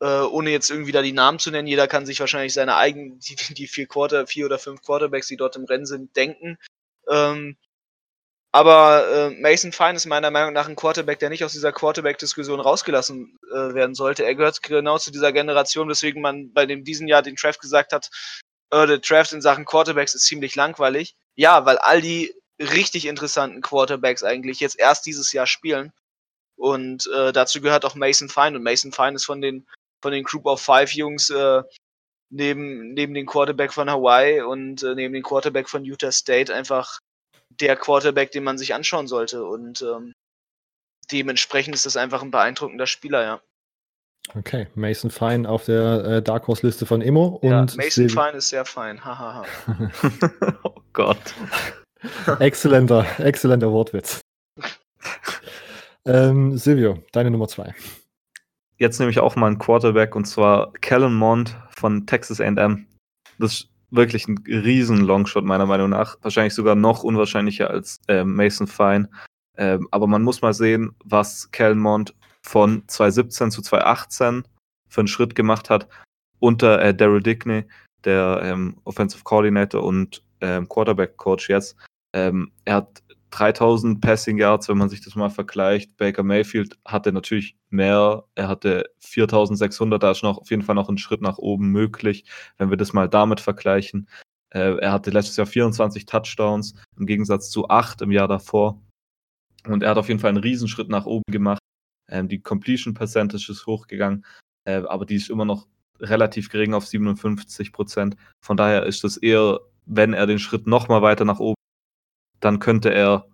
Äh, 0.00 0.20
ohne 0.22 0.50
jetzt 0.50 0.70
irgendwie 0.70 0.92
da 0.92 1.02
die 1.02 1.12
Namen 1.12 1.38
zu 1.38 1.50
nennen, 1.50 1.68
jeder 1.68 1.86
kann 1.86 2.04
sich 2.04 2.20
wahrscheinlich 2.20 2.52
seine 2.52 2.76
eigenen, 2.76 3.18
die, 3.20 3.36
die 3.54 3.66
vier 3.66 3.86
Quarter, 3.86 4.26
vier 4.26 4.46
oder 4.46 4.58
fünf 4.58 4.82
Quarterbacks, 4.82 5.28
die 5.28 5.36
dort 5.36 5.56
im 5.56 5.64
Rennen 5.64 5.86
sind, 5.86 6.14
denken. 6.16 6.58
Ähm, 7.08 7.56
aber 8.54 9.08
äh, 9.08 9.30
Mason 9.40 9.72
Fine 9.72 9.94
ist 9.94 10.06
meiner 10.06 10.30
Meinung 10.30 10.52
nach 10.52 10.68
ein 10.68 10.76
Quarterback, 10.76 11.18
der 11.18 11.28
nicht 11.28 11.42
aus 11.42 11.54
dieser 11.54 11.72
Quarterback-Diskussion 11.72 12.60
rausgelassen 12.60 13.36
äh, 13.50 13.74
werden 13.74 13.96
sollte. 13.96 14.24
Er 14.24 14.36
gehört 14.36 14.62
genau 14.62 14.96
zu 14.96 15.10
dieser 15.10 15.32
Generation, 15.32 15.88
weswegen 15.88 16.22
man 16.22 16.52
bei 16.52 16.64
dem 16.64 16.84
diesen 16.84 17.08
Jahr 17.08 17.22
den 17.22 17.34
Draft 17.34 17.60
gesagt 17.60 17.92
hat, 17.92 18.10
äh, 18.70 18.86
der 18.86 18.98
Draft 18.98 19.32
in 19.32 19.42
Sachen 19.42 19.64
Quarterbacks 19.64 20.14
ist 20.14 20.26
ziemlich 20.26 20.54
langweilig. 20.54 21.16
Ja, 21.34 21.66
weil 21.66 21.78
all 21.78 22.00
die 22.00 22.32
richtig 22.60 23.06
interessanten 23.06 23.60
Quarterbacks 23.60 24.22
eigentlich 24.22 24.60
jetzt 24.60 24.78
erst 24.78 25.04
dieses 25.04 25.32
Jahr 25.32 25.48
spielen. 25.48 25.92
Und 26.56 27.10
äh, 27.12 27.32
dazu 27.32 27.60
gehört 27.60 27.84
auch 27.84 27.96
Mason 27.96 28.28
Fine. 28.28 28.56
Und 28.56 28.62
Mason 28.62 28.92
Fine 28.92 29.14
ist 29.16 29.24
von 29.24 29.40
den, 29.40 29.66
von 30.00 30.12
den 30.12 30.22
Group 30.22 30.46
of 30.46 30.60
Five 30.60 30.92
Jungs 30.92 31.28
äh, 31.28 31.62
neben, 32.30 32.94
neben 32.94 33.14
den 33.14 33.26
Quarterback 33.26 33.72
von 33.72 33.90
Hawaii 33.90 34.42
und 34.42 34.84
äh, 34.84 34.94
neben 34.94 35.12
den 35.12 35.24
Quarterback 35.24 35.68
von 35.68 35.84
Utah 35.84 36.12
State 36.12 36.54
einfach 36.54 37.00
der 37.60 37.76
Quarterback, 37.76 38.30
den 38.32 38.44
man 38.44 38.58
sich 38.58 38.74
anschauen 38.74 39.06
sollte. 39.06 39.44
Und 39.44 39.82
ähm, 39.82 40.12
dementsprechend 41.10 41.74
ist 41.74 41.86
das 41.86 41.96
einfach 41.96 42.22
ein 42.22 42.30
beeindruckender 42.30 42.86
Spieler, 42.86 43.22
ja. 43.22 43.40
Okay, 44.34 44.68
Mason 44.74 45.10
Fine 45.10 45.46
auf 45.46 45.66
der 45.66 46.04
äh, 46.04 46.22
Dark 46.22 46.48
Horse 46.48 46.66
Liste 46.66 46.86
von 46.86 47.02
Immo. 47.02 47.40
Ja, 47.42 47.60
und 47.60 47.76
Mason 47.76 48.08
Fine 48.08 48.32
ist 48.38 48.48
sehr 48.48 48.64
fein, 48.64 49.04
hahaha. 49.04 49.44
oh 50.62 50.80
Gott. 50.94 51.18
exzellenter, 52.38 53.06
exzellenter 53.18 53.70
Wortwitz. 53.70 54.20
ähm, 56.06 56.56
Silvio, 56.56 57.02
deine 57.12 57.30
Nummer 57.30 57.48
zwei. 57.48 57.74
Jetzt 58.78 58.98
nehme 58.98 59.10
ich 59.10 59.20
auch 59.20 59.36
mal 59.36 59.48
einen 59.48 59.58
Quarterback 59.58 60.16
und 60.16 60.24
zwar 60.24 60.72
Kellen 60.74 61.14
Mond 61.14 61.56
von 61.76 62.06
Texas 62.06 62.40
AM. 62.40 62.86
Das 63.38 63.68
wirklich 63.94 64.28
ein 64.28 64.38
riesen 64.46 64.98
Longshot 64.98 65.44
meiner 65.44 65.66
Meinung 65.66 65.90
nach. 65.90 66.16
Wahrscheinlich 66.22 66.54
sogar 66.54 66.74
noch 66.74 67.02
unwahrscheinlicher 67.02 67.70
als 67.70 68.00
äh, 68.08 68.24
Mason 68.24 68.66
Fine. 68.66 69.08
Ähm, 69.56 69.88
aber 69.90 70.06
man 70.06 70.22
muss 70.22 70.42
mal 70.42 70.54
sehen, 70.54 70.94
was 71.04 71.50
Kelmont 71.52 72.14
von 72.42 72.82
2017 72.86 73.50
zu 73.50 73.62
2018 73.62 74.44
für 74.88 75.00
einen 75.00 75.08
Schritt 75.08 75.34
gemacht 75.34 75.70
hat 75.70 75.88
unter 76.40 76.80
äh, 76.82 76.94
Daryl 76.94 77.22
Dickney, 77.22 77.64
der 78.04 78.40
ähm, 78.42 78.76
Offensive 78.84 79.24
Coordinator 79.24 79.82
und 79.82 80.22
ähm, 80.40 80.68
Quarterback 80.68 81.16
Coach 81.16 81.48
jetzt. 81.48 81.76
Ähm, 82.12 82.52
er 82.64 82.76
hat 82.76 83.02
3000 83.34 84.00
Passing 84.00 84.38
Yards, 84.38 84.68
wenn 84.68 84.78
man 84.78 84.88
sich 84.88 85.00
das 85.00 85.16
mal 85.16 85.28
vergleicht. 85.28 85.96
Baker 85.96 86.22
Mayfield 86.22 86.78
hatte 86.84 87.12
natürlich 87.12 87.56
mehr. 87.68 88.24
Er 88.36 88.48
hatte 88.48 88.90
4600, 89.00 90.02
da 90.02 90.12
ist 90.12 90.22
noch 90.22 90.38
auf 90.38 90.50
jeden 90.50 90.62
Fall 90.62 90.76
noch 90.76 90.88
ein 90.88 90.98
Schritt 90.98 91.20
nach 91.20 91.38
oben 91.38 91.70
möglich, 91.70 92.24
wenn 92.58 92.70
wir 92.70 92.76
das 92.76 92.92
mal 92.92 93.08
damit 93.08 93.40
vergleichen. 93.40 94.08
Äh, 94.50 94.78
er 94.78 94.92
hatte 94.92 95.10
letztes 95.10 95.36
Jahr 95.36 95.46
24 95.46 96.06
Touchdowns 96.06 96.74
im 96.96 97.06
Gegensatz 97.06 97.50
zu 97.50 97.68
8 97.68 98.02
im 98.02 98.12
Jahr 98.12 98.28
davor. 98.28 98.80
Und 99.66 99.82
er 99.82 99.90
hat 99.90 99.98
auf 99.98 100.08
jeden 100.08 100.20
Fall 100.20 100.28
einen 100.28 100.38
Riesenschritt 100.38 100.88
nach 100.88 101.06
oben 101.06 101.24
gemacht. 101.30 101.60
Ähm, 102.08 102.28
die 102.28 102.40
Completion 102.40 102.94
Percentage 102.94 103.50
ist 103.50 103.66
hochgegangen, 103.66 104.24
äh, 104.64 104.82
aber 104.86 105.06
die 105.06 105.16
ist 105.16 105.30
immer 105.30 105.44
noch 105.44 105.66
relativ 106.00 106.50
gering 106.50 106.74
auf 106.74 106.86
57 106.86 107.72
Prozent. 107.72 108.16
Von 108.40 108.56
daher 108.56 108.84
ist 108.84 109.02
das 109.02 109.16
eher, 109.16 109.60
wenn 109.86 110.12
er 110.12 110.26
den 110.26 110.38
Schritt 110.38 110.66
noch 110.66 110.88
mal 110.88 111.02
weiter 111.02 111.24
nach 111.24 111.40
oben, 111.40 111.53
dann 112.44 112.58
könnte 112.58 112.92
er, 112.92 113.26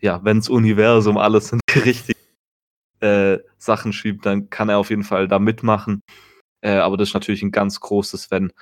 ja, 0.00 0.24
wenn 0.24 0.38
das 0.38 0.48
Universum 0.48 1.18
alles 1.18 1.52
in 1.52 1.60
die 1.68 1.78
richtigen 1.80 2.18
äh, 3.00 3.38
Sachen 3.58 3.92
schiebt, 3.92 4.24
dann 4.24 4.48
kann 4.50 4.68
er 4.68 4.78
auf 4.78 4.90
jeden 4.90 5.04
Fall 5.04 5.28
da 5.28 5.38
mitmachen. 5.38 6.00
Äh, 6.62 6.76
aber 6.76 6.96
das 6.96 7.08
ist 7.08 7.14
natürlich 7.14 7.42
ein 7.42 7.52
ganz 7.52 7.78
großes 7.80 8.30
Wenn. 8.30 8.52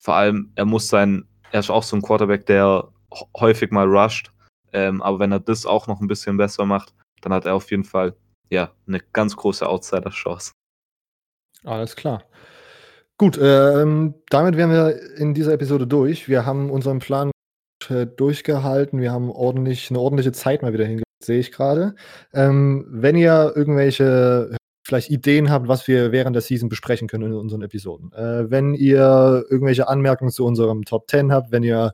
Vor 0.00 0.14
allem, 0.14 0.52
er 0.54 0.64
muss 0.64 0.88
sein, 0.88 1.26
er 1.50 1.60
ist 1.60 1.70
auch 1.70 1.82
so 1.82 1.96
ein 1.96 2.02
Quarterback, 2.02 2.46
der 2.46 2.88
häufig 3.36 3.72
mal 3.72 3.88
rusht. 3.88 4.30
Ähm, 4.72 5.02
aber 5.02 5.18
wenn 5.18 5.32
er 5.32 5.40
das 5.40 5.66
auch 5.66 5.88
noch 5.88 6.00
ein 6.00 6.06
bisschen 6.06 6.36
besser 6.36 6.64
macht, 6.64 6.94
dann 7.22 7.32
hat 7.32 7.46
er 7.46 7.54
auf 7.54 7.70
jeden 7.70 7.84
Fall 7.84 8.14
ja 8.50 8.70
eine 8.86 9.00
ganz 9.12 9.34
große 9.34 9.66
Outsider-Chance. 9.66 10.52
Alles 11.64 11.96
klar. 11.96 12.22
Gut, 13.16 13.36
ähm, 13.42 14.14
damit 14.30 14.56
wären 14.56 14.70
wir 14.70 15.16
in 15.16 15.34
dieser 15.34 15.52
Episode 15.54 15.88
durch. 15.88 16.28
Wir 16.28 16.46
haben 16.46 16.70
unseren 16.70 17.00
Plan 17.00 17.32
äh, 17.90 18.06
durchgehalten. 18.06 19.00
Wir 19.00 19.12
haben 19.12 19.30
ordentlich, 19.30 19.90
eine 19.90 20.00
ordentliche 20.00 20.32
Zeit 20.32 20.62
mal 20.62 20.72
wieder 20.72 20.84
hingelegt, 20.84 21.06
sehe 21.22 21.38
ich 21.38 21.52
gerade. 21.52 21.94
Ähm, 22.32 22.86
wenn 22.88 23.16
ihr 23.16 23.52
irgendwelche 23.54 24.56
vielleicht 24.88 25.10
Ideen 25.10 25.50
habt, 25.50 25.68
was 25.68 25.86
wir 25.86 26.12
während 26.12 26.34
der 26.34 26.40
Season 26.40 26.70
besprechen 26.70 27.08
können 27.08 27.24
in 27.24 27.34
unseren 27.34 27.60
Episoden. 27.60 28.10
Äh, 28.14 28.50
wenn 28.50 28.72
ihr 28.72 29.44
irgendwelche 29.50 29.86
Anmerkungen 29.86 30.30
zu 30.30 30.46
unserem 30.46 30.84
Top 30.84 31.10
10 31.10 31.30
habt, 31.30 31.52
wenn 31.52 31.62
ihr 31.62 31.92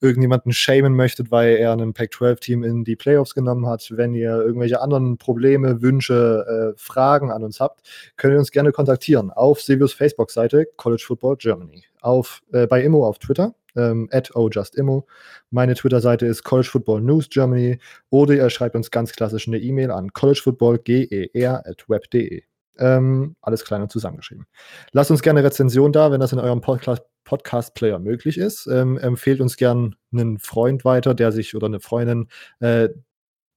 irgendjemanden 0.00 0.52
shamen 0.52 0.96
möchtet, 0.96 1.30
weil 1.30 1.56
er 1.56 1.72
ein 1.72 1.92
Pac-12-Team 1.92 2.64
in 2.64 2.84
die 2.84 2.96
Playoffs 2.96 3.34
genommen 3.34 3.66
hat, 3.66 3.86
wenn 3.94 4.14
ihr 4.14 4.30
irgendwelche 4.30 4.80
anderen 4.80 5.18
Probleme, 5.18 5.82
Wünsche, 5.82 6.72
äh, 6.74 6.78
Fragen 6.80 7.30
an 7.30 7.44
uns 7.44 7.60
habt, 7.60 7.82
könnt 8.16 8.32
ihr 8.32 8.38
uns 8.38 8.50
gerne 8.50 8.72
kontaktieren 8.72 9.30
auf 9.30 9.60
Silvius 9.60 9.92
Facebook-Seite 9.92 10.66
College 10.76 11.04
Football 11.06 11.36
Germany, 11.36 11.84
auf, 12.00 12.42
äh, 12.52 12.66
bei 12.66 12.82
Immo 12.82 13.06
auf 13.06 13.18
Twitter, 13.18 13.54
ähm, 13.76 14.08
at 14.12 14.34
ojustimmo. 14.34 15.06
Meine 15.50 15.74
Twitter-Seite 15.74 16.26
ist 16.26 16.44
College 16.44 16.68
Football 16.70 17.02
News 17.02 17.28
Germany 17.28 17.78
oder 18.10 18.34
ihr 18.34 18.50
schreibt 18.50 18.76
uns 18.76 18.90
ganz 18.90 19.12
klassisch 19.12 19.48
eine 19.48 19.58
E-Mail 19.58 19.90
an 19.90 20.12
collegefootballger.web.de. 20.12 22.42
Ähm, 22.78 23.36
alles 23.42 23.64
klein 23.64 23.82
und 23.82 23.92
zusammengeschrieben. 23.92 24.46
Lasst 24.92 25.10
uns 25.10 25.22
gerne 25.22 25.44
Rezension 25.44 25.92
da, 25.92 26.10
wenn 26.10 26.20
das 26.20 26.32
in 26.32 26.38
eurem 26.38 26.60
Podcast 26.60 27.02
Podcast-Player 27.24 27.98
möglich 27.98 28.36
ist. 28.36 28.66
Ähm, 28.66 28.98
empfehlt 28.98 29.40
uns 29.40 29.56
gern 29.56 29.94
einen 30.12 30.38
Freund 30.38 30.84
weiter, 30.84 31.14
der 31.14 31.32
sich 31.32 31.54
oder 31.54 31.66
eine 31.66 31.80
Freundin, 31.80 32.28
äh, 32.60 32.88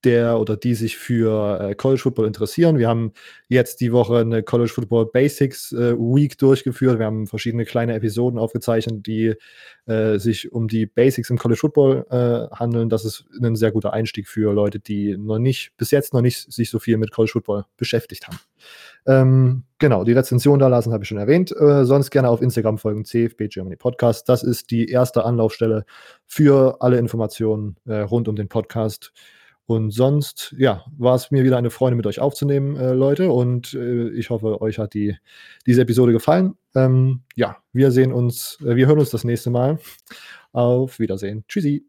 der 0.05 0.39
oder 0.39 0.55
die 0.55 0.75
sich 0.75 0.97
für 0.97 1.59
äh, 1.59 1.75
College 1.75 2.01
Football 2.01 2.27
interessieren. 2.27 2.77
Wir 2.77 2.87
haben 2.87 3.11
jetzt 3.47 3.81
die 3.81 3.91
Woche 3.91 4.19
eine 4.19 4.43
College 4.43 4.71
Football 4.71 5.07
Basics 5.07 5.71
äh, 5.71 5.95
Week 5.97 6.37
durchgeführt. 6.37 6.99
Wir 6.99 7.05
haben 7.05 7.27
verschiedene 7.27 7.65
kleine 7.65 7.95
Episoden 7.95 8.39
aufgezeichnet, 8.39 9.05
die 9.07 9.33
äh, 9.87 10.17
sich 10.17 10.51
um 10.51 10.67
die 10.67 10.85
Basics 10.85 11.29
im 11.29 11.37
College 11.37 11.59
Football 11.59 12.05
äh, 12.09 12.55
handeln. 12.55 12.89
Das 12.89 13.03
ist 13.03 13.25
ein 13.41 13.55
sehr 13.55 13.71
guter 13.71 13.93
Einstieg 13.93 14.27
für 14.27 14.53
Leute, 14.53 14.79
die 14.79 15.17
noch 15.17 15.39
nicht, 15.39 15.71
bis 15.77 15.91
jetzt 15.91 16.13
noch 16.13 16.21
nicht 16.21 16.51
sich 16.51 16.69
so 16.69 16.79
viel 16.79 16.97
mit 16.97 17.11
College 17.11 17.31
Football 17.33 17.65
beschäftigt 17.75 18.27
haben. 18.27 18.39
Ähm, 19.07 19.63
genau, 19.79 20.03
die 20.03 20.13
Rezension 20.13 20.59
da 20.59 20.67
lassen 20.67 20.93
habe 20.93 21.03
ich 21.03 21.07
schon 21.07 21.17
erwähnt. 21.17 21.51
Äh, 21.51 21.85
sonst 21.85 22.11
gerne 22.11 22.29
auf 22.29 22.41
Instagram 22.41 22.77
folgen, 22.77 23.05
CFB 23.05 23.49
Germany 23.49 23.75
Podcast. 23.75 24.29
Das 24.29 24.43
ist 24.43 24.71
die 24.71 24.87
erste 24.87 25.25
Anlaufstelle 25.25 25.85
für 26.25 26.77
alle 26.81 26.97
Informationen 26.97 27.77
äh, 27.85 27.99
rund 27.99 28.27
um 28.27 28.35
den 28.35 28.47
Podcast. 28.47 29.11
Und 29.67 29.91
sonst, 29.91 30.53
ja, 30.57 30.85
war 30.97 31.15
es 31.15 31.31
mir 31.31 31.43
wieder 31.43 31.57
eine 31.57 31.71
Freude, 31.71 31.95
mit 31.95 32.05
euch 32.05 32.19
aufzunehmen, 32.19 32.75
äh, 32.75 32.93
Leute. 32.93 33.31
Und 33.31 33.73
äh, 33.73 34.09
ich 34.09 34.29
hoffe, 34.29 34.61
euch 34.61 34.77
hat 34.77 34.93
die, 34.93 35.17
diese 35.65 35.81
Episode 35.81 36.11
gefallen. 36.11 36.55
Ähm, 36.75 37.21
ja, 37.35 37.57
wir 37.73 37.91
sehen 37.91 38.13
uns, 38.13 38.59
äh, 38.61 38.75
wir 38.75 38.87
hören 38.87 38.99
uns 38.99 39.09
das 39.09 39.23
nächste 39.23 39.49
Mal. 39.49 39.79
Auf 40.51 40.99
Wiedersehen. 40.99 41.43
Tschüssi. 41.47 41.85